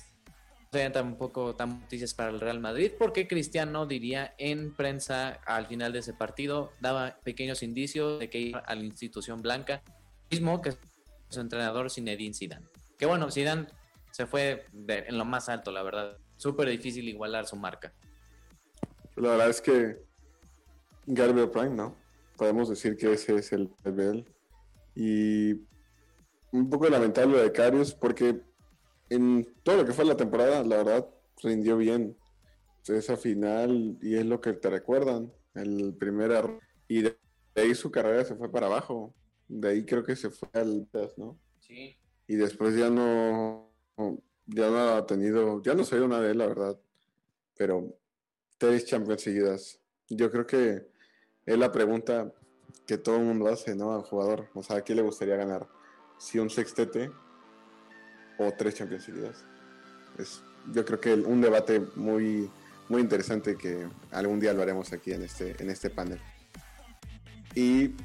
no 0.71 0.79
sean 0.79 0.91
tampoco 0.93 1.55
tan 1.55 1.81
noticias 1.81 2.13
para 2.13 2.29
el 2.29 2.39
Real 2.39 2.59
Madrid 2.59 2.91
porque 2.97 3.27
Cristiano 3.27 3.85
diría 3.85 4.33
en 4.37 4.73
prensa 4.73 5.39
al 5.45 5.67
final 5.67 5.91
de 5.91 5.99
ese 5.99 6.13
partido, 6.13 6.71
daba 6.79 7.17
pequeños 7.23 7.61
indicios 7.61 8.19
de 8.19 8.29
que 8.29 8.39
iba 8.39 8.59
a 8.59 8.75
la 8.75 8.83
institución 8.83 9.41
blanca, 9.41 9.83
mismo 10.29 10.61
que 10.61 10.73
su 11.29 11.39
entrenador 11.41 11.91
Zinedine 11.91 12.33
Zidane. 12.33 12.67
Que 12.97 13.05
bueno, 13.05 13.31
Zidane 13.31 13.67
se 14.11 14.25
fue 14.25 14.65
en 14.87 15.17
lo 15.17 15.25
más 15.25 15.49
alto, 15.49 15.71
la 15.71 15.83
verdad. 15.83 16.17
Súper 16.37 16.69
difícil 16.69 17.07
igualar 17.07 17.45
su 17.45 17.55
marca. 17.55 17.93
La 19.15 19.31
verdad 19.31 19.49
es 19.49 19.61
que 19.61 19.97
Garber 21.05 21.51
Prime, 21.51 21.75
¿no? 21.75 21.97
Podemos 22.37 22.69
decir 22.69 22.97
que 22.97 23.13
ese 23.13 23.35
es 23.35 23.51
el 23.51 23.69
nivel. 23.83 24.25
Y 24.95 25.53
un 26.51 26.69
poco 26.69 26.89
lamentable 26.89 27.41
de 27.41 27.51
Carius 27.51 27.93
porque 27.93 28.41
en 29.11 29.45
todo 29.63 29.75
lo 29.75 29.85
que 29.85 29.91
fue 29.91 30.05
la 30.05 30.15
temporada, 30.15 30.63
la 30.63 30.77
verdad, 30.77 31.07
rindió 31.43 31.75
bien. 31.75 32.17
Esa 32.87 33.17
final 33.17 33.97
y 34.01 34.15
es 34.15 34.25
lo 34.25 34.39
que 34.39 34.53
te 34.53 34.69
recuerdan. 34.69 35.31
El 35.53 35.93
primer 35.99 36.31
error. 36.31 36.59
Y 36.87 37.01
de 37.01 37.17
ahí 37.55 37.75
su 37.75 37.91
carrera 37.91 38.23
se 38.23 38.35
fue 38.35 38.49
para 38.49 38.67
abajo. 38.67 39.13
De 39.49 39.67
ahí 39.67 39.85
creo 39.85 40.03
que 40.03 40.15
se 40.15 40.29
fue 40.29 40.47
al 40.53 40.87
¿no? 41.17 41.37
Sí. 41.59 41.97
Y 42.25 42.35
después 42.35 42.73
ya 42.77 42.89
no, 42.89 43.73
ya 44.45 44.69
no 44.69 44.79
ha 44.79 45.05
tenido, 45.05 45.61
ya 45.61 45.73
no 45.73 45.83
soy 45.83 45.99
una 45.99 46.21
de 46.21 46.31
él, 46.31 46.37
la 46.37 46.47
verdad. 46.47 46.79
Pero 47.57 47.93
tres 48.57 48.85
Champions 48.85 49.23
seguidas. 49.23 49.81
Yo 50.07 50.31
creo 50.31 50.47
que 50.47 50.87
es 51.45 51.57
la 51.57 51.69
pregunta 51.69 52.33
que 52.87 52.97
todo 52.97 53.17
el 53.17 53.25
mundo 53.25 53.49
hace, 53.49 53.75
¿no? 53.75 53.93
Al 53.93 54.03
jugador. 54.03 54.47
O 54.53 54.63
sea, 54.63 54.77
¿a 54.77 54.81
quién 54.81 54.95
le 54.95 55.03
gustaría 55.03 55.35
ganar? 55.35 55.67
Si 56.17 56.39
un 56.39 56.49
sextete 56.49 57.11
o 58.47 58.53
tres 58.53 58.75
Champions 58.75 59.03
seguidas. 59.03 59.43
Es, 60.17 60.41
yo 60.73 60.85
creo 60.85 60.99
que 60.99 61.13
un 61.13 61.41
debate 61.41 61.81
muy, 61.95 62.49
muy 62.89 63.01
interesante 63.01 63.55
que 63.55 63.87
algún 64.11 64.39
día 64.39 64.53
lo 64.53 64.61
haremos 64.61 64.91
aquí 64.93 65.11
en 65.11 65.23
este, 65.23 65.55
en 65.61 65.69
este 65.69 65.89
panel. 65.89 66.19
Y 67.55 67.95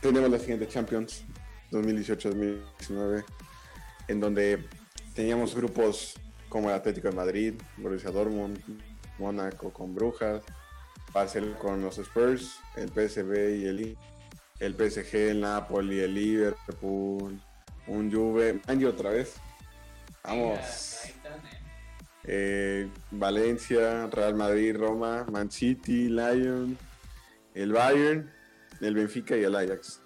tenemos 0.00 0.30
la 0.30 0.38
siguiente 0.38 0.68
Champions 0.68 1.24
2018-2019, 1.72 3.24
en 4.08 4.20
donde 4.20 4.64
teníamos 5.14 5.54
grupos 5.54 6.14
como 6.48 6.68
el 6.68 6.76
Atlético 6.76 7.08
de 7.08 7.16
Madrid, 7.16 7.54
Borussia 7.76 8.10
Dortmund, 8.10 8.58
Mónaco 9.18 9.72
con 9.72 9.94
Brujas, 9.94 10.42
Barcelona 11.12 11.58
con 11.58 11.80
los 11.80 11.98
Spurs, 11.98 12.60
el 12.76 12.88
PSV 12.88 13.56
y 13.56 13.66
el 13.66 13.96
el 14.58 14.74
PSG, 14.74 15.14
el 15.16 15.40
Napoli, 15.40 16.00
el 16.00 16.14
Liverpool, 16.14 17.40
un 17.86 18.12
Juve, 18.12 18.60
y 18.68 18.84
otra 18.84 19.10
vez. 19.10 19.34
Vamos. 20.26 20.58
¿eh? 22.24 22.88
Valencia, 23.10 24.06
Real 24.08 24.34
Madrid, 24.34 24.76
Roma, 24.76 25.24
Man 25.30 25.50
City, 25.50 26.08
Lyon, 26.08 26.76
el 27.54 27.72
Bayern, 27.72 28.30
el 28.80 28.94
Benfica 28.94 29.36
y 29.36 29.44
el 29.44 29.54
Ajax. 29.54 30.00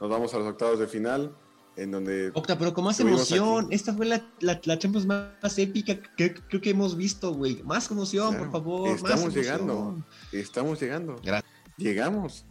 Nos 0.00 0.10
vamos 0.10 0.32
a 0.34 0.38
los 0.38 0.46
octavos 0.48 0.78
de 0.78 0.86
final, 0.86 1.34
en 1.76 1.90
donde 1.90 2.30
Octa, 2.34 2.58
pero 2.58 2.72
con 2.72 2.84
más 2.84 2.98
emoción. 3.00 3.66
aquí. 3.66 3.74
Esta 3.74 3.92
fue 3.94 4.06
la, 4.06 4.22
la, 4.40 4.60
la 4.64 4.78
Champions 4.78 5.06
más, 5.06 5.28
más 5.42 5.58
épica 5.58 5.94
que 6.16 6.34
creo 6.34 6.60
que 6.60 6.70
hemos 6.70 6.96
visto, 6.96 7.32
güey. 7.34 7.62
Más 7.62 7.90
emoción, 7.90 8.28
Claro, 8.30 8.44
por 8.44 8.52
favor. 8.52 8.88
estamos 8.88 9.34
llegando. 9.34 9.96
estamos 10.32 10.80
llegando. 10.80 11.16
Gracias. 11.22 11.52
Llegamos 11.76 12.44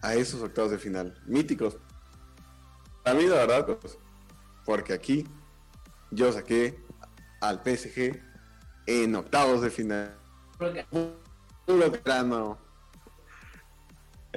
a 0.00 0.14
esos 0.14 0.40
octavos 0.42 0.70
de 0.70 0.78
final, 0.78 1.14
míticos. 1.26 1.76
A 3.04 3.12
mí, 3.12 3.24
la 3.26 3.34
verdad, 3.36 3.78
pues, 3.78 3.98
porque 4.64 4.94
aquí 4.94 5.26
yo 6.14 6.32
saqué 6.32 6.78
al 7.40 7.60
PSG 7.64 8.20
en 8.86 9.14
octavos 9.14 9.62
de 9.62 9.70
final. 9.70 10.14
Puro 11.66 11.90
grano. 12.04 12.58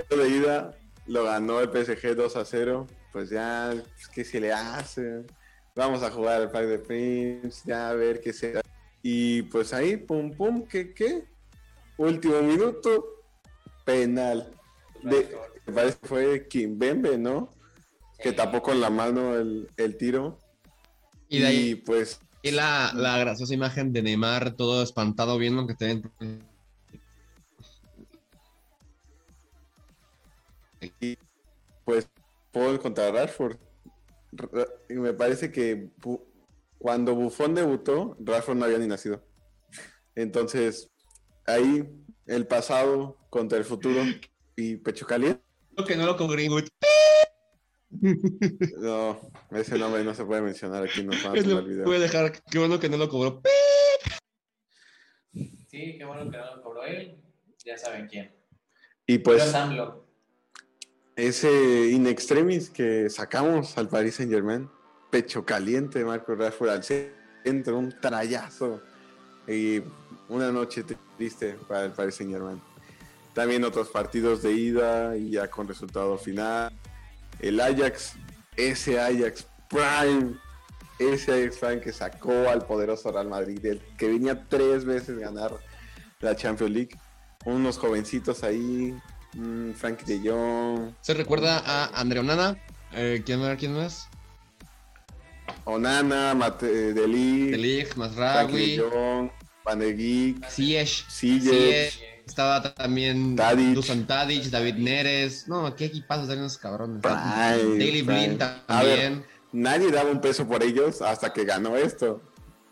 El 0.10 0.20
de 0.20 0.30
ida 0.30 0.78
lo 1.06 1.24
ganó 1.24 1.60
el 1.62 1.70
PSG 1.70 2.16
2 2.16 2.36
a 2.36 2.46
0. 2.46 2.88
Pues 3.12 3.30
ya, 3.30 3.72
pues, 3.72 4.08
¿qué 4.10 4.24
se 4.24 4.40
le 4.40 4.52
hace? 4.54 5.26
Vamos 5.76 6.04
a 6.04 6.12
jugar 6.12 6.42
al 6.42 6.52
Parque 6.52 6.68
de 6.68 6.80
Prince, 6.80 7.62
ya 7.66 7.90
a 7.90 7.94
ver 7.94 8.20
qué 8.20 8.34
será. 8.34 8.62
Y 9.02 9.44
pues 9.44 9.74
ahí, 9.74 9.98
pum, 9.98 10.32
pum, 10.32 10.68
¿qué, 10.68 10.94
qué? 10.94 11.26
Último 11.98 12.42
minuto, 12.42 13.24
penal. 13.86 14.52
De, 15.04 15.36
me 15.66 15.74
parece 15.74 15.98
que 16.00 16.08
fue 16.08 16.48
Kimbembe, 16.48 17.18
¿no? 17.18 17.52
Que 18.20 18.34
tapó 18.34 18.62
con 18.62 18.82
la 18.82 18.90
mano 18.90 19.36
el, 19.36 19.70
el 19.78 19.98
tiro. 19.98 20.40
Y 21.30 21.40
de 21.40 21.48
ahí 21.48 21.76
pues 21.76 22.20
y 22.42 22.52
la, 22.52 22.92
la 22.96 23.18
graciosa 23.18 23.54
imagen 23.54 23.92
de 23.92 24.02
Neymar 24.04 24.56
todo 24.56 24.82
espantado 24.82 25.38
viendo 25.38 25.68
que 25.68 25.74
te 25.76 26.02
Y 31.02 31.18
pues 31.84 32.08
Paul 32.52 32.80
contra 32.80 33.12
Rashford. 33.12 33.58
Ra- 34.32 34.68
y 34.90 34.94
me 34.94 35.14
parece 35.14 35.52
que 35.52 35.90
cuando 36.78 37.16
Buffon 37.16 37.56
debutó, 37.56 38.16
Rashford 38.20 38.58
no 38.58 38.66
había 38.66 38.78
ni 38.78 38.88
nacido. 38.88 39.24
Entonces, 40.16 40.90
ahí 41.46 41.84
el 42.26 42.48
pasado 42.48 43.18
contra 43.30 43.58
el 43.58 43.66
futuro 43.66 44.02
y 44.56 44.78
pecho 44.78 45.06
caliente. 45.06 45.42
que 45.88 45.96
no 45.96 46.06
lo 46.06 46.18
con 46.18 46.28
Greenwood. 46.30 46.68
No, 47.90 49.20
ese 49.52 49.78
nombre 49.78 50.04
no 50.04 50.14
se 50.14 50.26
puede 50.26 50.42
mencionar 50.42 50.84
aquí, 50.84 51.04
nos 51.04 51.16
van 51.24 51.36
a 51.36 51.38
Es 51.40 51.44
tomar 51.44 51.64
lo- 51.64 51.68
el 51.68 51.74
video. 51.74 51.86
Voy 51.86 51.96
a 51.98 52.00
dejar, 52.00 52.32
qué 52.52 52.60
bueno 52.60 52.80
que 52.80 52.90
no 52.90 52.98
lo 52.98 53.10
cobró. 53.10 53.42
Sí, 55.34 55.96
qué 55.98 56.04
bueno 56.06 56.30
que 56.30 56.38
no 56.38 56.56
lo 56.56 56.62
cobró 56.64 56.84
él. 56.84 57.22
Ya 57.66 57.78
saben 57.78 58.08
quién. 58.08 58.34
Y 59.06 59.20
Pues, 59.20 59.54
ese 61.16 61.90
in 61.92 62.08
extremis 62.08 62.70
que 62.70 63.10
sacamos 63.10 63.78
al 63.78 63.88
Paris 63.90 64.16
Saint 64.16 64.32
Germain, 64.32 64.70
pecho 65.10 65.44
caliente, 65.46 66.04
Marco 66.06 66.36
Rashford 66.36 66.70
al 66.70 66.84
centro, 66.84 67.78
un 67.78 67.96
trayazo 68.00 68.82
y 69.48 69.82
una 70.30 70.52
noche 70.52 70.84
triste 71.18 71.58
para 71.68 71.86
el 71.86 71.92
Paris 71.92 72.16
Saint 72.16 72.32
Germain. 72.32 72.62
También 73.34 73.64
otros 73.64 73.90
partidos 73.90 74.42
de 74.42 74.52
ida 74.54 75.16
y 75.18 75.32
ya 75.32 75.50
con 75.50 75.68
resultado 75.68 76.18
final. 76.18 76.72
El 77.40 77.60
Ajax, 77.60 78.14
ese 78.56 79.00
Ajax 79.00 79.46
Prime, 79.70 80.36
ese 81.00 81.34
Ajax 81.34 81.58
Prime 81.58 81.82
que 81.82 81.94
sacó 81.94 82.50
al 82.50 82.66
poderoso 82.66 83.12
Real 83.12 83.28
Madrid, 83.28 83.64
el 83.66 83.82
que 83.98 84.08
venía 84.08 84.46
tres 84.48 84.86
veces 84.86 85.18
ganar 85.20 85.52
la 86.20 86.36
Champions 86.36 86.74
League. 86.74 86.98
Unos 87.46 87.78
jovencitos 87.78 88.44
ahí, 88.44 88.98
mm, 89.36 89.72
Frank 89.72 90.02
de 90.04 90.20
Jong, 90.30 90.94
Se 91.02 91.14
recuerda 91.14 91.60
a 91.66 92.00
Andrea 92.00 92.22
Onana. 92.22 92.58
Eh, 92.94 93.22
¿quién, 93.26 93.40
más? 93.40 93.58
¿Quién 93.58 93.74
más? 93.74 94.10
Onana, 95.66 96.34
Mate, 96.34 96.94
Deli, 96.94 97.52
De 97.52 97.58
Ligt, 97.58 97.94
Frank 97.94 98.50
de 98.52 98.78
Masraoui, 98.80 99.32
Van 99.64 99.80
de 99.80 99.94
Ziyech. 100.50 101.10
Ziyech, 101.10 101.10
Ziyech. 101.10 102.17
Estaba 102.28 102.62
también 102.74 103.36
Tadic. 103.36 103.74
Dusan 103.74 104.06
Tadic, 104.06 104.44
David 104.46 104.76
Neres. 104.76 105.48
No, 105.48 105.74
qué 105.76 105.86
equipazos 105.86 106.30
eran 106.30 106.44
esos 106.46 106.58
cabrones. 106.58 107.02
Prime, 107.02 107.78
Daily. 107.78 108.02
Blind 108.02 108.42
A 108.42 108.84
ver, 108.84 109.00
también. 109.00 109.26
nadie 109.54 109.92
daba 109.92 110.12
un 110.12 110.20
peso 110.22 110.48
por 110.48 110.62
ellos 110.62 111.02
hasta 111.02 111.32
que 111.32 111.46
ganó 111.46 111.76
esto. 111.78 112.22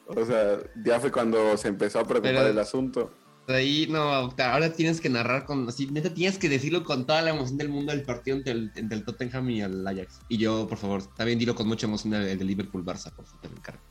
O 0.07 0.25
sea, 0.25 0.57
ya 0.83 0.99
fue 0.99 1.11
cuando 1.11 1.57
se 1.57 1.69
empezó 1.69 1.99
a 1.99 2.03
preocupar 2.05 2.33
Pero- 2.35 2.47
el 2.49 2.59
asunto. 2.59 3.11
De 3.47 3.55
ahí, 3.55 3.85
no, 3.87 4.01
ahora 4.01 4.73
tienes 4.73 4.99
que 4.99 5.07
narrar 5.07 5.45
con, 5.45 5.69
así, 5.69 5.85
neta, 5.85 6.11
tienes 6.11 6.39
que 6.39 6.49
decirlo 6.49 6.83
con 6.83 7.05
toda 7.05 7.21
la 7.21 7.29
emoción 7.29 7.57
del 7.57 7.69
mundo 7.69 7.91
del 7.91 8.01
partido 8.01 8.37
entre 8.37 8.53
el, 8.53 8.71
entre 8.75 8.97
el 8.97 9.05
Tottenham 9.05 9.47
y 9.51 9.61
el 9.61 9.85
Ajax. 9.87 10.19
Y 10.29 10.37
yo, 10.37 10.67
por 10.67 10.79
favor, 10.79 11.03
también 11.15 11.37
dilo 11.37 11.53
con 11.53 11.67
mucha 11.67 11.85
emoción 11.85 12.11
el, 12.15 12.23
el 12.27 12.39
de 12.39 12.43
Liverpool-Barça, 12.45 13.11
por 13.13 13.23
favor, 13.25 13.41
te 13.41 13.49
lo 13.49 13.55
encargo. 13.55 13.81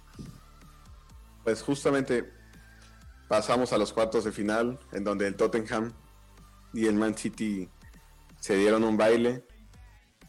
Pues 1.45 1.63
justamente 1.63 2.33
pasamos 3.29 3.73
a 3.73 3.79
los 3.79 3.93
cuartos 3.93 4.25
de 4.25 4.33
final, 4.33 4.79
en 4.93 5.05
donde 5.05 5.27
el 5.27 5.37
Tottenham 5.37 5.93
y 6.73 6.87
el 6.87 6.95
Man 6.95 7.17
City 7.17 7.69
se 8.41 8.57
dieron 8.57 8.85
un 8.85 8.97
baile. 8.97 9.45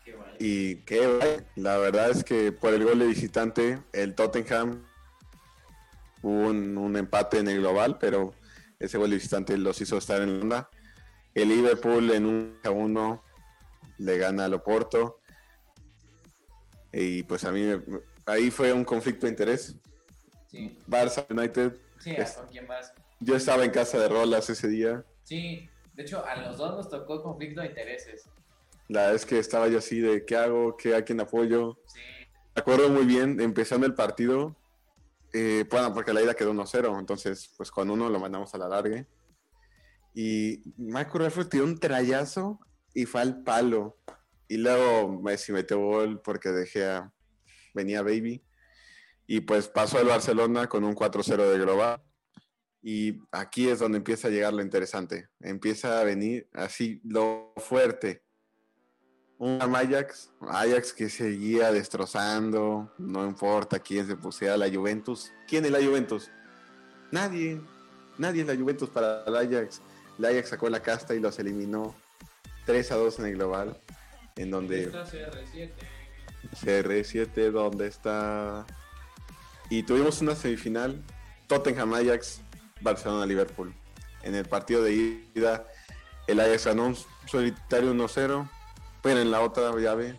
Qué 0.03 0.15
bueno. 0.15 0.33
Y 0.39 0.77
qué 0.83 1.07
baile. 1.07 1.45
La 1.55 1.77
verdad 1.77 2.09
es 2.11 2.23
que 2.23 2.51
por 2.51 2.73
el 2.73 2.83
gol 2.83 2.99
de 2.99 3.07
visitante, 3.07 3.81
el 3.93 4.15
Tottenham 4.15 4.83
hubo 6.21 6.47
un, 6.47 6.77
un 6.77 6.97
empate 6.97 7.39
en 7.39 7.47
el 7.47 7.59
global, 7.59 7.97
pero 7.99 8.33
ese 8.79 8.97
gol 8.97 9.09
de 9.09 9.17
visitante 9.17 9.57
los 9.57 9.79
hizo 9.81 9.97
estar 9.97 10.21
en 10.21 10.37
la 10.37 10.43
onda. 10.43 10.69
El 11.33 11.49
Liverpool 11.49 12.11
en 12.11 12.25
un 12.25 12.59
a 12.63 12.69
uno 12.69 13.23
le 13.97 14.17
gana 14.17 14.45
al 14.45 14.53
Oporto. 14.53 15.19
Y 16.91 17.23
pues 17.23 17.43
a 17.43 17.51
mí 17.51 17.63
ahí 18.25 18.51
fue 18.51 18.71
un 18.71 18.85
conflicto 18.85 19.25
de 19.25 19.31
interés. 19.31 19.75
Sí, 20.47 20.79
Barça 20.87 21.25
United. 21.29 21.84
Sí, 22.05 22.13
Es- 22.15 22.33
¿con 22.33 22.47
quién 22.47 22.67
más? 22.67 22.93
Yo 23.19 23.35
estaba 23.35 23.65
en 23.65 23.71
casa 23.71 23.97
de 23.97 24.07
Rolas 24.07 24.47
ese 24.49 24.67
día. 24.67 25.03
Sí, 25.23 25.67
de 25.93 26.03
hecho, 26.03 26.23
a 26.23 26.35
los 26.35 26.57
dos 26.57 26.75
nos 26.75 26.89
tocó 26.89 27.23
conflicto 27.23 27.61
de 27.61 27.67
intereses. 27.67 28.29
La 28.87 29.01
verdad 29.01 29.15
es 29.15 29.25
que 29.25 29.39
estaba 29.39 29.67
yo 29.67 29.79
así 29.79 29.99
de 29.99 30.23
qué 30.25 30.35
hago, 30.35 30.77
qué 30.77 30.95
a 30.95 31.03
quién 31.03 31.19
apoyo. 31.19 31.79
Sí, 31.87 31.99
Me 32.55 32.61
acuerdo 32.61 32.89
muy 32.89 33.05
bien, 33.05 33.41
empezando 33.41 33.87
el 33.87 33.95
partido, 33.95 34.55
eh, 35.33 35.65
bueno, 35.69 35.93
porque 35.95 36.13
la 36.13 36.21
ida 36.21 36.35
quedó 36.35 36.51
1-0, 36.51 36.99
entonces 36.99 37.51
pues 37.57 37.71
con 37.71 37.89
uno 37.89 38.09
lo 38.09 38.19
mandamos 38.19 38.53
a 38.53 38.57
la 38.59 38.67
largue. 38.69 39.07
Y 40.13 40.61
Michael 40.77 41.25
Rashford 41.25 41.47
tiró 41.49 41.63
un 41.65 41.79
trayazo 41.79 42.59
y 42.93 43.05
fue 43.05 43.21
al 43.21 43.41
palo. 43.43 43.97
Y 44.47 44.57
luego 44.57 45.19
Messi 45.21 45.51
metió 45.51 45.79
gol 45.79 46.21
porque 46.21 46.49
dejé 46.49 46.86
a, 46.86 47.11
venía 47.73 48.03
Baby. 48.03 48.45
Y 49.27 49.41
pues 49.41 49.67
pasó 49.67 49.99
el 49.99 50.07
Barcelona 50.07 50.67
con 50.67 50.83
un 50.83 50.95
4-0 50.95 51.51
de 51.51 51.59
global. 51.59 52.01
Y 52.81 53.19
aquí 53.31 53.67
es 53.67 53.79
donde 53.79 53.97
empieza 53.97 54.27
a 54.27 54.31
llegar 54.31 54.53
lo 54.53 54.61
interesante. 54.61 55.29
Empieza 55.39 55.99
a 55.99 56.03
venir 56.03 56.47
así 56.53 57.01
lo 57.03 57.53
fuerte. 57.57 58.23
Un 59.37 59.59
Ajax, 59.59 60.31
Ajax 60.41 60.93
que 60.93 61.09
seguía 61.09 61.71
destrozando, 61.71 62.93
no 62.97 63.25
importa 63.25 63.79
quién 63.79 64.07
se 64.07 64.15
pusiera 64.15 64.55
la 64.55 64.71
Juventus. 64.71 65.33
¿Quién 65.47 65.65
es 65.65 65.71
la 65.71 65.83
Juventus? 65.83 66.31
Nadie, 67.11 67.59
nadie 68.17 68.41
es 68.41 68.47
la 68.47 68.55
Juventus 68.55 68.89
para 68.89 69.23
el 69.25 69.35
Ajax. 69.35 69.81
El 70.19 70.25
Ajax 70.25 70.49
sacó 70.49 70.69
la 70.69 70.81
casta 70.81 71.15
y 71.15 71.19
los 71.19 71.37
eliminó 71.39 71.95
3 72.65 72.91
a 72.91 72.95
2 72.95 73.19
en 73.19 73.25
el 73.25 73.33
global, 73.33 73.81
en 74.35 74.51
donde 74.51 74.83
Está 74.83 75.05
CR7. 75.05 75.71
CR7, 76.63 77.51
¿dónde 77.51 77.87
está? 77.87 78.65
Y 79.75 79.83
tuvimos 79.83 80.21
una 80.21 80.35
semifinal, 80.35 81.03
Tottenham 81.47 81.93
Ajax, 81.95 82.39
Barcelona 82.79 83.25
Liverpool. 83.25 83.73
En 84.23 84.33
el 84.33 84.45
partido 84.45 84.81
de 84.81 84.93
ida, 85.35 85.65
el 86.27 86.39
Ajax 86.39 86.67
ganó 86.67 86.85
un 86.85 86.97
solitario 87.25 87.93
1-0, 87.93 88.49
pero 89.03 89.19
en 89.19 89.31
la 89.31 89.41
otra 89.41 89.77
llave, 89.77 90.15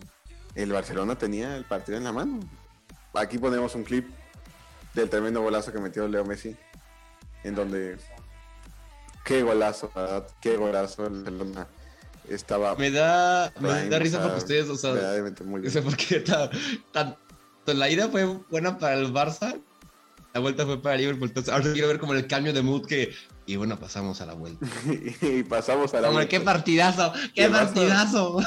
el 0.54 0.72
Barcelona 0.72 1.16
tenía 1.16 1.56
el 1.56 1.64
partido 1.64 1.96
en 1.96 2.04
la 2.04 2.12
mano. 2.12 2.40
Aquí 3.14 3.38
ponemos 3.38 3.74
un 3.74 3.84
clip 3.84 4.06
del 4.92 5.08
tremendo 5.08 5.40
golazo 5.40 5.72
que 5.72 5.78
metió 5.78 6.06
Leo 6.06 6.26
Messi, 6.26 6.54
en 7.42 7.54
donde, 7.54 7.96
qué 9.24 9.42
golazo, 9.42 9.90
¿verdad? 9.94 10.26
qué 10.42 10.58
golazo, 10.58 11.06
el 11.06 11.22
Barcelona 11.22 11.66
estaba 12.28 12.74
Me 12.74 12.90
da, 12.90 13.54
me 13.58 13.88
da 13.88 13.98
risa 13.98 14.20
porque 14.20 14.36
ustedes, 14.36 14.68
o 14.68 14.76
sea, 14.76 14.92
o 14.92 15.82
porque 15.82 16.20
ta- 16.20 16.50
tanto 17.66 17.78
la 17.78 17.90
ida 17.90 18.08
fue 18.08 18.24
buena 18.50 18.78
para 18.78 18.94
el 18.94 19.12
Barça, 19.12 19.60
la 20.32 20.40
vuelta 20.40 20.64
fue 20.64 20.80
para 20.80 20.96
Liverpool. 20.96 21.28
Entonces, 21.28 21.52
ahora 21.52 21.72
quiero 21.72 21.88
ver 21.88 21.98
como 21.98 22.14
el 22.14 22.26
cambio 22.26 22.52
de 22.52 22.62
mood 22.62 22.86
que. 22.86 23.12
Y 23.46 23.56
bueno, 23.56 23.78
pasamos 23.78 24.20
a 24.20 24.26
la 24.26 24.34
vuelta. 24.34 24.66
y 25.22 25.42
pasamos 25.44 25.94
a 25.94 26.00
la 26.00 26.08
Hombre, 26.08 26.28
qué 26.28 26.38
vuelta. 26.38 26.52
partidazo, 26.52 27.12
qué 27.34 27.42
¿Qué 27.42 27.48
pasó? 27.48 27.64
partidazo. 27.74 28.38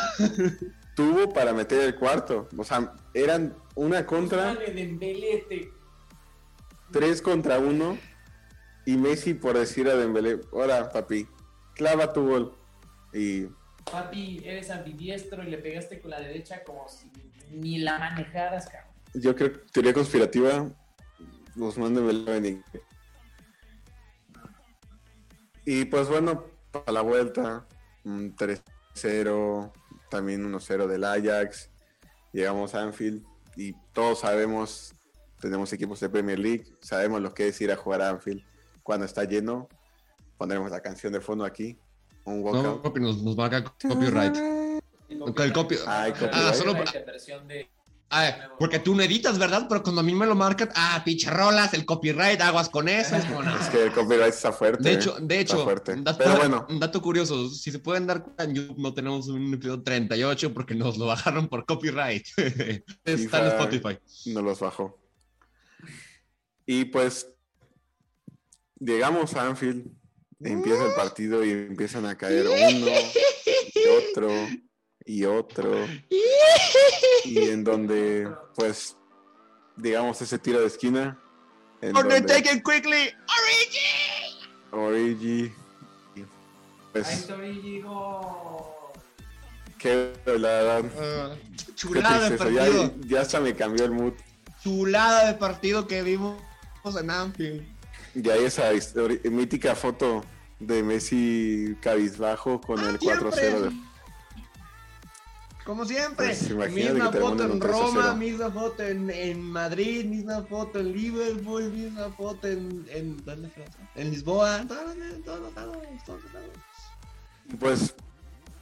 Tuvo 0.95 1.33
para 1.33 1.53
meter 1.53 1.81
el 1.81 1.95
cuarto. 1.95 2.49
O 2.57 2.63
sea, 2.63 2.93
eran 3.13 3.55
una 3.75 4.05
contra, 4.05 4.57
tres 6.91 7.21
contra 7.21 7.59
uno. 7.59 7.97
Y 8.85 8.97
Messi 8.97 9.35
por 9.35 9.57
decir 9.57 9.87
a 9.87 9.95
Dembélé, 9.95 10.39
ahora 10.51 10.89
papi, 10.89 11.27
clava 11.75 12.11
tu 12.11 12.27
gol. 12.27 12.55
Y 13.13 13.45
Papi, 13.89 14.41
eres 14.43 14.69
ambidiestro 14.69 15.43
y 15.43 15.49
le 15.49 15.57
pegaste 15.57 15.99
con 15.99 16.11
la 16.11 16.19
derecha 16.19 16.63
como 16.63 16.87
si 16.89 17.11
ni 17.51 17.79
la 17.79 17.97
manejaras, 17.97 18.67
cabrón. 18.67 18.88
Yo 19.13 19.35
creo 19.35 19.51
que 19.53 19.59
teoría 19.71 19.93
conspirativa, 19.93 20.69
Guzmán 21.55 21.97
a 21.97 22.01
venir. 22.31 22.63
Y 25.65 25.85
pues 25.85 26.07
bueno, 26.07 26.45
para 26.71 26.91
la 26.91 27.01
vuelta, 27.01 27.67
un 28.03 28.35
3-0, 28.35 29.71
también 30.09 30.51
1-0 30.51 30.87
del 30.87 31.03
Ajax. 31.03 31.69
Llegamos 32.31 32.73
a 32.75 32.81
Anfield 32.83 33.23
y 33.55 33.73
todos 33.93 34.19
sabemos, 34.19 34.95
tenemos 35.39 35.71
equipos 35.73 35.99
de 35.99 36.09
Premier 36.09 36.39
League, 36.39 36.65
sabemos 36.81 37.21
lo 37.21 37.33
que 37.33 37.47
es 37.47 37.59
ir 37.61 37.71
a 37.71 37.75
jugar 37.75 38.01
a 38.01 38.09
Anfield 38.09 38.43
cuando 38.83 39.05
está 39.05 39.23
lleno. 39.25 39.67
Pondremos 40.37 40.71
la 40.71 40.81
canción 40.81 41.11
de 41.13 41.19
fondo 41.21 41.43
aquí, 41.43 41.77
un 42.23 42.41
No, 42.41 42.49
walkout. 42.51 42.81
porque 42.81 42.99
nos, 42.99 43.21
nos 43.21 43.35
marca 43.35 43.63
copyright. 43.63 44.35
El 45.09 45.53
copy- 45.53 45.75
Ay, 45.87 46.13
Ah, 46.31 46.53
solo- 46.53 46.73
versión 46.73 47.47
de... 47.47 47.67
Porque 48.57 48.79
tú 48.79 48.95
no 48.95 49.03
editas, 49.03 49.37
¿verdad? 49.37 49.67
Pero 49.69 49.83
cuando 49.83 50.01
a 50.01 50.03
mí 50.03 50.15
me 50.15 50.25
lo 50.25 50.35
marcan, 50.35 50.69
ah, 50.75 51.01
pinche 51.05 51.29
rolas, 51.29 51.73
el 51.73 51.85
copyright, 51.85 52.41
aguas 52.41 52.69
con 52.69 52.89
eso. 52.89 53.15
Es 53.15 53.25
como, 53.25 53.43
no. 53.43 53.55
Es 53.59 53.67
que 53.67 53.83
el 53.83 53.91
copyright 53.91 54.33
está 54.33 54.51
fuerte. 54.51 54.83
De 54.83 54.95
hecho, 54.95 55.17
de 55.19 55.39
hecho, 55.39 55.65
dato, 55.65 56.17
Pero 56.17 56.37
bueno, 56.37 56.65
un 56.69 56.79
dato 56.79 57.01
curioso, 57.01 57.49
si 57.49 57.71
se 57.71 57.79
pueden 57.79 58.07
dar 58.07 58.23
cuenta, 58.23 58.43
en 58.43 58.55
YouTube 58.55 58.79
no 58.79 58.93
tenemos 58.93 59.27
un 59.27 59.53
episodio 59.53 59.83
38 59.83 60.53
porque 60.53 60.73
nos 60.73 60.97
lo 60.97 61.05
bajaron 61.05 61.47
por 61.47 61.65
copyright. 61.65 62.25
Está 63.05 63.39
en 63.39 63.47
Spotify. 63.47 63.99
no 64.25 64.41
los 64.41 64.59
bajó. 64.59 64.99
Y 66.65 66.85
pues 66.85 67.27
llegamos 68.79 69.35
a 69.35 69.47
Anfield, 69.47 69.87
empieza 70.39 70.85
el 70.85 70.93
partido 70.93 71.45
y 71.45 71.51
empiezan 71.51 72.05
a 72.05 72.17
caer 72.17 72.47
uno 72.47 72.87
y 73.73 73.87
otro 73.87 74.29
y 75.09 75.25
otro. 75.25 75.75
Y 77.25 77.49
en 77.49 77.63
donde, 77.63 78.31
pues, 78.55 78.95
digamos 79.75 80.21
ese 80.21 80.39
tiro 80.39 80.61
de 80.61 80.67
esquina. 80.67 81.19
Undertaken 81.81 82.63
quickly, 82.63 83.13
Origi. 84.71 84.71
Origi. 84.71 85.53
Pues, 86.93 87.29
Origi, 87.29 87.83
qué 89.77 90.13
la 90.25 90.47
verdad. 90.49 90.85
Ah, 90.97 91.35
Qué 91.65 91.75
chulada 91.75 92.29
de 92.29 92.37
tristeza. 92.37 92.51
Ya, 92.51 92.61
partido, 92.61 93.07
ya 93.07 93.21
hasta 93.21 93.39
me 93.41 93.53
cambió 93.53 93.85
el 93.85 93.91
mood. 93.91 94.13
chulada 94.63 95.27
de 95.27 95.33
partido 95.33 95.87
que 95.87 96.01
vimos 96.01 96.41
en 96.99 97.09
Anfield. 97.11 97.67
Y 98.15 98.29
hay 98.29 98.45
esa 98.45 98.71
mítica 99.25 99.75
foto 99.75 100.23
de 100.59 100.81
Messi 100.83 101.75
cabizbajo 101.81 102.59
con 102.61 102.79
el 102.79 102.97
4-0 102.99 103.59
de 103.59 103.88
Como 105.69 105.85
siempre, 105.85 106.35
Pues, 106.35 106.71
misma 106.71 107.11
foto 107.11 107.43
en 107.43 107.51
un 107.51 107.59
3 107.59 107.71
a 107.75 107.77
Roma, 107.77 108.01
0. 108.05 108.15
misma 108.15 108.49
foto 108.49 108.81
en, 108.81 109.11
en 109.11 109.39
Madrid, 109.39 110.03
misma 110.05 110.41
foto 110.41 110.79
en 110.79 110.91
Liverpool, 110.91 111.71
misma 111.71 112.09
foto 112.17 112.47
en, 112.47 112.87
en, 112.89 113.17
en 113.93 114.09
Lisboa, 114.09 114.65
todos. 114.67 114.95
Pues 117.59 117.93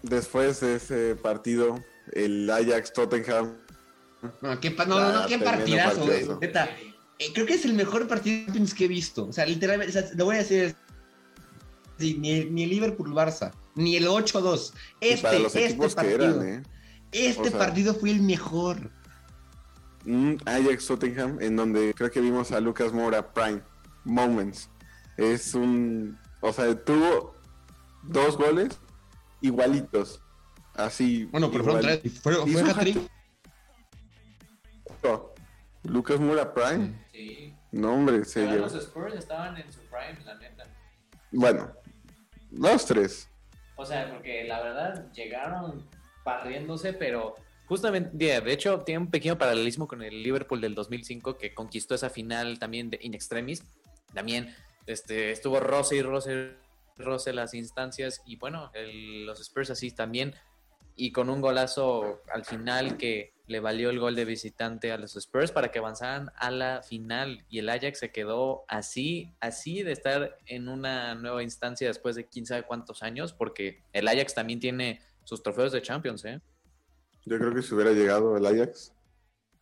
después 0.04 0.60
de 0.60 0.76
ese 0.76 1.16
partido, 1.16 1.82
el 2.12 2.50
Ajax 2.50 2.92
Tottenham, 2.92 3.54
No, 4.42 4.60
qué, 4.60 4.72
no, 4.72 4.86
no, 4.86 5.00
no, 5.00 5.20
Ah, 5.20 5.26
qué 5.30 5.40
partidazo, 5.40 6.02
güey. 6.02 6.10
partidazo. 6.26 6.40
Neta, 6.42 6.70
eh, 7.20 7.32
creo 7.34 7.46
que 7.46 7.54
es 7.54 7.64
el 7.64 7.74
mejor 7.74 8.06
partido 8.10 8.52
que 8.76 8.84
he 8.84 8.88
visto. 8.90 9.28
O 9.28 9.32
sea, 9.32 9.46
literalmente, 9.46 9.98
o 9.98 10.02
sea, 10.02 10.12
lo 10.14 10.26
voy 10.26 10.36
a 10.36 10.40
decir. 10.40 10.76
Sí, 11.98 12.18
ni, 12.20 12.32
el- 12.34 12.54
ni 12.54 12.64
el 12.66 12.70
Liverpool-Barça, 12.72 13.54
ni 13.76 13.96
el 13.96 14.08
8-2. 14.10 14.74
y 15.00 15.08
Este, 15.08 15.22
para 15.22 15.40
los 15.40 15.56
este 15.56 15.68
equipos 15.70 15.96
que 15.96 15.96
partido, 15.96 16.42
eran, 16.44 16.48
¿eh? 16.50 16.64
Este 17.12 17.42
o 17.42 17.46
sea- 17.50 17.60
partido 17.60 17.94
fue 17.94 18.12
el 18.12 18.22
mejor. 18.22 18.92
Ajax 20.46 20.88
Tottenham 20.88 21.38
en 21.42 21.58
donde 21.58 21.94
creo 21.94 22.10
que 22.10 22.22
vimos 22.22 22.54
a 22.54 22.62
Lucas 22.62 22.94
Moura 22.94 23.34
Prime 23.34 23.62
Moments. 24.06 24.70
Es 25.18 25.54
un, 25.54 26.18
o 26.40 26.54
sea, 26.54 26.74
tuvo 26.84 27.36
dos 28.04 28.38
goles 28.38 28.80
igualitos. 29.42 30.22
Así. 30.76 31.26
Bueno, 31.26 31.52
pero 31.52 31.64
fueron 31.64 31.82
tres. 31.82 32.22
Fue, 32.22 32.36
fue 32.36 32.62
hat-trick. 32.62 33.10
Lucas 35.84 36.20
Moura 36.20 36.54
Prime. 36.54 37.06
Sí. 37.12 37.54
No, 37.72 37.94
hombre, 37.94 38.24
se 38.26 38.46
Pero 38.46 38.62
los 38.62 38.76
Spurs 38.76 39.16
estaban 39.16 39.58
en 39.58 39.72
su 39.72 39.80
prime, 39.82 40.24
la 40.26 40.36
neta. 40.36 40.66
Bueno, 41.32 41.72
dos, 42.52 42.86
tres. 42.86 43.30
O 43.76 43.86
sea, 43.86 44.10
porque 44.12 44.46
la 44.46 44.62
verdad 44.64 45.12
llegaron 45.12 45.88
barriéndose, 46.28 46.92
pero 46.92 47.36
justamente, 47.68 48.42
de 48.42 48.52
hecho, 48.52 48.82
tiene 48.82 49.00
un 49.00 49.10
pequeño 49.10 49.38
paralelismo 49.38 49.88
con 49.88 50.02
el 50.04 50.22
Liverpool 50.22 50.60
del 50.60 50.76
2005 50.76 51.38
que 51.38 51.54
conquistó 51.54 51.96
esa 51.96 52.10
final 52.10 52.60
también 52.60 52.90
de 52.90 53.00
in 53.02 53.14
extremis. 53.14 53.64
También 54.14 54.54
este, 54.88 55.32
estuvo 55.32 55.62
roce 55.62 55.96
y 55.96 56.02
roce, 56.02 56.56
roce 56.98 57.32
las 57.32 57.54
instancias 57.54 58.22
y 58.26 58.36
bueno, 58.36 58.72
el- 58.74 59.26
los 59.26 59.40
Spurs 59.40 59.70
así 59.70 59.92
también. 59.92 60.36
Y 60.98 61.12
con 61.12 61.30
un 61.30 61.40
golazo 61.42 62.22
al 62.34 62.44
final 62.44 62.98
que 62.98 63.32
le 63.46 63.60
valió 63.62 63.90
el 63.92 64.00
gol 64.00 64.16
de 64.16 64.26
visitante 64.26 64.92
a 64.92 64.98
los 64.98 65.16
Spurs 65.16 65.52
para 65.52 65.72
que 65.72 65.80
avanzaran 65.80 66.32
a 66.36 66.50
la 66.52 66.82
final. 66.84 67.46
Y 67.50 67.60
el 67.60 67.70
Ajax 67.70 68.00
se 68.00 68.12
quedó 68.12 68.66
así, 68.68 69.32
así 69.40 69.84
de 69.84 69.92
estar 69.94 70.38
en 70.48 70.68
una 70.68 71.14
nueva 71.16 71.44
instancia 71.44 71.88
después 71.88 72.16
de 72.16 72.26
quién 72.28 72.46
sabe 72.46 72.64
cuántos 72.64 73.04
años, 73.04 73.32
porque 73.32 73.84
el 73.94 74.08
Ajax 74.10 74.34
también 74.34 74.60
tiene 74.60 75.00
sus 75.28 75.44
trofeos 75.44 75.74
de 75.74 75.82
Champions, 75.82 76.24
¿eh? 76.24 76.40
Yo 77.26 77.38
creo 77.38 77.54
que 77.54 77.62
si 77.62 77.76
hubiera 77.76 77.92
llegado 77.92 78.38
el 78.38 78.46
Ajax, 78.46 78.94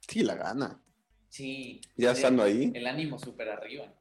sí 0.08 0.22
la 0.22 0.36
gana. 0.36 0.80
Sí. 1.28 1.82
Ya 1.98 2.12
estando 2.12 2.44
ahí. 2.44 2.72
El 2.76 2.86
ánimo 2.86 3.18
súper 3.18 3.50
arriba. 3.50 3.92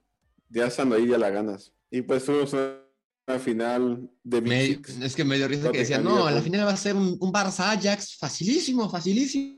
Ya 0.51 0.67
estando 0.67 0.95
ahí 0.95 1.09
ya 1.09 1.17
la 1.17 1.31
ganas. 1.31 1.73
Y 1.91 2.03
pues 2.03 2.27
tuvimos 2.27 2.53
una, 2.53 3.39
final 3.39 4.11
de 4.23 4.79
es 5.01 5.17
que 5.17 5.25
me 5.25 5.37
dio 5.37 5.49
risa 5.49 5.73
que 5.73 5.79
decían, 5.79 6.03
Tottenham, 6.03 6.19
no, 6.19 6.25
la 6.27 6.33
Liverpool. 6.33 6.53
final 6.53 6.67
va 6.67 6.73
a 6.73 6.77
ser 6.77 6.97
un, 6.97 7.17
un 7.19 7.33
Barça 7.33 7.71
Ajax 7.71 8.19
facilísimo, 8.19 8.91
facilísimo. 8.91 9.57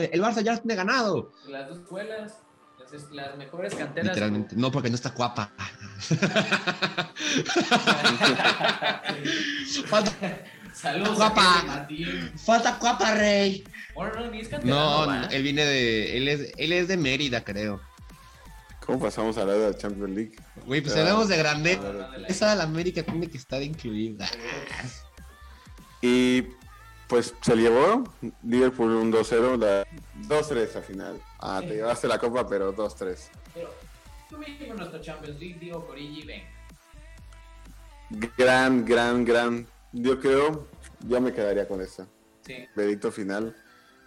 El 0.00 0.22
Barça 0.22 0.42
ya 0.42 0.56
tiene 0.56 0.74
ganado. 0.74 1.32
Las 1.48 1.68
dos 1.68 1.80
escuelas, 1.80 2.45
las, 3.02 3.10
las 3.12 3.36
mejores 3.36 3.74
canteras. 3.74 4.08
Literalmente. 4.10 4.56
No, 4.56 4.70
porque 4.72 4.88
no 4.90 4.94
está 4.96 5.10
guapa. 5.10 5.50
falta, 9.86 10.12
Saludos, 10.74 11.16
Guapa. 11.16 11.86
falta 12.44 12.76
guapa, 12.80 13.14
rey. 13.14 13.64
Bueno, 13.94 14.12
no, 14.20 14.30
ni 14.30 14.40
es 14.40 14.48
canterano, 14.48 15.00
No, 15.00 15.06
¿va? 15.06 15.24
él 15.26 15.42
viene 15.42 15.64
de. 15.64 16.16
Él 16.18 16.28
es, 16.28 16.52
él 16.58 16.72
es 16.72 16.88
de 16.88 16.96
Mérida, 16.96 17.42
creo. 17.44 17.80
¿Cómo 18.84 19.00
pasamos 19.00 19.36
a 19.36 19.40
hablar 19.40 19.56
de 19.56 19.70
la 19.72 19.78
Champions 19.78 20.10
League? 20.14 20.36
Güey, 20.66 20.80
pues 20.80 20.94
Ah. 20.96 21.00
hablamos 21.00 21.28
de 21.28 21.36
grande. 21.38 21.76
No, 21.76 21.92
no, 21.92 22.10
de 22.12 22.18
la- 22.18 22.28
Esa 22.28 22.50
de 22.50 22.56
la 22.56 22.64
América 22.64 23.02
tiene 23.02 23.28
que 23.28 23.38
estar 23.38 23.62
incluida. 23.62 24.28
Y 26.02 26.42
pues 27.08 27.34
se 27.40 27.56
llevó 27.56 28.04
Liverpool 28.42 28.92
un 28.92 29.12
2-0, 29.12 29.58
la 29.58 29.86
2-3 30.28 30.76
al 30.76 30.82
final. 30.82 31.20
Ah, 31.38 31.60
te 31.60 31.74
llevaste 31.74 32.08
la 32.08 32.18
copa, 32.18 32.46
pero 32.48 32.74
2-3. 32.74 33.16
Pero 33.54 33.70
tuvimos 34.28 34.76
nuestro 34.76 35.00
Champions 35.00 35.38
League, 35.38 35.58
digo, 35.60 35.86
Corigi, 35.86 36.26
ven. 36.26 36.42
Gran, 38.36 38.84
gran, 38.84 39.24
gran. 39.24 39.66
Yo 39.92 40.20
creo, 40.20 40.66
ya 41.06 41.20
me 41.20 41.32
quedaría 41.32 41.66
con 41.66 41.80
esta. 41.80 42.06
Sí. 42.46 42.54
Veredicto 42.76 43.10
final, 43.10 43.56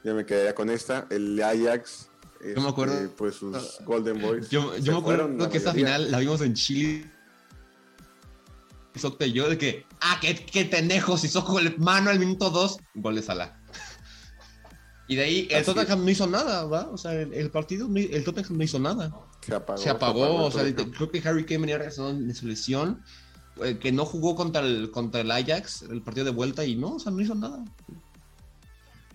ya 0.03 0.13
me 0.13 0.25
quedaría 0.25 0.55
con 0.55 0.69
esta. 0.69 1.07
El 1.09 1.41
Ajax, 1.41 2.09
Yo 2.55 2.61
me 2.61 2.69
acuerdo- 2.69 2.93
este, 2.95 3.07
pues 3.09 3.35
sus 3.35 3.79
Golden 3.85 4.21
Boys. 4.21 4.49
Yo, 4.49 4.77
yo 4.77 4.93
me 4.93 4.99
acuerdo 4.99 5.49
que 5.49 5.57
esta 5.57 5.73
final 5.73 6.09
la 6.11 6.19
vimos 6.19 6.41
en 6.41 6.53
Chile. 6.53 7.05
Socte 8.99 9.27
y 9.27 9.33
yo 9.33 9.49
de 9.49 9.57
que, 9.57 9.85
ah, 10.01 10.17
qué, 10.21 10.35
qué 10.35 10.65
pendejo, 10.65 11.17
si 11.17 11.27
Soco 11.27 11.59
el 11.59 11.77
mano 11.79 12.09
al 12.09 12.19
minuto 12.19 12.49
2, 12.49 12.77
gol 12.95 13.15
de 13.15 13.21
Salah. 13.21 13.59
Y 15.07 15.15
de 15.15 15.23
ahí 15.23 15.47
el 15.49 15.57
Así 15.57 15.65
Tottenham 15.65 16.03
no 16.05 16.09
hizo 16.11 16.27
nada, 16.27 16.65
¿va? 16.65 16.87
O 16.91 16.97
sea, 16.97 17.13
el, 17.13 17.33
el 17.33 17.49
partido, 17.49 17.87
no- 17.87 17.97
el 17.99 18.23
Tottenham 18.23 18.57
no 18.57 18.63
hizo 18.63 18.77
nada. 18.79 19.11
Se 19.41 19.55
apagó. 19.55 19.77
Se 19.81 19.89
apagó, 19.89 20.45
o 20.45 20.51
sea, 20.51 20.61
el 20.61 20.75
creo 20.75 21.09
que 21.09 21.27
Harry 21.27 21.45
Kane 21.45 21.61
venía 21.61 21.77
regresando 21.79 22.13
de 22.13 22.33
su 22.35 22.45
lesión, 22.45 23.01
eh, 23.63 23.79
que 23.79 23.91
no 23.91 24.05
jugó 24.05 24.35
contra 24.35 24.61
el, 24.61 24.91
contra 24.91 25.21
el 25.21 25.31
Ajax, 25.31 25.81
el 25.83 26.01
partido 26.03 26.25
de 26.25 26.31
vuelta, 26.31 26.63
y 26.63 26.75
no, 26.75 26.95
o 26.95 26.99
sea, 26.99 27.11
no 27.11 27.21
hizo 27.21 27.33
nada. 27.33 27.63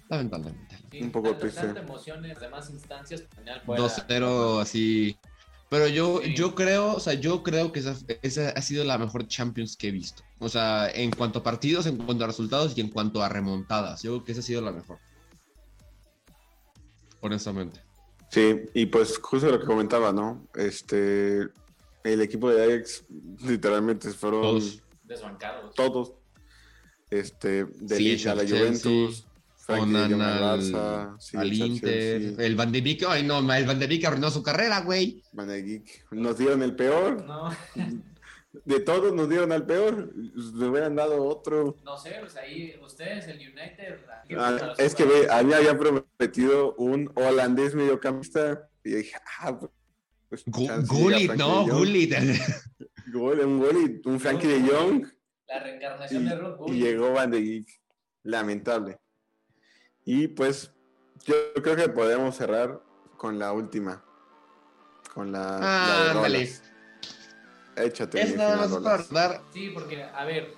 Lamentablemente. 0.09 0.79
Sí, 0.91 1.03
Un 1.03 1.11
poco 1.13 1.35
triste. 1.37 1.67
Demás 2.41 2.71
instancias. 2.71 3.25
fuera- 3.65 3.83
2-0 3.83 4.61
así. 4.61 5.17
Pero 5.75 5.89
yo, 5.89 6.21
Sí. 6.23 6.35
yo 6.37 6.55
creo, 6.55 6.95
o 6.95 7.01
sea, 7.01 7.15
yo 7.15 7.43
creo 7.43 7.73
que 7.73 7.81
esa, 7.81 7.97
esa 8.23 8.51
ha 8.51 8.63
sido 8.63 8.85
la 8.85 8.97
mejor 8.97 9.27
Champions 9.27 9.77
que 9.77 9.89
he 9.89 9.91
visto. 9.91 10.23
O 10.39 10.49
sea, 10.49 10.89
en 10.89 11.11
cuanto 11.11 11.41
a 11.41 11.43
partidos, 11.43 11.87
en 11.87 11.97
cuanto 11.97 12.23
a 12.23 12.29
resultados 12.29 12.79
y 12.79 12.81
en 12.81 12.91
cuanto 12.91 13.21
a 13.25 13.29
remontadas. 13.29 14.01
Yo 14.05 14.13
creo 14.13 14.25
que 14.25 14.31
esa 14.33 14.41
ha 14.41 14.45
sido 14.45 14.61
la 14.63 14.71
mejor. 14.71 14.99
Honestamente. 17.23 17.81
Sí, 18.31 18.55
y 18.73 18.87
pues 18.87 19.19
justo 19.19 19.51
lo 19.51 19.59
que 19.59 19.67
comentaba, 19.67 20.13
¿no? 20.13 20.47
Este, 20.55 21.41
el 22.05 22.21
equipo 22.21 22.51
de 22.51 22.63
Ajax 22.75 23.05
literalmente 23.45 24.11
fueron 24.13 24.43
Todos. 24.43 24.81
Desbancados. 25.03 25.75
todos. 25.75 26.13
Este, 27.11 27.65
de 27.65 27.97
Sí, 27.97 28.17
la 28.25 28.35
Juventus, 28.47 29.27
Frankie 29.65 29.93
de 29.93 30.15
Onan 30.15 30.61
Jong 30.61 30.75
al 30.75 31.21
sí, 31.21 31.37
al 31.37 31.53
Inter. 31.53 32.21
sí, 32.21 32.37
El 32.39 32.57
Van 32.57 32.71
de 32.71 32.81
Beek, 32.81 33.05
ay 33.09 33.23
no, 33.23 33.39
el 33.39 33.67
Van 33.67 33.79
de 33.79 33.87
Beek 33.87 34.05
arruinó 34.05 34.31
su 34.31 34.43
carrera, 34.43 34.81
güey. 34.81 35.23
Van 35.33 35.49
de 35.49 35.63
Geek. 35.63 36.07
Nos 36.13 36.37
dieron 36.39 36.63
el 36.63 36.77
peor, 36.77 37.25
No, 37.25 37.51
de 38.65 38.81
todos 38.81 39.15
nos 39.15 39.29
dieron 39.29 39.53
al 39.53 39.65
peor. 39.65 40.13
Le 40.15 40.67
hubieran 40.67 40.95
dado 40.97 41.25
otro. 41.25 41.77
no 41.83 41.97
sé, 41.97 42.17
pues 42.21 42.37
ahí 42.37 42.75
ustedes, 42.85 43.27
el 43.27 43.39
United. 43.39 44.01
Ah, 44.37 44.75
es 44.79 44.95
que 44.95 45.05
ve, 45.05 45.29
a 45.31 45.43
mí 45.43 45.53
había 45.53 45.79
prometido 45.79 46.75
un 46.77 47.11
holandés 47.15 47.75
mediocampista 47.75 48.69
y 48.85 48.91
yo 48.91 48.97
dije, 48.99 49.17
ah, 49.41 49.59
pues 50.29 50.45
llega 50.47 50.79
Gullit, 50.79 51.33
no, 51.35 51.65
de. 51.65 51.73
Gullit. 51.73 52.15
Gol, 53.13 53.41
un 53.41 54.01
y 54.05 54.09
un 54.09 54.19
Frankie 54.19 54.49
de 54.49 54.61
Jong 54.69 55.07
La 55.47 55.61
reencarnación 55.61 56.25
de 56.25 56.37
Ruth 56.37 56.69
y, 56.69 56.73
y 56.73 56.81
llegó 56.81 57.13
Van 57.13 57.31
de 57.31 57.41
Geek. 57.41 57.81
Lamentable. 58.25 58.99
Y 60.05 60.29
pues 60.29 60.71
yo 61.25 61.35
creo 61.63 61.77
que 61.77 61.89
podemos 61.89 62.37
cerrar 62.37 62.81
con 63.17 63.39
la 63.39 63.53
última. 63.53 64.03
Con 65.15 65.33
la, 65.33 65.39
la 65.41 65.57
de 65.59 65.65
Ah, 65.67 66.11
ándale. 66.11 66.39
Rolas. 66.39 66.63
Échate 67.77 68.23
Es 68.23 68.37
nada 68.37 68.57
más 68.57 68.69
para 68.69 68.97
Rolas. 68.97 69.11
dar. 69.11 69.41
Sí, 69.53 69.71
porque, 69.73 70.03
a 70.03 70.25
ver, 70.25 70.55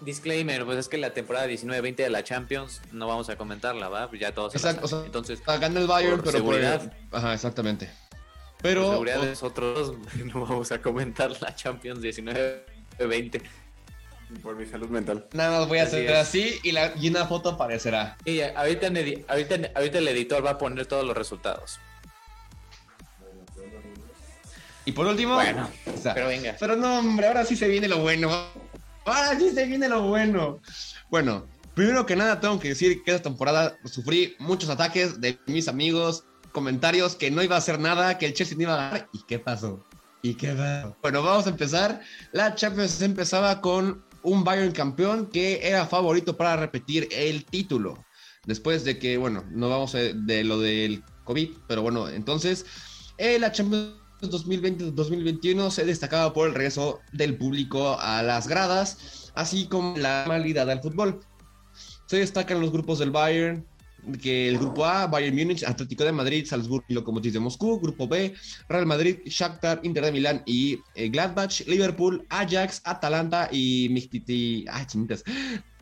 disclaimer, 0.00 0.64
pues 0.64 0.78
es 0.78 0.88
que 0.88 0.96
la 0.98 1.12
temporada 1.12 1.46
19-20 1.46 1.96
de 1.96 2.10
la 2.10 2.24
Champions 2.24 2.80
no 2.92 3.06
vamos 3.06 3.28
a 3.28 3.36
comentarla, 3.36 3.88
¿va? 3.88 4.08
Pues 4.08 4.20
Ya 4.20 4.32
todos 4.34 4.54
la 4.54 4.58
Exacto, 4.58 4.84
o 4.86 4.88
sea, 4.88 5.04
Entonces, 5.04 5.42
Gana 5.44 5.80
el 5.80 5.86
Bayern, 5.86 6.16
Por 6.20 6.24
pero 6.32 6.44
por- 6.44 6.54
seguridad. 6.54 6.92
Ajá, 7.12 7.34
exactamente. 7.34 7.86
por 8.10 8.62
Pero. 8.62 8.90
seguridad 8.90 9.20
de 9.20 9.28
nosotros 9.30 9.94
no 10.34 10.40
vamos 10.46 10.72
a 10.72 10.80
comentar 10.80 11.30
la 11.42 11.54
Champions 11.54 12.00
19-20. 12.00 13.42
Por 14.42 14.56
mi 14.56 14.66
salud 14.66 14.88
mental. 14.88 15.26
Nada 15.32 15.60
más 15.60 15.68
voy 15.68 15.78
a 15.78 15.84
Así 15.84 15.96
hacer 15.96 16.10
es. 16.10 16.16
así 16.16 16.60
y, 16.62 16.72
la, 16.72 16.92
y 16.96 17.08
una 17.08 17.26
foto 17.26 17.50
aparecerá. 17.50 18.16
Y 18.24 18.40
ahorita, 18.40 18.88
en 18.88 18.94
edi- 18.96 19.24
ahorita, 19.28 19.56
ahorita 19.74 19.98
el 19.98 20.08
editor 20.08 20.44
va 20.44 20.50
a 20.50 20.58
poner 20.58 20.86
todos 20.86 21.04
los 21.06 21.16
resultados. 21.16 21.78
Y 24.84 24.92
por 24.92 25.06
último. 25.06 25.34
Bueno, 25.34 25.68
o 25.92 25.96
sea, 25.96 26.14
Pero 26.14 26.28
venga. 26.28 26.56
Pero 26.58 26.76
no, 26.76 26.98
hombre, 27.00 27.26
ahora 27.26 27.44
sí 27.44 27.56
se 27.56 27.66
viene 27.68 27.88
lo 27.88 27.98
bueno. 27.98 28.30
Ahora 29.04 29.36
sí 29.38 29.50
se 29.50 29.64
viene 29.66 29.88
lo 29.88 30.02
bueno. 30.02 30.60
Bueno, 31.10 31.46
primero 31.74 32.06
que 32.06 32.16
nada 32.16 32.40
tengo 32.40 32.58
que 32.60 32.68
decir 32.68 33.02
que 33.04 33.12
esta 33.12 33.24
temporada 33.24 33.76
sufrí 33.84 34.36
muchos 34.38 34.68
ataques 34.70 35.20
de 35.20 35.38
mis 35.46 35.68
amigos, 35.68 36.24
comentarios 36.52 37.16
que 37.16 37.30
no 37.30 37.42
iba 37.42 37.56
a 37.56 37.58
hacer 37.58 37.78
nada, 37.80 38.18
que 38.18 38.26
el 38.26 38.34
Chelsea 38.34 38.56
no 38.56 38.62
iba 38.62 38.74
a 38.74 38.76
ganar. 38.90 39.08
¿Y 39.12 39.22
qué 39.26 39.38
pasó? 39.38 39.84
¿Y 40.22 40.34
qué 40.34 40.52
pasó? 40.52 40.96
Bueno, 41.02 41.22
vamos 41.22 41.46
a 41.46 41.50
empezar. 41.50 42.00
La 42.32 42.54
Champions 42.54 43.00
empezaba 43.02 43.60
con 43.60 44.04
un 44.22 44.44
Bayern 44.44 44.72
campeón 44.72 45.26
que 45.26 45.66
era 45.66 45.86
favorito 45.86 46.36
para 46.36 46.56
repetir 46.56 47.08
el 47.12 47.44
título. 47.44 48.04
Después 48.44 48.84
de 48.84 48.98
que, 48.98 49.16
bueno, 49.16 49.44
no 49.50 49.68
vamos 49.68 49.94
a 49.94 49.98
de 49.98 50.44
lo 50.44 50.60
del 50.60 51.02
COVID, 51.24 51.50
pero 51.66 51.82
bueno, 51.82 52.08
entonces 52.08 52.64
eh, 53.18 53.38
la 53.38 53.52
Champions 53.52 53.94
2020-2021 54.20 55.70
se 55.70 55.84
destacaba 55.84 56.32
por 56.32 56.48
el 56.48 56.54
regreso 56.54 57.00
del 57.12 57.36
público 57.36 57.98
a 58.00 58.22
las 58.22 58.48
gradas, 58.48 59.32
así 59.34 59.66
como 59.66 59.96
la 59.98 60.20
normalidad 60.20 60.70
al 60.70 60.80
fútbol. 60.80 61.20
Se 62.06 62.18
destacan 62.18 62.60
los 62.60 62.70
grupos 62.70 62.98
del 62.98 63.10
Bayern, 63.10 63.66
que 64.22 64.48
el 64.48 64.58
grupo 64.58 64.84
A, 64.84 65.06
Bayern 65.06 65.36
Múnich, 65.36 65.62
Atlético 65.64 66.04
de 66.04 66.12
Madrid, 66.12 66.46
Salzburg 66.46 66.84
y 66.88 66.94
Lokomotiv 66.94 67.32
de 67.32 67.40
Moscú, 67.40 67.80
grupo 67.80 68.06
B, 68.08 68.34
Real 68.68 68.86
Madrid, 68.86 69.18
Shakhtar, 69.26 69.80
Inter 69.82 70.04
de 70.04 70.12
Milán 70.12 70.42
y 70.46 70.78
eh, 70.94 71.08
Gladbach, 71.08 71.60
Liverpool, 71.66 72.24
Ajax, 72.28 72.80
Atalanta 72.84 73.48
y 73.50 73.88
Mixtiti, 73.90 74.64
ay, 74.70 74.86
chinitas, 74.86 75.24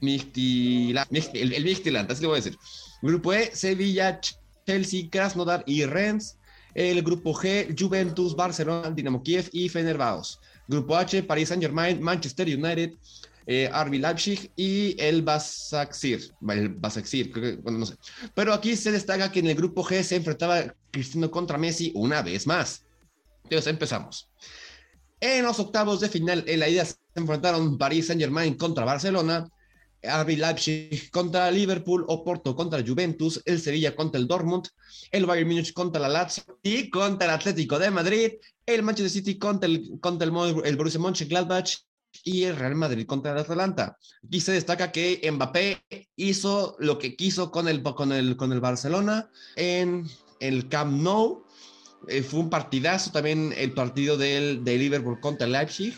Mixtila- 0.01 1.07
Mixti- 1.11 1.41
el, 1.41 1.53
el 1.53 2.07
así 2.11 2.21
le 2.23 2.27
voy 2.29 2.35
a 2.39 2.43
decir. 2.43 2.57
Grupo 3.03 3.33
E, 3.33 3.51
Sevilla, 3.55 4.21
Ch- 4.21 4.37
Chelsea, 4.67 5.09
Krasnodar 5.11 5.63
y 5.67 5.85
Rennes. 5.85 6.39
El 6.75 7.03
grupo 7.03 7.33
G, 7.33 7.73
Juventus, 7.79 8.35
Barcelona, 8.35 8.91
Dinamo 8.91 9.23
Kiev 9.23 9.49
y 9.53 9.69
Fenerbahce. 9.69 10.39
Grupo 10.67 10.97
H, 10.97 11.23
Paris 11.23 11.49
Saint 11.51 11.63
Germain, 11.63 12.03
Manchester 12.03 12.49
United, 12.49 12.95
eh, 13.47 13.71
Leipzig 13.91 14.51
y 14.57 14.97
el 15.01 15.23
Basaksehir. 15.23 16.33
El 16.49 16.69
Basaksehir, 16.71 17.61
no 17.65 17.87
sé. 17.87 17.97
Pero 18.35 18.53
aquí 18.53 18.77
se 18.77 18.93
destaca 18.93 19.31
que 19.31 19.41
en 19.41 19.49
el 19.49 19.57
grupo 19.57 19.85
G 19.85 20.03
se 20.03 20.17
enfrentaba 20.17 20.75
Cristiano 20.91 21.31
contra 21.31 21.59
Messi 21.59 21.93
una 21.95 22.23
vez 22.23 22.47
más. 22.47 22.85
Entonces 23.45 23.71
empezamos. 23.71 24.31
En 25.21 25.45
los 25.45 25.59
octavos 25.59 26.01
de 26.01 26.09
final, 26.09 26.45
en 26.47 26.61
la 26.61 26.69
ida 26.69 26.85
se 26.85 26.97
enfrentaron 27.15 27.79
Paris 27.79 28.07
Saint 28.07 28.21
Germain 28.21 28.55
contra 28.55 28.85
Barcelona, 28.85 29.49
RB 30.03 30.37
Leipzig 30.37 31.11
contra 31.11 31.51
Liverpool, 31.51 32.05
Oporto 32.09 32.55
contra 32.55 32.83
Juventus, 32.87 33.41
el 33.45 33.61
Sevilla 33.61 33.97
contra 33.97 34.21
el 34.21 34.27
Dortmund, 34.27 34.69
el 35.11 35.25
Bayern 35.25 35.49
Múnich 35.49 35.73
contra 35.73 36.01
la 36.01 36.09
Lazio 36.09 36.45
y 36.63 36.91
contra 36.91 37.27
el 37.27 37.35
Atlético 37.35 37.79
de 37.79 37.91
Madrid, 37.91 38.33
el 38.67 38.83
Manchester 38.83 39.11
City 39.11 39.39
contra 39.39 39.69
el, 39.69 39.99
contra 40.01 40.29
el, 40.29 40.63
el 40.65 40.77
Borussia 40.77 41.01
Mönchengladbach 41.01 41.79
y 42.23 42.45
el 42.45 42.57
Real 42.57 42.75
Madrid 42.75 43.07
contra 43.07 43.33
el 43.33 43.39
Atalanta. 43.39 43.97
Aquí 44.25 44.41
se 44.41 44.53
destaca 44.53 44.93
que 44.93 45.21
Mbappé 45.33 45.83
hizo 46.17 46.77
lo 46.79 46.99
que 46.99 47.17
quiso 47.17 47.51
con 47.51 47.69
el, 47.69 47.83
con 47.83 48.13
el, 48.13 48.37
con 48.37 48.53
el 48.53 48.61
Barcelona 48.61 49.31
en 49.57 50.07
el 50.41 50.69
Camp 50.69 50.93
Nou. 51.03 51.45
Eh, 52.09 52.23
fue 52.23 52.41
un 52.41 52.51
partidazo 52.51 53.11
también 53.11 53.55
el 53.57 53.73
partido 53.73 54.17
del, 54.17 54.63
de 54.63 54.79
Liverpool 54.79 55.21
contra 55.21 55.47
Leipzig. 55.47 55.95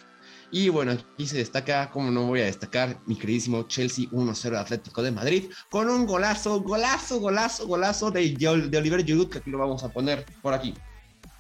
Y 0.53 0.69
bueno, 0.69 0.93
aquí 0.93 1.27
se 1.27 1.39
destaca, 1.39 1.91
como 1.91 2.11
no 2.11 2.27
voy 2.27 2.41
a 2.41 2.45
destacar, 2.45 3.01
mi 3.07 3.17
queridísimo 3.17 3.65
Chelsea 3.65 4.07
1-0 4.07 4.57
Atlético 4.57 5.03
de 5.03 5.11
Madrid, 5.11 5.51
con 5.71 5.91
un 5.91 6.07
golazo, 6.07 6.61
golazo, 6.61 7.19
golazo, 7.19 7.67
golazo 7.67 8.11
de, 8.13 8.31
de 8.31 8.79
Oliver 8.79 9.05
Giroud, 9.05 9.29
que 9.29 9.39
aquí 9.39 9.51
lo 9.51 9.59
vamos 9.59 9.83
a 9.83 9.93
poner 9.93 10.25
por 10.43 10.55
aquí. 10.55 10.73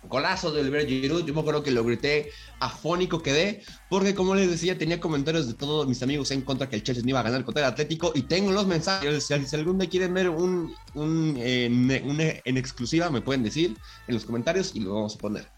Golazo 0.08 0.52
de 0.52 0.60
Oliver 0.60 0.86
Giroud, 0.86 1.24
yo 1.24 1.34
me 1.34 1.40
acuerdo 1.40 1.62
que 1.62 1.70
lo 1.70 1.84
grité, 1.84 2.30
afónico 2.60 3.22
quedé, 3.22 3.62
porque 3.88 4.14
como 4.14 4.34
les 4.34 4.50
decía, 4.50 4.78
tenía 4.78 5.00
comentarios 5.00 5.46
de 5.46 5.54
todos 5.54 5.86
mis 5.86 6.02
amigos 6.02 6.30
en 6.30 6.42
contra 6.42 6.68
que 6.68 6.76
el 6.76 6.82
Chelsea 6.82 7.02
no 7.02 7.10
iba 7.10 7.20
a 7.20 7.24
ganar 7.24 7.44
contra 7.44 7.66
el 7.66 7.72
Atlético, 7.72 8.12
y 8.14 8.22
tengo 8.22 8.52
los 8.52 8.66
mensajes, 8.66 9.24
si, 9.24 9.56
algún 9.56 9.78
día 9.78 9.88
quieren 9.88 10.14
ver 10.14 10.28
un, 10.28 10.74
un, 10.94 11.36
eh, 11.38 11.68
un, 12.04 12.20
eh, 12.20 12.42
en 12.44 12.56
exclusiva, 12.56 13.10
me 13.10 13.20
pueden 13.20 13.42
decir 13.42 13.76
en 14.08 14.14
los 14.14 14.24
comentarios 14.24 14.74
y 14.74 14.80
lo 14.80 14.94
vamos 14.94 15.16
a 15.16 15.18
poner. 15.18 15.48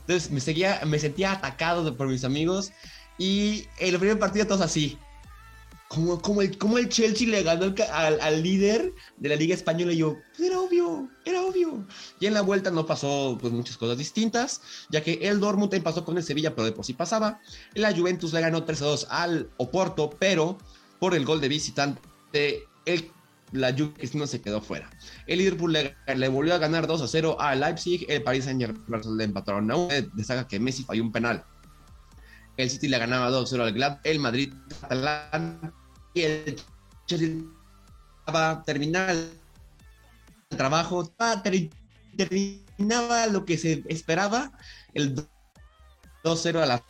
Entonces 0.00 0.30
me, 0.30 0.40
seguía, 0.40 0.80
me 0.86 0.98
sentía 0.98 1.32
atacado 1.32 1.96
por 1.96 2.08
mis 2.08 2.24
amigos, 2.24 2.72
y 3.18 3.66
el 3.78 3.98
primer 3.98 4.18
partido 4.18 4.46
todos 4.46 4.60
así, 4.60 4.98
como, 5.88 6.20
como, 6.20 6.42
el, 6.42 6.58
como 6.58 6.78
el 6.78 6.88
Chelsea 6.88 7.28
le 7.28 7.42
ganó 7.42 7.64
al, 7.64 7.76
al, 7.92 8.20
al 8.20 8.42
líder 8.42 8.92
de 9.18 9.28
la 9.28 9.36
Liga 9.36 9.54
Española 9.54 9.92
y 9.92 9.98
yo, 9.98 10.16
era 10.38 10.58
obvio, 10.60 11.08
era 11.24 11.42
obvio. 11.42 11.86
Y 12.18 12.26
en 12.26 12.34
la 12.34 12.40
vuelta 12.40 12.70
no 12.70 12.86
pasó 12.86 13.38
pues 13.40 13.52
muchas 13.52 13.76
cosas 13.76 13.96
distintas, 13.96 14.60
ya 14.90 15.02
que 15.02 15.14
el 15.22 15.40
Dortmund 15.40 15.82
pasó 15.82 16.04
con 16.04 16.16
el 16.16 16.24
Sevilla, 16.24 16.54
pero 16.54 16.64
de 16.64 16.72
por 16.72 16.84
sí 16.84 16.92
pasaba. 16.92 17.40
La 17.74 17.94
Juventus 17.94 18.32
le 18.32 18.40
ganó 18.40 18.64
3 18.64 18.82
a 18.82 18.84
2 18.84 19.06
al 19.10 19.50
Oporto, 19.58 20.10
pero 20.18 20.58
por 20.98 21.14
el 21.14 21.24
gol 21.24 21.40
de 21.40 21.48
visitante, 21.48 22.00
el, 22.84 23.10
la 23.52 23.72
Juventus 23.72 24.14
no 24.14 24.26
se 24.26 24.40
quedó 24.40 24.60
fuera. 24.60 24.90
El 25.26 25.38
Liverpool 25.38 25.72
le, 25.72 25.96
le 26.14 26.28
volvió 26.28 26.54
a 26.54 26.58
ganar 26.58 26.86
2 26.86 27.02
a 27.02 27.08
0 27.08 27.36
al 27.40 27.60
Leipzig, 27.60 28.06
el 28.08 28.22
Paris 28.22 28.44
Saint 28.44 28.60
Germain 28.60 29.16
le 29.16 29.24
empataron 29.24 29.70
a 29.70 29.76
1, 29.76 29.88
destaca 30.14 30.48
que 30.48 30.58
Messi 30.58 30.82
falló 30.82 31.02
un 31.02 31.12
penal. 31.12 31.44
El 32.56 32.70
City 32.70 32.88
le 32.88 32.98
ganaba 32.98 33.30
2-0 33.30 33.62
al 33.62 33.72
Glad, 33.72 33.98
el 34.04 34.18
Madrid 34.18 34.52
y 36.14 36.22
el 36.22 36.56
Chelsea 37.06 37.36
va 38.34 38.50
a 38.50 38.62
terminar 38.62 39.10
el 39.10 39.30
trabajo, 40.56 41.12
terminaba 42.16 43.26
lo 43.26 43.44
que 43.44 43.58
se 43.58 43.84
esperaba, 43.88 44.52
el 44.94 45.14
2-0 46.24 46.62
a 46.62 46.66
la 46.66 46.82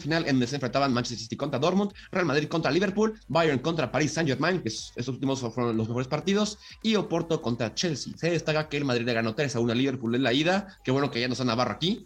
final 0.00 0.24
en 0.24 0.32
donde 0.34 0.46
se 0.46 0.56
enfrentaban 0.56 0.92
Manchester 0.92 1.18
City 1.20 1.36
contra 1.36 1.58
Dortmund, 1.58 1.90
Real 2.10 2.26
Madrid 2.26 2.48
contra 2.48 2.70
Liverpool, 2.70 3.18
Bayern 3.28 3.60
contra 3.60 3.90
Paris 3.90 4.12
Saint 4.12 4.28
Germain, 4.28 4.60
que 4.60 4.68
es- 4.68 4.92
estos 4.94 5.14
últimos 5.14 5.40
fueron 5.40 5.74
los 5.74 5.88
mejores 5.88 6.08
partidos, 6.08 6.58
y 6.82 6.96
Oporto 6.96 7.40
contra 7.40 7.74
Chelsea. 7.74 8.12
Se 8.18 8.30
destaca 8.30 8.68
que 8.68 8.76
el 8.76 8.84
Madrid 8.84 9.06
le 9.06 9.14
ganó 9.14 9.34
3 9.34 9.56
a 9.56 9.60
1 9.60 9.72
a 9.72 9.74
Liverpool 9.74 10.14
en 10.14 10.22
la 10.22 10.34
ida, 10.34 10.76
que 10.84 10.90
bueno 10.90 11.10
que 11.10 11.20
ya 11.20 11.28
no 11.28 11.32
está 11.32 11.44
Navarro 11.44 11.72
aquí, 11.72 12.04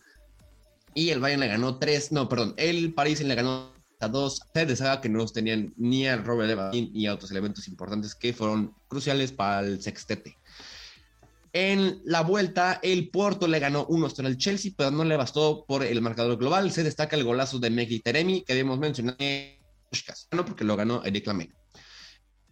y 0.94 1.10
el 1.10 1.20
Bayern 1.20 1.40
le 1.40 1.48
ganó 1.48 1.78
3, 1.78 2.12
no, 2.12 2.28
perdón, 2.28 2.54
el 2.56 2.92
París 2.94 3.20
le 3.22 3.34
ganó 3.34 3.72
a 4.00 4.08
dos 4.08 4.40
se 4.54 4.66
deshaga 4.66 5.00
que 5.00 5.08
no 5.08 5.26
tenían 5.26 5.74
ni 5.76 6.06
a 6.06 6.16
Robert 6.16 6.48
Lewandowski 6.48 6.90
ni 6.92 7.06
a 7.06 7.14
otros 7.14 7.30
elementos 7.30 7.68
importantes 7.68 8.14
que 8.14 8.32
fueron 8.32 8.74
cruciales 8.88 9.30
para 9.30 9.60
el 9.60 9.82
sextete. 9.82 10.36
En 11.52 12.00
la 12.04 12.22
vuelta, 12.22 12.78
el 12.82 13.10
Porto 13.10 13.48
le 13.48 13.58
ganó 13.58 13.86
1-0 13.88 14.24
al 14.24 14.38
Chelsea, 14.38 14.72
pero 14.76 14.90
no 14.90 15.04
le 15.04 15.16
bastó 15.16 15.64
por 15.66 15.82
el 15.84 16.00
marcador 16.00 16.38
global. 16.38 16.70
Se 16.70 16.84
destaca 16.84 17.16
el 17.16 17.24
golazo 17.24 17.58
de 17.58 17.70
Megli 17.70 17.98
Teremi, 17.98 18.42
que 18.42 18.52
habíamos 18.52 18.78
mencionado, 18.78 19.18
no 20.30 20.44
porque 20.44 20.64
lo 20.64 20.76
ganó 20.76 21.04
Eric 21.04 21.26
Lamela. 21.26 21.52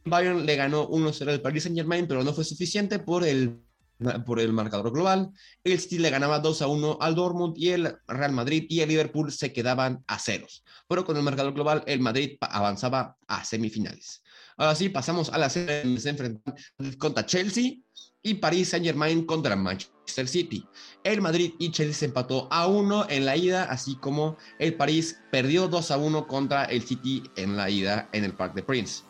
Bayern 0.05 0.44
le 0.44 0.56
ganó 0.56 0.89
1-0 0.89 1.28
al 1.28 1.40
Paris 1.40 1.62
Saint 1.62 1.78
Germain, 1.78 2.09
pero 2.09 2.24
no 2.24 2.32
fue 2.32 2.44
suficiente 2.44 2.98
por 2.98 3.24
el, 3.24 3.60
por 4.24 4.40
el 4.40 4.52
marcador 4.52 4.92
global. 4.92 5.30
El 5.64 5.78
City 5.80 5.98
le 5.98 6.10
ganaba 6.10 6.42
2-1 6.42 6.98
al 7.00 7.14
Dortmund 7.14 7.54
y 7.56 7.70
el 7.70 7.96
Real 8.06 8.32
Madrid 8.32 8.66
y 8.68 8.80
el 8.80 8.88
Liverpool 8.88 9.32
se 9.32 9.52
quedaban 9.52 10.04
a 10.06 10.18
ceros. 10.18 10.64
Pero 10.88 11.04
con 11.04 11.16
el 11.16 11.22
marcador 11.22 11.52
global, 11.54 11.82
el 11.86 12.00
Madrid 12.00 12.36
avanzaba 12.40 13.16
a 13.26 13.44
semifinales. 13.44 14.22
Ahora 14.56 14.74
sí, 14.74 14.88
pasamos 14.88 15.30
a 15.30 15.38
la 15.38 15.50
serie 15.50 15.98
se 15.98 16.10
enfrentan 16.10 16.54
contra 16.98 17.24
Chelsea 17.24 17.74
y 18.22 18.34
Paris 18.34 18.70
Saint 18.70 18.84
Germain 18.84 19.24
contra 19.24 19.54
Manchester 19.54 20.26
City. 20.26 20.66
El 21.04 21.20
Madrid 21.20 21.52
y 21.58 21.70
Chelsea 21.70 21.94
se 21.94 22.04
empató 22.06 22.48
a 22.50 22.66
1 22.66 23.06
en 23.08 23.24
la 23.24 23.36
ida, 23.36 23.64
así 23.64 23.96
como 23.96 24.36
el 24.58 24.74
París 24.74 25.20
perdió 25.30 25.68
2 25.68 25.90
a 25.92 25.98
1 25.98 26.26
contra 26.26 26.64
el 26.64 26.82
City 26.82 27.22
en 27.36 27.56
la 27.56 27.70
ida 27.70 28.08
en 28.12 28.24
el 28.24 28.34
Parc 28.34 28.54
de 28.54 28.62
Prince. 28.62 29.04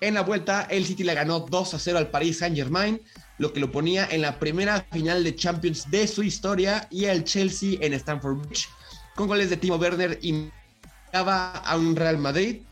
En 0.00 0.14
la 0.14 0.22
vuelta, 0.22 0.62
el 0.62 0.84
City 0.84 1.04
le 1.04 1.14
ganó 1.14 1.40
2 1.40 1.74
a 1.74 1.78
0 1.78 1.98
al 1.98 2.10
Paris 2.10 2.38
Saint 2.38 2.56
Germain, 2.56 3.00
lo 3.38 3.52
que 3.52 3.60
lo 3.60 3.72
ponía 3.72 4.06
en 4.10 4.22
la 4.22 4.38
primera 4.38 4.86
final 4.92 5.24
de 5.24 5.34
Champions 5.34 5.90
de 5.90 6.06
su 6.06 6.22
historia 6.22 6.86
y 6.90 7.06
el 7.06 7.24
Chelsea 7.24 7.78
en 7.80 7.92
Stamford 7.94 8.46
Bridge, 8.46 8.68
con 9.14 9.28
goles 9.28 9.50
de 9.50 9.56
Timo 9.56 9.76
Werner 9.76 10.18
y 10.22 10.50
a 11.12 11.76
un 11.76 11.96
Real 11.96 12.18
Madrid 12.18 12.62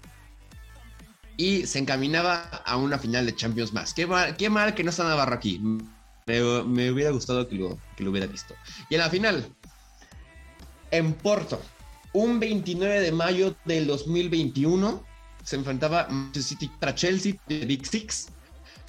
y 1.36 1.66
se 1.66 1.78
encaminaba 1.78 2.42
a 2.66 2.76
una 2.76 2.98
final 2.98 3.26
de 3.26 3.34
Champions 3.34 3.72
más. 3.72 3.94
Qué 3.94 4.06
mal, 4.06 4.36
qué 4.36 4.50
mal 4.50 4.74
que 4.74 4.84
no 4.84 4.90
está 4.90 5.04
Navarro 5.04 5.34
aquí. 5.34 5.58
Me, 6.26 6.40
me 6.64 6.90
hubiera 6.90 7.10
gustado 7.10 7.48
que 7.48 7.56
lo, 7.56 7.78
que 7.96 8.04
lo 8.04 8.10
hubiera 8.10 8.26
visto. 8.26 8.54
Y 8.90 8.94
en 8.94 9.00
la 9.00 9.10
final, 9.10 9.50
en 10.90 11.14
Porto, 11.14 11.60
un 12.12 12.40
29 12.40 13.00
de 13.00 13.12
mayo 13.12 13.56
del 13.64 13.86
2021, 13.86 15.02
se 15.42 15.56
enfrentaba 15.56 16.08
Manchester 16.10 16.42
City 16.42 16.68
contra 16.68 16.94
Chelsea, 16.94 17.34
Big 17.46 17.86
Six, 17.86 18.28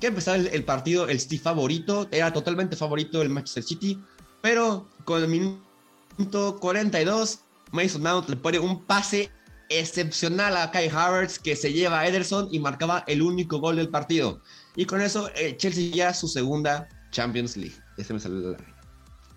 que 0.01 0.07
empezaba 0.07 0.35
el, 0.35 0.47
el, 0.47 0.65
partido, 0.65 1.07
el 1.07 1.19
City 1.19 1.37
favorito, 1.37 2.09
era 2.11 2.33
totalmente 2.33 2.75
favorito 2.75 3.21
el 3.21 3.29
Manchester 3.29 3.63
City, 3.63 4.03
pero 4.41 4.89
con 5.05 5.23
el 5.23 5.29
minuto 5.29 6.57
42, 6.59 7.39
Mason 7.71 8.01
Mount 8.01 8.27
le 8.27 8.35
pone 8.35 8.59
un 8.59 8.83
pase 8.83 9.31
excepcional 9.69 10.57
a 10.57 10.69
Kai 10.71 10.89
Havertz 10.89 11.39
que 11.39 11.55
se 11.55 11.71
lleva 11.71 12.01
a 12.01 12.07
Ederson 12.07 12.49
y 12.51 12.59
marcaba 12.59 13.03
el 13.07 13.21
único 13.21 13.59
gol 13.59 13.77
del 13.77 13.89
partido. 13.89 14.41
Y 14.75 14.85
con 14.85 15.01
eso 15.01 15.29
eh, 15.35 15.55
Chelsea 15.57 15.91
ya 15.93 16.13
su 16.13 16.27
segunda 16.27 16.89
Champions 17.11 17.55
League. 17.55 17.75
Este 17.97 18.13
me 18.13 18.19
la 18.19 18.57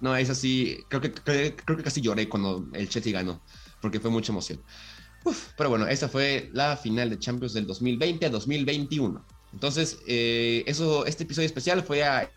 No, 0.00 0.16
es 0.16 0.30
así, 0.30 0.78
creo 0.88 1.00
que, 1.00 1.12
creo, 1.12 1.54
creo, 1.56 1.76
que 1.76 1.84
casi 1.84 2.00
lloré 2.00 2.28
cuando 2.28 2.66
el 2.72 2.88
Chelsea 2.88 3.12
ganó, 3.12 3.40
porque 3.80 4.00
fue 4.00 4.10
mucha 4.10 4.32
emoción. 4.32 4.60
Uf, 5.24 5.50
pero 5.56 5.70
bueno, 5.70 5.86
esa 5.86 6.08
fue 6.08 6.50
la 6.52 6.76
final 6.76 7.10
de 7.10 7.18
Champions 7.18 7.54
del 7.54 7.66
2020 7.66 8.26
a 8.26 8.30
2021. 8.30 9.24
Entonces, 9.54 9.98
eh, 10.08 10.64
eso, 10.66 11.06
este 11.06 11.22
episodio 11.22 11.46
especial 11.46 11.82
fue 11.84 12.02
a 12.02 12.28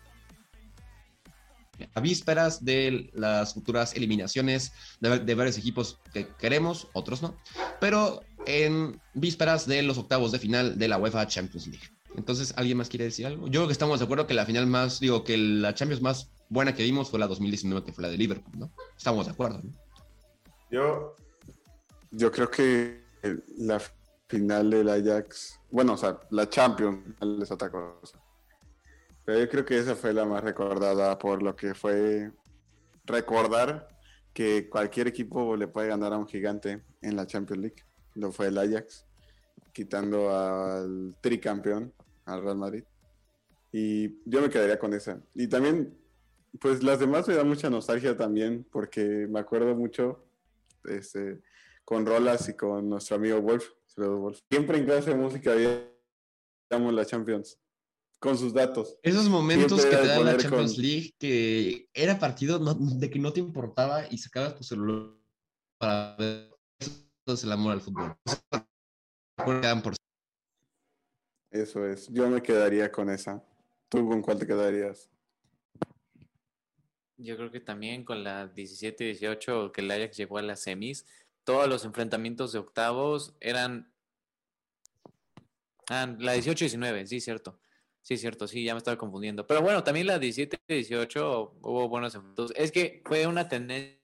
vísperas 2.00 2.64
de 2.64 3.10
las 3.12 3.54
futuras 3.54 3.94
eliminaciones 3.94 4.72
de, 5.00 5.18
de, 5.18 5.34
varios 5.34 5.58
equipos 5.58 5.98
que 6.12 6.28
queremos, 6.38 6.88
otros 6.92 7.20
no, 7.22 7.36
pero 7.80 8.22
en 8.46 9.00
vísperas 9.14 9.66
de 9.66 9.82
los 9.82 9.98
octavos 9.98 10.30
de 10.30 10.38
final 10.38 10.78
de 10.78 10.88
la 10.88 10.98
UEFA 10.98 11.26
Champions 11.26 11.66
League. 11.66 11.88
Entonces, 12.16 12.54
¿alguien 12.56 12.78
más 12.78 12.88
quiere 12.88 13.06
decir 13.06 13.26
algo? 13.26 13.46
Yo 13.46 13.60
creo 13.60 13.66
que 13.66 13.72
estamos 13.72 13.98
de 13.98 14.04
acuerdo 14.04 14.26
que 14.26 14.34
la 14.34 14.46
final 14.46 14.66
más, 14.66 15.00
digo, 15.00 15.24
que 15.24 15.36
la 15.36 15.74
Champions 15.74 16.02
más 16.02 16.30
buena 16.48 16.74
que 16.74 16.84
vimos 16.84 17.10
fue 17.10 17.18
la 17.18 17.26
2019, 17.26 17.84
que 17.84 17.92
fue 17.92 18.02
la 18.02 18.10
de 18.10 18.16
Liverpool, 18.16 18.58
¿no? 18.58 18.72
Estamos 18.96 19.26
de 19.26 19.32
acuerdo, 19.32 19.60
¿no? 19.62 19.72
Yo, 20.70 21.16
yo 22.12 22.30
creo 22.30 22.50
que 22.50 23.02
la 23.56 23.80
final 24.28 24.70
del 24.70 24.88
Ajax, 24.88 25.58
bueno, 25.70 25.94
o 25.94 25.96
sea, 25.96 26.20
la 26.30 26.48
Champions 26.48 27.16
es 27.42 27.50
otra 27.50 27.70
cosa. 27.70 28.22
Pero 29.24 29.40
yo 29.40 29.48
creo 29.48 29.64
que 29.64 29.78
esa 29.78 29.94
fue 29.94 30.12
la 30.12 30.24
más 30.24 30.44
recordada 30.44 31.18
por 31.18 31.42
lo 31.42 31.56
que 31.56 31.74
fue 31.74 32.30
recordar 33.04 33.88
que 34.32 34.68
cualquier 34.68 35.08
equipo 35.08 35.56
le 35.56 35.68
puede 35.68 35.88
ganar 35.88 36.12
a 36.12 36.18
un 36.18 36.26
gigante 36.26 36.82
en 37.02 37.16
la 37.16 37.26
Champions 37.26 37.62
League. 37.62 37.84
Lo 38.14 38.30
fue 38.30 38.48
el 38.48 38.58
Ajax, 38.58 39.06
quitando 39.72 40.30
al 40.30 41.16
tricampeón, 41.20 41.92
al 42.24 42.42
Real 42.42 42.56
Madrid. 42.56 42.84
Y 43.72 44.20
yo 44.24 44.40
me 44.40 44.48
quedaría 44.48 44.78
con 44.78 44.94
esa. 44.94 45.20
Y 45.34 45.48
también, 45.48 45.96
pues 46.60 46.82
las 46.82 47.00
demás 47.00 47.26
me 47.28 47.34
dan 47.34 47.48
mucha 47.48 47.68
nostalgia 47.68 48.16
también, 48.16 48.66
porque 48.70 49.26
me 49.28 49.40
acuerdo 49.40 49.74
mucho 49.74 50.24
este, 50.84 51.40
con 51.84 52.06
Rolas 52.06 52.48
y 52.48 52.54
con 52.54 52.88
nuestro 52.88 53.16
amigo 53.16 53.40
Wolf. 53.40 53.70
Siempre 54.50 54.78
en 54.78 54.84
clase 54.84 55.10
de 55.10 55.16
música 55.16 55.52
habíamos 55.52 56.94
la 56.94 57.04
Champions 57.04 57.58
con 58.18 58.36
sus 58.36 58.52
datos. 58.52 58.98
Esos 59.02 59.28
momentos 59.28 59.84
que 59.84 59.96
te 59.96 60.06
da 60.06 60.20
la 60.20 60.36
Champions 60.36 60.74
con... 60.74 60.82
League, 60.82 61.14
que 61.18 61.88
era 61.94 62.18
partido 62.18 62.58
no, 62.58 62.74
de 62.74 63.10
que 63.10 63.18
no 63.18 63.32
te 63.32 63.40
importaba 63.40 64.04
y 64.10 64.18
sacabas 64.18 64.54
tu 64.54 64.64
celular 64.64 65.14
para 65.78 66.16
ver 66.16 66.58
eso 66.80 67.34
es 67.34 67.44
el 67.44 67.52
amor 67.52 67.72
al 67.72 67.80
fútbol. 67.82 68.16
Eso 71.50 71.86
es, 71.86 72.08
yo 72.08 72.28
me 72.28 72.42
quedaría 72.42 72.90
con 72.90 73.10
esa. 73.10 73.44
¿Tú 73.88 74.08
con 74.08 74.22
cuál 74.22 74.38
te 74.38 74.46
quedarías? 74.46 75.10
Yo 77.18 77.36
creo 77.36 77.50
que 77.50 77.60
también 77.60 78.04
con 78.04 78.24
la 78.24 78.52
17-18 78.54 79.72
que 79.72 79.80
el 79.80 79.90
Ajax 79.90 80.16
llegó 80.16 80.38
a 80.38 80.42
las 80.42 80.60
semis, 80.60 81.04
todos 81.48 81.66
los 81.66 81.86
enfrentamientos 81.86 82.52
de 82.52 82.58
octavos 82.58 83.34
eran... 83.40 83.90
Ah, 85.88 86.14
la 86.18 86.36
18-19, 86.36 87.06
sí, 87.06 87.22
cierto. 87.22 87.58
Sí, 88.02 88.18
cierto, 88.18 88.46
sí, 88.46 88.64
ya 88.64 88.74
me 88.74 88.78
estaba 88.78 88.98
confundiendo. 88.98 89.46
Pero 89.46 89.62
bueno, 89.62 89.82
también 89.82 90.08
la 90.08 90.18
17-18 90.18 91.52
hubo 91.62 91.88
buenos 91.88 92.14
entonces 92.14 92.54
Es 92.58 92.70
que 92.70 93.00
fue 93.06 93.26
una 93.26 93.48
tendencia 93.48 93.98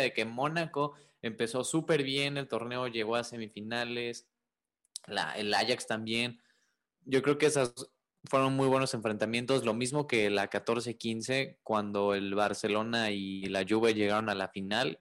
de 0.00 0.12
que 0.12 0.24
Mónaco 0.24 0.94
empezó 1.22 1.62
súper 1.62 2.02
bien, 2.02 2.36
el 2.36 2.48
torneo 2.48 2.88
llegó 2.88 3.14
a 3.14 3.22
semifinales, 3.22 4.26
la, 5.06 5.34
el 5.38 5.54
Ajax 5.54 5.86
también. 5.86 6.40
Yo 7.04 7.22
creo 7.22 7.38
que 7.38 7.46
esas 7.46 7.72
fueron 8.24 8.56
muy 8.56 8.66
buenos 8.66 8.94
enfrentamientos, 8.94 9.64
lo 9.64 9.74
mismo 9.74 10.08
que 10.08 10.28
la 10.28 10.50
14-15 10.50 11.58
cuando 11.62 12.14
el 12.14 12.34
Barcelona 12.34 13.12
y 13.12 13.44
la 13.44 13.64
Juve 13.64 13.94
llegaron 13.94 14.28
a 14.28 14.34
la 14.34 14.48
final. 14.48 14.98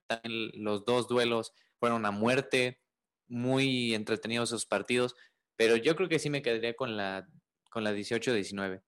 Los 0.54 0.86
dos 0.86 1.08
duelos 1.08 1.52
fueron 1.80 2.06
a 2.06 2.12
muerte, 2.12 2.80
muy 3.28 3.94
entretenidos 3.94 4.50
esos 4.50 4.66
partidos, 4.66 5.16
pero 5.56 5.76
yo 5.76 5.96
creo 5.96 6.10
que 6.10 6.20
sí 6.20 6.30
me 6.30 6.42
quedaría 6.42 6.76
con 6.76 6.98
la 6.98 7.28
con 7.70 7.84
la 7.84 7.94
18-19. 7.94 8.82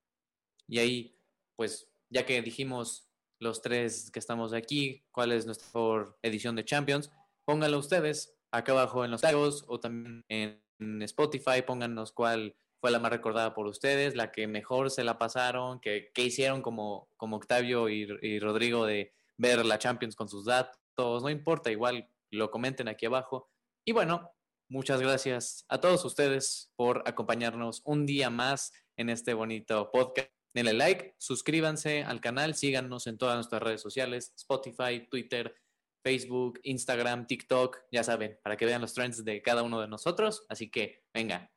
Y 0.67 0.79
ahí, 0.79 1.15
pues, 1.55 1.87
ya 2.09 2.25
que 2.25 2.41
dijimos 2.41 3.07
los 3.39 3.61
tres 3.61 4.11
que 4.11 4.19
estamos 4.19 4.53
aquí, 4.53 5.03
cuál 5.11 5.31
es 5.31 5.45
nuestra 5.45 6.15
edición 6.21 6.55
de 6.55 6.65
Champions, 6.65 7.11
pónganlo 7.45 7.79
ustedes 7.79 8.35
acá 8.51 8.73
abajo 8.73 9.05
en 9.05 9.11
los 9.11 9.21
tags 9.21 9.63
o 9.67 9.79
también 9.79 10.23
en 10.29 11.01
Spotify, 11.03 11.61
pónganos 11.65 12.11
cuál 12.11 12.55
fue 12.79 12.91
la 12.91 12.99
más 12.99 13.11
recordada 13.11 13.53
por 13.53 13.67
ustedes, 13.67 14.15
la 14.15 14.31
que 14.31 14.47
mejor 14.47 14.91
se 14.91 15.03
la 15.03 15.17
pasaron, 15.17 15.79
que, 15.79 16.11
que 16.13 16.23
hicieron 16.23 16.61
como, 16.61 17.07
como 17.17 17.37
Octavio 17.37 17.89
y, 17.89 18.07
y 18.21 18.39
Rodrigo 18.39 18.85
de 18.85 19.13
ver 19.37 19.65
la 19.65 19.79
Champions 19.79 20.15
con 20.15 20.27
sus 20.27 20.45
datos, 20.45 21.23
no 21.23 21.29
importa, 21.29 21.71
igual 21.71 22.09
lo 22.31 22.49
comenten 22.49 22.87
aquí 22.87 23.05
abajo. 23.05 23.49
Y 23.85 23.91
bueno, 23.91 24.33
Muchas 24.71 25.01
gracias 25.01 25.65
a 25.67 25.81
todos 25.81 26.05
ustedes 26.05 26.71
por 26.77 27.03
acompañarnos 27.05 27.81
un 27.83 28.05
día 28.05 28.29
más 28.29 28.71
en 28.95 29.09
este 29.09 29.33
bonito 29.33 29.91
podcast. 29.91 30.29
Denle 30.53 30.71
like, 30.71 31.13
suscríbanse 31.17 32.03
al 32.05 32.21
canal, 32.21 32.55
síganos 32.55 33.05
en 33.07 33.17
todas 33.17 33.35
nuestras 33.35 33.61
redes 33.61 33.81
sociales, 33.81 34.31
Spotify, 34.37 35.09
Twitter, 35.09 35.53
Facebook, 36.01 36.61
Instagram, 36.63 37.27
TikTok, 37.27 37.79
ya 37.91 38.05
saben, 38.05 38.39
para 38.43 38.55
que 38.55 38.65
vean 38.65 38.79
los 38.79 38.93
trends 38.93 39.25
de 39.25 39.41
cada 39.41 39.63
uno 39.63 39.81
de 39.81 39.89
nosotros. 39.89 40.45
Así 40.47 40.71
que, 40.71 41.03
venga, 41.13 41.51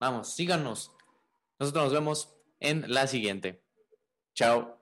vamos, 0.00 0.34
síganos. 0.34 0.90
Nosotros 1.60 1.84
nos 1.84 1.92
vemos 1.92 2.36
en 2.58 2.92
la 2.92 3.06
siguiente. 3.06 3.62
Chao. 4.34 4.77